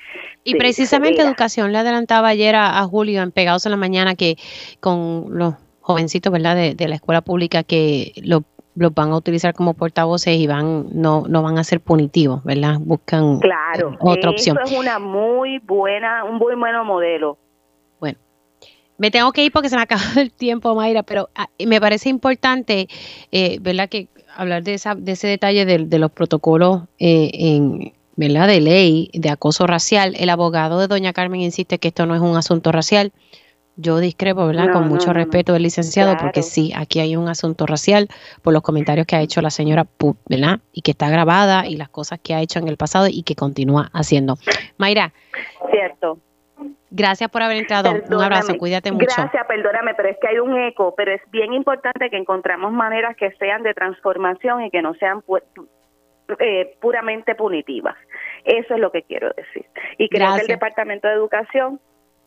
Y 0.45 0.55
precisamente 0.55 1.23
educación 1.23 1.73
le 1.73 1.79
adelantaba 1.79 2.29
ayer 2.29 2.55
a, 2.55 2.83
Julio 2.85 3.23
en 3.23 3.33
Pegados 3.33 3.67
en 3.67 3.73
la 3.73 3.77
Mañana 3.77 4.15
que 4.15 4.37
con 4.81 5.27
los 5.31 5.55
jovencitos, 5.81 6.33
¿verdad? 6.33 6.55
De, 6.55 6.89
la 6.89 6.95
escuela 6.95 7.23
pública 7.23 7.63
que 7.63 8.13
lo 8.25 8.45
los 8.75 8.95
van 8.95 9.11
a 9.11 9.17
utilizar 9.17 9.53
como 9.53 9.75
portavoces 9.75 10.35
y 10.35 10.47
van 10.47 10.87
no 10.95 11.25
no 11.29 11.43
van 11.43 11.59
a 11.59 11.65
ser 11.65 11.81
punitivos, 11.81 12.43
¿verdad? 12.43 12.77
Buscan 12.81 13.39
claro, 13.39 13.99
otra 14.01 14.31
opción. 14.31 14.57
Eso 14.65 14.75
es 14.75 14.81
una 14.81 14.99
muy 14.99 15.59
buena 15.59 16.25
un 16.25 16.37
muy 16.37 16.55
buen 16.55 16.75
modelo 16.87 17.37
me 19.03 19.11
tengo 19.11 19.33
que 19.33 19.43
ir 19.43 19.51
porque 19.51 19.69
se 19.69 19.75
me 19.75 19.81
ha 19.81 19.85
acabado 19.85 20.21
el 20.21 20.31
tiempo, 20.31 20.77
Mayra, 20.77 21.03
pero 21.03 21.29
ah, 21.35 21.49
me 21.67 21.81
parece 21.81 22.09
importante, 22.09 22.87
eh, 23.33 23.59
¿verdad? 23.61 23.89
Que 23.89 24.07
hablar 24.37 24.63
de, 24.63 24.75
esa, 24.75 24.95
de 24.95 25.13
ese 25.13 25.27
detalle 25.27 25.67
de, 25.67 25.99
los 25.99 26.13
protocolos 26.13 26.83
eh, 27.01 27.31
en, 27.35 27.93
¿verdad? 28.15 28.47
de 28.47 28.61
ley 28.61 29.11
de 29.13 29.29
acoso 29.29 29.67
racial. 29.67 30.15
El 30.17 30.31
abogado 30.31 30.79
de 30.79 30.87
doña 30.87 31.13
Carmen 31.13 31.41
insiste 31.41 31.79
que 31.79 31.89
esto 31.89 32.07
no 32.07 32.15
es 32.15 32.21
un 32.21 32.37
asunto 32.37 32.71
racial. 32.71 33.11
Yo 33.75 33.99
discrepo, 33.99 34.47
¿verdad? 34.47 34.71
Con 34.73 34.87
mucho 34.87 35.13
respeto 35.13 35.53
del 35.55 35.65
licenciado, 35.65 36.17
porque 36.17 36.45
sí, 36.45 36.73
aquí 36.77 37.01
hay 37.01 37.17
un 37.17 37.27
asunto 37.29 37.67
racial 37.67 38.07
por 38.41 38.53
los 38.53 38.63
comentarios 38.63 39.09
que 39.09 39.17
ha 39.17 39.21
hecho 39.21 39.43
la 39.43 39.51
señora, 39.51 39.85
¿verdad? 40.29 40.61
Y 40.73 40.83
que 40.83 40.93
está 40.93 41.11
grabada 41.11 41.67
y 41.67 41.77
las 41.77 41.89
cosas 41.89 42.21
que 42.23 42.35
ha 42.35 42.41
hecho 42.41 42.61
en 42.61 42.69
el 42.69 42.77
pasado 42.77 43.09
y 43.09 43.25
que 43.25 43.35
continúa 43.35 43.91
haciendo. 43.93 44.39
Mayra. 44.77 45.13
Cierto. 45.73 46.19
Gracias 46.95 47.31
por 47.31 47.43
haber 47.43 47.57
entrado. 47.57 47.91
Un 47.91 48.23
abrazo, 48.23 48.59
cuídate 48.59 48.93
mucho. 48.93 49.07
Gracias, 49.17 49.47
perdóname, 49.47 49.95
pero 49.95 50.11
es 50.11 50.19
que 50.21 50.29
hay 50.29 50.39
un 50.39 50.55
eco, 50.59 50.95
pero 50.95 51.13
es 51.13 51.23
bien 51.31 51.55
importante 51.55 52.11
que 52.11 52.19
encontramos 52.19 52.71
maneras 52.71 53.17
que 53.17 53.31
sean 53.39 53.63
de 53.63 53.73
transformación 53.73 54.63
y 54.63 54.71
que 54.71 54.83
no 54.83 54.93
sean 54.95 55.23
eh, 56.39 56.77
puramente 56.83 57.35
punitivas. 57.35 57.97
Eso 58.45 58.75
es 58.75 58.81
lo 58.81 58.93
que 58.93 59.03
quiero 59.05 59.31
decir. 59.35 59.65
Y 59.97 60.11
creo 60.11 60.35
que 60.35 60.43
el 60.43 60.47
Departamento 60.49 61.09
de 61.09 61.15
Educación 61.15 61.81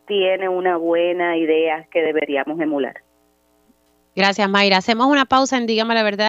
tiene 0.08 0.48
una 0.48 0.76
buena 0.76 1.36
idea 1.36 1.86
que 1.92 2.02
deberíamos 2.02 2.58
emular. 2.60 2.96
Gracias, 4.16 4.48
Mayra. 4.48 4.78
Hacemos 4.78 5.06
una 5.06 5.26
pausa 5.26 5.58
en 5.58 5.66
Dígame 5.66 5.94
la 5.94 6.02
Verdad. 6.02 6.24